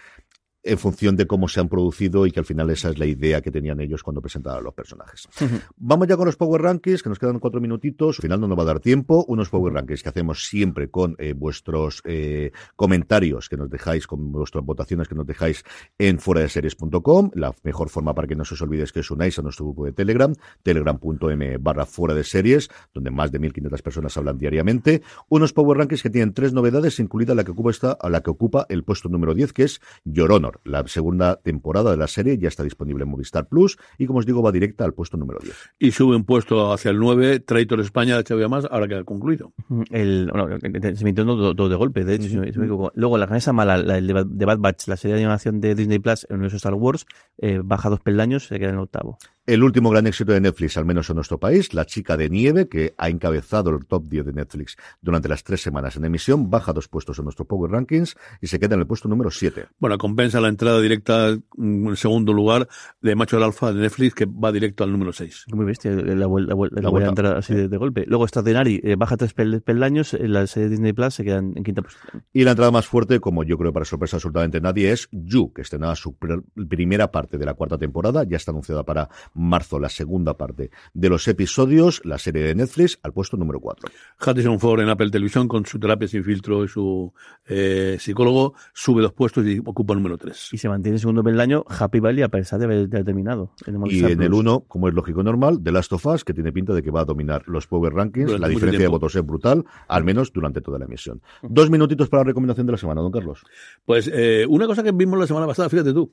en 0.64 0.78
función 0.78 1.16
de 1.16 1.28
cómo 1.28 1.48
se 1.48 1.60
han 1.60 1.70
producido 1.70 2.26
y 2.26 2.32
que 2.32 2.40
al 2.40 2.46
final 2.46 2.70
esa 2.70 2.90
es 2.90 3.00
la 3.00 3.06
idea 3.06 3.42
que 3.42 3.52
tenían 3.52 3.80
ellos 3.80 4.04
cuando 4.04 4.22
presentaban 4.22 4.64
los 4.64 4.74
personajes. 4.74 5.28
Vamos 5.78 6.08
ya 6.08 6.18
con 6.18 6.26
los 6.26 6.36
Power 6.36 6.62
Rankings, 6.62 7.02
que 7.02 7.10
nos 7.10 7.20
quedan 7.20 7.40
cuatro 7.40 7.60
minutitos. 7.62 8.20
Al 8.20 8.22
final 8.22 8.40
no 8.42 8.48
nos 8.48 8.58
va 8.58 8.64
a 8.64 8.66
dar 8.66 8.80
tiempo. 8.80 9.26
Unos 9.28 9.50
Power 9.50 9.74
Rankings 9.74 10.04
que 10.04 10.10
hacemos 10.10 10.48
siempre 10.48 10.90
con 10.90 11.16
eh, 11.18 11.34
vuestros 11.34 12.02
eh, 12.06 12.52
comentarios 12.76 13.50
que 13.50 13.58
nos 13.58 13.70
dejáis, 13.70 14.08
con 14.08 14.32
vuestras 14.32 14.64
votaciones 14.64 15.08
que 15.08 15.16
nos 15.16 15.26
dejáis 15.26 15.64
en 15.98 16.20
fuera 16.20 16.42
de 16.42 16.50
series.com. 16.50 17.32
La 17.34 17.54
mejor 17.64 17.90
forma 17.90 18.14
para 18.14 18.28
que 18.28 18.36
no 18.36 18.46
se 18.46 18.54
os 18.54 18.62
olvidéis 18.62 18.92
que 18.92 19.00
os 19.00 19.12
unáis 19.12 19.38
a 19.40 19.42
nuestro 19.42 19.66
grupo 19.66 19.86
de 19.86 19.94
Telegram, 19.94 20.34
telegram.m 20.64 21.58
barra 21.58 21.86
fuera 21.86 22.14
de 22.14 22.24
series, 22.24 22.70
donde 22.94 23.12
más 23.12 23.32
de 23.32 23.40
1.500 23.40 23.82
personas 23.82 24.18
hablan 24.18 24.38
diariamente. 24.38 25.02
Unos 25.30 25.54
Power 25.54 25.78
Rankings 25.78 26.04
que 26.04 26.10
tienen 26.10 26.34
tres 26.34 26.54
novedades, 26.54 27.00
incluida 27.00 27.36
la 27.36 27.44
que 27.44 27.52
ocupa, 27.52 27.72
esta, 27.72 27.98
la 28.10 28.22
que 28.22 28.30
ocupa 28.30 28.66
el 28.70 28.84
puesto 28.84 29.10
número 29.10 29.34
10, 29.34 29.54
que 29.54 29.64
es 29.64 29.82
La 30.64 30.88
segunda 30.88 31.38
temporada 31.38 31.92
de 31.92 31.98
la 31.98 32.08
serie 32.08 32.38
ya 32.38 32.48
está 32.48 32.64
disponible 32.64 33.04
en 33.04 33.10
Movistar 33.10 33.48
Plus 33.48 33.78
y, 33.98 34.06
como 34.06 34.20
os 34.20 34.26
digo, 34.26 34.42
va 34.42 34.52
directa 34.52 34.86
al 34.86 34.94
puesto 34.94 35.18
número 35.18 35.40
10. 35.42 35.56
Y 35.80 35.92
sube 35.92 36.16
un 36.16 36.24
puesto 36.24 36.72
hacia 36.72 36.92
el 36.92 37.00
9, 37.00 37.40
Traitor 37.40 37.80
España 37.80 38.18
de 38.18 38.24
HBO 38.24 38.50
Más, 38.50 38.68
ahora 38.70 38.88
que 38.88 38.96
ha 38.96 39.04
concluido. 39.04 39.54
El, 39.90 40.30
bueno, 40.32 40.58
se 40.96 41.04
me 41.04 41.14
todo, 41.14 41.56
todo 41.56 41.70
de 41.70 41.76
golpe, 41.76 42.04
de 42.04 42.16
hecho. 42.16 42.42
Luego, 42.96 43.18
la 43.18 43.28
canesa 43.28 43.54
mala, 43.54 43.78
la, 43.78 43.98
el 43.98 44.08
de 44.08 44.46
Bad 44.46 44.60
Batch, 44.60 44.88
la 44.88 44.98
serie 44.98 45.16
de 45.16 45.22
animación 45.22 45.62
de 45.62 45.76
Disney 45.76 46.00
Plus, 46.00 46.26
en 46.26 46.36
el 46.36 46.36
universo 46.38 46.58
Star 46.58 46.74
Wars, 46.74 47.06
eh, 47.38 47.60
baja 47.64 47.90
dos 47.90 48.00
peldaños, 48.00 48.48
se 48.48 48.60
queda 48.60 48.70
en 48.70 48.76
el 48.76 48.82
octavo. 48.82 49.18
El 49.48 49.64
último 49.64 49.90
gran 49.90 50.06
éxito 50.06 50.34
de 50.34 50.40
Netflix, 50.40 50.78
al 50.78 50.86
menos 50.86 51.10
en 51.10 51.16
nuestro 51.16 51.40
país, 51.40 51.74
La 51.74 51.86
chica 51.86 52.16
de 52.16 52.30
nieve, 52.30 52.68
que 52.68 52.94
ha 52.96 53.10
encabezado 53.10 53.72
el 53.72 53.88
top 53.88 54.08
10 54.08 54.28
de 54.28 54.34
Netflix 54.34 54.78
durante 55.02 55.28
las 55.28 55.44
tres 55.44 55.64
semanas 55.64 55.96
en 55.96 56.06
emisión, 56.06 56.52
baja 56.52 56.74
dos 56.74 56.88
puestos 56.88 57.18
en 57.18 57.24
nuestro 57.24 57.46
Power 57.46 57.72
Rankings 57.72 58.16
y 58.40 58.46
se 58.48 58.60
queda 58.60 58.76
en 58.76 58.82
el 58.82 58.88
puesto 58.88 59.10
número 59.10 59.32
7. 59.32 59.66
Bueno, 59.80 59.98
compensa 59.98 60.40
la 60.40 60.48
entrada 60.48 60.80
directa 60.80 61.36
mm, 61.58 61.88
en 61.88 61.96
segundo 61.96 62.34
lugar 62.34 62.68
de 63.02 63.16
Macho 63.16 63.38
del 63.38 63.46
Alfa 63.46 63.74
de 63.74 63.82
Netflix, 63.82 64.14
que 64.14 64.26
va 64.26 64.52
directo 64.52 64.84
al 64.84 64.92
número 64.92 65.12
6. 65.12 65.46
Muy 65.54 65.66
bestia, 65.66 65.90
la, 65.90 66.28
vuelta 66.28 66.54
a 66.54 67.10
entrar 67.10 67.38
así 67.38 67.56
de, 67.56 67.78
golpe. 67.78 68.06
Luego 68.06 68.26
Extraordinary 68.26 68.80
eh, 68.84 68.96
baja 68.96 69.18
tres 69.18 69.34
peldaños, 69.34 70.14
en 70.14 70.34
la 70.34 70.46
serie 70.46 70.70
de 70.70 70.76
Disney 70.76 70.94
Plus 70.94 71.16
se 71.16 71.24
queda 71.24 71.40
en, 71.40 71.56
quinta 71.64 71.82
posición. 71.82 72.24
Y 72.32 72.44
la 72.44 72.52
entrada 72.52 72.70
más 72.70 72.86
fuerte, 72.86 73.20
como 73.20 73.44
yo 73.44 73.58
creo 73.58 73.74
para 73.74 73.86
sorpresa 73.86 74.18
absolutamente 74.18 74.62
nadie, 74.62 74.92
es 74.92 75.10
You, 75.12 75.52
que 75.52 75.64
estrenaba 75.64 75.96
su 75.96 76.16
primera 76.16 77.12
parte 77.12 77.40
de 77.40 77.46
la 77.46 77.56
cuarta 77.56 77.80
temporada, 77.80 78.24
ya 78.24 78.38
está 78.38 78.52
anunciada 78.52 78.84
para 78.84 79.10
marzo 79.34 79.80
la 79.80 79.90
segunda 79.90 80.36
parte 80.36 80.72
de 80.94 81.10
los 81.10 81.28
episodios, 81.28 82.02
la 82.04 82.18
serie 82.18 82.44
de 82.44 82.56
Netflix, 82.56 83.00
al 83.04 83.14
puesto 83.14 83.38
número 83.38 83.60
4. 83.60 83.90
Harrison 84.20 84.60
Ford 84.60 84.82
en 84.82 84.90
Apple 84.90 85.10
Televisión 85.10 85.48
con 85.48 85.66
su 85.66 85.80
terapia 85.80 86.08
sin 86.08 86.24
filtro 86.24 86.64
y 86.64 86.68
su 86.68 87.14
eh, 87.46 87.98
psicólogo 88.00 88.54
sube 88.74 89.02
dos 89.02 89.14
puestos 89.14 89.46
y 89.46 89.60
ocupa 89.60 89.94
el 89.94 90.00
número 90.00 90.18
3. 90.18 90.50
Y 90.52 90.58
se 90.58 90.70
mantiene 90.70 90.98
segundo 91.00 91.24
año 91.42 91.66
Happy 91.68 92.00
Valley 92.00 92.24
a 92.24 92.30
pesar 92.30 92.60
de 92.60 92.66
haber 92.66 92.90
terminado. 92.90 93.54
y 93.86 94.04
en 94.04 94.22
el 94.22 94.34
1, 94.34 94.66
como 94.68 94.88
es 94.88 94.94
lógico 94.94 95.24
normal, 95.24 95.60
The 95.64 95.72
Last 95.72 95.94
of 95.94 96.06
Us, 96.06 96.24
que 96.24 96.34
tiene 96.34 96.52
pinta 96.52 96.74
de 96.74 96.84
que 96.84 96.92
va 96.92 97.02
a 97.02 97.06
dominar 97.06 97.44
los 97.48 97.68
Power 97.68 97.94
Rankings. 97.94 98.40
la 98.40 98.48
diferencia 98.48 98.82
de 98.82 98.88
votos 98.88 99.16
es 99.16 99.26
brutal, 99.26 99.66
al 99.88 100.04
menos 100.04 100.32
durante 100.34 100.62
toda 100.62 100.80
la 100.80 100.86
emisión. 100.86 101.22
Dos 101.42 101.70
minutitos 101.70 102.10
para 102.10 102.22
la 102.22 102.28
recomendación 102.28 102.66
de 102.66 102.72
la 102.74 102.78
semana, 102.78 103.02
don 103.02 103.12
Carlos. 103.12 103.44
Pues 103.86 104.10
eh, 104.14 104.46
una 104.48 104.68
cosa 104.68 104.84
que 104.84 104.92
vimos 104.92 105.20
la 105.20 105.28
semana 105.28 105.48
pasada, 105.48 105.70
fíjate 105.70 105.94
tú, 105.94 106.12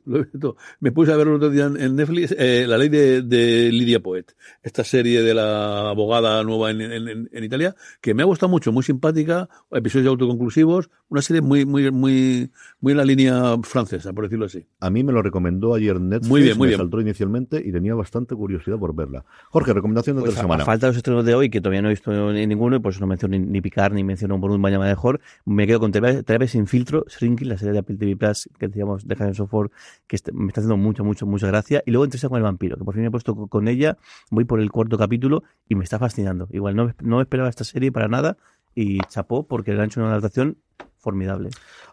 me 0.80 0.92
puse 0.92 1.12
a 1.12 1.16
ver 1.16 1.28
el 1.28 1.34
otro 1.34 1.50
día 1.50 1.66
en 1.66 1.96
Netflix, 1.96 2.34
eh, 2.38 2.64
la 2.66 2.78
ley 2.78 2.88
de, 2.88 3.07
de 3.22 4.00
Poet, 4.02 4.26
esta 4.62 4.84
serie 4.84 5.22
de 5.22 5.34
la 5.34 5.90
abogada 5.90 6.42
nueva 6.44 6.70
en, 6.70 6.80
en, 6.82 7.44
Italia, 7.44 7.74
que 8.00 8.14
me 8.14 8.22
ha 8.22 8.26
gustado 8.26 8.50
mucho, 8.50 8.72
muy 8.72 8.82
simpática, 8.82 9.48
episodios 9.70 10.08
autoconclusivos, 10.08 10.90
una 11.08 11.22
serie 11.22 11.40
muy, 11.40 11.64
muy, 11.64 11.90
muy, 11.90 12.50
muy 12.80 12.92
en 12.92 12.96
la 12.96 13.04
línea 13.04 13.56
francesa, 13.62 14.12
por 14.12 14.24
decirlo 14.24 14.46
así. 14.46 14.66
A 14.80 14.90
mí 14.90 15.02
me 15.02 15.12
lo 15.12 15.22
recomendó 15.22 15.74
ayer 15.74 16.00
Netflix, 16.00 16.28
muy 16.28 16.42
bien, 16.42 16.58
muy 16.58 16.68
me 16.68 16.76
saltó 16.76 17.00
inicialmente 17.00 17.62
y 17.64 17.72
tenía 17.72 17.94
bastante 17.94 18.34
curiosidad 18.34 18.78
por 18.78 18.94
verla. 18.94 19.24
Jorge, 19.50 19.72
recomendación 19.72 20.16
de 20.16 20.22
pues 20.22 20.34
la 20.34 20.42
semana. 20.42 20.64
falta 20.64 20.86
de 20.86 20.90
los 20.90 20.96
estrenos 20.98 21.24
de 21.24 21.34
hoy, 21.34 21.50
que 21.50 21.60
todavía 21.60 21.82
no 21.82 21.88
he 21.88 21.92
visto 21.92 22.32
ni 22.32 22.46
ninguno, 22.46 22.76
y 22.76 22.80
pues 22.80 23.00
no 23.00 23.06
menciono 23.06 23.38
ni, 23.38 23.60
Picar, 23.60 23.92
ni 23.92 24.04
menciono 24.04 24.40
por 24.40 24.50
un 24.50 24.60
mañana 24.60 24.84
mejor, 24.84 25.20
me 25.44 25.66
quedo 25.66 25.80
con 25.80 25.92
TV, 25.92 26.48
sin 26.48 26.66
filtro, 26.66 27.04
Shrinking, 27.08 27.48
la 27.48 27.58
serie 27.58 27.72
de 27.72 27.78
Apple 27.80 27.96
TV 27.96 28.16
Plus, 28.16 28.48
que 28.58 28.68
decíamos 28.68 29.06
de 29.06 29.16
Jason 29.16 29.48
Ford, 29.48 29.70
que 30.06 30.16
este, 30.16 30.32
me 30.32 30.48
está 30.48 30.60
haciendo 30.60 30.76
mucho, 30.76 31.04
mucho, 31.04 31.26
mucha 31.26 31.46
gracia, 31.46 31.82
y 31.86 31.90
luego 31.90 32.04
entrevista 32.04 32.28
con 32.28 32.36
el 32.36 32.44
vampiro, 32.44 32.76
que 32.76 32.84
por 32.84 32.94
he 33.06 33.10
puesto 33.10 33.34
con 33.46 33.68
ella, 33.68 33.96
voy 34.30 34.44
por 34.44 34.60
el 34.60 34.70
cuarto 34.70 34.98
capítulo 34.98 35.42
y 35.68 35.74
me 35.74 35.84
está 35.84 35.98
fascinando. 35.98 36.48
Igual 36.50 36.76
no, 36.76 36.94
no 37.00 37.20
esperaba 37.20 37.48
esta 37.48 37.64
serie 37.64 37.92
para 37.92 38.08
nada 38.08 38.36
y 38.74 38.98
chapó 39.08 39.46
porque 39.46 39.72
le 39.72 39.80
han 39.80 39.86
hecho 39.86 40.00
una 40.00 40.10
adaptación 40.10 40.58
formidable. 40.98 41.50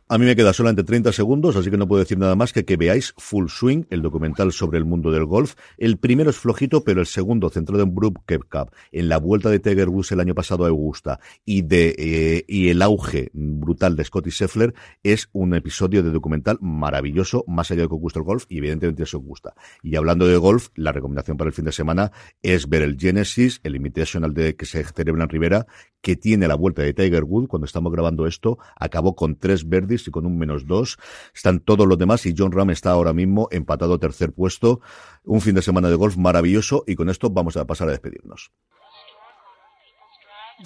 A 0.07 0.19
mí 0.19 0.25
me 0.27 0.35
queda 0.35 0.53
solamente 0.53 0.83
30 0.83 1.11
segundos, 1.13 1.55
así 1.55 1.71
que 1.71 1.77
no 1.77 1.87
puedo 1.87 2.03
decir 2.03 2.19
nada 2.19 2.35
más 2.35 2.53
que 2.53 2.63
que 2.63 2.77
veáis 2.77 3.15
Full 3.17 3.47
Swing, 3.47 3.85
el 3.89 4.03
documental 4.03 4.51
sobre 4.51 4.77
el 4.77 4.85
mundo 4.85 5.09
del 5.09 5.25
golf. 5.25 5.55
El 5.79 5.97
primero 5.97 6.29
es 6.29 6.37
flojito, 6.37 6.83
pero 6.83 6.99
el 6.99 7.07
segundo, 7.07 7.49
centrado 7.49 7.81
en 7.81 7.95
Brook 7.95 8.19
Cup, 8.27 8.69
en 8.91 9.09
la 9.09 9.17
vuelta 9.17 9.49
de 9.49 9.57
Tiger 9.59 9.89
Woods 9.89 10.11
el 10.11 10.19
año 10.19 10.35
pasado 10.35 10.65
a 10.65 10.67
Augusta 10.67 11.19
y 11.43 11.63
de 11.63 11.95
eh, 11.97 12.45
y 12.47 12.69
el 12.69 12.83
auge 12.83 13.31
brutal 13.33 13.95
de 13.95 14.03
Scotty 14.03 14.29
Scheffler, 14.29 14.75
es 15.01 15.27
un 15.33 15.55
episodio 15.55 16.03
de 16.03 16.11
documental 16.11 16.59
maravilloso, 16.61 17.43
más 17.47 17.71
allá 17.71 17.81
de 17.81 17.87
que 17.87 17.95
os 17.95 18.01
gusta 18.01 18.19
el 18.19 18.25
golf 18.25 18.45
y 18.47 18.59
evidentemente 18.59 19.01
eso 19.01 19.17
os 19.17 19.23
gusta. 19.23 19.55
Y 19.81 19.95
hablando 19.95 20.27
de 20.27 20.37
golf, 20.37 20.67
la 20.75 20.91
recomendación 20.91 21.35
para 21.35 21.47
el 21.47 21.53
fin 21.55 21.65
de 21.65 21.71
semana 21.71 22.11
es 22.43 22.69
ver 22.69 22.83
el 22.83 22.95
Genesis, 22.99 23.59
el 23.63 23.75
Invitational 23.75 24.35
de 24.35 24.55
que 24.55 24.67
se 24.67 24.83
celebra 24.83 25.23
en 25.23 25.29
Rivera, 25.29 25.65
que 26.01 26.15
tiene 26.15 26.47
la 26.47 26.53
vuelta 26.53 26.83
de 26.83 26.93
Tiger 26.93 27.23
Woods. 27.23 27.47
Cuando 27.47 27.65
estamos 27.65 27.91
grabando 27.91 28.27
esto, 28.27 28.59
acabó 28.75 29.15
con 29.15 29.37
tres 29.37 29.67
verdes 29.67 29.94
y 30.07 30.11
con 30.11 30.25
un 30.25 30.37
menos 30.37 30.65
dos. 30.65 30.97
Están 31.33 31.59
todos 31.59 31.87
los 31.87 31.97
demás 31.97 32.25
y 32.25 32.35
John 32.37 32.51
Ram 32.51 32.69
está 32.71 32.91
ahora 32.91 33.13
mismo 33.13 33.47
empatado 33.51 33.99
tercer 33.99 34.33
puesto. 34.33 34.81
Un 35.23 35.41
fin 35.41 35.55
de 35.55 35.61
semana 35.61 35.89
de 35.89 35.95
golf 35.95 36.17
maravilloso 36.17 36.83
y 36.87 36.95
con 36.95 37.09
esto 37.09 37.29
vamos 37.29 37.57
a 37.57 37.65
pasar 37.65 37.87
a 37.87 37.91
despedirnos. 37.91 38.51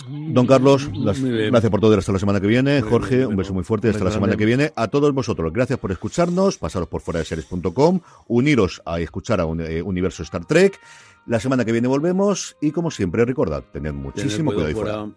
Don 0.08 0.46
Carlos, 0.46 0.90
las, 0.94 1.20
gracias 1.22 1.72
por 1.72 1.82
todo 1.82 1.98
hasta 1.98 2.12
la 2.12 2.20
semana 2.20 2.40
que 2.40 2.48
viene. 2.48 2.82
Jorge, 2.82 3.26
un 3.26 3.36
beso 3.36 3.54
muy 3.54 3.64
fuerte 3.64 3.90
hasta 3.90 4.04
la 4.04 4.12
semana 4.12 4.36
que 4.38 4.46
viene. 4.46 4.72
A 4.76 4.88
todos 4.88 5.14
vosotros, 5.14 5.52
gracias 5.52 5.80
por 5.80 5.92
escucharnos. 5.92 6.58
Pasaros 6.58 6.88
por 6.88 7.02
fuera 7.02 7.20
de 7.20 7.26
series.com, 7.26 8.00
uniros 8.28 8.82
a 8.86 9.00
escuchar 9.00 9.42
a 9.42 9.46
un, 9.46 9.62
eh, 9.62 9.82
Universo 9.82 10.22
Star 10.24 10.46
Trek. 10.46 10.80
La 11.26 11.40
semana 11.40 11.66
que 11.66 11.72
viene 11.72 11.88
volvemos 11.88 12.56
y 12.62 12.72
como 12.72 12.92
siempre 12.92 13.26
recordad, 13.26 13.64
tened 13.72 13.94
muchísimo 13.94 14.54
cuidado 14.54 14.74
fuera. 14.74 15.08